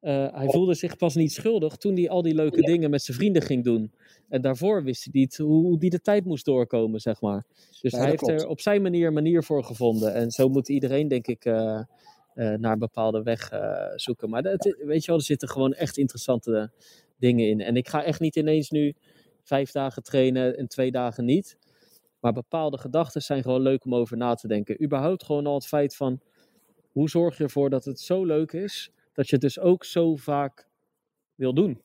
Uh, 0.00 0.34
hij 0.34 0.46
voelde 0.48 0.74
zich 0.74 0.96
pas 0.96 1.14
niet 1.14 1.32
schuldig 1.32 1.76
toen 1.76 1.94
hij 1.94 2.08
al 2.08 2.22
die 2.22 2.34
leuke 2.34 2.60
dingen 2.60 2.90
met 2.90 3.02
zijn 3.02 3.16
vrienden 3.16 3.42
ging 3.42 3.64
doen. 3.64 3.92
En 4.28 4.40
daarvoor 4.40 4.82
wist 4.84 5.04
hij 5.04 5.12
niet 5.20 5.36
hoe 5.36 5.76
hij 5.78 5.88
de 5.88 6.00
tijd 6.00 6.24
moest 6.24 6.44
doorkomen, 6.44 7.00
zeg 7.00 7.20
maar. 7.20 7.44
Dus 7.80 7.92
hij 7.92 8.08
heeft 8.08 8.28
er 8.28 8.48
op 8.48 8.60
zijn 8.60 8.82
manier 8.82 9.06
een 9.06 9.12
manier 9.12 9.42
voor 9.42 9.64
gevonden. 9.64 10.14
En 10.14 10.30
zo 10.30 10.48
moet 10.48 10.68
iedereen, 10.68 11.08
denk 11.08 11.26
ik, 11.26 11.44
uh, 11.44 11.54
uh, 11.54 11.84
naar 12.34 12.72
een 12.72 12.78
bepaalde 12.78 13.22
weg 13.22 13.50
zoeken. 13.94 14.30
Maar 14.30 14.42
dat, 14.42 14.76
weet 14.84 15.00
je 15.00 15.06
wel, 15.06 15.16
er 15.16 15.22
zitten 15.22 15.48
gewoon 15.48 15.74
echt 15.74 15.96
interessante 15.96 16.70
dingen 17.18 17.48
in. 17.48 17.60
En 17.60 17.76
ik 17.76 17.88
ga 17.88 18.04
echt 18.04 18.20
niet 18.20 18.36
ineens 18.36 18.70
nu 18.70 18.94
vijf 19.46 19.70
dagen 19.70 20.02
trainen 20.02 20.56
en 20.56 20.68
twee 20.68 20.90
dagen 20.90 21.24
niet. 21.24 21.58
Maar 22.20 22.32
bepaalde 22.32 22.78
gedachten 22.78 23.22
zijn 23.22 23.42
gewoon 23.42 23.60
leuk 23.60 23.84
om 23.84 23.94
over 23.94 24.16
na 24.16 24.34
te 24.34 24.48
denken. 24.48 24.82
Überhaupt 24.82 25.24
gewoon 25.24 25.46
al 25.46 25.54
het 25.54 25.66
feit 25.66 25.96
van 25.96 26.20
hoe 26.92 27.08
zorg 27.08 27.36
je 27.36 27.44
ervoor 27.44 27.70
dat 27.70 27.84
het 27.84 28.00
zo 28.00 28.24
leuk 28.24 28.52
is 28.52 28.90
dat 29.12 29.26
je 29.28 29.32
het 29.32 29.40
dus 29.40 29.58
ook 29.58 29.84
zo 29.84 30.16
vaak 30.16 30.68
wil 31.34 31.54
doen. 31.54 31.80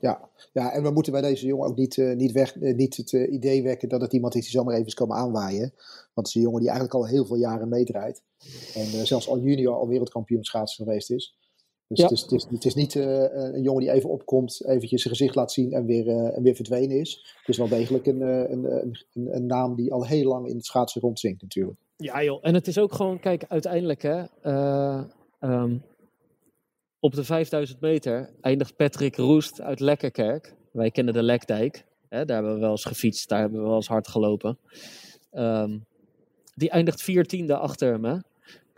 Ja, 0.00 0.30
ja 0.52 0.72
en 0.72 0.82
we 0.82 0.90
moeten 0.90 1.12
bij 1.12 1.20
deze 1.20 1.46
jongen 1.46 1.68
ook 1.68 1.76
niet, 1.76 1.96
uh, 1.96 2.16
niet, 2.16 2.32
weg, 2.32 2.56
uh, 2.56 2.74
niet 2.74 2.96
het 2.96 3.12
uh, 3.12 3.32
idee 3.32 3.62
wekken 3.62 3.88
dat 3.88 4.00
het 4.00 4.12
iemand 4.12 4.34
is 4.34 4.42
die 4.42 4.50
zomaar 4.50 4.74
even 4.74 4.86
is 4.86 4.94
komen 4.94 5.16
aanwaaien. 5.16 5.72
Want 6.14 6.26
het 6.26 6.26
is 6.26 6.34
een 6.34 6.40
jongen 6.40 6.60
die 6.60 6.68
eigenlijk 6.68 6.98
al 6.98 7.06
heel 7.06 7.26
veel 7.26 7.36
jaren 7.36 7.68
meedraait. 7.68 8.22
En 8.74 9.06
zelfs 9.06 9.28
al 9.28 9.38
junior 9.38 9.74
al 9.74 9.88
wereldkampioen 9.88 10.44
schaatsen 10.44 10.84
geweest 10.84 11.10
is. 11.10 11.36
Dus 11.88 12.02
het, 12.02 12.10
is, 12.10 12.22
het, 12.22 12.32
is, 12.32 12.46
het, 12.50 12.64
is, 12.64 12.74
niet 12.74 12.94
uh, 12.94 13.04
een 13.32 13.62
jongen 13.62 13.80
die 13.80 13.90
even 13.90 14.10
opkomt, 14.10 14.64
eventjes 14.66 15.02
zijn 15.02 15.14
gezicht 15.14 15.34
laat 15.34 15.52
zien 15.52 15.72
en 15.72 15.86
weer, 15.86 16.06
uh, 16.06 16.36
en 16.36 16.42
weer 16.42 16.54
verdwenen 16.54 16.98
is. 16.98 17.34
Het 17.38 17.48
is 17.48 17.56
wel 17.56 17.68
degelijk 17.68 18.06
een, 18.06 18.20
een, 18.20 18.64
een, 19.12 19.34
een, 19.34 19.46
naam 19.46 19.74
die 19.74 19.92
al 19.92 20.06
heel 20.06 20.28
lang 20.28 20.48
in 20.48 20.56
het 20.56 20.64
schaatsen 20.64 21.00
rondzinkt 21.00 21.42
natuurlijk. 21.42 21.78
Ja 21.96 22.22
joh, 22.22 22.38
en 22.42 22.54
het 22.54 22.66
is 22.66 22.78
ook 22.78 22.92
gewoon, 22.92 23.20
kijk, 23.20 23.44
uiteindelijk 23.48 24.02
hè, 24.02 24.24
uh, 24.42 25.04
um, 25.40 25.82
op 27.00 27.14
de 27.14 27.24
5000 27.24 27.80
meter 27.80 28.30
eindigt 28.40 28.76
Patrick 28.76 29.16
Roest 29.16 29.60
uit 29.60 29.80
Lekkerkerk. 29.80 30.54
Wij 30.72 30.90
kennen 30.90 31.14
de 31.14 31.22
Lekdijk, 31.22 31.84
hè, 32.08 32.24
daar 32.24 32.36
hebben 32.36 32.54
we 32.54 32.60
wel 32.60 32.70
eens 32.70 32.84
gefietst, 32.84 33.28
daar 33.28 33.40
hebben 33.40 33.60
we 33.60 33.66
wel 33.66 33.76
eens 33.76 33.88
hard 33.88 34.08
gelopen. 34.08 34.58
Um, 35.32 35.86
die 36.54 36.70
eindigt 36.70 37.02
viertiende 37.02 37.56
achter 37.56 37.92
hem 37.92 38.04
hè. 38.04 38.16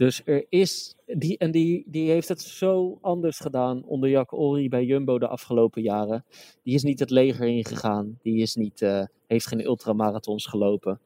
Dus 0.01 0.23
er 0.25 0.47
is, 0.49 0.95
die, 1.07 1.39
en 1.39 1.51
die, 1.51 1.85
die 1.87 2.11
heeft 2.11 2.29
het 2.29 2.41
zo 2.41 2.99
anders 3.01 3.39
gedaan 3.39 3.85
onder 3.85 4.11
Jack 4.11 4.33
Ori 4.33 4.69
bij 4.69 4.85
Jumbo 4.85 5.19
de 5.19 5.29
afgelopen 5.29 5.83
jaren. 5.83 6.25
Die 6.63 6.75
is 6.75 6.83
niet 6.83 6.99
het 6.99 7.11
leger 7.11 7.47
ingegaan, 7.47 8.19
die 8.23 8.43
is 8.43 8.55
niet, 8.55 8.81
uh, 8.81 9.05
heeft 9.27 9.47
geen 9.47 9.65
ultramarathons 9.65 10.47
gelopen. 10.47 11.01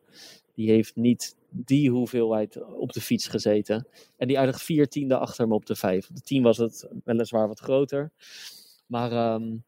Die 0.55 0.71
heeft 0.71 0.97
niet 0.97 1.37
die 1.49 1.91
hoeveelheid 1.91 2.63
op 2.65 2.93
de 2.93 3.01
fiets 3.01 3.29
gezeten. 3.29 3.87
En 4.17 4.29
die 4.29 4.37
eindigt 4.37 4.63
vier 4.63 4.89
tiende 4.89 5.19
achter 5.19 5.49
me 5.49 5.55
op 5.55 5.67
de 5.67 5.77
vijf. 5.77 6.09
Op 6.09 6.15
de 6.15 6.23
tien 6.23 6.43
was 6.43 6.57
het 6.57 6.89
weliswaar 7.05 7.49
wat 7.49 7.61
groter. 7.61 8.11
Maar 8.87 9.35
um, 9.35 9.65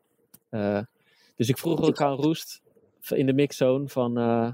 uh, 0.50 0.82
Dus 1.36 1.48
ik 1.48 1.58
vroeg 1.58 1.82
ook 1.82 2.00
aan 2.00 2.16
Roest 2.16 2.62
in 3.08 3.26
de 3.26 3.32
mixzone 3.34 3.88
van, 3.88 4.18
uh, 4.18 4.50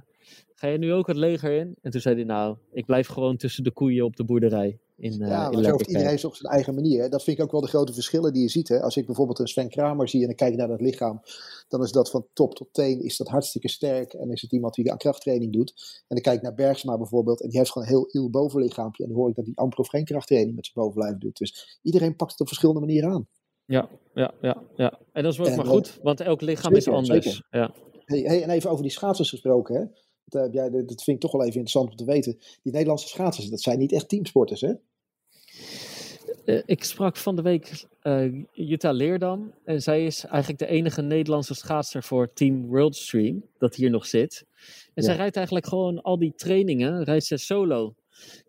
ga 0.63 0.69
je 0.69 0.79
nu 0.79 0.93
ook 0.93 1.07
het 1.07 1.17
leger 1.17 1.53
in? 1.53 1.77
En 1.81 1.91
toen 1.91 2.01
zei 2.01 2.15
hij, 2.15 2.25
nou, 2.25 2.57
ik 2.73 2.87
blijf 2.87 3.09
gewoon 3.09 3.37
tussen 3.37 3.65
de 3.65 3.71
koeien 3.71 4.05
op 4.05 4.17
de 4.17 4.25
boerderij. 4.25 4.79
In, 4.97 5.13
uh, 5.13 5.29
ja, 5.29 5.47
in 5.47 5.55
maar 5.55 5.65
zo 5.65 5.71
heeft 5.71 5.87
iedereen 5.87 6.25
op 6.25 6.35
zijn 6.35 6.53
eigen 6.53 6.75
manier. 6.75 7.03
Hè. 7.03 7.09
Dat 7.09 7.23
vind 7.23 7.39
ik 7.39 7.45
ook 7.45 7.51
wel 7.51 7.61
de 7.61 7.67
grote 7.67 7.93
verschillen 7.93 8.33
die 8.33 8.43
je 8.43 8.49
ziet. 8.49 8.69
Hè. 8.69 8.81
Als 8.83 8.97
ik 8.97 9.07
bijvoorbeeld 9.07 9.39
een 9.39 9.47
Sven 9.47 9.69
Kramer 9.69 10.09
zie 10.09 10.25
en 10.25 10.31
ik 10.31 10.37
kijk 10.37 10.57
naar 10.57 10.69
dat 10.69 10.81
lichaam, 10.81 11.21
dan 11.69 11.83
is 11.83 11.93
dat 11.93 12.11
van 12.11 12.27
top 12.33 12.55
tot 12.55 12.69
teen 12.73 13.03
is 13.03 13.17
dat 13.17 13.29
hartstikke 13.29 13.69
sterk. 13.69 14.13
En 14.13 14.31
is 14.31 14.43
het 14.43 14.53
iemand 14.53 14.75
die 14.75 14.91
aan 14.91 14.99
krachttraining 14.99 15.53
doet. 15.53 16.03
En 16.09 16.17
ik 16.17 16.23
kijk 16.23 16.43
naar 16.43 16.55
Bergsma 16.55 16.97
bijvoorbeeld 16.97 17.43
en 17.43 17.49
die 17.49 17.59
heeft 17.59 17.71
gewoon 17.71 17.89
een 17.89 17.95
heel 17.95 18.09
iel 18.11 18.31
bovenlichaampje. 18.31 19.03
En 19.03 19.09
dan 19.09 19.19
hoor 19.19 19.29
ik 19.29 19.35
dat 19.35 19.45
hij 19.45 19.55
amper 19.55 19.79
of 19.79 19.89
geen 19.89 20.05
krachttraining 20.05 20.57
met 20.57 20.67
zijn 20.67 20.87
bovenlijf 20.87 21.19
doet. 21.19 21.37
Dus 21.37 21.79
iedereen 21.83 22.17
pakt 22.17 22.31
het 22.31 22.41
op 22.41 22.47
verschillende 22.47 22.81
manieren 22.81 23.11
aan. 23.11 23.29
Ja, 23.65 23.89
ja, 24.15 24.35
ja, 24.41 24.63
ja. 24.77 24.99
En 25.13 25.23
dat 25.23 25.33
is 25.33 25.41
ook 25.41 25.47
en, 25.47 25.57
maar 25.57 25.67
goed, 25.67 25.99
want 26.03 26.21
elk 26.21 26.41
lichaam 26.41 26.75
zeker, 26.75 26.93
is 26.93 26.99
anders. 26.99 27.25
Zeker. 27.25 27.47
Ja. 27.51 27.75
Hey, 28.05 28.21
hey, 28.21 28.43
en 28.43 28.51
even 28.51 28.71
over 28.71 28.83
die 28.83 28.93
schaatsers 28.93 29.31
gesproken, 29.31 29.75
hè. 29.75 29.85
Dat, 30.33 30.47
uh, 30.47 30.53
jij, 30.53 30.71
dat 30.71 31.03
vind 31.03 31.17
ik 31.17 31.21
toch 31.21 31.33
wel 31.33 31.41
even 31.41 31.61
interessant 31.61 31.91
om 31.91 31.97
te 31.97 32.05
weten. 32.05 32.39
Die 32.63 32.73
Nederlandse 32.73 33.09
schaatsers, 33.09 33.49
dat 33.49 33.61
zijn 33.61 33.79
niet 33.79 33.93
echt 33.93 34.09
teamsporters, 34.09 34.61
hè? 34.61 34.73
Uh, 36.45 36.63
ik 36.65 36.85
sprak 36.85 37.17
van 37.17 37.37
de 37.37 37.43
week 37.43 37.87
uh, 38.03 38.45
Jutta 38.53 38.93
Leerdam. 38.93 39.53
En 39.65 39.83
zij 39.83 40.07
is 40.07 40.25
eigenlijk 40.25 40.59
de 40.59 40.67
enige 40.67 41.03
Nederlandse 41.03 41.55
schaatser 41.55 42.03
voor 42.03 42.33
Team 42.33 42.67
Worldstream, 42.67 43.45
dat 43.59 43.75
hier 43.75 43.91
nog 43.91 44.07
zit. 44.07 44.45
En 44.95 45.03
ja. 45.03 45.03
zij 45.03 45.17
rijdt 45.17 45.37
eigenlijk 45.37 45.67
gewoon 45.67 46.03
al 46.03 46.19
die 46.19 46.33
trainingen, 46.37 47.05
rijdt 47.05 47.25
ze 47.25 47.37
solo. 47.37 47.95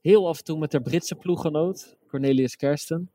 Heel 0.01 0.27
af 0.27 0.37
en 0.37 0.43
toe 0.43 0.59
met 0.59 0.71
haar 0.71 0.81
Britse 0.81 1.15
ploeggenoot, 1.15 1.97
Cornelius 2.07 2.55
Kersten. 2.55 3.11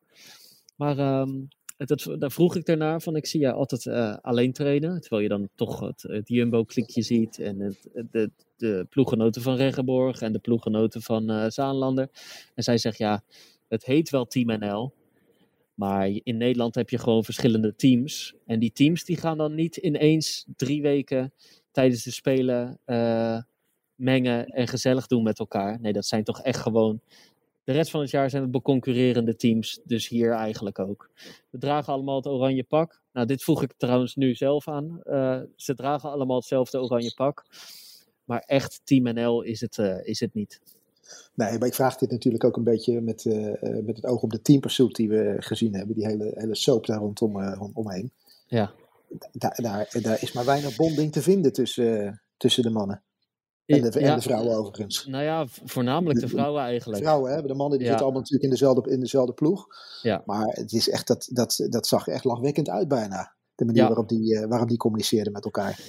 Maar 0.77 1.21
um, 1.21 1.49
dat, 1.87 2.17
daar 2.19 2.31
vroeg 2.31 2.57
ik 2.57 2.65
daarna 2.65 3.01
van, 3.01 3.17
ik 3.17 3.27
zie 3.27 3.41
je 3.41 3.53
altijd 3.53 3.85
uh, 3.85 4.17
alleen 4.21 4.53
trainen. 4.53 5.01
Terwijl 5.01 5.23
je 5.23 5.29
dan 5.29 5.49
toch 5.55 5.81
het, 5.81 6.29
Jumbo-klikje 6.29 7.03
ziet. 7.03 7.39
En 7.39 7.61
het, 7.61 7.89
de, 8.11 8.31
de 8.57 8.87
ploeggenoten 8.89 9.43
van 9.43 9.57
Reggenborg 9.57 10.21
en 10.21 10.33
de 10.33 10.39
ploeggenoten 10.39 11.03
van 11.03 11.31
uh, 11.31 11.45
Zaanlander. 11.49 12.09
En 12.55 12.63
zij 12.63 12.79
zegt, 12.79 12.99
ja, 12.99 13.23
het 13.69 13.85
heet 13.85 14.11
wel 14.11 14.27
Team 14.27 14.59
NL. 14.59 14.93
Maar 15.75 16.11
in 16.23 16.37
Nederland 16.37 16.75
heb 16.75 16.91
je 16.91 16.99
gewoon 16.99 17.25
verschillende 17.25 17.75
teams. 17.77 18.35
En 18.47 18.59
die 18.59 18.73
teams 18.73 19.05
die 19.05 19.17
gaan 19.17 19.39
dan 19.39 19.55
niet 19.55 19.77
ineens 19.77 20.47
drie 20.57 20.83
weken 20.83 21.33
tijdens 21.71 22.03
de 22.03 22.11
Spelen 22.11 22.81
uh, 22.87 23.41
mengen 23.95 24.47
en 24.47 24.69
gezellig 24.69 25.07
doen 25.07 25.23
met 25.23 25.39
elkaar. 25.39 25.81
Nee, 25.81 25.93
dat 25.93 26.07
zijn 26.07 26.25
toch 26.25 26.43
echt 26.43 26.61
gewoon 26.61 27.01
de 27.69 27.75
rest 27.75 27.91
van 27.91 28.01
het 28.01 28.11
jaar 28.11 28.31
zijn 28.31 28.43
het 28.43 28.51
beconcurrerende 28.51 29.37
teams, 29.37 29.81
dus 29.85 30.09
hier 30.09 30.33
eigenlijk 30.33 30.79
ook. 30.79 31.11
We 31.51 31.59
dragen 31.59 31.93
allemaal 31.93 32.17
het 32.17 32.27
oranje 32.27 32.65
pak. 32.65 33.01
Nou, 33.13 33.27
dit 33.27 33.43
voeg 33.43 33.63
ik 33.63 33.73
trouwens 33.77 34.15
nu 34.15 34.35
zelf 34.35 34.69
aan. 34.69 35.01
Uh, 35.05 35.41
ze 35.57 35.75
dragen 35.75 36.11
allemaal 36.11 36.37
hetzelfde 36.37 36.81
oranje 36.81 37.13
pak. 37.15 37.45
Maar 38.25 38.43
echt 38.47 38.81
Team 38.85 39.15
NL 39.15 39.43
is 39.43 39.61
het, 39.61 39.77
uh, 39.77 40.07
is 40.07 40.21
het 40.21 40.35
niet. 40.35 40.61
Nee, 41.35 41.59
maar 41.59 41.69
ik 41.69 41.75
vraag 41.75 41.97
dit 41.97 42.11
natuurlijk 42.11 42.45
ook 42.45 42.57
een 42.57 42.65
beetje 42.65 43.01
met, 43.01 43.25
uh, 43.25 43.53
met 43.61 43.97
het 43.97 44.07
oog 44.07 44.23
op 44.23 44.31
de 44.31 44.43
teampursuit 44.43 44.95
die 44.95 45.09
we 45.09 45.37
gezien 45.39 45.75
hebben. 45.75 45.95
Die 45.95 46.07
hele, 46.07 46.33
hele 46.35 46.55
soap 46.55 46.87
daar 46.87 46.99
rondom, 46.99 47.43
rondomheen. 47.43 48.13
Ja. 48.47 48.73
Daar, 49.33 49.59
daar, 49.63 49.89
daar 50.03 50.23
is 50.23 50.33
maar 50.33 50.45
weinig 50.45 50.77
bonding 50.77 51.13
te 51.13 51.23
vinden 51.23 51.53
tussen, 51.53 52.23
tussen 52.37 52.63
de 52.63 52.71
mannen. 52.71 53.03
En 53.69 53.91
de, 53.91 54.01
ja, 54.01 54.11
en 54.11 54.17
de, 54.17 54.23
vrouwen 54.23 54.57
overigens. 54.57 55.07
Nou 55.07 55.25
ja, 55.25 55.47
voornamelijk 55.47 56.21
de 56.21 56.29
vrouwen 56.29 56.63
eigenlijk. 56.63 57.03
Vrouwen, 57.03 57.33
hè? 57.33 57.43
de 57.43 57.55
mannen 57.55 57.79
die 57.79 57.87
ja. 57.87 57.93
zitten 57.93 58.05
allemaal 58.05 58.21
natuurlijk 58.21 58.45
in 58.45 58.51
dezelfde, 58.51 58.91
in 58.91 59.01
dezelfde 59.01 59.33
ploeg. 59.33 59.67
Ja. 60.03 60.23
Maar 60.27 60.47
het 60.47 60.73
is 60.73 60.89
echt, 60.89 61.07
dat, 61.07 61.29
dat, 61.33 61.67
dat 61.69 61.87
zag 61.87 62.07
echt 62.07 62.25
lachwekkend 62.25 62.69
uit 62.69 62.89
bijna. 62.89 63.35
De 63.55 63.65
manier 63.65 63.87
waarop, 63.87 64.09
die, 64.09 64.35
uh, 64.35 64.45
waarop 64.47 64.69
die 64.69 64.77
communiceerden 64.77 65.33
met 65.33 65.45
elkaar. 65.45 65.81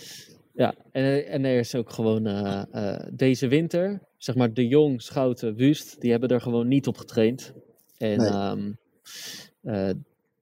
Ja, 0.53 0.75
en, 0.91 1.27
en 1.27 1.45
er 1.45 1.59
is 1.59 1.75
ook 1.75 1.89
gewoon 1.89 2.27
uh, 2.27 2.63
uh, 2.73 2.99
deze 3.13 3.47
winter, 3.47 4.01
zeg 4.17 4.35
maar 4.35 4.53
de 4.53 4.67
Jong, 4.67 5.01
Schouten, 5.01 5.55
Wust, 5.55 6.01
die 6.01 6.11
hebben 6.11 6.29
er 6.29 6.41
gewoon 6.41 6.67
niet 6.67 6.87
op 6.87 6.97
getraind. 6.97 7.53
En 7.97 8.17
nee. 8.17 8.51
um, 8.51 8.77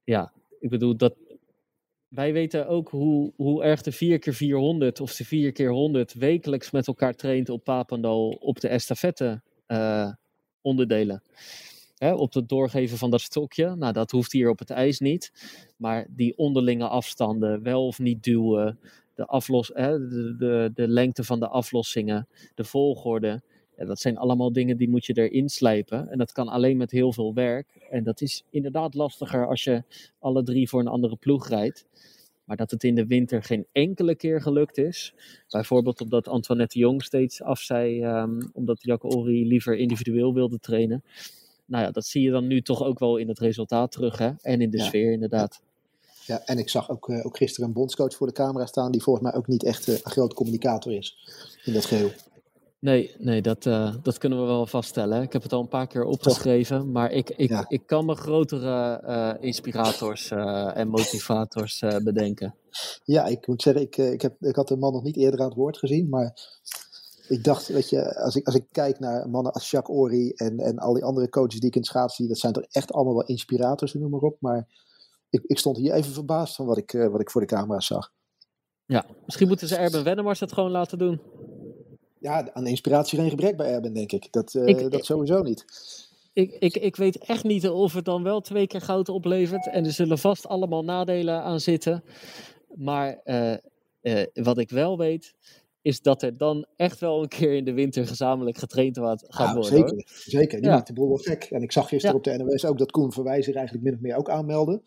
ja, 0.03 0.33
ik 0.59 0.69
bedoel, 0.69 0.97
dat, 0.97 1.15
wij 2.07 2.33
weten 2.33 2.67
ook 2.67 2.89
hoe, 2.89 3.33
hoe 3.35 3.63
erg 3.63 3.81
de 3.81 3.93
4x400 3.93 5.01
of 5.01 5.15
de 5.15 5.51
4x100 6.13 6.19
wekelijks 6.19 6.71
met 6.71 6.87
elkaar 6.87 7.13
traint 7.13 7.49
op 7.49 7.63
Papendal 7.63 8.29
op 8.29 8.59
de 8.59 8.67
estafette 8.67 9.41
uh, 9.67 10.11
onderdelen. 10.61 11.21
Hè, 11.97 12.13
op 12.13 12.33
het 12.33 12.49
doorgeven 12.49 12.97
van 12.97 13.11
dat 13.11 13.21
stokje. 13.21 13.75
Nou, 13.75 13.93
dat 13.93 14.11
hoeft 14.11 14.31
hier 14.31 14.49
op 14.49 14.59
het 14.59 14.69
ijs 14.69 14.99
niet. 14.99 15.31
Maar 15.77 16.07
die 16.09 16.37
onderlinge 16.37 16.87
afstanden, 16.87 17.63
wel 17.63 17.87
of 17.87 17.99
niet 17.99 18.23
duwen, 18.23 18.79
de, 19.15 19.25
aflos, 19.25 19.71
hè, 19.73 20.07
de, 20.07 20.35
de, 20.37 20.71
de 20.73 20.87
lengte 20.87 21.23
van 21.23 21.39
de 21.39 21.47
aflossingen, 21.47 22.27
de 22.55 22.63
volgorde. 22.63 23.41
Ja, 23.77 23.85
dat 23.85 23.99
zijn 23.99 24.17
allemaal 24.17 24.51
dingen 24.51 24.77
die 24.77 24.89
moet 24.89 25.05
je 25.05 25.13
erin 25.13 25.49
slijpen. 25.49 26.09
En 26.09 26.17
dat 26.17 26.31
kan 26.31 26.47
alleen 26.47 26.77
met 26.77 26.91
heel 26.91 27.13
veel 27.13 27.33
werk. 27.33 27.87
En 27.89 28.03
dat 28.03 28.21
is 28.21 28.43
inderdaad 28.49 28.93
lastiger 28.93 29.47
als 29.47 29.63
je 29.63 29.83
alle 30.19 30.43
drie 30.43 30.69
voor 30.69 30.79
een 30.79 30.87
andere 30.87 31.15
ploeg 31.15 31.47
rijdt. 31.47 31.85
Maar 32.43 32.57
dat 32.57 32.71
het 32.71 32.83
in 32.83 32.95
de 32.95 33.05
winter 33.05 33.43
geen 33.43 33.65
enkele 33.71 34.15
keer 34.15 34.41
gelukt 34.41 34.77
is. 34.77 35.13
Bijvoorbeeld 35.49 36.01
omdat 36.01 36.27
Antoinette 36.27 36.79
Jong 36.79 37.03
steeds 37.03 37.41
af 37.41 37.59
zei, 37.59 38.05
um, 38.05 38.49
omdat 38.53 38.83
Jacques 38.83 39.15
Ori 39.15 39.47
liever 39.47 39.77
individueel 39.77 40.33
wilde 40.33 40.59
trainen. 40.59 41.03
Nou 41.65 41.83
ja, 41.83 41.91
dat 41.91 42.05
zie 42.05 42.21
je 42.21 42.31
dan 42.31 42.47
nu 42.47 42.61
toch 42.61 42.83
ook 42.83 42.99
wel 42.99 43.17
in 43.17 43.27
het 43.27 43.39
resultaat 43.39 43.91
terug. 43.91 44.17
Hè? 44.17 44.31
En 44.41 44.61
in 44.61 44.69
de 44.69 44.77
ja. 44.77 44.83
sfeer 44.83 45.11
inderdaad. 45.11 45.61
Ja, 46.25 46.41
en 46.45 46.57
ik 46.57 46.69
zag 46.69 46.89
ook, 46.89 47.09
uh, 47.09 47.25
ook 47.25 47.37
gisteren 47.37 47.67
een 47.67 47.73
bondscoach 47.73 48.15
voor 48.15 48.27
de 48.27 48.33
camera 48.33 48.65
staan, 48.65 48.91
die 48.91 49.01
volgens 49.01 49.25
mij 49.25 49.35
ook 49.35 49.47
niet 49.47 49.63
echt 49.63 49.87
uh, 49.87 49.95
een 49.95 50.11
grote 50.11 50.35
communicator 50.35 50.93
is 50.93 51.17
in 51.63 51.73
dat 51.73 51.85
geheel. 51.85 52.11
Nee, 52.79 53.15
nee 53.17 53.41
dat, 53.41 53.65
uh, 53.65 53.95
dat 54.01 54.17
kunnen 54.17 54.39
we 54.39 54.45
wel 54.45 54.65
vaststellen. 54.65 55.21
Ik 55.21 55.33
heb 55.33 55.43
het 55.43 55.53
al 55.53 55.61
een 55.61 55.67
paar 55.67 55.87
keer 55.87 56.03
opgeschreven, 56.03 56.91
maar 56.91 57.11
ik, 57.11 57.29
ik, 57.29 57.49
ja. 57.49 57.65
ik 57.67 57.85
kan 57.85 58.05
me 58.05 58.15
grotere 58.15 59.01
uh, 59.05 59.43
inspirators 59.43 60.31
uh, 60.31 60.77
en 60.77 60.87
motivators 60.87 61.79
bedenken. 62.03 62.55
Ja, 63.03 63.25
ik 63.25 63.47
moet 63.47 63.61
zeggen, 63.61 63.81
ik, 63.81 63.97
ik, 63.97 64.21
heb, 64.21 64.41
ik 64.41 64.55
had 64.55 64.67
de 64.67 64.77
man 64.77 64.93
nog 64.93 65.03
niet 65.03 65.17
eerder 65.17 65.39
aan 65.39 65.47
het 65.47 65.55
woord 65.55 65.77
gezien, 65.77 66.09
maar 66.09 66.37
ik 67.27 67.43
dacht, 67.43 67.67
weet 67.67 67.89
je, 67.89 68.15
als 68.15 68.35
ik, 68.35 68.45
als 68.45 68.55
ik 68.55 68.65
kijk 68.71 68.99
naar 68.99 69.29
mannen 69.29 69.51
als 69.51 69.71
Jacques 69.71 69.97
Ori 69.97 70.29
en, 70.29 70.59
en 70.59 70.77
al 70.77 70.93
die 70.93 71.03
andere 71.03 71.29
coaches 71.29 71.59
die 71.59 71.69
ik 71.69 71.75
in 71.75 71.81
het 71.81 71.89
schaatsen 71.89 72.15
zie, 72.15 72.27
dat 72.27 72.37
zijn 72.37 72.53
toch 72.53 72.65
echt 72.69 72.93
allemaal 72.93 73.13
wel 73.13 73.25
inspirators, 73.25 73.93
noem 73.93 74.09
maar 74.09 74.19
op. 74.19 74.37
Maar 74.39 74.67
ik, 75.29 75.43
ik 75.43 75.57
stond 75.57 75.77
hier 75.77 75.93
even 75.93 76.13
verbaasd 76.13 76.55
van 76.55 76.65
wat 76.65 76.77
ik, 76.77 76.91
wat 76.91 77.21
ik 77.21 77.31
voor 77.31 77.41
de 77.41 77.47
camera 77.47 77.79
zag. 77.79 78.11
Ja, 78.85 79.05
misschien 79.25 79.47
moeten 79.47 79.67
ze 79.67 79.75
Erben 79.75 80.03
Wennemars 80.03 80.39
het 80.39 80.53
gewoon 80.53 80.71
laten 80.71 80.97
doen 80.97 81.21
ja, 82.19 82.53
aan 82.53 82.67
inspiratie 82.67 83.19
geen 83.19 83.29
gebrek 83.29 83.57
bij 83.57 83.71
Erben, 83.71 83.93
denk 83.93 84.11
ik. 84.11 84.27
Dat, 84.31 84.53
uh, 84.53 84.65
ik, 84.65 84.91
dat 84.91 85.05
sowieso 85.05 85.41
niet. 85.41 85.65
Ik, 86.33 86.55
ik, 86.59 86.75
ik 86.75 86.95
weet 86.95 87.17
echt 87.17 87.43
niet 87.43 87.69
of 87.69 87.93
het 87.93 88.05
dan 88.05 88.23
wel 88.23 88.41
twee 88.41 88.67
keer 88.67 88.81
goud 88.81 89.09
oplevert. 89.09 89.69
En 89.69 89.85
er 89.85 89.91
zullen 89.91 90.17
vast 90.17 90.47
allemaal 90.47 90.83
nadelen 90.83 91.41
aan 91.41 91.59
zitten. 91.59 92.03
Maar 92.75 93.19
uh, 93.25 93.53
uh, 94.01 94.23
wat 94.33 94.57
ik 94.57 94.69
wel 94.69 94.97
weet, 94.97 95.33
is 95.81 96.01
dat 96.01 96.21
er 96.21 96.37
dan 96.37 96.65
echt 96.75 96.99
wel 96.99 97.21
een 97.21 97.27
keer 97.27 97.53
in 97.53 97.65
de 97.65 97.73
winter 97.73 98.07
gezamenlijk 98.07 98.57
getraind 98.57 98.97
gaat 98.97 99.27
ja, 99.29 99.53
worden. 99.53 99.71
Zeker, 99.71 99.93
hoor. 99.93 100.03
zeker. 100.07 100.57
Die 100.57 100.69
ja. 100.69 100.75
maakt 100.75 100.87
de 100.87 100.93
boel 100.93 101.07
wel 101.07 101.17
gek. 101.17 101.43
En 101.43 101.61
ik 101.61 101.71
zag 101.71 101.87
gisteren 101.87 102.21
ja. 102.23 102.31
op 102.33 102.39
de 102.39 102.43
NOS 102.43 102.65
ook 102.65 102.77
dat 102.77 102.91
Koen 102.91 103.11
Verwijzer 103.11 103.55
eigenlijk 103.55 103.85
min 103.85 103.93
of 103.93 103.99
meer 103.99 104.15
ook 104.15 104.29
aanmeldde. 104.29 104.81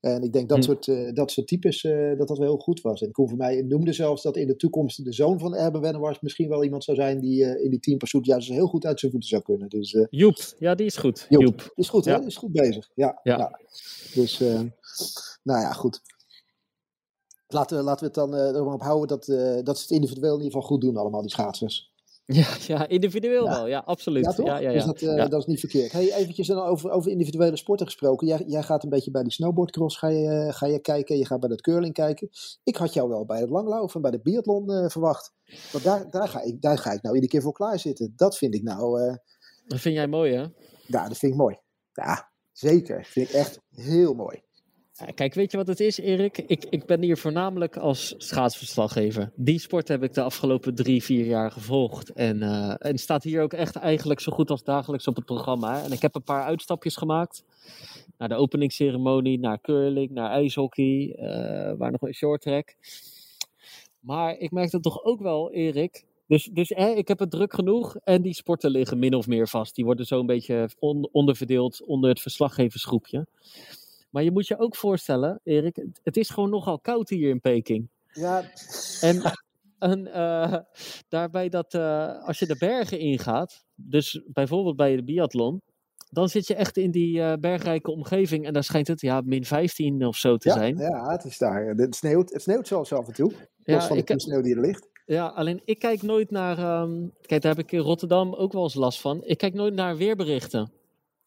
En 0.00 0.22
ik 0.22 0.32
denk 0.32 0.48
dat, 0.48 0.58
hm. 0.58 0.64
soort, 0.64 0.86
uh, 0.86 1.14
dat 1.14 1.30
soort 1.30 1.46
types, 1.46 1.84
uh, 1.84 2.18
dat 2.18 2.28
dat 2.28 2.38
wel 2.38 2.46
heel 2.46 2.58
goed 2.58 2.80
was. 2.80 3.02
En 3.02 3.12
Koen 3.12 3.28
voor 3.28 3.38
mij 3.38 3.62
noemde 3.62 3.92
zelfs 3.92 4.22
dat 4.22 4.36
in 4.36 4.46
de 4.46 4.56
toekomst 4.56 5.04
de 5.04 5.12
zoon 5.12 5.38
van 5.38 5.54
Erben 5.54 5.80
Wennemars 5.80 6.20
misschien 6.20 6.48
wel 6.48 6.64
iemand 6.64 6.84
zou 6.84 6.96
zijn 6.96 7.20
die 7.20 7.44
uh, 7.44 7.64
in 7.64 7.70
die 7.70 7.80
team 7.80 7.98
pursuit 7.98 8.26
juist 8.26 8.48
heel 8.48 8.66
goed 8.66 8.86
uit 8.86 9.00
zijn 9.00 9.10
voeten 9.10 9.28
zou 9.28 9.42
kunnen. 9.42 9.68
Dus, 9.68 10.06
Joep, 10.10 10.36
ja 10.58 10.74
die 10.74 10.86
is 10.86 10.96
goed. 10.96 11.26
Joep, 11.28 11.72
is 11.74 11.88
goed, 11.88 12.04
ja. 12.04 12.20
hè? 12.20 12.26
Is 12.26 12.36
goed 12.36 12.52
bezig. 12.52 12.90
Ja, 12.94 13.20
ja. 13.22 13.60
Dus, 14.14 14.38
nou 15.42 15.60
ja, 15.60 15.72
goed. 15.72 16.00
Laten 17.48 17.76
we, 17.76 17.82
laten 17.82 18.00
we 18.00 18.20
het 18.20 18.30
dan 18.30 18.34
erop 18.56 18.82
houden 18.82 19.08
dat, 19.08 19.26
dat 19.66 19.76
ze 19.76 19.82
het 19.82 19.90
individueel 19.90 20.36
in 20.36 20.42
ieder 20.42 20.52
geval 20.52 20.68
goed 20.68 20.80
doen 20.80 20.96
allemaal, 20.96 21.20
die 21.20 21.30
schaatsers. 21.30 21.94
Ja, 22.26 22.46
ja 22.66 22.88
individueel 22.88 23.44
ja. 23.44 23.50
wel. 23.50 23.66
Ja, 23.66 23.78
absoluut. 23.78 24.24
Ja, 24.24 24.32
toch? 24.32 24.46
Ja, 24.46 24.58
ja, 24.58 24.72
dus 24.72 24.84
dat, 24.84 25.00
uh, 25.00 25.28
dat, 25.28 25.40
is 25.40 25.46
niet 25.46 25.60
verkeerd. 25.60 25.92
Hey, 25.92 26.12
eventjes 26.12 26.52
over, 26.52 26.90
over 26.90 27.10
individuele 27.10 27.56
sporten 27.56 27.86
gesproken. 27.86 28.26
Jij, 28.26 28.44
jij 28.46 28.62
gaat 28.62 28.82
een 28.82 28.88
beetje 28.88 29.10
bij 29.10 29.22
die 29.22 29.32
snowboardcross 29.32 29.98
ga 29.98 30.08
je, 30.08 30.52
ga 30.52 30.66
je 30.66 30.80
kijken. 30.80 31.18
Je 31.18 31.26
gaat 31.26 31.40
bij 31.40 31.48
dat 31.48 31.60
curling 31.60 31.92
kijken. 31.92 32.28
Ik 32.64 32.76
had 32.76 32.92
jou 32.92 33.08
wel 33.08 33.24
bij 33.24 33.40
het 33.40 33.50
langlopen 33.50 33.94
en 33.94 34.00
bij 34.00 34.10
de 34.10 34.20
biathlon 34.20 34.70
uh, 34.70 34.88
verwacht. 34.88 35.32
Want 35.72 35.84
daar, 35.84 36.10
daar, 36.10 36.28
ga 36.28 36.42
ik, 36.42 36.62
daar 36.62 36.78
ga 36.78 36.92
ik 36.92 37.02
nou 37.02 37.14
iedere 37.14 37.32
keer 37.32 37.42
voor 37.42 37.52
klaar 37.52 37.78
zitten. 37.78 38.12
Dat 38.16 38.36
vind 38.36 38.54
ik 38.54 38.62
nou... 38.62 39.00
Uh, 39.02 39.14
dat 39.66 39.80
vind 39.80 39.94
jij 39.94 40.06
mooi, 40.06 40.34
hè? 40.34 40.44
Ja, 40.86 41.08
dat 41.08 41.16
vind 41.16 41.32
ik 41.32 41.38
mooi. 41.38 41.58
Ja, 41.92 42.30
zeker. 42.52 42.96
Dat 42.96 43.06
vind 43.06 43.28
ik 43.28 43.34
echt 43.34 43.60
heel 43.70 44.14
mooi. 44.14 44.42
Kijk, 45.14 45.34
weet 45.34 45.50
je 45.50 45.56
wat 45.56 45.66
het 45.66 45.80
is, 45.80 45.98
Erik? 45.98 46.38
Ik, 46.38 46.64
ik 46.70 46.86
ben 46.86 47.02
hier 47.02 47.16
voornamelijk 47.16 47.76
als 47.76 48.14
schaatsverslaggever. 48.18 49.32
Die 49.34 49.58
sport 49.58 49.88
heb 49.88 50.02
ik 50.02 50.14
de 50.14 50.22
afgelopen 50.22 50.74
drie, 50.74 51.02
vier 51.02 51.26
jaar 51.26 51.50
gevolgd. 51.50 52.12
En, 52.12 52.36
uh, 52.36 52.74
en 52.78 52.98
staat 52.98 53.22
hier 53.22 53.42
ook 53.42 53.52
echt 53.52 53.76
eigenlijk 53.76 54.20
zo 54.20 54.32
goed 54.32 54.50
als 54.50 54.64
dagelijks 54.64 55.06
op 55.06 55.16
het 55.16 55.24
programma. 55.24 55.82
En 55.82 55.92
ik 55.92 56.02
heb 56.02 56.14
een 56.14 56.22
paar 56.22 56.44
uitstapjes 56.44 56.96
gemaakt. 56.96 57.44
Naar 58.18 58.28
de 58.28 58.34
openingsceremonie, 58.34 59.38
naar 59.38 59.60
curling, 59.60 60.10
naar 60.10 60.30
ijshockey, 60.30 61.16
uh, 61.18 61.72
waar 61.78 61.90
nog 61.90 62.02
een 62.02 62.14
short 62.14 62.40
track. 62.40 62.74
Maar 64.00 64.38
ik 64.38 64.50
merkte 64.50 64.80
toch 64.80 65.04
ook 65.04 65.20
wel, 65.20 65.52
Erik. 65.52 66.04
Dus, 66.26 66.44
dus 66.52 66.68
hè, 66.68 66.88
ik 66.88 67.08
heb 67.08 67.18
het 67.18 67.30
druk 67.30 67.54
genoeg 67.54 67.96
en 67.96 68.22
die 68.22 68.34
sporten 68.34 68.70
liggen 68.70 68.98
min 68.98 69.14
of 69.14 69.26
meer 69.26 69.48
vast. 69.48 69.74
Die 69.74 69.84
worden 69.84 70.06
zo 70.06 70.20
een 70.20 70.26
beetje 70.26 70.68
on, 70.78 71.08
onderverdeeld 71.12 71.84
onder 71.84 72.10
het 72.10 72.20
verslaggeversgroepje. 72.20 73.26
Maar 74.16 74.24
je 74.24 74.32
moet 74.32 74.46
je 74.46 74.58
ook 74.58 74.76
voorstellen, 74.76 75.40
Erik, 75.44 75.84
het, 76.02 76.16
is 76.16 76.30
gewoon 76.30 76.50
nogal 76.50 76.80
koud 76.80 77.08
hier 77.08 77.28
in 77.28 77.40
Peking. 77.40 77.88
Ja, 78.12 78.44
En, 79.00 79.22
en 79.78 80.12
eh, 80.12 80.58
daarbij 81.08 81.48
dat 81.48 81.74
eh, 81.74 82.26
als 82.26 82.38
je 82.38 82.46
de 82.46 82.56
bergen 82.58 82.98
ingaat, 82.98 83.64
dus 83.74 84.22
bijvoorbeeld 84.26 84.76
bij 84.76 84.96
de 84.96 85.04
biathlon, 85.04 85.62
dan 86.10 86.28
zit 86.28 86.46
je 86.46 86.54
echt 86.54 86.76
in 86.76 86.90
die 86.90 87.22
eh, 87.22 87.32
bergrijke 87.40 87.90
omgeving 87.90 88.46
en 88.46 88.52
daar 88.52 88.64
schijnt 88.64 88.86
het 88.86 89.00
ja, 89.00 89.20
min 89.24 89.44
15 89.44 90.06
of 90.06 90.16
zo 90.16 90.36
te 90.36 90.48
ja, 90.48 90.54
zijn. 90.54 90.76
ja, 90.76 91.10
het 91.10 91.24
is 91.24 91.38
daar. 91.38 91.66
Het 91.66 91.94
sneeuwt, 91.94 92.32
het 92.32 92.42
sneeuwt 92.42 92.66
zelfs 92.66 92.92
af 92.92 93.06
en 93.06 93.14
toe. 93.14 93.32
Los 93.64 93.86
van 93.86 94.02
de 94.04 94.20
sneeuw 94.20 94.42
die 94.42 94.54
er 94.54 94.60
ligt. 94.60 94.88
ja, 95.06 95.26
alleen 95.26 95.60
ik 95.64 95.78
kijk 95.78 96.02
nooit 96.02 96.30
naar. 96.30 96.58
ehm, 96.58 97.06
kijk, 97.20 97.42
daar 97.42 97.56
heb 97.56 97.64
ik 97.64 97.72
in 97.72 97.78
Rotterdam 97.78 98.34
ook 98.34 98.52
wel 98.52 98.62
eens 98.62 98.74
last 98.74 99.00
van. 99.00 99.24
Ik 99.24 99.38
kijk 99.38 99.54
nooit 99.54 99.74
naar 99.74 99.96
weerberichten 99.96 100.72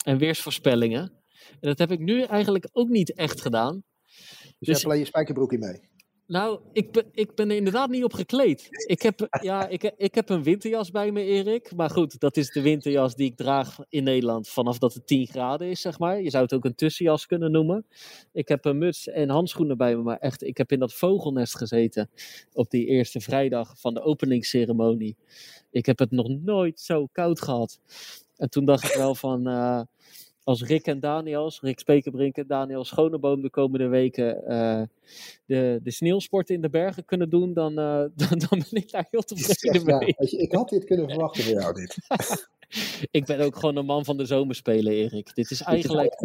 en 0.03 0.17
weersvoorspellingen. 0.17 1.18
En 1.51 1.67
dat 1.67 1.77
heb 1.77 1.91
ik 1.91 1.99
nu 1.99 2.21
eigenlijk 2.21 2.69
ook 2.71 2.89
niet 2.89 3.13
echt 3.13 3.41
gedaan. 3.41 3.83
Dus, 4.05 4.37
je 4.39 4.55
Dus- 4.59 4.67
hebt 4.67 4.85
alleen 4.85 4.99
je 4.99 5.05
spijkerbroek 5.05 5.53
in 5.53 5.59
mee. 5.59 5.89
Nou, 6.29 6.59
ik 6.73 6.91
ben, 6.91 7.05
ik 7.11 7.35
ben 7.35 7.49
er 7.49 7.55
inderdaad 7.55 7.89
niet 7.89 8.03
op 8.03 8.13
gekleed. 8.13 8.67
Ik 8.85 9.01
heb, 9.01 9.27
ja, 9.41 9.67
ik, 9.67 9.93
ik 9.97 10.15
heb 10.15 10.29
een 10.29 10.43
winterjas 10.43 10.91
bij 10.91 11.11
me, 11.11 11.23
Erik. 11.23 11.75
Maar 11.75 11.89
goed, 11.89 12.19
dat 12.19 12.37
is 12.37 12.51
de 12.51 12.61
winterjas 12.61 13.15
die 13.15 13.29
ik 13.29 13.35
draag 13.35 13.77
in 13.89 14.03
Nederland 14.03 14.49
vanaf 14.49 14.77
dat 14.77 14.93
het 14.93 15.07
10 15.07 15.27
graden 15.27 15.69
is, 15.69 15.81
zeg 15.81 15.99
maar. 15.99 16.21
Je 16.21 16.29
zou 16.29 16.43
het 16.43 16.53
ook 16.53 16.65
een 16.65 16.75
tussenjas 16.75 17.25
kunnen 17.25 17.51
noemen. 17.51 17.85
Ik 18.31 18.47
heb 18.47 18.65
een 18.65 18.77
muts 18.77 19.07
en 19.07 19.29
handschoenen 19.29 19.77
bij 19.77 19.95
me, 19.95 20.01
maar 20.01 20.17
echt, 20.17 20.43
ik 20.43 20.57
heb 20.57 20.71
in 20.71 20.79
dat 20.79 20.93
vogelnest 20.93 21.57
gezeten 21.57 22.09
op 22.53 22.69
die 22.69 22.85
eerste 22.85 23.19
vrijdag 23.19 23.79
van 23.79 23.93
de 23.93 24.01
openingsceremonie. 24.01 25.17
Ik 25.71 25.85
heb 25.85 25.99
het 25.99 26.11
nog 26.11 26.27
nooit 26.27 26.79
zo 26.79 27.07
koud 27.11 27.41
gehad. 27.41 27.79
En 28.35 28.49
toen 28.49 28.65
dacht 28.65 28.83
ik 28.83 28.95
wel 28.95 29.15
van, 29.25 29.47
eh, 29.47 29.81
als 30.49 30.63
Rick 30.63 30.85
en 30.85 30.99
Daniels, 30.99 31.61
Rick 31.61 31.79
Spekerbrink 31.79 32.37
en 32.37 32.47
Daniel 32.47 32.85
Schoneboom 32.85 33.41
de 33.41 33.49
komende 33.49 33.87
weken 33.87 34.45
eh, 34.45 34.81
de, 35.45 35.79
de 35.83 35.91
sneeuwsport 35.91 36.49
in 36.49 36.61
de 36.61 36.69
bergen 36.69 37.05
kunnen 37.05 37.29
doen, 37.29 37.53
dan, 37.53 37.79
eh, 37.79 38.03
dan, 38.29 38.39
dan 38.39 38.63
ben 38.69 38.81
ik 38.81 38.91
daar 38.91 39.07
heel 39.09 39.21
tevreden 39.21 39.85
Ja, 39.85 39.97
mee. 39.97 40.15
je, 40.17 40.37
ik 40.37 40.51
had 40.51 40.69
dit 40.69 40.85
kunnen 40.85 41.09
verwachten 41.09 41.43
van 41.43 41.53
jou, 41.53 41.73
dit. 41.73 41.97
Ik 43.11 43.25
ben 43.25 43.39
ook 43.39 43.55
gewoon 43.55 43.75
een 43.75 43.85
man 43.85 44.05
van 44.05 44.17
de 44.17 44.25
zomerspelen, 44.25 44.93
Erik. 44.93 45.35
Dit 45.35 45.51
is 45.51 45.61
eigenlijk. 45.61 46.15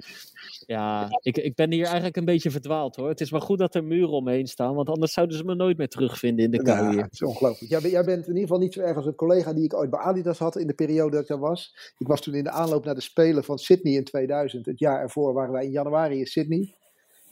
Ja, 0.67 1.09
ik, 1.23 1.37
ik 1.37 1.55
ben 1.55 1.73
hier 1.73 1.85
eigenlijk 1.85 2.17
een 2.17 2.25
beetje 2.25 2.51
verdwaald 2.51 2.97
hoor. 2.97 3.09
Het 3.09 3.21
is 3.21 3.31
maar 3.31 3.41
goed 3.41 3.59
dat 3.59 3.75
er 3.75 3.85
muren 3.85 4.09
omheen 4.15 4.47
staan, 4.47 4.75
want 4.75 4.89
anders 4.89 5.13
zouden 5.13 5.37
ze 5.37 5.45
me 5.45 5.55
nooit 5.55 5.77
meer 5.77 5.89
terugvinden 5.89 6.45
in 6.45 6.51
de 6.51 6.63
kou 6.63 6.97
Ja, 6.97 7.03
het 7.03 7.13
is 7.13 7.23
ongelooflijk. 7.23 7.71
Jij, 7.71 7.81
bent- 7.81 7.93
jij 7.93 8.05
bent 8.05 8.21
in 8.23 8.27
ieder 8.27 8.41
geval 8.43 8.59
niet 8.59 8.73
zo 8.73 8.81
erg 8.81 8.97
als 8.97 9.07
een 9.07 9.15
collega 9.15 9.53
die 9.53 9.65
ik 9.65 9.75
ooit 9.75 9.91
bij 9.91 10.01
Adidas 10.01 10.39
had 10.39 10.57
in 10.57 10.67
de 10.67 10.75
periode 10.75 11.11
dat 11.11 11.21
ik 11.23 11.29
daar 11.29 11.39
was. 11.39 11.93
Ik 11.99 12.07
was 12.07 12.21
toen 12.21 12.35
in 12.35 12.45
de 12.45 12.51
aanloop 12.51 12.85
naar 12.85 12.95
de 12.95 13.01
Spelen 13.01 13.45
van 13.45 13.59
Sydney 13.59 13.93
in 13.95 14.05
2000. 14.05 14.67
Het 14.67 14.79
jaar 14.79 15.01
ervoor 15.01 15.33
waren 15.33 15.53
wij 15.53 15.65
in 15.65 15.71
januari 15.71 16.19
in 16.19 16.27
Sydney. 16.27 16.75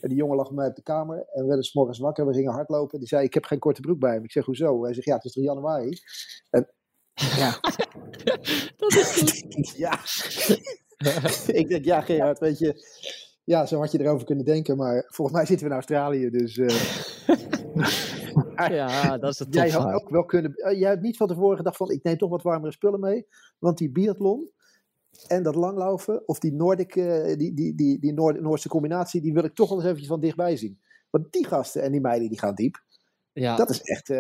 En 0.01 0.09
die 0.09 0.19
jongen 0.19 0.37
lag 0.37 0.47
bij 0.47 0.57
mij 0.57 0.69
op 0.69 0.77
de 0.77 0.83
kamer 0.83 1.17
en 1.17 1.41
we 1.43 1.47
werden 1.47 1.65
's 1.65 1.73
morgens 1.75 1.99
wakker. 1.99 2.27
We 2.27 2.33
gingen 2.35 2.53
hardlopen. 2.53 2.99
Die 2.99 3.09
zei, 3.09 3.25
ik 3.25 3.35
heb 3.35 3.45
geen 3.45 3.59
korte 3.59 3.81
broek 3.81 3.99
bij 3.99 4.19
me. 4.19 4.25
Ik 4.25 4.33
zeg, 4.33 4.45
hoezo? 4.45 4.85
Hij 4.85 4.95
zegt, 4.95 5.07
ja, 5.07 5.15
het 5.15 5.25
is 5.25 5.33
toch 5.33 5.45
januari? 5.45 5.99
En, 6.51 6.69
ja, 7.15 7.61
Dat 8.77 8.93
is 8.93 9.13
goed. 9.13 9.75
ja. 9.87 9.99
ik 11.61 11.69
denk, 11.69 11.85
ja, 11.85 12.01
Gerard, 12.01 12.39
weet 12.39 12.59
je. 12.59 12.87
Ja, 13.45 13.67
zo 13.67 13.79
had 13.79 13.93
je 13.93 14.01
erover 14.01 14.27
kunnen 14.27 14.45
denken. 14.45 14.77
Maar 14.77 15.05
volgens 15.07 15.37
mij 15.37 15.47
zitten 15.47 15.67
we 15.67 15.73
in 15.73 15.79
Australië, 15.79 16.31
dus... 16.31 16.57
eh, 16.59 16.69
Ja, 18.71 19.19
dat 19.19 19.33
is 19.33 19.39
het 19.39 19.55
Jij 19.55 19.71
had 19.71 19.93
ook 19.93 20.09
wel 20.09 20.25
kunnen. 20.25 20.55
eh, 20.55 20.79
jij 20.79 20.89
hebt 20.89 21.03
niet 21.03 21.17
van 21.17 21.29
tevoren 21.29 21.57
gedacht 21.57 21.77
van 21.77 21.91
ik 21.91 22.03
neem 22.03 22.19
toch 22.19 22.31
wat 22.31 22.43
warmere 22.43 22.73
spullen 22.73 23.01
mee. 23.01 23.27
Want 23.59 23.79
die 23.79 23.91
biathlon 23.93 24.51
en 25.27 25.43
dat 25.43 25.55
langlaufen, 25.55 26.29
of 26.29 26.39
die 26.39 26.53
Noordic, 26.53 26.97
eh, 26.97 27.37
die, 27.39 27.55
die, 27.55 27.75
die, 27.75 27.99
die 28.01 28.13
Noord, 28.13 28.41
Noordse 28.41 28.69
combinatie, 28.69 29.21
die 29.21 29.33
wil 29.33 29.45
ik 29.45 29.55
toch 29.55 29.69
wel 29.69 29.77
eens 29.77 29.87
eventjes 29.87 30.09
van 30.11 30.21
dichtbij 30.21 30.57
zien. 30.57 30.81
Want 31.11 31.33
die 31.33 31.47
gasten 31.47 31.83
en 31.83 31.93
die 31.93 32.01
meiden 32.01 32.29
die 32.29 32.39
gaan 32.39 32.55
diep. 32.55 32.85
Ja, 33.33 33.57
Dat 33.57 33.71
is 33.71 33.81
echt 33.83 34.13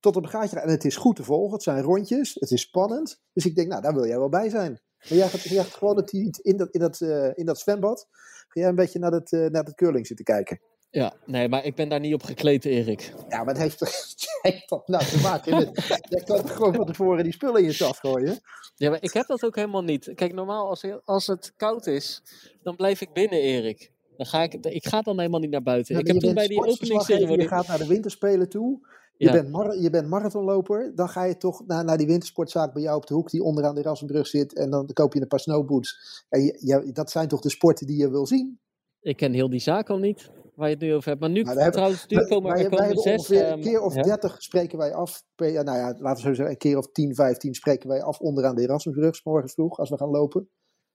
tot 0.00 0.16
op 0.16 0.22
een 0.22 0.28
gaatje. 0.28 0.60
En 0.60 0.68
het 0.68 0.84
is 0.84 0.96
goed 0.96 1.16
te 1.16 1.24
volgen. 1.24 1.52
Het 1.52 1.62
zijn 1.62 1.82
rondjes. 1.82 2.34
Het 2.34 2.50
is 2.50 2.60
spannend. 2.60 3.20
Dus 3.32 3.46
ik 3.46 3.54
denk, 3.54 3.68
nou, 3.68 3.82
daar 3.82 3.94
wil 3.94 4.06
jij 4.06 4.18
wel 4.18 4.28
bij 4.28 4.48
zijn. 4.48 4.80
Maar 5.08 5.18
jij 5.18 5.28
gaat, 5.28 5.42
jij 5.42 5.62
gaat 5.64 5.74
gewoon 5.74 5.94
dat, 5.96 6.08
die- 6.08 6.38
in, 6.42 6.56
dat, 6.56 6.68
in, 6.70 6.80
dat, 6.80 7.00
eh, 7.00 7.30
in 7.34 7.44
dat 7.46 7.58
zwembad. 7.58 8.06
Ga 8.48 8.60
jij 8.60 8.68
een 8.68 8.74
beetje 8.74 8.98
naar 8.98 9.12
het, 9.12 9.32
eh, 9.32 9.40
naar 9.46 9.64
het 9.64 9.74
curling 9.74 10.06
zitten 10.06 10.24
kijken. 10.24 10.60
ja, 10.90 11.12
nee, 11.26 11.48
maar 11.48 11.64
ik 11.64 11.74
ben 11.74 11.88
daar 11.88 12.00
niet 12.00 12.14
op 12.14 12.22
gekleed, 12.22 12.64
Erik. 12.64 13.12
Ja, 13.28 13.44
maar 13.44 13.54
het 13.54 13.62
heeft, 13.62 13.80
heeft 14.42 14.68
dat 14.68 14.88
nou 14.88 15.04
te 15.04 15.20
maken 15.20 15.56
met... 15.56 15.86
Jij 16.08 16.22
kan 16.24 16.40
toch 16.40 16.52
gewoon 16.56 16.74
van 16.74 16.86
tevoren 16.86 17.24
die 17.24 17.32
spullen 17.32 17.60
in 17.62 17.66
je 17.70 17.76
tas 17.76 17.98
gooien? 17.98 18.40
Ja, 18.76 18.90
maar 18.90 19.02
ik 19.02 19.12
heb 19.12 19.26
dat 19.26 19.44
ook 19.44 19.56
helemaal 19.56 19.82
niet. 19.84 20.12
Kijk, 20.14 20.32
normaal 20.32 20.68
als, 20.68 20.84
als 21.04 21.26
het 21.26 21.52
koud 21.56 21.86
is, 21.86 22.22
dan 22.62 22.76
blijf 22.76 23.00
ik 23.00 23.12
binnen, 23.12 23.38
Erik. 23.40 23.92
Dan 24.16 24.26
ga 24.26 24.42
ik, 24.42 24.54
ik 24.54 24.86
ga 24.86 25.00
dan 25.02 25.18
helemaal 25.18 25.40
niet 25.40 25.50
naar 25.50 25.62
buiten. 25.62 25.98
Ik 25.98 26.06
heb 26.06 26.16
je 26.16 26.22
toen 26.22 26.34
bij 26.34 26.46
die 26.46 26.64
openingsceremonie... 26.66 27.42
Je 27.42 27.48
gaat 27.48 27.66
naar 27.66 27.78
de 27.78 27.86
winterspelen 27.86 28.48
toe. 28.48 28.86
Je, 29.24 29.32
bent, 29.32 29.50
mar- 29.50 29.76
je 29.78 29.90
bent 29.90 30.08
marathonloper. 30.08 30.92
Dan 30.94 31.08
ga 31.08 31.24
je 31.24 31.36
toch 31.36 31.66
naar, 31.66 31.84
naar 31.84 31.96
die 31.98 32.06
wintersportzaak 32.06 32.72
bij 32.72 32.82
jou 32.82 32.96
op 32.96 33.06
de 33.06 33.14
hoek 33.14 33.30
die 33.30 33.42
onderaan 33.42 33.74
de 33.74 33.80
Erasmusbrug 33.80 34.26
zit. 34.26 34.54
En 34.54 34.70
dan 34.70 34.86
koop 34.92 35.14
je 35.14 35.20
een 35.20 35.26
paar 35.26 35.40
snowboots. 35.40 36.24
En 36.28 36.42
je, 36.42 36.56
je- 36.60 36.92
dat 36.92 37.10
zijn 37.10 37.28
toch 37.28 37.40
de 37.40 37.50
sporten 37.50 37.86
die 37.86 37.96
je 37.96 38.10
wil 38.10 38.26
zien? 38.26 38.58
Ik 39.00 39.16
ken 39.16 39.32
heel 39.32 39.50
die 39.50 39.60
zaak 39.60 39.90
al 39.90 39.98
niet, 39.98 40.30
waar 40.54 40.68
je 40.68 40.74
het 40.74 40.82
nu 40.84 40.94
over 40.94 41.08
hebt. 41.08 41.20
Maar 41.20 41.30
nu, 41.30 41.42
trouwens, 41.42 42.06
nu 42.06 42.16
komen 42.26 42.52
wij, 42.52 42.62
er 42.64 42.70
komen 42.70 42.84
hebben 42.84 43.02
zes... 43.02 43.18
ongeveer 43.18 43.44
een 43.46 43.52
ehm, 43.52 43.62
keer 43.62 43.80
of 43.80 43.94
dertig 43.94 44.42
spreken 44.42 44.78
wij 44.78 44.94
af. 44.94 45.22
Per, 45.34 45.64
nou 45.64 45.78
ja, 45.78 45.94
laten 45.98 46.14
we 46.14 46.20
zo 46.28 46.34
zeggen, 46.34 46.48
een 46.50 46.56
keer 46.56 46.76
of 46.78 46.86
10, 46.92 47.14
15 47.14 47.54
spreken 47.54 47.88
wij 47.88 48.02
af 48.02 48.18
onderaan 48.18 48.54
de 48.54 48.62
Erasmusbrug. 48.62 49.16
's 49.16 49.22
morgens 49.24 49.52
vroeg, 49.52 49.78
als 49.78 49.90
we 49.90 49.96
gaan 49.96 50.10
lopen. 50.10 50.48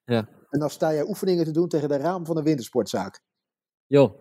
Ja. 0.03 0.29
En 0.49 0.59
dan 0.59 0.69
sta 0.69 0.89
je 0.89 1.07
oefeningen 1.07 1.45
te 1.45 1.51
doen 1.51 1.67
tegen 1.67 1.89
de 1.89 1.97
raam 1.97 2.25
van 2.25 2.37
een 2.37 2.43
wintersportzaak. 2.43 3.21
Joh, 3.85 4.13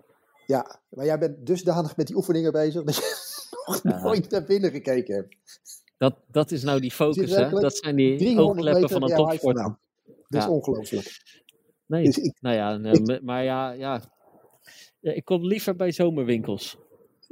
Ja, 0.46 0.80
maar 0.88 1.04
jij 1.04 1.18
bent 1.18 1.46
dusdanig 1.46 1.96
met 1.96 2.06
die 2.06 2.16
oefeningen 2.16 2.52
bezig 2.52 2.84
dat 2.84 2.96
je 2.96 3.02
nog 3.66 3.82
Ja. 3.82 4.02
nooit 4.02 4.30
naar 4.30 4.44
binnen 4.44 4.70
gekeken 4.70 5.14
hebt. 5.14 5.36
dat, 5.98 6.14
dat 6.30 6.50
is 6.50 6.62
nou 6.62 6.80
die 6.80 6.90
focus, 6.90 7.34
hè? 7.34 7.50
Dat 7.50 7.76
zijn 7.76 7.96
die 7.96 8.16
300 8.18 8.48
oogkleppen 8.58 8.88
van 8.90 9.02
een 9.02 9.38
vandaan. 9.38 9.78
Dat 10.28 10.42
is 10.42 10.48
ongelooflijk. 10.48 11.22
Nee, 11.86 12.04
Dus 12.04 12.18
ik, 12.18 12.36
nou 12.40 12.56
ja, 12.56 12.90
ik- 12.92 13.06
me- 13.06 13.20
maar 13.22 13.44
ja, 13.44 13.70
ja. 13.70 14.02
Ik 15.00 15.24
kom 15.24 15.44
liever 15.46 15.76
bij 15.76 15.92
zomerwinkels. 15.92 16.76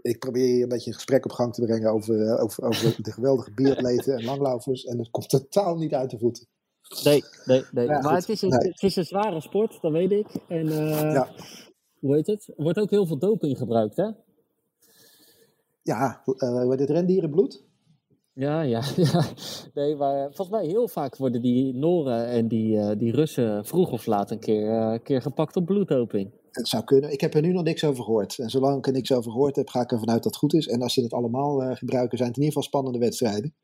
ik 0.03 0.19
probeer 0.19 0.45
hier 0.47 0.62
een 0.62 0.69
beetje 0.69 0.89
een 0.91 0.95
gesprek 0.97 1.25
op 1.25 1.31
gang 1.33 1.55
te 1.55 1.62
brengen 1.64 1.93
over, 1.93 2.27
eh, 2.27 2.43
over, 2.43 2.62
over 2.64 2.95
de 3.03 3.12
geweldige 3.12 3.53
biatleten 3.55 4.17
en 4.17 4.25
langlaufers. 4.25 4.85
En 4.85 4.99
het 4.99 5.11
komt 5.11 5.29
totaal 5.29 5.77
niet 5.77 5.95
uit 5.95 6.11
de 6.11 6.19
voeten. 6.19 6.47
Nee, 7.05 7.23
nee, 7.45 7.62
nee. 7.73 7.87
Ja, 7.87 7.93
maar 8.01 8.03
goed. 8.03 8.21
het 8.21 8.29
is, 8.29 8.43
een, 8.43 8.49
Nee. 8.49 8.69
het 8.71 8.83
is 8.83 8.97
een 8.97 9.05
zware 9.05 9.41
sport, 9.41 9.79
dat 9.81 9.93
weet 9.93 10.11
ik. 10.11 10.27
En 10.49 10.69
eh, 10.69 11.01
Ja. 11.12 11.29
hoe 11.99 12.14
heet 12.14 12.27
het? 12.27 12.49
Er 12.57 12.62
wordt 12.62 12.79
ook 12.79 12.91
heel 12.91 13.07
veel 13.07 13.19
doping 13.19 13.59
gebruikt, 13.59 13.97
hè? 13.97 14.11
Ja, 15.87 16.22
eh 16.39 16.68
heet 16.68 16.80
het 16.80 16.91
rendierenbloed? 16.91 17.64
Ja, 18.32 18.61
ja, 18.61 18.82
ja. 18.97 19.24
Nee, 19.74 19.97
maar 19.97 20.24
volgens 20.24 20.49
mij 20.59 20.66
heel 20.66 20.89
vaak 20.89 21.16
worden 21.16 21.43
die 21.43 21.74
Noren 21.74 22.26
en 22.26 22.49
die, 22.49 22.78
eh, 22.78 22.99
die 22.99 23.12
Russen 23.12 23.64
vroeg 23.66 23.91
of 23.91 24.07
laat 24.07 24.30
een 24.30 24.39
keer, 24.39 24.70
eh, 24.70 24.93
een 24.93 25.03
keer 25.03 25.22
gepakt 25.22 25.57
op 25.57 25.64
bloeddoping. 25.64 26.30
Het 26.51 26.68
zou 26.68 26.84
kunnen. 26.84 27.12
Ik 27.12 27.20
heb 27.20 27.34
er 27.34 27.41
nu 27.43 27.53
nog 27.53 27.62
niks 27.62 27.84
over 27.84 28.05
gehoord. 28.05 28.39
En 28.39 28.51
zolang 28.51 28.78
ik 28.78 28.87
er 28.87 28.93
niks 28.93 29.12
over 29.12 29.30
gehoord 29.30 29.57
heb, 29.57 29.68
ga 29.68 29.80
ik 29.80 29.93
ervan 29.93 30.09
uit 30.09 30.22
dat 30.22 30.32
het 30.32 30.37
goed 30.37 30.55
is. 30.55 30.66
En 30.68 30.82
als 30.82 30.95
ze 30.95 31.03
het 31.03 31.12
allemaal 31.12 31.62
eh, 31.62 31.76
gebruiken, 31.76 32.18
zijn 32.18 32.28
het 32.30 32.39
in 32.39 32.45
ieder 32.45 32.59
geval 32.62 32.62
spannende 32.62 32.99
wedstrijden. 32.99 33.55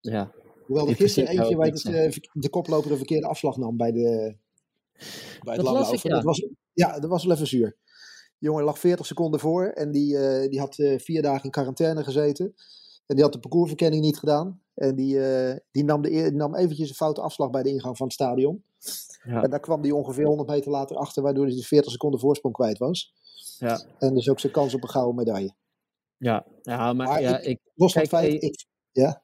Ja, 0.00 0.32
Hoewel 0.66 0.88
er 0.88 0.96
gisteren 0.96 1.28
eentje 1.28 1.56
waar 1.56 1.66
eh, 1.68 2.10
verk- 2.10 2.30
de 2.32 2.50
koploper 2.50 2.90
een 2.90 2.96
verkeerde 2.96 3.26
afslag 3.26 3.56
nam 3.56 3.76
bij, 3.76 3.92
de, 3.92 4.36
bij 5.42 5.54
het 5.54 5.64
Dat 5.64 6.02
ja. 6.02 6.14
Dat 6.14 6.22
was, 6.22 6.46
ja, 6.72 7.00
dat 7.00 7.10
was 7.10 7.24
wel 7.24 7.34
even 7.34 7.46
zuur. 7.46 7.76
Jongen 8.42 8.64
lag 8.64 8.78
40 8.78 9.06
seconden 9.06 9.40
voor 9.40 9.64
en 9.66 9.90
die, 9.90 10.18
eh, 10.18 10.50
die 10.50 10.60
had 10.60 10.78
eh, 10.78 10.98
vier 10.98 11.22
dagen 11.22 11.44
in 11.44 11.50
quarantaine 11.50 12.04
gezeten. 12.04 12.54
En 13.06 13.14
die 13.14 13.24
had 13.24 13.32
de 13.32 13.38
parcoursverkenning 13.38 14.02
niet 14.02 14.18
gedaan. 14.18 14.60
En 14.74 14.94
die, 14.94 15.24
eh, 15.26 15.56
die, 15.70 15.84
nam, 15.84 16.02
de, 16.02 16.08
die 16.10 16.30
nam 16.32 16.54
eventjes 16.54 16.88
een 16.88 16.94
foute 16.94 17.20
afslag 17.20 17.50
bij 17.50 17.62
de 17.62 17.68
ingang 17.68 17.96
van 17.96 18.06
het 18.06 18.14
stadion. 18.14 18.64
Ja. 19.24 19.42
En 19.42 19.50
daar 19.50 19.60
kwam 19.60 19.82
die 19.82 19.94
ongeveer 19.94 20.26
100 20.26 20.48
meter 20.48 20.70
later 20.70 20.96
achter, 20.96 21.22
waardoor 21.22 21.46
hij 21.46 21.54
de 21.54 21.62
40 21.62 21.92
seconden 21.92 22.20
voorsprong 22.20 22.54
kwijt 22.54 22.78
was. 22.78 23.12
ja, 23.58 23.82
En 23.98 24.14
dus 24.14 24.28
ook 24.30 24.40
zijn 24.40 24.52
kans 24.52 24.74
op 24.74 24.82
een 24.82 24.88
gouden 24.88 25.14
medaille. 25.14 25.54
ja. 26.16 26.46
ja 26.62 26.92
maar 26.92 27.06
Maar 27.06 27.20
ja, 27.20 27.38
ik- 27.38 27.44
ik, 27.46 27.60
Los 27.74 27.92
van 27.92 28.02
Kijk, 28.02 28.14
feit, 28.14 28.42
eh, 28.42 28.48
ik, 28.48 28.64
ja, 28.92 29.22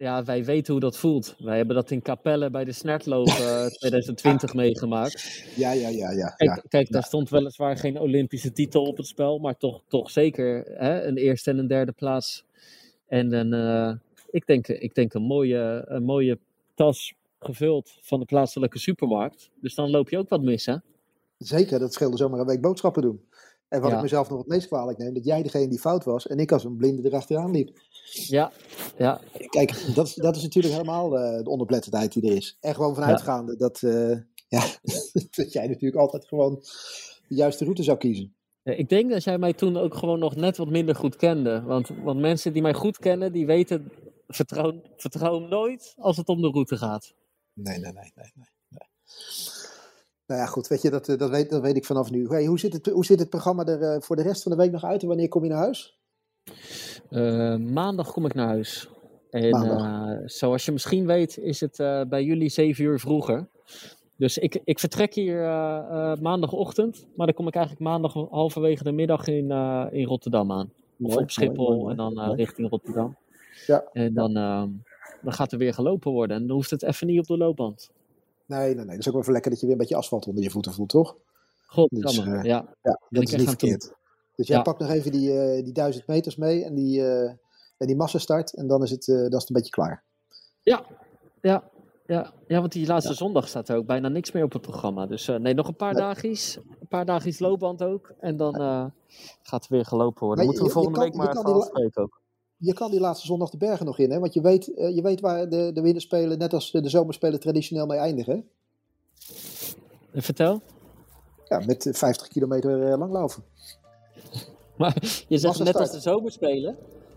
ja, 0.00 0.24
wij 0.24 0.44
weten 0.44 0.72
hoe 0.72 0.80
dat 0.82 0.96
voelt. 0.96 1.34
Wij 1.38 1.56
hebben 1.56 1.74
dat 1.76 1.90
in 1.90 2.02
Capelle 2.02 2.50
bij 2.50 2.64
de 2.64 2.72
Snertloop 2.72 3.26
eh, 3.26 3.66
2020 3.80 4.54
meegemaakt. 4.54 5.44
ja, 5.56 5.72
ja, 5.72 5.88
ja, 5.88 6.10
ja. 6.10 6.28
Kijk, 6.28 6.50
ja. 6.56 6.62
kijk 6.68 6.90
daar 6.90 7.02
stond 7.02 7.30
weliswaar 7.30 7.76
geen 7.76 7.98
Olympische 8.00 8.52
titel 8.52 8.84
op 8.84 8.96
het 8.96 9.06
spel, 9.06 9.38
maar 9.38 9.56
toch, 9.56 9.82
toch 9.88 10.10
zeker 10.10 10.64
hè, 10.66 11.02
een 11.02 11.16
eerste 11.16 11.50
en 11.50 11.58
een 11.58 11.66
derde 11.66 11.92
plaats. 11.92 12.44
En 13.06 13.32
een, 13.32 13.52
eh, 13.52 13.96
ik, 14.30 14.46
denk, 14.46 14.68
ik 14.68 14.94
denk 14.94 15.14
een 15.14 15.22
mooie, 15.22 15.84
een 15.86 16.02
mooie 16.04 16.38
tas 16.74 17.14
gevuld 17.40 17.98
van 18.00 18.20
de 18.20 18.26
plaatselijke 18.26 18.78
supermarkt. 18.78 19.50
Dus 19.60 19.74
dan 19.74 19.90
loop 19.90 20.08
je 20.10 20.18
ook 20.18 20.28
wat 20.28 20.42
mis, 20.42 20.66
hè? 20.66 20.76
Zeker, 21.38 21.78
dat 21.78 21.92
scheelde 21.92 22.16
zomaar 22.16 22.40
een 22.40 22.46
week 22.46 22.60
boodschappen 22.60 23.02
doen. 23.02 23.20
En 23.68 23.80
wat 23.80 23.90
Ja. 23.90 23.96
ik 23.96 24.02
mezelf 24.02 24.30
nog 24.30 24.38
het 24.38 24.48
meest 24.48 24.66
kwalijk 24.66 24.98
neem, 24.98 25.14
dat 25.14 25.24
jij 25.24 25.42
degene 25.42 25.68
die 25.68 25.78
fout 25.78 26.04
was 26.04 26.26
en 26.26 26.38
ik 26.38 26.52
als 26.52 26.64
een 26.64 26.76
blinde 26.76 27.08
erachteraan 27.08 27.50
liep. 27.50 27.78
Ja, 28.12 28.52
ja, 28.96 29.20
Kijk, 29.48 29.94
dat 29.94 30.06
is, 30.06 30.14
dat 30.14 30.36
is 30.36 30.42
natuurlijk 30.42 30.74
helemaal 30.74 31.18
eh, 31.18 31.44
de 31.44 31.50
onderpletterdheid 31.50 32.12
die 32.12 32.30
er 32.30 32.36
is. 32.36 32.56
En 32.60 32.74
gewoon 32.74 32.94
vanuitgaande 32.94 33.56
dat, 33.56 33.82
eh, 33.82 34.16
ja, 34.56 34.64
dat 35.30 35.52
jij 35.52 35.66
natuurlijk 35.66 36.00
altijd 36.00 36.26
gewoon 36.26 36.54
de 37.28 37.34
juiste 37.34 37.64
route 37.64 37.82
zou 37.82 37.98
kiezen. 37.98 38.34
Ja, 38.62 38.72
Ik 38.72 38.88
denk 38.88 39.10
dat 39.10 39.24
jij 39.24 39.38
mij 39.38 39.52
toen 39.52 39.76
ook 39.76 39.94
gewoon 39.94 40.18
nog 40.18 40.36
net 40.36 40.56
wat 40.56 40.68
minder 40.68 40.94
goed 40.94 41.16
kende. 41.16 41.62
Want, 41.62 41.88
want 42.02 42.20
mensen 42.20 42.52
die 42.52 42.62
mij 42.62 42.74
goed 42.74 42.98
kennen, 42.98 43.32
die 43.32 43.46
weten, 43.46 43.92
vertrouw, 44.28 44.80
vertrouw 44.96 45.40
hem 45.40 45.48
nooit 45.48 45.94
als 45.96 46.16
het 46.16 46.28
om 46.28 46.40
de 46.40 46.50
route 46.50 46.76
gaat. 46.76 47.14
Nee, 47.52 47.78
nee, 47.78 47.92
nee, 47.92 48.12
nee. 48.14 48.32
nee, 48.34 48.48
nee. 48.68 48.88
Nou 50.26 50.40
ja, 50.40 50.46
goed, 50.46 50.68
weet 50.68 50.82
je, 50.82 50.90
dat, 50.90 51.08
eh, 51.08 51.18
dat, 51.18 51.30
weet, 51.30 51.50
dat 51.50 51.62
weet 51.62 51.76
ik 51.76 51.84
vanaf 51.84 52.10
nu. 52.10 52.28
Hey, 52.28 52.44
hoe, 52.44 52.58
zit 52.58 52.72
het, 52.72 52.86
hoe 52.86 53.04
zit 53.04 53.18
het 53.18 53.30
programma 53.30 53.66
er 53.66 54.02
voor 54.02 54.16
de 54.16 54.22
rest 54.22 54.42
van 54.42 54.52
de 54.52 54.58
week 54.58 54.70
nog 54.70 54.84
uit 54.84 55.02
en 55.02 55.08
wanneer 55.08 55.28
kom 55.28 55.42
je 55.42 55.50
naar 55.50 55.58
huis? 55.58 55.98
Eh, 57.10 57.56
maandag 57.56 58.12
kom 58.12 58.26
ik 58.26 58.34
naar 58.34 58.46
huis. 58.46 58.88
En 59.30 59.52
eh, 59.52 60.16
zoals 60.24 60.64
je 60.64 60.72
misschien 60.72 61.06
weet, 61.06 61.38
is 61.38 61.60
het 61.60 61.78
eh, 61.78 62.02
bij 62.08 62.24
jullie 62.24 62.48
zeven 62.48 62.84
uur 62.84 63.00
vroeger. 63.00 63.48
Dus 64.16 64.38
ik, 64.38 64.60
ik 64.64 64.78
vertrek 64.78 65.14
hier 65.14 65.40
maandagochtend, 66.20 67.06
maar 67.16 67.26
dan 67.26 67.34
kom 67.34 67.46
ik 67.46 67.54
eigenlijk 67.54 67.84
maandag 67.84 68.12
halverwege 68.12 68.84
de 68.84 68.92
middag 68.92 69.26
in, 69.26 69.50
in 69.90 70.04
Rotterdam 70.04 70.52
aan. 70.52 70.72
Of 71.02 71.16
op 71.16 71.30
Schiphol 71.30 71.68
mooi, 71.68 71.78
mooi, 71.78 71.90
en 71.90 71.96
dan 71.96 72.34
richting 72.34 72.70
Rotterdam. 72.70 73.16
Ja. 73.66 73.84
En 73.92 74.14
dan, 74.14 74.32
dan 75.22 75.32
gaat 75.32 75.52
er 75.52 75.58
weer 75.58 75.74
gelopen 75.74 76.12
worden 76.12 76.36
en 76.36 76.46
dan 76.46 76.56
hoeft 76.56 76.70
het 76.70 76.82
even 76.82 77.06
niet 77.06 77.18
op 77.18 77.26
de 77.26 77.36
loopband. 77.36 77.90
Nee, 78.46 78.74
nee, 78.74 78.74
nee. 78.74 78.86
Dat 78.86 78.98
is 78.98 79.06
ook 79.06 79.12
wel 79.12 79.20
even 79.20 79.32
lekker 79.32 79.50
dat 79.50 79.60
je 79.60 79.66
weer 79.66 79.74
een 79.74 79.80
beetje 79.80 79.96
asfalt 79.96 80.26
onder 80.26 80.42
je 80.42 80.50
voeten 80.50 80.72
voelt, 80.72 80.88
toch? 80.88 81.16
Goddamme, 81.66 82.30
Dus, 82.30 82.42
ja. 82.42 82.74
Ja, 82.82 83.00
dat 83.08 83.22
is 83.22 83.36
niet 83.36 83.48
verkeerd. 83.48 83.94
Dus 84.40 84.48
jij 84.48 84.56
Ja. 84.58 84.62
pakt 84.62 84.78
nog 84.80 84.90
even 84.90 85.12
die, 85.12 85.32
eh, 85.40 85.64
die 85.64 85.72
duizend 85.72 86.06
meters 86.06 86.36
mee 86.36 86.64
en 86.64 86.74
die, 86.74 87.06
eh 87.06 87.30
en 87.76 87.86
die 87.86 87.96
massastart 87.96 88.54
en 88.54 88.66
dan 88.66 88.82
is 88.82 88.90
het, 88.90 89.08
eh, 89.08 89.14
dan 89.16 89.24
is 89.24 89.32
het 89.34 89.48
een 89.48 89.54
beetje 89.54 89.70
klaar. 89.70 90.02
Ja, 90.62 90.84
ja, 91.40 91.70
ja, 92.06 92.32
ja, 92.46 92.60
want 92.60 92.72
die 92.72 92.86
laatste 92.86 93.14
zondag 93.14 93.48
staat 93.48 93.68
er 93.68 93.76
ook 93.76 93.86
bijna 93.86 94.08
niks 94.08 94.32
meer 94.32 94.44
op 94.44 94.52
het 94.52 94.62
programma. 94.62 95.06
Dus 95.06 95.26
nee, 95.26 95.54
nog 95.54 95.68
een 95.68 95.76
paar 95.76 95.92
Nee. 95.94 96.02
dagjes. 96.02 96.56
Een 96.80 96.88
paar 96.88 97.04
dagjes 97.04 97.38
loopband 97.38 97.82
ook. 97.82 98.12
En 98.20 98.36
dan 98.36 98.54
gaat 99.42 99.64
er 99.64 99.70
weer 99.70 99.84
gelopen 99.84 100.26
worden. 100.26 100.44
Moeten 100.44 100.64
we 100.64 100.70
volgende 100.70 100.98
kan- 100.98 101.06
week 101.08 101.16
maar 101.16 101.28
even 101.28 101.54
afspreken 101.54 102.02
ook. 102.02 102.20
Je 102.56 102.72
kan 102.74 102.90
die 102.90 103.00
laatste 103.00 103.26
zondag 103.26 103.50
de 103.50 103.56
bergen 103.56 103.86
nog 103.86 103.98
in, 103.98 104.10
hè? 104.10 104.18
want 104.18 104.32
je 104.34 104.40
weet, 104.40 104.64
je 104.64 105.00
weet 105.02 105.20
waar 105.20 105.48
de, 105.48 105.70
de 105.72 105.80
winterspelen, 105.80 106.38
net 106.38 106.52
als 106.52 106.70
de, 106.70 106.80
de 106.80 106.88
zomerspelen, 106.88 107.40
traditioneel 107.40 107.86
mee 107.86 107.98
eindigen. 107.98 108.48
vertel. 110.14 110.60
Ja, 111.48 111.62
met 111.66 111.86
eh, 111.86 111.94
50 111.94 112.28
kilometer 112.28 112.98
langlopen. 112.98 113.42
Maar 114.80 115.24
je 115.28 115.38
zegt 115.38 115.58
net 115.64 115.76
als 115.76 115.90
de 115.90 116.00
zomerspelen. 116.00 116.76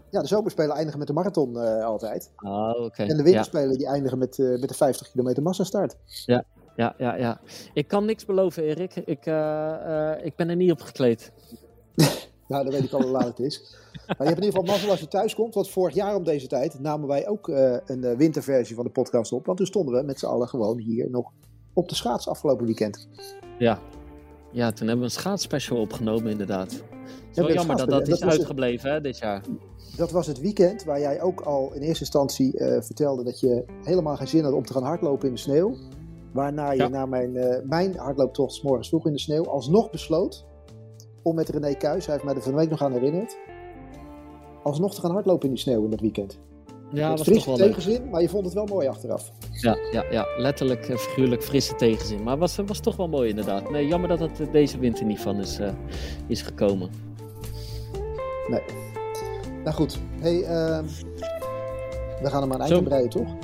Ja, 0.10 0.22
de 0.22 0.28
zomerspelen 0.28 0.76
eindigen 0.76 1.00
met 1.00 1.08
de 1.08 1.14
marathon 1.14 1.60
eh, 1.60 1.86
altijd. 1.86 2.32
Ah, 2.36 2.84
oké. 2.84 3.02
En 3.02 3.08
de 3.08 3.16
Ja, 3.16 3.24
winterspelen 3.24 3.78
die 3.78 3.88
eindigen 3.88 4.18
met, 4.18 4.40
eh, 4.40 4.60
met 4.60 4.70
de 4.70 4.74
50 4.76 5.12
kilometer 5.12 5.44
massastart. 5.44 5.96
ja, 6.26 6.44
ja, 6.76 6.96
ja. 6.98 7.40
Ik 7.74 7.88
kan 7.88 8.06
niks 8.06 8.26
beloven, 8.26 8.64
Erik. 8.64 8.96
Ik, 8.96 9.26
eh, 9.26 10.12
ik 10.24 10.36
ben 10.36 10.50
er 10.50 10.56
niet 10.56 10.72
op 10.72 10.82
gekleed. 10.82 11.32
Nou, 12.48 12.64
dan 12.64 12.74
weet 12.74 12.84
ik 12.84 12.92
al 12.92 13.02
hoe 13.02 13.12
laat 13.12 13.28
het 13.28 13.40
is. 13.40 13.76
Maar 14.08 14.16
je 14.18 14.24
hebt 14.24 14.38
in 14.40 14.44
ieder 14.44 14.60
geval 14.60 14.64
mazzel 14.74 14.90
als 14.90 15.00
je 15.00 15.08
thuis 15.08 15.36
komt. 15.36 15.54
Want 15.54 15.70
vorig 15.70 15.96
jaar 15.96 16.16
om 16.16 16.24
deze 16.24 16.48
tijd 16.48 16.80
namen 16.80 17.08
wij 17.08 17.28
ook 17.28 17.48
een 17.86 18.18
winterversie 18.18 18.76
van 18.76 18.86
de 18.86 18.92
podcast 18.92 19.32
op. 19.32 19.46
Want 19.46 19.58
toen 19.58 19.68
stonden 19.68 19.96
we 19.96 20.04
met 20.04 20.20
z'n 20.20 20.26
allen 20.26 20.48
gewoon 20.48 20.78
hier 20.78 21.10
nog 21.10 21.32
op 21.74 21.90
de 21.90 21.96
schaats 21.96 22.28
afgelopen 22.28 22.66
weekend. 22.66 23.08
Ja. 23.60 23.80
Ja, 24.52 24.72
toen 24.72 24.88
hebben 24.88 25.06
we 25.06 25.14
een 25.14 25.20
schaatsspecial 25.20 25.80
opgenomen, 25.80 26.32
inderdaad. 26.32 26.84
Het 27.36 27.38
is 27.38 27.54
wel 27.54 27.54
jammer 27.54 27.78
dat 27.78 27.90
dat 27.90 28.00
Dat 28.06 28.08
is 28.16 28.20
het- 28.24 28.30
uitgebleven 28.32 28.92
hè, 28.92 29.02
dit 29.02 29.18
jaar. 29.18 29.42
Dat 29.98 30.12
was 30.12 30.28
het 30.28 30.40
weekend 30.40 30.84
waar 30.84 31.00
jij 31.00 31.22
ook 31.22 31.42
al 31.42 31.72
in 31.74 31.82
eerste 31.82 32.00
instantie 32.04 32.58
eh, 32.58 32.82
vertelde 32.82 33.24
dat 33.24 33.40
je 33.40 33.64
helemaal 33.84 34.16
geen 34.16 34.28
zin 34.28 34.44
had 34.44 34.54
om 34.54 34.66
te 34.66 34.74
gaan 34.74 34.84
hardlopen 34.84 35.28
in 35.28 35.34
de 35.34 35.40
sneeuw. 35.40 35.76
Waarna 36.32 36.72
je 36.72 36.78
Ja. 36.78 36.88
na 36.88 37.06
mijn, 37.06 37.36
eh, 37.36 37.62
mijn 37.64 37.98
hardlooptocht 37.98 38.54
's 38.54 38.62
morgens 38.62 38.88
vroeg 38.88 39.06
in 39.06 39.14
de 39.14 39.20
sneeuw 39.20 39.46
alsnog 39.48 39.90
besloot 39.90 40.46
om 41.22 41.36
met 41.36 41.50
René 41.50 41.74
Kuijs, 41.74 42.06
hij 42.06 42.14
heeft 42.14 42.26
mij 42.26 42.36
er 42.36 42.42
van 42.42 42.52
de 42.52 42.58
week 42.58 42.70
nog 42.70 42.82
aan 42.84 42.92
herinnerd, 42.92 43.38
alsnog 44.64 44.94
te 44.96 45.02
gaan 45.02 45.12
hardlopen 45.12 45.48
in 45.48 45.54
die 45.54 45.64
sneeuw 45.64 45.84
in 45.84 45.90
dat 45.90 46.00
weekend. 46.02 46.40
Ja, 46.92 47.10
Met 47.10 47.18
was 47.18 47.28
toch 47.28 47.46
wel 47.46 47.58
leuk. 47.58 47.68
tegenzin, 47.68 48.10
maar 48.10 48.22
je 48.22 48.30
vond 48.30 48.46
het 48.46 48.54
wel 48.54 48.66
mooi 48.66 48.88
achteraf. 48.88 49.32
Ja, 49.52 49.78
ja, 49.92 50.06
ja, 50.12 50.26
letterlijk 50.38 50.90
en 50.90 50.98
figuurlijk 50.98 51.44
frisse 51.44 51.76
tegenzin. 51.76 52.24
Maar 52.24 52.38
was, 52.38 52.56
was 52.66 52.80
toch 52.80 52.96
wel 52.96 53.08
mooi 53.08 53.30
inderdaad. 53.30 53.70
Nee, 53.70 53.88
jammer 53.88 54.10
dat 54.10 54.20
het 54.20 54.52
deze 54.52 54.80
winter 54.80 55.06
niet 55.06 55.20
van 55.20 55.40
is, 55.40 55.60
eh, 55.60 55.72
is 56.28 56.42
gekomen. 56.42 56.90
Nee. 58.48 58.62
Nou 59.64 59.76
goed, 59.76 60.00
hey, 60.20 60.44
ehm, 60.44 60.86
we 62.22 62.30
gaan 62.30 62.68
Zo. 62.68 62.78
aan 62.78 62.84
breien, 62.84 63.10
toch? 63.10 63.36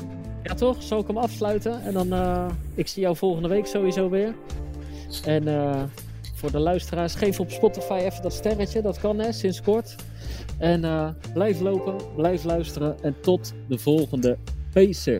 Ja 0.43 0.53
toch? 0.53 0.83
Zal 0.83 0.99
ik 0.99 1.07
hem 1.07 1.17
afsluiten? 1.17 1.81
En 1.81 1.93
dan, 1.93 2.13
eh, 2.13 2.45
ik 2.73 2.87
zie 2.87 3.01
jou 3.01 3.15
volgende 3.15 3.47
week 3.47 3.65
sowieso 3.65 4.09
weer. 4.09 4.35
En 5.25 5.47
eh, 5.47 5.83
voor 6.33 6.51
de 6.51 6.59
luisteraars, 6.59 7.15
geef 7.15 7.39
op 7.39 7.51
Spotify 7.51 7.99
even 8.03 8.21
dat 8.21 8.33
sterretje. 8.33 8.81
Dat 8.81 8.99
kan 8.99 9.19
hè, 9.19 9.31
sinds 9.31 9.61
kort. 9.61 9.95
En 10.57 10.83
eh, 10.83 11.09
blijf 11.33 11.59
lopen, 11.59 11.95
blijf 12.15 12.43
luisteren. 12.43 13.03
En 13.03 13.15
tot 13.21 13.53
de 13.67 13.77
volgende 13.77 14.37
Pacer. 14.73 15.19